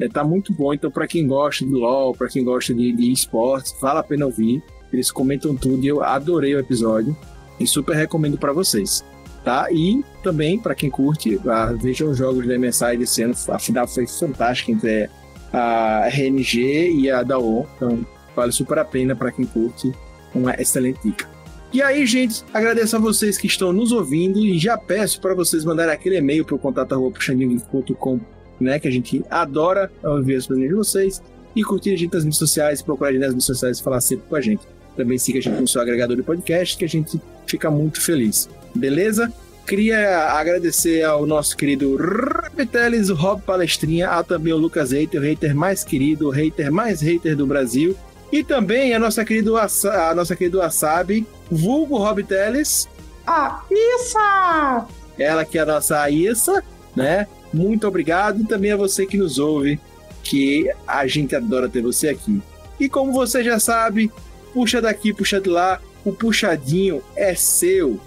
É, 0.00 0.08
tá 0.08 0.22
muito 0.22 0.54
bom. 0.54 0.72
Então, 0.72 0.88
para 0.88 1.08
quem 1.08 1.26
gosta 1.26 1.66
de 1.66 1.72
LoL, 1.72 2.14
para 2.14 2.28
quem 2.28 2.44
gosta 2.44 2.72
de, 2.72 2.92
de 2.92 3.10
esportes, 3.10 3.74
vale 3.80 3.98
a 3.98 4.04
pena 4.04 4.24
ouvir. 4.24 4.62
Eles 4.92 5.10
comentam 5.10 5.56
tudo 5.56 5.82
e 5.82 5.88
eu 5.88 6.00
adorei 6.00 6.54
o 6.54 6.60
episódio 6.60 7.16
e 7.58 7.66
super 7.66 7.96
recomendo 7.96 8.38
para 8.38 8.52
vocês. 8.52 9.04
Tá? 9.42 9.66
E 9.72 10.04
também, 10.22 10.60
para 10.60 10.76
quem 10.76 10.88
curte, 10.88 11.40
ah, 11.48 11.72
vejam 11.72 12.10
os 12.10 12.18
jogos 12.18 12.46
da 12.46 12.56
MSI 12.56 12.96
desse 12.96 13.24
ano. 13.24 13.34
A 13.48 13.58
final 13.58 13.88
foi 13.88 14.06
fantástica 14.06 14.70
entre 14.70 15.10
a 15.52 16.06
RNG 16.08 17.00
e 17.00 17.10
a 17.10 17.24
Daon. 17.24 17.66
Então, 17.74 18.06
vale 18.34 18.52
super 18.52 18.78
a 18.78 18.84
pena 18.84 19.14
para 19.14 19.32
quem 19.32 19.44
curte. 19.44 19.92
Uma 20.34 20.54
excelente 20.54 20.98
dica. 21.04 21.28
E 21.72 21.80
aí, 21.80 22.04
gente, 22.04 22.44
agradeço 22.52 22.96
a 22.96 22.98
vocês 22.98 23.38
que 23.38 23.46
estão 23.46 23.72
nos 23.72 23.92
ouvindo 23.92 24.38
e 24.38 24.58
já 24.58 24.76
peço 24.76 25.20
para 25.20 25.34
vocês 25.34 25.64
mandarem 25.64 25.94
aquele 25.94 26.18
e-mail 26.18 26.44
para 26.44 26.54
o 26.54 26.58
contato.puxandinho.com, 26.58 28.20
né? 28.60 28.78
Que 28.78 28.88
a 28.88 28.90
gente 28.90 29.24
adora 29.30 29.90
ouvir 30.02 30.36
as 30.36 30.44
opiniões 30.44 30.68
de 30.68 30.76
vocês 30.76 31.22
e 31.56 31.62
curtir 31.62 31.94
a 31.94 31.96
gente 31.96 32.12
nas 32.12 32.24
redes 32.24 32.38
sociais, 32.38 32.82
procurar 32.82 33.08
a 33.08 33.12
gente 33.12 33.22
nas 33.22 33.30
redes 33.30 33.46
sociais 33.46 33.78
e 33.78 33.82
falar 33.82 34.00
sempre 34.00 34.26
com 34.28 34.36
a 34.36 34.40
gente. 34.40 34.62
Também 34.96 35.16
siga 35.16 35.38
a 35.38 35.42
gente 35.42 35.60
no 35.60 35.68
seu 35.68 35.80
agregador 35.80 36.14
de 36.14 36.22
podcast, 36.22 36.76
que 36.76 36.84
a 36.84 36.88
gente 36.88 37.20
fica 37.46 37.70
muito 37.70 38.00
feliz. 38.00 38.48
Beleza? 38.74 39.32
Queria 39.66 40.32
agradecer 40.32 41.02
ao 41.04 41.24
nosso 41.24 41.56
querido 41.56 41.96
Rapiteles, 41.96 43.08
o 43.08 43.14
Rob 43.14 43.40
Palestrinha, 43.42 44.10
a 44.10 44.22
também 44.22 44.52
o 44.52 44.58
Lucas 44.58 44.90
Hater, 44.90 45.20
o 45.20 45.24
hater 45.24 45.54
mais 45.54 45.84
querido, 45.84 46.28
o 46.28 46.30
hater 46.30 46.70
mais 46.70 47.00
hater 47.00 47.36
do 47.36 47.46
Brasil. 47.46 47.96
E 48.32 48.42
também 48.42 48.94
a 48.94 48.98
nossa 48.98 49.24
querida, 49.24 49.50
a 49.60 50.14
nossa 50.14 50.34
querida 50.34 50.58
Wasabi, 50.58 51.26
vulgo 51.50 51.98
Rob 51.98 52.22
Teles. 52.24 52.88
Ah, 53.26 53.62
Issa! 53.70 54.86
Ela 55.18 55.44
que 55.44 55.58
é 55.58 55.60
a 55.60 55.66
nossa 55.66 56.08
Issa, 56.08 56.64
né? 56.96 57.28
Muito 57.52 57.86
obrigado. 57.86 58.40
E 58.40 58.44
também 58.44 58.72
a 58.72 58.76
você 58.76 59.04
que 59.04 59.18
nos 59.18 59.38
ouve, 59.38 59.78
que 60.24 60.70
a 60.86 61.06
gente 61.06 61.36
adora 61.36 61.68
ter 61.68 61.82
você 61.82 62.08
aqui. 62.08 62.42
E 62.80 62.88
como 62.88 63.12
você 63.12 63.44
já 63.44 63.60
sabe, 63.60 64.10
puxa 64.54 64.80
daqui, 64.80 65.12
puxa 65.12 65.38
de 65.38 65.50
lá, 65.50 65.78
o 66.02 66.12
puxadinho 66.12 67.02
é 67.14 67.34
seu. 67.34 68.00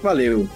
Valeu! 0.00 0.48